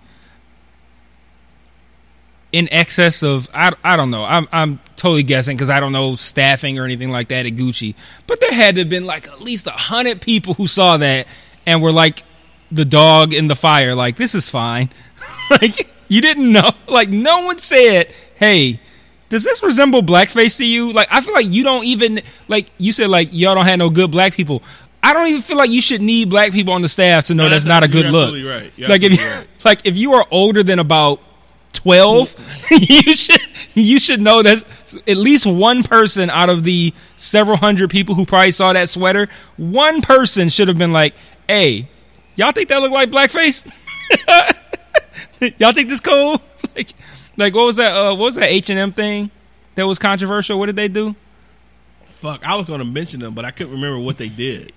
in 2.52 2.68
excess 2.72 3.22
of 3.22 3.48
I, 3.52 3.72
I 3.84 3.96
don't 3.96 4.10
know. 4.10 4.24
I'm 4.24 4.48
I'm 4.52 4.80
totally 4.96 5.22
guessing 5.22 5.56
because 5.56 5.70
I 5.70 5.80
don't 5.80 5.92
know 5.92 6.16
staffing 6.16 6.78
or 6.78 6.84
anything 6.84 7.10
like 7.10 7.28
that 7.28 7.46
at 7.46 7.52
Gucci. 7.54 7.94
But 8.26 8.40
there 8.40 8.52
had 8.52 8.76
to 8.76 8.82
have 8.82 8.88
been 8.88 9.06
like 9.06 9.28
at 9.28 9.40
least 9.40 9.66
a 9.66 9.70
hundred 9.72 10.20
people 10.20 10.54
who 10.54 10.66
saw 10.66 10.96
that 10.98 11.26
and 11.66 11.82
were 11.82 11.92
like 11.92 12.22
the 12.70 12.84
dog 12.84 13.34
in 13.34 13.46
the 13.48 13.56
fire. 13.56 13.94
Like 13.94 14.16
this 14.16 14.34
is 14.34 14.48
fine. 14.48 14.90
like 15.50 15.90
you 16.08 16.20
didn't 16.20 16.50
know. 16.52 16.70
Like 16.88 17.08
no 17.10 17.44
one 17.46 17.58
said, 17.58 18.12
"Hey." 18.36 18.80
Does 19.28 19.42
this 19.42 19.60
resemble 19.60 20.02
blackface 20.02 20.56
to 20.58 20.64
you? 20.64 20.92
Like, 20.92 21.08
I 21.10 21.20
feel 21.20 21.34
like 21.34 21.52
you 21.52 21.64
don't 21.64 21.84
even 21.84 22.20
like 22.46 22.68
you 22.78 22.92
said. 22.92 23.10
Like, 23.10 23.30
y'all 23.32 23.56
don't 23.56 23.66
have 23.66 23.76
no 23.80 23.90
good 23.90 24.12
black 24.12 24.34
people. 24.34 24.62
I 25.02 25.12
don't 25.12 25.26
even 25.26 25.42
feel 25.42 25.56
like 25.56 25.68
you 25.68 25.82
should 25.82 26.00
need 26.00 26.30
black 26.30 26.52
people 26.52 26.74
on 26.74 26.80
the 26.82 26.88
staff 26.88 27.24
to 27.24 27.34
know 27.34 27.42
No, 27.44 27.50
that's, 27.50 27.64
that's- 27.64 27.80
not 27.82 27.88
a 27.88 27.92
good 27.92 28.06
look. 28.06 28.32
right. 28.48 28.72
You're 28.76 28.88
like 28.88 29.02
if 29.02 29.18
you, 29.20 29.26
right. 29.26 29.46
like 29.64 29.80
if 29.84 29.96
you 29.96 30.12
are 30.14 30.24
older 30.30 30.62
than 30.62 30.78
about 30.78 31.20
twelve, 31.86 32.34
you 32.70 33.14
should 33.14 33.40
you 33.74 33.98
should 34.00 34.20
know 34.20 34.42
that 34.42 34.64
at 35.06 35.16
least 35.16 35.46
one 35.46 35.84
person 35.84 36.30
out 36.30 36.50
of 36.50 36.64
the 36.64 36.92
several 37.16 37.56
hundred 37.56 37.90
people 37.90 38.14
who 38.14 38.26
probably 38.26 38.50
saw 38.50 38.72
that 38.72 38.88
sweater, 38.88 39.28
one 39.56 40.02
person 40.02 40.48
should 40.48 40.66
have 40.66 40.78
been 40.78 40.92
like, 40.92 41.14
"Hey, 41.46 41.88
y'all 42.34 42.52
think 42.52 42.68
that 42.70 42.80
look 42.80 42.90
like 42.90 43.10
blackface? 43.10 43.70
y'all 45.58 45.72
think 45.72 45.88
this 45.88 46.00
cool? 46.00 46.40
like, 46.76 46.90
like 47.36 47.54
what 47.54 47.66
was 47.66 47.76
that? 47.76 47.96
Uh, 47.96 48.14
what 48.14 48.24
was 48.24 48.34
that 48.34 48.50
H 48.50 48.70
and 48.70 48.78
M 48.78 48.92
thing 48.92 49.30
that 49.76 49.86
was 49.86 49.98
controversial? 49.98 50.58
What 50.58 50.66
did 50.66 50.76
they 50.76 50.88
do? 50.88 51.14
Fuck, 52.16 52.44
I 52.44 52.56
was 52.56 52.66
going 52.66 52.78
to 52.80 52.84
mention 52.86 53.20
them, 53.20 53.34
but 53.34 53.44
I 53.44 53.50
couldn't 53.50 53.74
remember 53.74 54.00
what 54.00 54.16
they 54.18 54.28
did. 54.28 54.72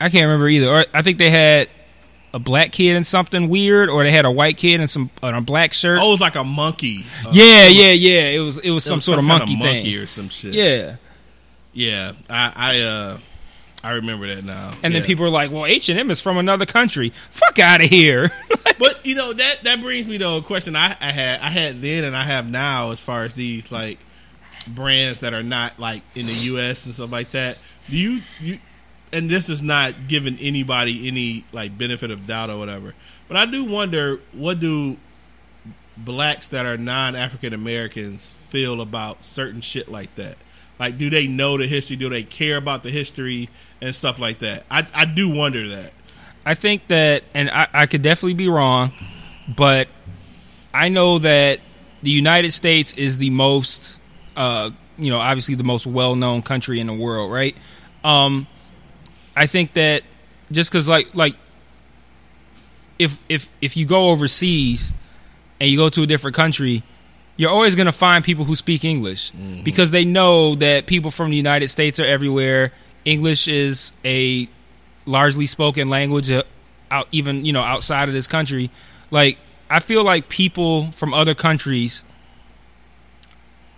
I 0.00 0.10
can't 0.10 0.24
remember 0.24 0.48
either. 0.48 0.68
Or 0.68 0.84
I 0.92 1.02
think 1.02 1.18
they 1.18 1.30
had 1.30 1.70
a 2.34 2.38
black 2.40 2.72
kid 2.72 2.96
in 2.96 3.04
something 3.04 3.48
weird, 3.48 3.88
or 3.88 4.02
they 4.02 4.10
had 4.10 4.24
a 4.24 4.30
white 4.30 4.56
kid 4.56 4.80
in 4.80 4.88
some 4.88 5.08
in 5.22 5.34
a 5.34 5.40
black 5.40 5.72
shirt. 5.72 6.00
Oh, 6.02 6.08
it 6.08 6.10
was 6.10 6.20
like 6.20 6.34
a 6.34 6.44
monkey. 6.44 7.06
Uh, 7.24 7.30
yeah, 7.32 7.68
yeah, 7.68 7.92
yeah. 7.92 8.28
It 8.28 8.40
was 8.40 8.58
it 8.58 8.70
was 8.72 8.84
some 8.84 8.96
was 8.96 9.04
sort 9.04 9.18
of 9.18 9.24
monkey 9.24 9.56
monkey 9.56 9.82
thing. 9.84 10.02
or 10.02 10.06
some 10.06 10.28
shit. 10.28 10.52
Yeah. 10.52 10.96
Yeah, 11.72 12.12
I 12.28 12.52
I 12.56 12.80
uh 12.80 13.18
I 13.84 13.92
remember 13.92 14.34
that 14.34 14.44
now. 14.44 14.74
And 14.82 14.94
then 14.94 15.02
people 15.02 15.26
are 15.26 15.30
like, 15.30 15.50
"Well, 15.50 15.66
H 15.66 15.88
and 15.88 15.98
M 15.98 16.10
is 16.10 16.20
from 16.20 16.38
another 16.38 16.66
country. 16.66 17.12
Fuck 17.30 17.58
out 17.58 17.82
of 17.82 17.88
here." 17.88 18.30
But 18.76 19.06
you 19.06 19.14
know 19.14 19.32
that 19.32 19.62
that 19.62 19.80
brings 19.80 20.04
me 20.04 20.18
to 20.18 20.28
a 20.38 20.42
question 20.42 20.74
I, 20.74 20.96
I 21.00 21.12
had 21.12 21.40
I 21.40 21.48
had 21.48 21.80
then 21.80 22.02
and 22.02 22.16
I 22.16 22.24
have 22.24 22.50
now 22.50 22.90
as 22.90 23.00
far 23.00 23.22
as 23.22 23.32
these 23.32 23.70
like 23.70 24.00
brands 24.66 25.20
that 25.20 25.32
are 25.32 25.44
not 25.44 25.78
like 25.78 26.02
in 26.16 26.26
the 26.26 26.32
U.S. 26.32 26.84
and 26.84 26.92
stuff 26.92 27.12
like 27.12 27.30
that. 27.30 27.56
Do 27.88 27.96
you 27.96 28.22
you 28.40 28.58
and 29.14 29.30
this 29.30 29.48
is 29.48 29.62
not 29.62 30.08
giving 30.08 30.38
anybody 30.38 31.08
any 31.08 31.44
like 31.52 31.76
benefit 31.78 32.10
of 32.10 32.26
doubt 32.26 32.50
or 32.50 32.58
whatever. 32.58 32.94
But 33.28 33.36
I 33.36 33.46
do 33.46 33.64
wonder 33.64 34.20
what 34.32 34.60
do 34.60 34.96
blacks 35.96 36.48
that 36.48 36.66
are 36.66 36.76
non 36.76 37.16
African 37.16 37.54
Americans 37.54 38.32
feel 38.48 38.80
about 38.80 39.24
certain 39.24 39.60
shit 39.60 39.88
like 39.88 40.14
that. 40.16 40.36
Like, 40.78 40.98
do 40.98 41.08
they 41.08 41.28
know 41.28 41.56
the 41.56 41.66
history? 41.66 41.96
Do 41.96 42.08
they 42.08 42.24
care 42.24 42.56
about 42.56 42.82
the 42.82 42.90
history 42.90 43.48
and 43.80 43.94
stuff 43.94 44.18
like 44.18 44.40
that? 44.40 44.64
I 44.70 44.86
I 44.92 45.04
do 45.04 45.34
wonder 45.34 45.68
that. 45.68 45.92
I 46.46 46.54
think 46.54 46.88
that, 46.88 47.24
and 47.32 47.48
I, 47.48 47.68
I 47.72 47.86
could 47.86 48.02
definitely 48.02 48.34
be 48.34 48.48
wrong, 48.48 48.92
but 49.56 49.88
I 50.74 50.90
know 50.90 51.18
that 51.20 51.60
the 52.02 52.10
United 52.10 52.52
States 52.52 52.92
is 52.94 53.16
the 53.16 53.30
most, 53.30 53.98
uh, 54.36 54.70
you 54.98 55.10
know, 55.10 55.18
obviously 55.18 55.54
the 55.54 55.64
most 55.64 55.86
well-known 55.86 56.42
country 56.42 56.80
in 56.80 56.86
the 56.86 56.92
world, 56.92 57.32
right? 57.32 57.56
Um, 58.02 58.46
I 59.36 59.46
think 59.46 59.72
that 59.74 60.02
just 60.52 60.70
because, 60.70 60.88
like, 60.88 61.14
like 61.14 61.34
if 62.98 63.18
if 63.28 63.52
if 63.60 63.76
you 63.76 63.86
go 63.86 64.10
overseas 64.10 64.94
and 65.60 65.70
you 65.70 65.76
go 65.76 65.88
to 65.88 66.02
a 66.02 66.06
different 66.06 66.36
country, 66.36 66.82
you're 67.36 67.50
always 67.50 67.74
going 67.74 67.86
to 67.86 67.92
find 67.92 68.24
people 68.24 68.44
who 68.44 68.54
speak 68.54 68.84
English 68.84 69.32
because 69.64 69.90
they 69.90 70.04
know 70.04 70.54
that 70.56 70.86
people 70.86 71.10
from 71.10 71.30
the 71.30 71.36
United 71.36 71.68
States 71.68 71.98
are 71.98 72.04
everywhere. 72.04 72.72
English 73.04 73.48
is 73.48 73.92
a 74.04 74.48
largely 75.06 75.46
spoken 75.46 75.88
language 75.88 76.30
uh, 76.30 76.42
out 76.90 77.08
even 77.12 77.44
you 77.44 77.52
know 77.52 77.62
outside 77.62 78.08
of 78.08 78.14
this 78.14 78.26
country 78.26 78.70
like 79.10 79.38
i 79.70 79.80
feel 79.80 80.04
like 80.04 80.28
people 80.28 80.90
from 80.92 81.12
other 81.12 81.34
countries 81.34 82.04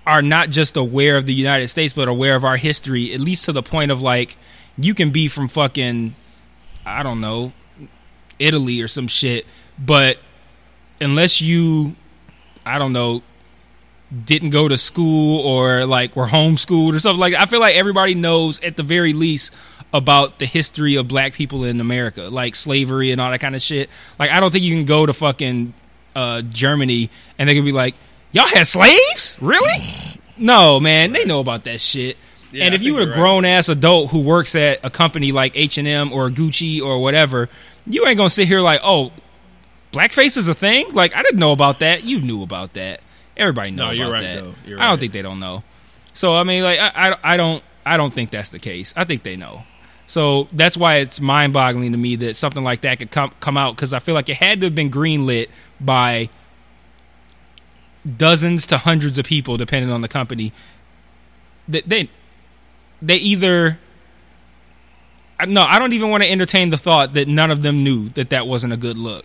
are 0.07 0.23
not 0.23 0.51
just 0.51 0.77
aware 0.77 1.17
of 1.17 1.27
the 1.27 1.35
united 1.35 1.69
states 1.69 1.93
but 1.93 2.09
aware 2.09 2.37
of 2.37 2.45
our 2.45 2.57
history 2.57 3.13
at 3.13 3.21
least 3.21 3.45
to 3.45 3.53
the 3.53 3.63
point 3.63 3.91
of 3.91 4.01
like 4.01 4.37
you 4.79 4.95
can 4.95 5.11
be 5.11 5.29
from 5.29 5.49
fucking 5.49 6.15
i 6.85 7.03
don't 7.03 7.21
know 7.21 7.53
italy 8.39 8.81
or 8.81 8.89
some 8.89 9.09
shit 9.09 9.47
but 9.79 10.19
unless 11.01 11.41
you 11.41 11.95
i 12.65 12.79
don't 12.79 12.93
know 12.93 13.23
didn't 14.25 14.51
go 14.51 14.69
to 14.69 14.77
school 14.77 15.41
or 15.41 15.85
like 15.85 16.15
were 16.17 16.27
homeschooled 16.27 16.95
or 16.95 17.01
something 17.01 17.21
like 17.21 17.35
I 17.35 17.47
feel 17.47 17.61
like 17.61 17.75
everybody 17.75 18.15
knows 18.15 18.61
at 18.61 18.77
the 18.77 18.83
very 18.83 19.13
least 19.13 19.55
about 19.93 20.39
the 20.39 20.47
history 20.47 20.97
of 20.97 21.09
black 21.09 21.33
people 21.33 21.65
in 21.65 21.81
America, 21.81 22.23
like 22.23 22.55
slavery 22.55 23.11
and 23.11 23.21
all 23.21 23.31
that 23.31 23.41
kind 23.41 23.55
of 23.55 23.63
shit. 23.63 23.91
Like 24.19 24.31
I 24.31 24.41
don't 24.41 24.53
think 24.53 24.65
you 24.65 24.75
can 24.77 24.85
go 24.85 25.07
to 25.07 25.13
fucking 25.13 25.75
uh, 26.15 26.43
Germany 26.43 27.11
and 27.39 27.49
they 27.49 27.55
can 27.55 27.65
be 27.65 27.73
like, 27.73 27.95
"Y'all 28.33 28.47
had 28.47 28.67
slaves? 28.67 29.37
Really?" 29.41 30.21
No, 30.37 30.79
man, 30.79 31.13
they 31.13 31.25
know 31.25 31.41
about 31.41 31.65
that 31.65 31.81
shit. 31.81 32.17
Yeah, 32.57 32.65
and 32.67 32.75
if 32.75 32.83
you 32.83 32.95
were 32.95 33.01
a 33.01 33.05
you're 33.05 33.13
right. 33.13 33.19
grown 33.19 33.45
ass 33.45 33.69
adult 33.69 34.11
who 34.11 34.21
works 34.21 34.55
at 34.55 34.81
a 34.85 34.91
company 34.91 35.33
like 35.33 35.53
H 35.57 35.79
and 35.79 35.87
M 35.87 36.13
or 36.13 36.31
Gucci 36.31 36.81
or 36.83 36.99
whatever, 37.01 37.49
you 37.87 38.07
ain't 38.07 38.17
gonna 38.17 38.31
sit 38.31 38.49
here 38.49 38.61
like, 38.61 38.81
"Oh, 38.83 39.13
blackface 39.93 40.37
is 40.37 40.49
a 40.49 40.55
thing." 40.55 40.93
Like 40.93 41.15
I 41.15 41.23
didn't 41.23 41.39
know 41.39 41.53
about 41.53 41.81
that. 41.81 42.05
You 42.05 42.21
knew 42.21 42.43
about 42.43 42.75
that. 42.75 43.01
Everybody 43.37 43.71
know 43.71 43.93
No, 43.93 44.03
about 44.03 44.13
right, 44.13 44.23
that. 44.23 44.39
I 44.39 44.43
don't 44.69 44.79
right. 44.79 44.99
think 44.99 45.13
they 45.13 45.23
don't 45.23 45.41
know. 45.41 45.63
So 46.15 46.35
I 46.35 46.43
mean, 46.45 46.63
like 46.63 46.79
I, 46.79 46.91
I, 47.11 47.17
I 47.35 47.37
don't, 47.37 47.63
I 47.85 47.97
don't 47.97 48.15
think 48.15 48.31
that's 48.31 48.51
the 48.51 48.59
case. 48.59 48.95
I 48.97 49.05
think 49.05 49.23
they 49.23 49.37
know. 49.37 49.65
So 50.07 50.49
that's 50.53 50.77
why 50.77 50.97
it's 50.97 51.21
mind-boggling 51.21 51.91
to 51.93 51.99
me 51.99 52.15
that 52.17 52.37
something 52.37 52.63
like 52.63 52.83
that 52.83 53.01
could 53.01 53.11
come 53.11 53.33
come 53.41 53.57
out 53.57 53.77
because 53.77 53.93
I 53.93 53.99
feel 53.99 54.15
like 54.15 54.29
it 54.29 54.37
had 54.37 54.61
to 54.61 54.67
have 54.67 54.75
been 54.75 54.91
greenlit 54.91 55.49
by 55.81 56.29
dozens 58.17 58.67
to 58.69 58.79
hundreds 58.79 59.19
of 59.19 59.27
people, 59.27 59.57
depending 59.57 59.91
on 59.91 60.01
the 60.01 60.09
company. 60.09 60.53
That 61.69 61.89
they, 61.89 62.05
they 62.05 62.11
either. 63.03 63.79
No, 65.47 65.63
I 65.63 65.79
don't 65.79 65.93
even 65.93 66.11
want 66.11 66.23
to 66.23 66.31
entertain 66.31 66.71
the 66.71 66.79
thought 66.79 67.13
that 67.13 67.29
none 67.29 67.51
of 67.51 67.63
them 67.63 67.85
knew 67.85 68.09
that 68.11 68.31
that 68.31 68.47
wasn't 68.47 68.73
a 68.73 68.77
good 68.77 68.97
look. 68.97 69.25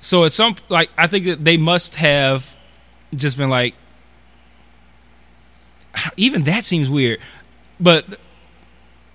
So 0.00 0.24
at 0.24 0.32
some 0.32 0.56
like 0.68 0.90
I 0.96 1.06
think 1.06 1.26
that 1.26 1.44
they 1.44 1.56
must 1.56 1.96
have 1.96 2.58
just 3.14 3.36
been 3.36 3.50
like 3.50 3.74
even 6.16 6.44
that 6.44 6.64
seems 6.64 6.88
weird. 6.88 7.20
But 7.80 8.06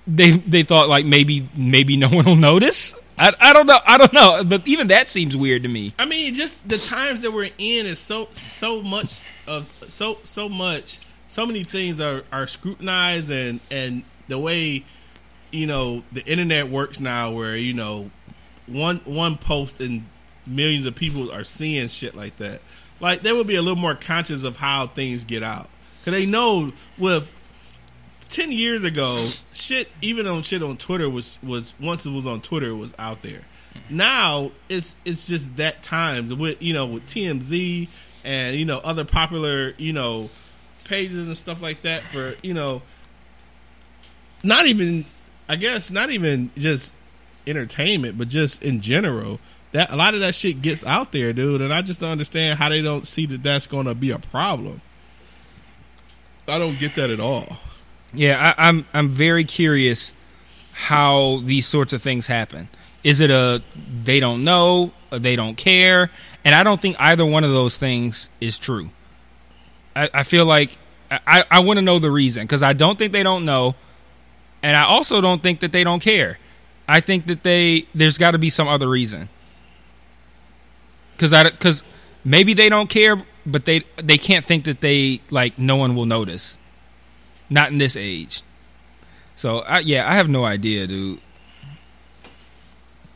they 0.08 0.32
they 0.32 0.64
thought 0.64 0.90
like 0.90 1.06
maybe 1.06 1.50
maybe 1.56 1.98
no 1.98 2.10
one 2.12 2.26
will 2.26 2.36
notice. 2.36 2.94
I, 3.18 3.34
I 3.40 3.54
don't 3.54 3.68
know. 3.68 3.80
I 3.86 3.98
don't 3.98 4.14
know. 4.14 4.44
But 4.44 4.68
even 4.68 4.88
that 4.88 5.08
seems 5.08 5.38
weird 5.38 5.64
to 5.64 5.70
me. 5.70 5.92
I 6.00 6.06
mean, 6.06 6.34
just 6.34 6.68
the 6.68 6.78
times 6.78 7.22
that 7.22 7.32
we're 7.32 7.50
in 7.58 7.86
is 7.86 8.00
so 8.00 8.28
so 8.32 8.82
much 8.82 9.22
of 9.48 9.70
so 9.88 10.18
so 10.24 10.50
much 10.50 11.00
so 11.32 11.46
many 11.46 11.64
things 11.64 12.02
are 12.02 12.24
are 12.30 12.46
scrutinized 12.46 13.32
and 13.32 13.62
and 13.72 14.04
the 14.28 14.38
way 14.38 14.84
you 15.52 15.66
know 15.66 16.04
the 16.12 16.26
internet 16.26 16.68
works 16.68 17.00
now, 17.00 17.32
where 17.32 17.56
you 17.56 17.74
know 17.74 18.12
one 18.68 18.98
one 19.06 19.38
post 19.38 19.80
and 19.80 20.06
millions 20.46 20.86
of 20.86 20.94
people 20.94 21.32
are 21.32 21.46
seeing 21.46 21.88
shit 21.88 22.16
like 22.16 22.36
that. 22.38 22.60
Like 23.00 23.22
they 23.22 23.32
would 23.32 23.48
be 23.48 23.56
a 23.56 23.62
little 23.62 23.80
more 23.80 23.96
conscious 23.96 24.44
of 24.44 24.58
how 24.58 24.88
things 24.88 25.24
get 25.24 25.42
out 25.42 25.70
because 26.00 26.20
they 26.20 26.26
know 26.26 26.74
with. 26.98 27.38
10 28.30 28.50
years 28.50 28.86
ago, 28.86 29.28
shit, 29.52 29.90
even 30.02 30.26
on 30.26 30.42
shit 30.42 30.64
on 30.64 30.78
Twitter 30.78 31.10
was, 31.10 31.38
was 31.44 31.74
once 31.82 32.06
it 32.06 32.12
was 32.12 32.26
on 32.26 32.40
Twitter, 32.40 32.70
it 32.70 32.78
was 32.78 32.96
out 32.98 33.22
there. 33.24 33.42
Now 33.90 34.52
it's 34.70 34.96
it's 35.04 35.28
just 35.28 35.58
that 35.58 35.84
time 35.84 36.40
with 36.40 36.62
you 36.62 36.72
know 36.72 36.86
with 36.86 37.06
TMZ 37.08 37.90
and 38.24 38.56
you 38.56 38.64
know 38.64 38.78
other 38.86 39.04
popular 39.04 39.74
you 39.78 39.92
know 39.92 40.30
pages 40.92 41.26
and 41.26 41.38
stuff 41.38 41.62
like 41.62 41.84
that 41.84 42.04
for 42.04 42.36
you 42.44 42.54
know 42.54 42.82
not 44.44 44.66
even 44.68 45.06
I 45.48 45.56
guess 45.56 45.90
not 45.90 46.12
even 46.12 46.52
just 46.58 46.98
entertainment 47.48 48.18
but 48.18 48.28
just 48.28 48.62
in 48.62 48.82
general 48.82 49.40
that 49.72 49.90
a 49.90 49.96
lot 49.96 50.16
of 50.16 50.20
that 50.20 50.36
shit 50.36 50.62
gets 50.62 50.84
out 50.84 51.14
there 51.14 51.32
dude 51.32 51.62
and 51.62 51.74
I 51.74 51.82
just 51.82 52.02
don't 52.02 52.10
understand 52.10 52.60
how 52.60 52.68
they 52.68 52.82
don't 52.82 53.08
see 53.08 53.26
that 53.28 53.42
that's 53.42 53.68
going 53.68 53.86
to 53.86 53.96
be 53.96 54.12
a 54.12 54.20
problem. 54.20 54.82
I 56.50 56.60
don't 56.60 56.78
get 56.78 56.96
that 56.96 57.10
at 57.10 57.22
all. 57.22 57.58
Yeah, 58.14 58.54
I, 58.58 58.68
I'm 58.68 58.86
I'm 58.94 59.08
very 59.08 59.46
curious 59.46 60.14
how 60.74 61.40
these 61.46 61.66
sorts 61.66 61.94
of 61.94 62.02
things 62.02 62.28
happen. 62.28 62.68
Is 63.02 63.22
it 63.22 63.32
a 63.32 63.64
they 64.04 64.20
don't 64.20 64.44
know, 64.44 64.92
they 65.10 65.38
don't 65.38 65.56
care? 65.56 66.12
And 66.44 66.54
I 66.54 66.64
don't 66.64 66.82
think 66.82 66.98
either 67.00 67.26
one 67.26 67.46
of 67.46 67.52
those 67.52 67.78
things 67.78 68.30
is 68.42 68.60
true. 68.60 68.90
I, 69.96 70.10
I 70.14 70.24
feel 70.24 70.46
like 70.46 70.78
I, 71.12 71.44
I 71.52 71.60
want 71.60 71.78
to 71.78 71.82
know 71.82 72.00
the 72.00 72.10
reason 72.10 72.44
because 72.44 72.64
I 72.64 72.74
don't 72.74 72.98
think 72.98 73.12
they 73.12 73.24
don't 73.24 73.44
know, 73.44 73.76
and 74.64 74.78
I 74.78 74.84
also 74.84 75.20
don't 75.20 75.44
think 75.44 75.60
that 75.60 75.72
they 75.72 75.84
don't 75.84 76.02
care. 76.02 76.40
I 76.88 77.02
think 77.02 77.28
that 77.28 77.44
they 77.44 77.88
there's 77.94 78.18
got 78.18 78.32
to 78.32 78.38
be 78.38 78.50
some 78.50 78.68
other 78.68 78.88
reason. 78.88 79.30
Because 81.12 81.34
I 81.34 81.44
because 81.44 81.84
maybe 82.24 82.54
they 82.54 82.70
don't 82.70 82.90
care, 82.90 83.22
but 83.46 83.66
they 83.66 83.84
they 83.98 84.18
can't 84.18 84.46
think 84.46 84.66
that 84.66 84.82
they 84.82 85.22
like 85.30 85.58
no 85.60 85.76
one 85.76 85.96
will 85.96 86.06
notice. 86.06 86.58
Not 87.50 87.70
in 87.72 87.78
this 87.78 87.98
age. 87.98 88.42
So 89.36 89.60
I, 89.60 89.80
yeah, 89.80 90.10
I 90.10 90.16
have 90.16 90.30
no 90.30 90.46
idea, 90.46 90.88
dude. 90.88 91.20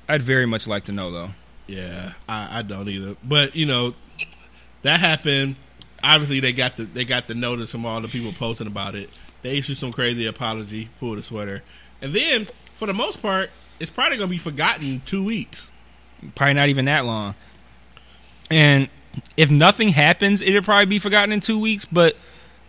I'd 0.10 0.22
very 0.22 0.45
much 0.45 0.68
like 0.68 0.84
to 0.86 0.91
know 0.91 1.11
though. 1.11 1.30
Yeah, 1.68 2.14
I, 2.28 2.60
I 2.60 2.61
don't 2.61 2.88
either. 2.90 3.15
But 3.24 3.56
you 3.56 3.65
know, 3.65 3.95
that 4.82 4.99
happened. 4.99 5.56
Obviously, 6.06 6.40
they 6.40 6.53
got 6.53 6.77
the 6.77 6.84
they 6.84 7.03
got 7.03 7.27
the 7.27 7.34
notice 7.34 7.72
from 7.72 7.86
all 7.86 7.99
the 7.99 8.07
people 8.07 8.32
posting 8.32 8.68
about 8.68 8.94
it. 8.95 9.10
They 9.41 9.57
issued 9.57 9.77
some 9.77 9.91
crazy 9.91 10.26
apology, 10.27 10.90
pulled 10.99 11.18
a 11.18 11.23
sweater, 11.23 11.64
and 12.02 12.14
then 12.14 12.45
for 12.76 12.86
the 12.86 12.94
most 12.94 13.22
part, 13.22 13.49
it's 13.80 13.90
probably 13.90 14.18
gonna 14.18 14.30
be 14.30 14.38
forgotten 14.38 14.86
in 14.86 15.02
two 15.02 15.23
weeks. 15.23 15.72
Probably 16.36 16.53
not 16.53 16.69
even 16.69 16.86
that 16.86 17.06
long. 17.06 17.36
And 18.52 18.90
if 19.38 19.49
nothing 19.49 19.90
happens, 19.90 20.41
it'll 20.41 20.61
probably 20.61 20.86
be 20.86 20.99
forgotten 20.99 21.32
in 21.32 21.40
two 21.41 21.57
weeks. 21.57 21.86
But 21.86 22.15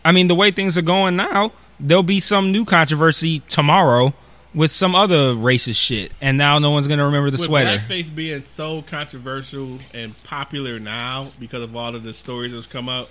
I 0.04 0.12
mean, 0.12 0.28
the 0.28 0.34
way 0.34 0.50
things 0.50 0.78
are 0.78 0.82
going 0.82 1.16
now, 1.16 1.52
there'll 1.78 2.02
be 2.02 2.20
some 2.20 2.52
new 2.52 2.64
controversy 2.64 3.40
tomorrow 3.48 4.14
with 4.54 4.70
some 4.72 4.94
other 4.94 5.34
racist 5.34 5.78
shit, 5.78 6.12
and 6.20 6.38
now 6.38 6.58
no 6.58 6.70
one's 6.70 6.88
gonna 6.88 7.04
remember 7.04 7.30
the 7.30 7.36
With 7.36 7.46
sweater. 7.46 7.78
blackface 7.78 8.14
being 8.14 8.42
so 8.42 8.80
controversial 8.82 9.78
and 9.92 10.16
popular 10.24 10.78
now 10.80 11.28
because 11.38 11.62
of 11.62 11.76
all 11.76 11.94
of 11.94 12.02
the 12.04 12.14
stories 12.14 12.52
that's 12.52 12.66
come 12.66 12.88
out, 12.88 13.10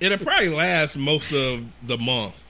it'll 0.00 0.18
probably 0.18 0.48
last 0.48 0.96
most 0.96 1.32
of 1.32 1.64
the 1.82 1.98
month. 1.98 2.40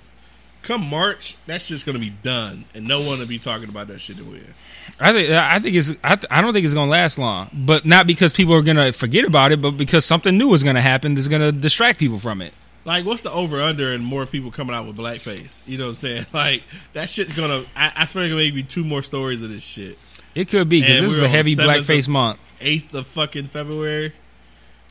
Come 0.63 0.87
March, 0.89 1.37
that's 1.47 1.69
just 1.69 1.85
gonna 1.85 1.99
be 1.99 2.11
done, 2.11 2.65
and 2.75 2.89
no 2.89 3.01
one 3.01 3.19
will 3.19 3.27
be 3.27 3.39
talking 3.39 3.69
about 3.69 3.89
that 3.89 4.01
shit 4.01 4.19
again. 4.19 4.55
I 4.99 5.13
think 5.13 5.31
I 5.31 5.59
think 5.59 5.77
it's 5.77 5.93
I, 6.03 6.15
th- 6.17 6.27
I 6.31 6.41
don't 6.41 6.53
think 6.53 6.65
it's 6.65 6.75
gonna 6.75 6.91
last 6.91 7.19
long, 7.19 7.51
but 7.53 7.85
not 7.85 8.07
because 8.07 8.33
people 8.33 8.55
are 8.55 8.63
gonna 8.63 8.93
forget 8.93 9.25
about 9.25 9.53
it, 9.53 9.61
but 9.61 9.73
because 9.73 10.05
something 10.07 10.39
new 10.39 10.55
is 10.55 10.63
gonna 10.63 10.81
happen 10.81 11.15
that's 11.15 11.29
gonna 11.29 11.53
distract 11.53 11.99
people 11.99 12.19
from 12.19 12.41
it. 12.41 12.55
Like, 12.87 13.05
what's 13.07 13.23
the 13.23 13.31
over 13.31 13.63
under 13.63 13.93
and 13.93 14.05
more 14.05 14.27
people 14.27 14.51
coming 14.51 14.75
out 14.75 14.87
with 14.87 14.97
blackface? 14.97 15.67
You 15.67 15.79
know 15.79 15.85
what 15.85 15.91
I'm 15.91 15.97
saying? 15.97 16.27
Like 16.33 16.65
that 16.93 17.11
shit's 17.11 17.33
gonna. 17.33 17.65
I, 17.77 17.93
I 17.97 18.07
feel 18.07 18.23
like 18.23 18.33
maybe 18.33 18.63
two 18.63 18.85
more 18.85 19.03
stories 19.03 19.43
of 19.43 19.51
this 19.51 19.63
shit. 19.63 19.99
It 20.35 20.49
could 20.49 20.69
be 20.69 20.81
because 20.81 21.03
this 21.03 21.13
is 21.13 21.23
a 21.23 21.29
heavy 21.29 21.57
blackface 21.57 22.09
month. 22.09 22.39
Eighth 22.61 22.95
of 22.95 23.07
fucking 23.07 23.47
February. 23.47 24.13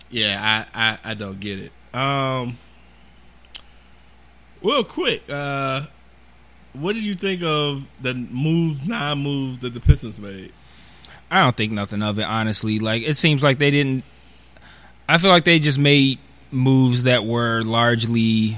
Yeah, 0.10 0.66
I, 0.74 0.92
I 0.92 1.12
I 1.12 1.14
don't 1.16 1.40
get 1.40 1.60
it. 1.60 1.72
Um, 1.94 2.58
real 4.62 4.84
quick, 4.84 5.24
uh, 5.30 5.86
what 6.74 6.94
did 6.94 7.04
you 7.04 7.16
think 7.16 7.44
of 7.44 7.86
the 8.02 8.14
move, 8.14 8.88
non 8.88 9.20
move 9.20 9.62
that 9.62 9.74
the 9.74 9.80
Pistons 9.80 10.20
made? 10.20 10.52
I 11.30 11.42
don't 11.42 11.56
think 11.56 11.72
nothing 11.72 12.02
of 12.02 12.20
it, 12.20 12.24
honestly. 12.24 12.80
Like 12.80 13.04
it 13.04 13.18
seems 13.18 13.44
like 13.44 13.60
they 13.60 13.72
didn't. 13.72 14.04
I 15.08 15.18
feel 15.18 15.32
like 15.32 15.46
they 15.46 15.60
just 15.60 15.80
made 15.80 16.20
moves 16.52 17.04
that 17.04 17.26
were 17.26 17.62
largely 17.64 18.58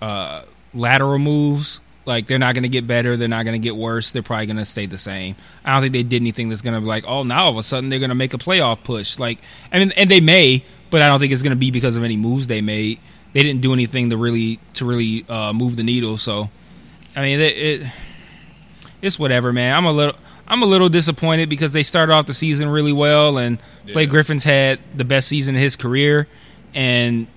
uh, 0.00 0.44
lateral 0.72 1.18
moves. 1.18 1.80
Like 2.06 2.26
they're 2.26 2.38
not 2.38 2.54
going 2.54 2.62
to 2.62 2.68
get 2.68 2.86
better, 2.86 3.16
they're 3.16 3.28
not 3.28 3.44
going 3.44 3.60
to 3.60 3.64
get 3.64 3.76
worse. 3.76 4.10
They're 4.10 4.22
probably 4.22 4.46
going 4.46 4.56
to 4.56 4.64
stay 4.64 4.86
the 4.86 4.98
same. 4.98 5.36
I 5.64 5.74
don't 5.74 5.82
think 5.82 5.92
they 5.92 6.02
did 6.02 6.22
anything 6.22 6.48
that's 6.48 6.62
going 6.62 6.74
to 6.74 6.80
be 6.80 6.86
like, 6.86 7.04
oh, 7.06 7.22
now 7.22 7.44
all 7.44 7.50
of 7.50 7.56
a 7.56 7.62
sudden 7.62 7.90
they're 7.90 7.98
going 7.98 8.08
to 8.08 8.14
make 8.14 8.32
a 8.32 8.38
playoff 8.38 8.82
push. 8.82 9.18
Like, 9.18 9.38
I 9.70 9.78
mean, 9.78 9.92
and 9.92 10.10
they 10.10 10.20
may, 10.20 10.64
but 10.90 11.02
I 11.02 11.08
don't 11.08 11.20
think 11.20 11.32
it's 11.32 11.42
going 11.42 11.50
to 11.52 11.56
be 11.56 11.70
because 11.70 11.96
of 11.96 12.04
any 12.04 12.16
moves 12.16 12.46
they 12.46 12.60
made. 12.60 12.98
They 13.32 13.42
didn't 13.42 13.60
do 13.60 13.72
anything 13.72 14.10
to 14.10 14.16
really 14.16 14.58
to 14.74 14.84
really 14.84 15.24
uh, 15.28 15.52
move 15.52 15.76
the 15.76 15.84
needle. 15.84 16.18
So, 16.18 16.50
I 17.14 17.22
mean, 17.22 17.40
it, 17.40 17.56
it 17.56 17.92
it's 19.02 19.18
whatever, 19.18 19.52
man. 19.52 19.74
I'm 19.74 19.86
a 19.86 19.92
little 19.92 20.16
I'm 20.48 20.62
a 20.62 20.66
little 20.66 20.88
disappointed 20.88 21.48
because 21.48 21.72
they 21.72 21.84
started 21.84 22.12
off 22.12 22.26
the 22.26 22.34
season 22.34 22.68
really 22.68 22.92
well, 22.92 23.38
and 23.38 23.58
Blake 23.92 24.08
Yeah. 24.08 24.10
Griffin's 24.12 24.44
had 24.44 24.80
the 24.94 25.04
best 25.04 25.28
season 25.28 25.54
of 25.54 25.60
his 25.62 25.76
career, 25.76 26.26
and 26.74 27.28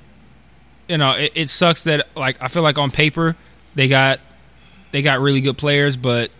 you 0.87 0.97
know 0.97 1.11
it, 1.11 1.31
it 1.35 1.49
sucks 1.49 1.83
that 1.83 2.07
like 2.15 2.41
I 2.41 2.47
feel 2.47 2.63
like 2.63 2.77
on 2.79 2.89
paper 2.91 3.35
they 3.75 3.87
got 3.87 4.19
they 4.91 5.01
got 5.03 5.19
really 5.19 5.41
good 5.41 5.57
players, 5.57 5.95
but 5.95 6.31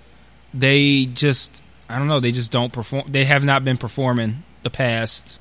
they 0.53 1.05
just 1.05 1.63
I 1.87 1.99
don't 1.99 2.07
know 2.07 2.19
they 2.19 2.31
just 2.31 2.51
don't 2.51 2.73
perform. 2.73 3.05
They 3.11 3.25
have 3.25 3.43
not 3.43 3.63
been 3.63 3.77
performing 3.77 4.43
the 4.63 4.69
past. 4.71 5.37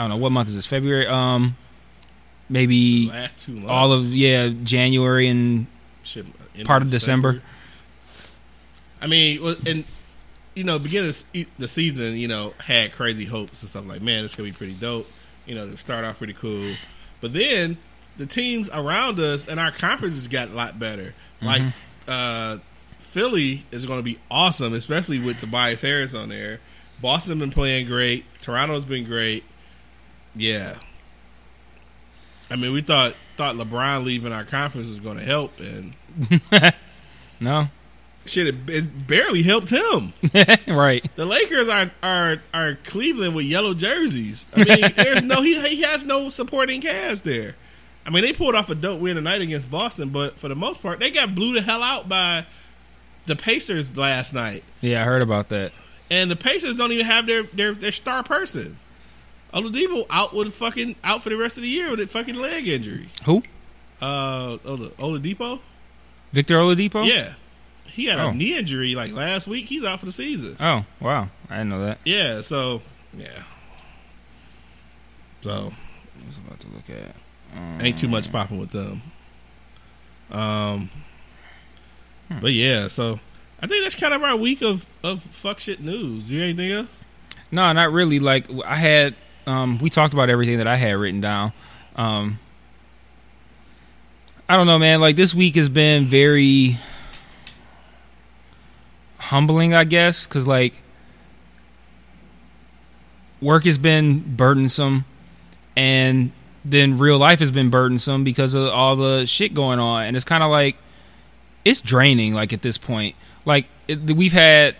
I 0.00 0.04
don't 0.04 0.10
know 0.12 0.16
what 0.16 0.32
month 0.32 0.48
is 0.48 0.54
this 0.54 0.64
February. 0.64 1.06
Um, 1.06 1.58
maybe 2.48 3.10
Last 3.10 3.36
two 3.36 3.52
months, 3.52 3.68
all 3.68 3.92
of 3.92 4.14
yeah 4.14 4.48
January 4.48 5.28
and 5.28 5.66
shit, 6.02 6.24
part 6.64 6.80
of 6.80 6.90
December. 6.90 7.42
I 9.02 9.08
mean, 9.08 9.42
and 9.66 9.84
you 10.54 10.64
know, 10.64 10.78
beginning 10.78 11.10
of 11.10 11.24
the 11.58 11.68
season, 11.68 12.16
you 12.16 12.28
know, 12.28 12.54
had 12.56 12.92
crazy 12.92 13.26
hopes 13.26 13.60
and 13.60 13.68
stuff 13.68 13.86
like, 13.86 14.00
man, 14.00 14.24
it's 14.24 14.34
gonna 14.34 14.48
be 14.48 14.54
pretty 14.54 14.72
dope. 14.72 15.06
You 15.44 15.54
know, 15.54 15.70
to 15.70 15.76
start 15.76 16.06
off 16.06 16.16
pretty 16.16 16.32
cool, 16.32 16.76
but 17.20 17.34
then 17.34 17.76
the 18.16 18.24
teams 18.24 18.70
around 18.70 19.20
us 19.20 19.48
and 19.48 19.60
our 19.60 19.70
conferences 19.70 20.28
got 20.28 20.48
a 20.48 20.54
lot 20.54 20.78
better. 20.78 21.12
Like 21.42 21.62
uh, 22.08 22.56
Philly 23.00 23.66
is 23.70 23.84
going 23.84 23.98
to 23.98 24.02
be 24.02 24.18
awesome, 24.30 24.72
especially 24.72 25.18
with 25.18 25.40
Tobias 25.40 25.82
Harris 25.82 26.14
on 26.14 26.30
there. 26.30 26.60
Boston 27.02 27.38
been 27.38 27.50
playing 27.50 27.86
great. 27.86 28.24
Toronto's 28.40 28.84
been 28.86 29.04
great. 29.04 29.44
Yeah. 30.34 30.78
I 32.50 32.56
mean, 32.56 32.72
we 32.72 32.82
thought 32.82 33.14
thought 33.36 33.56
LeBron 33.56 34.04
leaving 34.04 34.32
our 34.32 34.44
conference 34.44 34.88
was 34.88 35.00
going 35.00 35.18
to 35.18 35.24
help, 35.24 35.52
and 35.60 35.94
no 37.40 37.68
shit, 38.26 38.46
it, 38.46 38.56
it 38.68 39.06
barely 39.06 39.42
helped 39.42 39.70
him. 39.70 40.12
right 40.66 41.04
The 41.16 41.26
Lakers 41.26 41.68
are 41.68 41.90
are 42.02 42.42
are 42.54 42.74
Cleveland 42.84 43.34
with 43.34 43.46
yellow 43.46 43.74
jerseys. 43.74 44.48
I 44.54 44.64
mean, 44.64 44.92
there's 44.96 45.22
no 45.22 45.42
he 45.42 45.60
he 45.60 45.82
has 45.82 46.04
no 46.04 46.28
supporting 46.28 46.80
cast 46.80 47.24
there. 47.24 47.56
I 48.06 48.10
mean, 48.10 48.22
they 48.22 48.32
pulled 48.32 48.54
off 48.54 48.70
a 48.70 48.74
dope 48.74 49.00
win 49.00 49.16
tonight 49.16 49.42
against 49.42 49.70
Boston, 49.70 50.08
but 50.08 50.38
for 50.38 50.48
the 50.48 50.54
most 50.54 50.82
part, 50.82 51.00
they 51.00 51.10
got 51.10 51.34
blew 51.34 51.52
the 51.52 51.60
hell 51.60 51.82
out 51.82 52.08
by 52.08 52.46
the 53.26 53.36
Pacers 53.36 53.96
last 53.96 54.32
night. 54.32 54.64
yeah 54.80 55.02
I 55.02 55.04
heard 55.04 55.22
about 55.22 55.50
that. 55.50 55.72
And 56.10 56.30
the 56.30 56.36
Pacers 56.36 56.76
don't 56.76 56.92
even 56.92 57.06
have 57.06 57.26
their 57.26 57.42
their, 57.42 57.72
their 57.72 57.92
star 57.92 58.22
person. 58.22 58.78
Oladipo 59.54 60.06
out 60.10 60.34
with 60.34 60.54
fucking 60.54 60.96
out 61.04 61.22
for 61.22 61.28
the 61.30 61.36
rest 61.36 61.56
of 61.56 61.62
the 61.62 61.68
year 61.68 61.90
with 61.90 62.00
a 62.00 62.06
fucking 62.06 62.34
leg 62.36 62.68
injury. 62.68 63.08
Who 63.24 63.42
Uh, 64.00 64.56
Oladipo. 64.58 65.60
Victor 66.32 66.58
Oladipo? 66.58 67.06
Yeah, 67.06 67.34
he 67.84 68.04
had 68.06 68.18
Oh. 68.20 68.28
a 68.28 68.34
knee 68.34 68.56
injury 68.56 68.94
like 68.94 69.12
last 69.12 69.46
week. 69.48 69.66
He's 69.66 69.84
out 69.84 69.98
for 70.00 70.06
the 70.06 70.12
season. 70.12 70.56
Oh 70.60 70.84
wow, 71.00 71.28
I 71.48 71.56
didn't 71.58 71.70
know 71.70 71.80
that. 71.84 71.98
Yeah, 72.04 72.40
so 72.42 72.80
yeah. 73.16 73.42
So 75.42 75.50
I 75.50 76.26
was 76.26 76.36
about 76.46 76.60
to 76.60 76.66
look 76.68 76.88
at. 76.90 77.14
Um, 77.56 77.80
ain't 77.80 77.98
too 77.98 78.08
much 78.08 78.30
popping 78.30 78.58
with 78.60 78.70
them. 78.70 79.02
Um, 80.30 80.90
but 82.40 82.52
yeah, 82.52 82.86
so 82.88 83.18
I 83.60 83.66
think 83.66 83.82
that's 83.82 83.96
kind 83.96 84.14
of 84.14 84.22
our 84.22 84.36
week 84.36 84.62
of 84.62 84.86
of 85.02 85.22
fuck 85.22 85.58
shit 85.58 85.80
news. 85.80 86.30
You 86.30 86.42
anything 86.42 86.70
else? 86.70 87.00
No, 87.50 87.72
not 87.72 87.90
really. 87.90 88.20
Like 88.20 88.46
I 88.64 88.76
had, 88.76 89.14
um, 89.46 89.78
we 89.78 89.90
talked 89.90 90.12
about 90.12 90.30
everything 90.30 90.58
that 90.58 90.66
I 90.66 90.76
had 90.76 90.96
written 90.96 91.20
down. 91.20 91.52
Um, 91.96 92.38
I 94.48 94.56
don't 94.56 94.66
know, 94.66 94.78
man. 94.78 95.00
Like 95.00 95.16
this 95.16 95.34
week 95.34 95.54
has 95.56 95.68
been 95.68 96.06
very 96.06 96.78
humbling, 99.18 99.74
I 99.74 99.84
guess, 99.84 100.26
because 100.26 100.46
like 100.46 100.74
work 103.40 103.64
has 103.64 103.78
been 103.78 104.36
burdensome, 104.36 105.04
and 105.76 106.32
then 106.64 106.98
real 106.98 107.18
life 107.18 107.38
has 107.38 107.50
been 107.50 107.70
burdensome 107.70 108.24
because 108.24 108.54
of 108.54 108.68
all 108.68 108.96
the 108.96 109.24
shit 109.26 109.54
going 109.54 109.78
on, 109.78 110.04
and 110.04 110.16
it's 110.16 110.24
kind 110.24 110.42
of 110.42 110.50
like 110.50 110.76
it's 111.64 111.80
draining. 111.80 112.34
Like 112.34 112.52
at 112.52 112.62
this 112.62 112.76
point, 112.76 113.14
like 113.44 113.68
it, 113.86 114.00
we've 114.00 114.32
had 114.32 114.74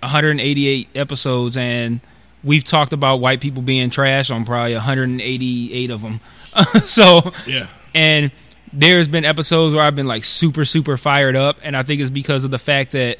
188 0.00 0.88
episodes 0.94 1.56
and 1.56 2.00
we've 2.42 2.64
talked 2.64 2.92
about 2.92 3.16
white 3.16 3.40
people 3.40 3.62
being 3.62 3.90
trash 3.90 4.30
on 4.30 4.44
probably 4.44 4.74
188 4.74 5.90
of 5.90 6.02
them. 6.02 6.20
so, 6.84 7.32
Yeah, 7.46 7.66
and 7.94 8.30
there's 8.72 9.08
been 9.08 9.24
episodes 9.24 9.74
where 9.74 9.84
I've 9.84 9.96
been 9.96 10.06
like 10.06 10.24
super 10.24 10.64
super 10.64 10.96
fired 10.96 11.36
up 11.36 11.58
and 11.62 11.76
I 11.76 11.82
think 11.82 12.00
it's 12.00 12.10
because 12.10 12.44
of 12.44 12.50
the 12.50 12.58
fact 12.58 12.92
that 12.92 13.18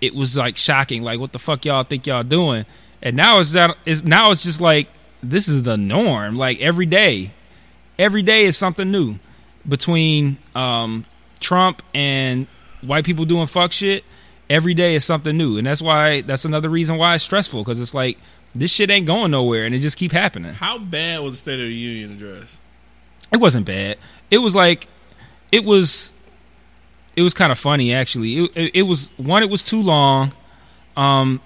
it 0.00 0.14
was 0.14 0.36
like 0.36 0.56
shocking 0.56 1.02
like 1.02 1.18
what 1.18 1.32
the 1.32 1.38
fuck 1.38 1.64
y'all 1.64 1.84
think 1.84 2.06
y'all 2.06 2.22
doing. 2.22 2.66
And 3.02 3.16
now 3.16 3.40
it's 3.40 3.52
that 3.52 3.76
is 3.84 4.04
now 4.04 4.30
it's 4.30 4.42
just 4.42 4.60
like 4.60 4.88
this 5.22 5.48
is 5.48 5.62
the 5.62 5.76
norm 5.76 6.36
like 6.36 6.60
every 6.60 6.86
day. 6.86 7.32
Every 7.98 8.22
day 8.22 8.44
is 8.44 8.56
something 8.56 8.90
new 8.90 9.18
between 9.68 10.38
um 10.54 11.04
Trump 11.40 11.82
and 11.94 12.46
white 12.80 13.04
people 13.04 13.24
doing 13.24 13.46
fuck 13.46 13.72
shit 13.72 14.04
every 14.50 14.74
day 14.74 14.94
is 14.94 15.04
something 15.04 15.36
new 15.36 15.56
and 15.56 15.66
that's 15.66 15.80
why 15.80 16.20
that's 16.20 16.44
another 16.44 16.68
reason 16.68 16.96
why 16.98 17.14
it's 17.14 17.24
stressful 17.24 17.62
because 17.62 17.80
it's 17.80 17.94
like 17.94 18.18
this 18.54 18.70
shit 18.70 18.90
ain't 18.90 19.06
going 19.06 19.30
nowhere 19.30 19.64
and 19.64 19.74
it 19.74 19.78
just 19.78 19.96
keep 19.96 20.12
happening. 20.12 20.52
How 20.54 20.78
bad 20.78 21.20
was 21.20 21.34
the 21.34 21.38
State 21.38 21.60
of 21.60 21.66
the 21.66 21.74
Union 21.74 22.12
address? 22.12 22.58
it 23.32 23.40
wasn't 23.40 23.66
bad. 23.66 23.98
It 24.30 24.38
was 24.38 24.54
like 24.54 24.86
it 25.50 25.64
was 25.64 26.12
it 27.16 27.22
was 27.22 27.34
kind 27.34 27.50
of 27.50 27.58
funny 27.58 27.92
actually. 27.92 28.44
It, 28.44 28.56
it, 28.56 28.76
it 28.76 28.82
was 28.82 29.10
one 29.16 29.42
it 29.42 29.50
was 29.50 29.64
too 29.64 29.82
long. 29.82 30.32
Um 30.96 31.40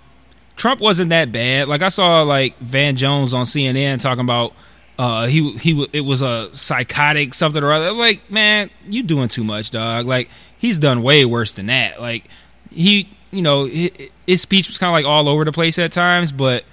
trump 0.57 0.81
wasn't 0.81 1.11
that 1.11 1.33
bad. 1.33 1.69
Like 1.69 1.83
i 1.83 1.89
saw 1.89 2.23
like 2.23 2.57
van 2.59 2.97
jones 2.97 3.33
on 3.33 3.45
cnn 3.45 4.01
talking 4.01 4.25
about 4.25 4.53
uh 4.99 5.27
he 5.27 5.53
he 5.59 5.87
it 5.93 6.01
was 6.01 6.23
a 6.23 6.55
psychotic 6.55 7.35
something 7.35 7.63
or 7.63 7.73
other. 7.73 7.93
Like 7.93 8.31
man 8.31 8.71
you 8.87 9.03
doing 9.03 9.29
too 9.29 9.45
much 9.45 9.71
dog. 9.71 10.07
Like 10.07 10.29
he's 10.59 10.79
done 10.79 11.03
way 11.03 11.25
worse 11.25 11.53
than 11.53 11.67
that. 11.67 12.01
Like 12.01 12.25
he 12.71 13.09
you 13.31 13.43
know 13.43 13.65
his, 13.65 13.91
his 14.27 14.43
speech 14.43 14.69
was 14.69 14.79
kind 14.79 14.89
of 14.89 14.95
like 14.95 15.05
all 15.05 15.29
over 15.29 15.45
the 15.45 15.53
place 15.53 15.79
at 15.79 15.93
times 15.93 16.33
but 16.33 16.65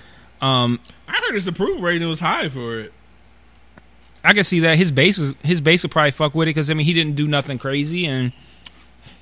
um 0.44 0.80
I 1.08 1.14
heard 1.14 1.34
his 1.34 1.48
approval 1.48 1.82
rating 1.82 2.08
was 2.08 2.20
high 2.20 2.50
for 2.50 2.80
it. 2.80 2.94
I 4.24 4.34
can 4.34 4.44
see 4.44 4.60
that 4.62 4.78
his 4.78 4.92
base 4.92 5.18
is 5.18 5.34
his 5.44 5.62
base 5.62 5.84
will 5.84 5.90
probably 5.90 6.12
fuck 6.12 6.36
with 6.36 6.48
it 6.48 6.52
because 6.52 6.70
I 6.70 6.74
mean 6.74 6.86
he 6.86 6.94
didn't 6.94 7.16
do 7.16 7.28
nothing 7.28 7.58
crazy 7.58 8.06
and 8.06 8.34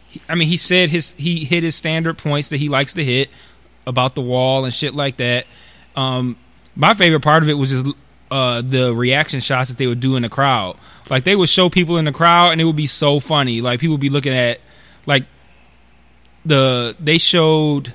he, 0.10 0.22
I 0.27 0.35
mean 0.35 0.48
he 0.48 0.57
said 0.57 0.89
his 0.89 1.14
he 1.14 1.45
hit 1.45 1.64
his 1.64 1.76
standard 1.76 2.18
points 2.18 2.49
that 2.49 2.57
he 2.57 2.69
likes 2.69 2.93
to 2.95 3.03
hit 3.03 3.30
about 3.85 4.15
the 4.15 4.22
wall 4.22 4.65
and 4.65 4.73
shit 4.73 4.93
like 4.95 5.18
that. 5.18 5.45
Um, 5.95 6.38
my 6.76 6.93
favorite 6.93 7.22
part 7.22 7.43
of 7.43 7.49
it 7.49 7.53
was 7.53 7.69
just 7.69 7.95
uh, 8.30 8.61
the 8.61 8.93
reaction 8.93 9.41
shots 9.41 9.69
that 9.69 9.77
they 9.77 9.88
would 9.88 9.99
do 9.99 10.15
in 10.15 10.22
the 10.22 10.30
crowd. 10.30 10.77
Like 11.10 11.23
they 11.23 11.35
would 11.35 11.49
show 11.49 11.69
people 11.69 11.98
in 11.98 12.06
the 12.06 12.11
crowd 12.11 12.52
and 12.52 12.61
it 12.61 12.64
would 12.64 12.76
be 12.76 12.88
so 12.88 13.19
funny. 13.19 13.61
Like 13.61 13.80
people 13.80 13.95
would 13.95 14.02
be 14.02 14.10
looking 14.10 14.34
at 14.34 14.60
like 15.06 15.26
the 16.45 16.95
they 16.99 17.18
showed 17.18 17.93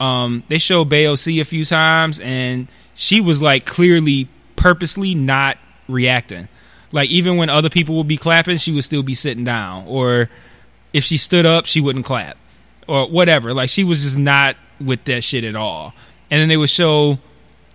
um 0.00 0.44
they 0.48 0.58
showed 0.58 0.88
AOC 0.88 1.40
a 1.40 1.44
few 1.44 1.64
times 1.64 2.20
and 2.20 2.68
she 2.94 3.20
was 3.20 3.42
like 3.42 3.64
clearly 3.66 4.28
purposely 4.56 5.14
not 5.14 5.58
reacting. 5.88 6.48
Like 6.92 7.10
even 7.10 7.36
when 7.36 7.50
other 7.50 7.68
people 7.68 7.96
would 7.96 8.08
be 8.08 8.16
clapping, 8.16 8.56
she 8.56 8.72
would 8.72 8.84
still 8.84 9.02
be 9.02 9.14
sitting 9.14 9.44
down. 9.44 9.84
Or 9.86 10.30
if 10.92 11.04
she 11.04 11.16
stood 11.16 11.46
up, 11.46 11.66
she 11.66 11.80
wouldn't 11.80 12.04
clap. 12.04 12.36
Or 12.86 13.06
whatever. 13.08 13.52
Like 13.52 13.68
she 13.68 13.84
was 13.84 14.02
just 14.02 14.18
not 14.18 14.56
with 14.80 15.04
that 15.04 15.22
shit 15.22 15.44
at 15.44 15.54
all. 15.54 15.92
And 16.30 16.40
then 16.40 16.48
they 16.48 16.56
would 16.56 16.70
show 16.70 17.18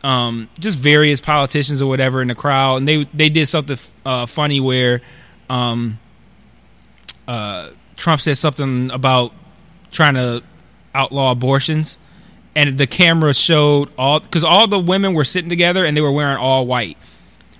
um, 0.03 0.49
just 0.59 0.77
various 0.77 1.21
politicians 1.21 1.81
or 1.81 1.87
whatever 1.87 2.21
in 2.21 2.27
the 2.27 2.35
crowd, 2.35 2.77
and 2.77 2.87
they 2.87 3.05
they 3.13 3.29
did 3.29 3.47
something 3.47 3.77
uh, 4.05 4.25
funny 4.25 4.59
where 4.59 5.01
um, 5.49 5.99
uh, 7.27 7.69
Trump 7.95 8.21
said 8.21 8.37
something 8.37 8.91
about 8.91 9.31
trying 9.91 10.15
to 10.15 10.43
outlaw 10.93 11.31
abortions, 11.31 11.99
and 12.55 12.77
the 12.77 12.87
camera 12.87 13.33
showed 13.33 13.89
all 13.97 14.19
because 14.19 14.43
all 14.43 14.67
the 14.67 14.79
women 14.79 15.13
were 15.13 15.23
sitting 15.23 15.49
together 15.49 15.85
and 15.85 15.95
they 15.97 16.01
were 16.01 16.11
wearing 16.11 16.37
all 16.37 16.65
white. 16.65 16.97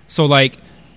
So 0.07 0.25
like 0.25 0.55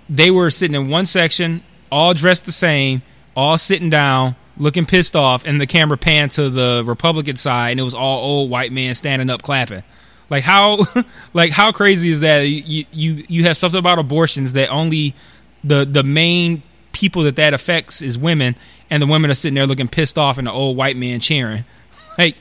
they 0.09 0.31
were 0.31 0.51
sitting 0.51 0.75
in 0.75 0.89
one 0.89 1.07
section, 1.07 1.63
all 1.91 2.15
dressed 2.15 2.47
the 2.47 2.53
same, 2.53 3.03
all 3.35 3.59
sitting 3.59 3.91
down, 3.91 4.37
looking 4.57 4.87
pissed 4.87 5.17
off, 5.17 5.45
and 5.45 5.61
the 5.61 5.67
camera 5.67 5.97
panned 5.97 6.33
to 6.33 6.49
the 6.49 6.83
Republican 6.87 7.37
side, 7.37 7.73
and 7.73 7.81
it 7.81 7.83
was 7.83 7.95
all 7.95 8.25
old 8.25 8.51
white 8.51 8.73
men 8.73 8.95
standing 8.95 9.31
up 9.31 9.43
clapping. 9.43 9.83
Like 10.31 10.45
how, 10.45 10.87
like 11.35 11.53
how 11.53 11.73
crazy 11.73 12.11
is 12.11 12.21
that? 12.21 12.41
You 12.43 12.85
you 12.91 13.25
you 13.29 13.45
have 13.45 13.57
something 13.57 13.79
about 13.79 13.99
abortions 13.99 14.55
that 14.55 14.71
only 14.71 15.15
the 15.63 15.85
the 15.85 16.03
main 16.03 16.63
people 16.93 17.25
that 17.25 17.37
that 17.37 17.55
affects 17.55 18.03
is 18.03 18.19
women, 18.19 18.57
and 18.91 19.03
the 19.03 19.07
women 19.07 19.31
are 19.31 19.35
sitting 19.35 19.55
there 19.55 19.67
looking 19.67 19.89
pissed 19.89 20.19
off, 20.19 20.39
and 20.39 20.47
the 20.47 20.53
old 20.53 20.77
white 20.77 20.97
man 20.97 21.21
cheering. 21.21 21.65
Like 22.19 22.39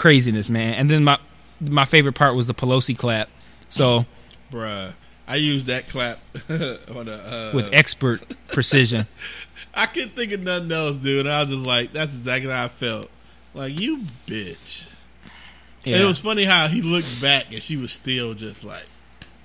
craziness, 0.00 0.48
man. 0.50 0.74
And 0.74 0.90
then 0.90 1.04
my 1.04 1.18
my 1.60 1.84
favorite 1.84 2.14
part 2.14 2.34
was 2.34 2.46
the 2.46 2.54
Pelosi 2.54 2.96
clap. 2.96 3.28
So 3.68 4.06
Bruh. 4.50 4.94
I 5.28 5.36
used 5.36 5.66
that 5.66 5.88
clap 5.88 6.18
on 6.50 7.08
a, 7.08 7.12
uh, 7.12 7.52
with 7.54 7.68
expert 7.72 8.22
precision. 8.48 9.06
I 9.74 9.86
couldn't 9.86 10.16
think 10.16 10.32
of 10.32 10.40
nothing 10.40 10.72
else, 10.72 10.96
dude. 10.96 11.28
I 11.28 11.42
was 11.42 11.50
just 11.50 11.64
like, 11.64 11.92
that's 11.92 12.16
exactly 12.16 12.50
how 12.50 12.64
I 12.64 12.68
felt. 12.68 13.08
Like, 13.54 13.78
you 13.78 13.98
bitch. 14.26 14.88
Yeah. 15.84 15.94
And 15.96 16.04
it 16.04 16.06
was 16.06 16.18
funny 16.18 16.44
how 16.44 16.66
he 16.66 16.82
looked 16.82 17.22
back 17.22 17.52
and 17.52 17.62
she 17.62 17.76
was 17.76 17.92
still 17.92 18.34
just 18.34 18.64
like, 18.64 18.86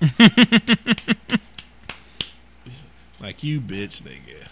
like 3.20 3.44
you 3.44 3.60
bitch, 3.60 4.02
nigga. 4.02 4.48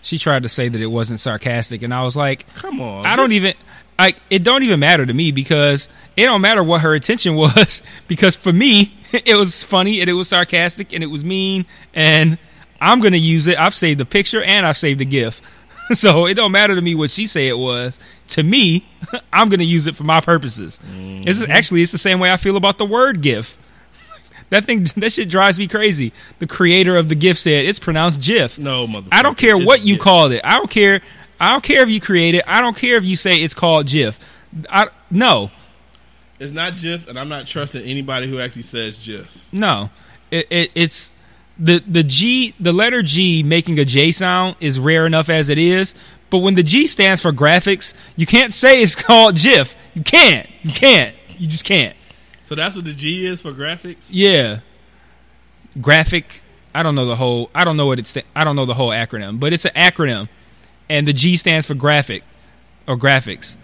she 0.00 0.16
tried 0.16 0.44
to 0.44 0.48
say 0.48 0.68
that 0.68 0.80
it 0.80 0.86
wasn't 0.86 1.20
sarcastic, 1.20 1.82
and 1.82 1.92
I 1.92 2.02
was 2.02 2.16
like, 2.16 2.46
Come 2.54 2.80
on. 2.80 3.04
I 3.04 3.16
don't 3.16 3.32
even 3.32 3.54
like 4.04 4.16
it. 4.30 4.42
Don't 4.42 4.62
even 4.62 4.80
matter 4.80 5.06
to 5.06 5.12
me 5.12 5.32
because 5.32 5.88
it 6.16 6.24
don't 6.24 6.40
matter 6.40 6.62
what 6.62 6.82
her 6.82 6.94
intention 6.94 7.34
was. 7.36 7.82
Because 8.08 8.36
for 8.36 8.52
me, 8.52 8.94
it 9.12 9.34
was 9.36 9.64
funny 9.64 10.00
and 10.00 10.08
it 10.08 10.14
was 10.14 10.28
sarcastic 10.28 10.92
and 10.92 11.02
it 11.02 11.08
was 11.08 11.24
mean, 11.24 11.66
and 11.94 12.38
I'm 12.80 13.00
gonna 13.00 13.16
use 13.16 13.46
it. 13.46 13.58
I've 13.58 13.74
saved 13.74 14.00
the 14.00 14.06
picture 14.06 14.42
and 14.42 14.66
I've 14.66 14.78
saved 14.78 15.00
the 15.00 15.04
GIF, 15.04 15.42
so 15.92 16.26
it 16.26 16.34
don't 16.34 16.52
matter 16.52 16.74
to 16.74 16.80
me 16.80 16.94
what 16.94 17.10
she 17.10 17.26
say 17.26 17.48
it 17.48 17.58
was. 17.58 17.98
To 18.28 18.42
me, 18.42 18.86
I'm 19.32 19.48
gonna 19.48 19.64
use 19.64 19.86
it 19.86 19.96
for 19.96 20.04
my 20.04 20.20
purposes. 20.20 20.78
This 21.24 21.38
is 21.38 21.44
mm-hmm. 21.44 21.52
actually 21.52 21.82
it's 21.82 21.92
the 21.92 21.98
same 21.98 22.20
way 22.20 22.32
I 22.32 22.36
feel 22.36 22.56
about 22.56 22.78
the 22.78 22.86
word 22.86 23.20
GIF. 23.20 23.56
That 24.50 24.64
thing, 24.64 24.84
that 24.96 25.12
shit 25.12 25.28
drives 25.28 25.60
me 25.60 25.68
crazy. 25.68 26.12
The 26.40 26.46
creator 26.46 26.96
of 26.96 27.08
the 27.08 27.14
GIF 27.14 27.38
said 27.38 27.66
it's 27.66 27.78
pronounced 27.78 28.20
GIF. 28.20 28.58
No, 28.58 28.86
motherfucker. 28.86 29.08
I 29.12 29.22
don't 29.22 29.38
care 29.38 29.56
what 29.56 29.82
you 29.82 29.94
GIF. 29.94 30.02
called 30.02 30.32
it. 30.32 30.40
I 30.44 30.56
don't 30.56 30.70
care. 30.70 31.02
I 31.40 31.50
don't 31.50 31.64
care 31.64 31.82
if 31.82 31.88
you 31.88 32.00
create 32.00 32.34
it. 32.34 32.44
I 32.46 32.60
don't 32.60 32.76
care 32.76 32.96
if 32.96 33.04
you 33.04 33.16
say 33.16 33.36
it's 33.42 33.54
called 33.54 33.86
GIF. 33.86 34.18
I 34.68 34.88
no 35.10 35.50
It's 36.38 36.52
not 36.52 36.76
GIF, 36.76 37.08
and 37.08 37.18
I'm 37.18 37.28
not 37.28 37.46
trusting 37.46 37.82
anybody 37.82 38.26
who 38.28 38.38
actually 38.38 38.62
says 38.62 39.04
GIF. 39.04 39.52
no. 39.52 39.90
It, 40.30 40.46
it, 40.50 40.70
it's 40.76 41.12
the 41.58 41.80
the 41.80 42.04
G 42.04 42.54
the 42.60 42.72
letter 42.72 43.02
G 43.02 43.42
making 43.42 43.78
a 43.80 43.84
J 43.84 44.12
sound 44.12 44.54
is 44.60 44.78
rare 44.78 45.06
enough 45.06 45.28
as 45.28 45.48
it 45.48 45.58
is. 45.58 45.94
But 46.30 46.38
when 46.38 46.54
the 46.54 46.62
G 46.62 46.86
stands 46.86 47.20
for 47.20 47.32
graphics, 47.32 47.94
you 48.16 48.26
can't 48.26 48.52
say 48.52 48.80
it's 48.82 48.94
called 49.04 49.34
GIF. 49.36 49.74
You 49.94 50.04
can't. 50.04 50.48
You 50.62 50.70
can't. 50.70 51.16
You 51.36 51.48
just 51.48 51.64
can't. 51.64 51.96
So 52.44 52.54
that's 52.54 52.76
what 52.76 52.84
the 52.84 52.92
G 52.92 53.26
is 53.26 53.40
for 53.40 53.52
graphics. 53.52 54.08
Yeah. 54.10 54.60
Graphic. 55.80 56.42
I 56.74 56.82
don't 56.82 56.94
know 56.94 57.06
the 57.06 57.16
whole. 57.16 57.50
I 57.54 57.64
don't 57.64 57.76
know 57.76 57.86
what 57.86 57.98
it's. 57.98 58.16
I 58.36 58.44
don't 58.44 58.54
know 58.56 58.66
the 58.66 58.74
whole 58.74 58.90
acronym, 58.90 59.40
but 59.40 59.52
it's 59.52 59.64
an 59.64 59.72
acronym, 59.74 60.28
and 60.90 61.06
the 61.06 61.12
G 61.12 61.36
stands 61.36 61.66
for 61.66 61.74
graphic 61.74 62.24
or 62.86 62.96
graphics. 62.96 63.56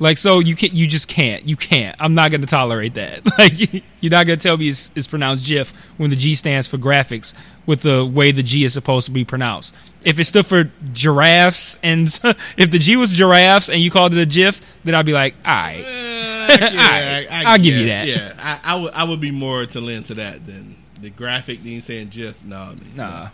Like 0.00 0.18
so, 0.18 0.40
you 0.40 0.56
can 0.56 0.70
not 0.70 0.76
You 0.76 0.88
just 0.88 1.06
can't. 1.06 1.48
You 1.48 1.54
can't. 1.54 1.94
I'm 2.00 2.14
not 2.14 2.32
going 2.32 2.40
to 2.40 2.48
tolerate 2.48 2.94
that. 2.94 3.22
Like 3.38 3.52
you're 4.00 4.10
not 4.10 4.26
going 4.26 4.38
to 4.38 4.42
tell 4.42 4.56
me 4.56 4.68
it's, 4.68 4.90
it's 4.94 5.06
pronounced 5.06 5.46
GIF 5.46 5.72
when 5.96 6.10
the 6.10 6.16
G 6.16 6.34
stands 6.34 6.66
for 6.66 6.76
graphics 6.76 7.32
with 7.64 7.82
the 7.82 8.04
way 8.04 8.32
the 8.32 8.42
G 8.42 8.64
is 8.64 8.72
supposed 8.72 9.06
to 9.06 9.12
be 9.12 9.24
pronounced. 9.24 9.74
If 10.04 10.18
it 10.18 10.24
stood 10.24 10.46
for 10.46 10.70
giraffes 10.92 11.78
and 11.82 12.08
if 12.56 12.70
the 12.72 12.78
G 12.78 12.96
was 12.96 13.12
giraffes 13.12 13.68
and 13.68 13.80
you 13.80 13.90
called 13.90 14.12
it 14.12 14.20
a 14.20 14.26
GIF, 14.26 14.60
then 14.82 14.96
I'd 14.96 15.06
be 15.06 15.12
like, 15.12 15.36
all 15.46 15.54
right. 15.54 15.84
Eh, 15.86 16.58
yeah, 16.60 17.24
I, 17.30 17.44
I'll 17.46 17.58
give 17.58 17.74
you 17.74 17.86
that. 17.86 18.06
Yeah, 18.08 18.34
I, 18.38 18.74
I 18.74 18.80
would. 18.80 18.92
I 18.92 19.04
would 19.04 19.20
be 19.20 19.30
more 19.30 19.64
to 19.64 19.80
lend 19.80 20.06
to 20.06 20.14
that 20.14 20.44
than 20.44 20.76
the 21.00 21.10
graphic. 21.10 21.62
Than 21.62 21.80
saying 21.80 22.08
GIF. 22.08 22.44
No, 22.44 22.74
Nah. 22.94 23.28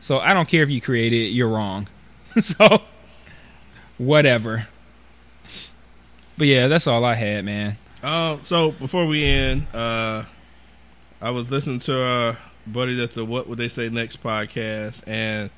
So 0.00 0.18
I 0.18 0.34
don't 0.34 0.48
care 0.48 0.62
if 0.62 0.70
you 0.70 0.80
create 0.80 1.12
it, 1.12 1.30
you're 1.32 1.48
wrong. 1.48 1.88
so 2.40 2.82
whatever. 3.98 4.68
But 6.38 6.48
yeah, 6.48 6.68
that's 6.68 6.86
all 6.86 7.04
I 7.04 7.14
had, 7.14 7.44
man. 7.44 7.76
Um, 8.02 8.40
so 8.44 8.72
before 8.72 9.06
we 9.06 9.24
end, 9.24 9.66
uh, 9.72 10.24
I 11.20 11.30
was 11.30 11.50
listening 11.50 11.78
to 11.80 12.02
our 12.02 12.38
buddy 12.66 13.02
at 13.02 13.12
the 13.12 13.24
What 13.24 13.48
Would 13.48 13.58
They 13.58 13.68
Say 13.68 13.88
Next 13.88 14.22
podcast, 14.22 15.02
and 15.06 15.50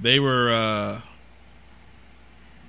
they 0.00 0.18
were 0.18 0.50
uh, 0.50 1.00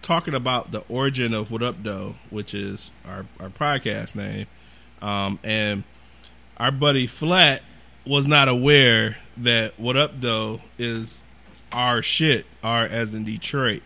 talking 0.01 0.33
about 0.35 0.71
the 0.71 0.83
origin 0.87 1.33
of 1.33 1.51
What 1.51 1.63
Up 1.63 1.81
Doe, 1.81 2.15
which 2.29 2.53
is 2.53 2.91
our 3.07 3.25
our 3.39 3.49
podcast 3.49 4.15
name. 4.15 4.45
Um, 5.01 5.39
and 5.43 5.83
our 6.57 6.71
buddy 6.71 7.07
Flat 7.07 7.63
was 8.05 8.27
not 8.27 8.47
aware 8.47 9.17
that 9.37 9.79
What 9.79 9.97
Up 9.97 10.19
Doe 10.19 10.61
is 10.77 11.23
our 11.71 12.01
shit, 12.03 12.45
our 12.63 12.83
as 12.83 13.13
in 13.13 13.23
Detroit, 13.23 13.81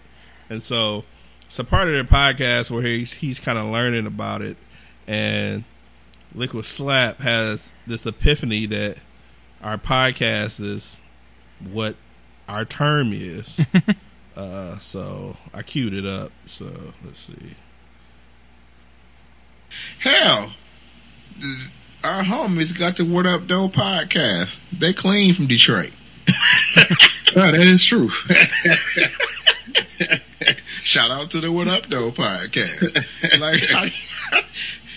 and 0.50 0.62
so 0.62 1.04
it's 1.46 1.60
a 1.60 1.64
part 1.64 1.88
of 1.88 1.94
their 1.94 2.04
podcast 2.04 2.72
where 2.72 2.84
he's 2.84 3.14
he's 3.14 3.40
kind 3.40 3.58
of 3.58 3.66
learning 3.66 4.06
about 4.08 4.42
it, 4.42 4.58
and 5.08 5.64
Liquid 6.34 6.66
Slap 6.66 7.22
has 7.22 7.74
this 7.88 8.06
epiphany 8.06 8.66
that 8.66 8.98
our 9.64 9.78
podcast 9.78 10.62
is 10.62 11.02
what 11.72 11.96
our 12.48 12.66
term 12.66 13.12
is. 13.14 13.60
uh, 14.36 14.78
so 14.80 15.38
I 15.54 15.64
queued 15.64 15.94
it 15.94 16.06
up. 16.06 16.32
So 16.46 16.66
let's 17.04 17.22
see. 17.22 17.56
Hell, 20.00 20.54
our 22.04 22.24
homies 22.24 22.78
got 22.78 22.98
the 22.98 23.06
What 23.06 23.26
Up 23.26 23.48
Doe 23.48 23.70
podcast. 23.70 24.60
They 24.78 24.94
clean 24.94 25.34
from 25.34 25.48
Detroit. 25.48 25.92
That 27.36 27.56
is 27.56 27.84
true. 27.84 28.10
Shout 30.84 31.12
out 31.12 31.32
to 31.32 31.42
the 31.42 31.52
What 31.52 31.68
Up 31.68 31.88
Doe 31.90 32.12
podcast. 32.12 32.96
like, 33.42 33.62
I, 33.74 33.92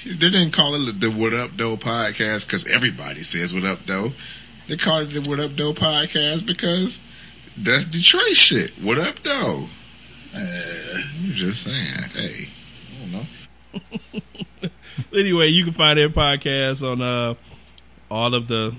they 0.04 0.14
didn't 0.30 0.52
call 0.52 0.76
it 0.76 1.00
the 1.00 1.10
What 1.10 1.34
Up 1.34 1.56
Doe 1.56 1.76
podcast 1.76 2.46
because 2.46 2.64
everybody 2.68 3.24
says 3.24 3.52
What 3.52 3.64
Up 3.64 3.84
Doe. 3.86 4.12
They 4.68 4.76
called 4.76 5.08
it 5.08 5.24
the 5.24 5.28
What 5.28 5.40
Up 5.40 5.56
Doe 5.56 5.72
podcast 5.72 6.46
because 6.46 7.00
that's 7.56 7.86
Detroit 7.86 8.36
shit. 8.36 8.70
What 8.82 8.98
Up 8.98 9.20
Doe? 9.24 9.66
Uh, 10.32 10.38
I'm 10.38 11.32
just 11.32 11.64
saying. 11.64 12.10
Hey, 12.14 12.48
I 12.94 13.00
don't 13.00 13.12
know. 13.12 14.70
Anyway, 15.12 15.48
you 15.48 15.64
can 15.64 15.72
find 15.72 15.98
their 15.98 16.10
podcast 16.10 16.88
on 16.88 17.00
uh, 17.00 17.34
all 18.10 18.34
of 18.34 18.46
the 18.46 18.74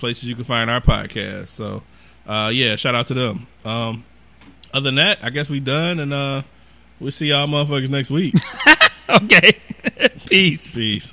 places 0.00 0.28
you 0.28 0.34
can 0.34 0.44
find 0.44 0.68
our 0.70 0.80
podcast. 0.80 1.48
So 1.48 1.82
uh, 2.26 2.50
yeah, 2.52 2.76
shout 2.76 2.94
out 2.94 3.06
to 3.08 3.14
them. 3.14 3.46
Um, 3.64 4.04
other 4.72 4.84
than 4.84 4.96
that, 4.96 5.18
I 5.22 5.30
guess 5.30 5.48
we 5.48 5.60
done, 5.60 6.00
and 6.00 6.12
uh, 6.12 6.42
we'll 6.98 7.10
see 7.10 7.26
y'all 7.26 7.46
motherfuckers 7.46 7.88
next 7.88 8.10
week. 8.10 8.34
Okay. 9.10 9.52
Peace. 10.28 10.76
Peace. 10.76 11.12